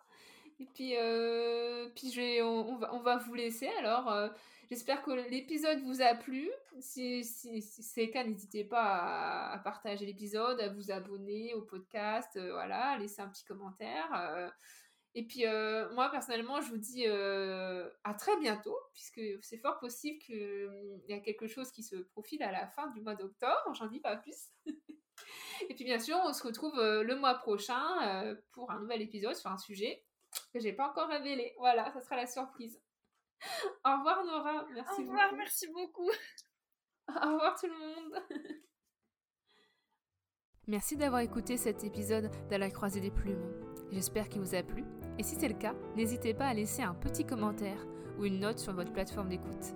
Et 0.58 0.66
puis, 0.74 0.96
euh, 0.96 1.88
puis 1.94 2.10
je 2.10 2.20
vais, 2.20 2.42
on, 2.42 2.76
va, 2.76 2.94
on 2.94 3.00
va 3.00 3.16
vous 3.16 3.34
laisser. 3.34 3.68
Alors, 3.78 4.10
euh, 4.10 4.28
j'espère 4.70 5.02
que 5.02 5.10
l'épisode 5.28 5.80
vous 5.80 6.00
a 6.00 6.14
plu. 6.14 6.50
Si, 6.78 7.24
c'est 7.24 8.06
le 8.06 8.12
cas, 8.12 8.24
n'hésitez 8.24 8.64
pas 8.64 9.52
à, 9.52 9.58
partager 9.58 10.06
l'épisode, 10.06 10.60
à 10.60 10.68
vous 10.68 10.90
abonner 10.90 11.54
au 11.54 11.62
podcast, 11.62 12.36
euh, 12.36 12.52
voilà, 12.52 12.90
à 12.90 12.98
laisser 12.98 13.20
un 13.20 13.28
petit 13.28 13.44
commentaire. 13.44 14.52
Et 15.14 15.26
puis 15.26 15.44
euh, 15.44 15.92
moi 15.94 16.08
personnellement, 16.10 16.60
je 16.60 16.68
vous 16.70 16.78
dis 16.78 17.04
euh, 17.06 17.88
à 18.04 18.14
très 18.14 18.36
bientôt, 18.38 18.76
puisque 18.92 19.20
c'est 19.42 19.58
fort 19.58 19.78
possible 19.80 20.18
qu'il 20.20 20.66
hum, 20.68 21.00
y 21.08 21.12
a 21.12 21.18
quelque 21.18 21.48
chose 21.48 21.70
qui 21.72 21.82
se 21.82 21.96
profile 21.96 22.42
à 22.42 22.52
la 22.52 22.68
fin 22.68 22.88
du 22.88 23.00
mois 23.00 23.16
d'octobre, 23.16 23.74
j'en 23.74 23.86
dis 23.86 24.00
pas 24.00 24.16
plus. 24.16 24.50
Et 25.68 25.74
puis 25.74 25.84
bien 25.84 25.98
sûr, 25.98 26.16
on 26.24 26.32
se 26.32 26.42
retrouve 26.42 26.78
euh, 26.78 27.02
le 27.02 27.16
mois 27.16 27.34
prochain 27.34 28.36
pour 28.52 28.70
un 28.70 28.80
nouvel 28.80 29.02
épisode 29.02 29.34
sur 29.34 29.50
un 29.50 29.58
sujet 29.58 30.04
que 30.54 30.60
j'ai 30.60 30.72
pas 30.72 30.88
encore 30.88 31.08
révélé. 31.08 31.54
Voilà, 31.58 31.90
ça 31.90 32.00
sera 32.00 32.16
la 32.16 32.26
surprise. 32.26 32.80
Au 33.84 33.96
revoir 33.96 34.24
Nora, 34.24 34.66
merci 34.72 35.02
Au 35.02 35.06
revoir, 35.06 35.32
merci 35.34 35.66
beaucoup. 35.68 36.10
Au 37.08 37.32
revoir 37.32 37.58
tout 37.58 37.66
le 37.66 37.78
monde. 37.78 38.22
Merci 40.66 40.96
d'avoir 40.96 41.22
écouté 41.22 41.56
cet 41.56 41.82
épisode 41.82 42.30
de 42.48 42.56
la 42.56 42.70
croisée 42.70 43.00
des 43.00 43.10
plumes. 43.10 43.42
J'espère 43.90 44.28
qu'il 44.28 44.40
vous 44.40 44.54
a 44.54 44.62
plu 44.62 44.84
et 45.18 45.24
si 45.24 45.34
c'est 45.34 45.48
le 45.48 45.54
cas, 45.54 45.74
n'hésitez 45.96 46.32
pas 46.32 46.46
à 46.46 46.54
laisser 46.54 46.82
un 46.82 46.94
petit 46.94 47.26
commentaire 47.26 47.84
ou 48.18 48.24
une 48.24 48.38
note 48.38 48.60
sur 48.60 48.72
votre 48.72 48.92
plateforme 48.92 49.30
d'écoute. 49.30 49.74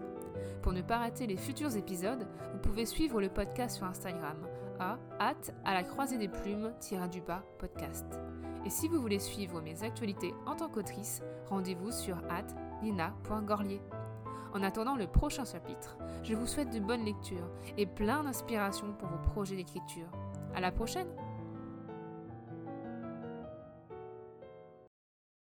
Pour 0.62 0.73
ne 0.73 0.82
pas 0.82 0.99
rater 0.99 1.27
les 1.27 1.36
futurs 1.36 1.77
épisodes, 1.77 2.28
vous 2.53 2.61
pouvez 2.61 2.86
suivre 2.86 3.20
le 3.20 3.28
podcast 3.28 3.77
sur 3.77 3.86
Instagram 3.86 4.36
à 4.78 4.99
hâte 5.20 5.55
à 5.65 5.74
la 5.74 5.82
croisée 5.82 6.19
des 6.19 6.28
plumes 6.28 6.73
du 7.11 7.20
bas 7.20 7.45
podcast. 7.59 8.07
Et 8.65 8.70
si 8.70 8.89
vous 8.89 9.01
voulez 9.01 9.19
suivre 9.19 9.61
mes 9.61 9.82
actualités 9.82 10.32
en 10.47 10.55
tant 10.55 10.69
qu'autrice, 10.69 11.23
rendez-vous 11.47 11.91
sur 11.91 12.16
hâte 12.31 12.55
En 14.55 14.62
attendant 14.62 14.97
le 14.97 15.06
prochain 15.06 15.44
chapitre, 15.44 15.97
je 16.23 16.35
vous 16.35 16.47
souhaite 16.47 16.70
de 16.70 16.78
bonnes 16.78 17.05
lectures 17.05 17.51
et 17.77 17.86
plein 17.86 18.23
d'inspiration 18.23 18.93
pour 18.98 19.09
vos 19.09 19.19
projets 19.19 19.56
d'écriture. 19.56 20.06
À 20.55 20.61
la 20.61 20.70
prochaine! 20.70 21.09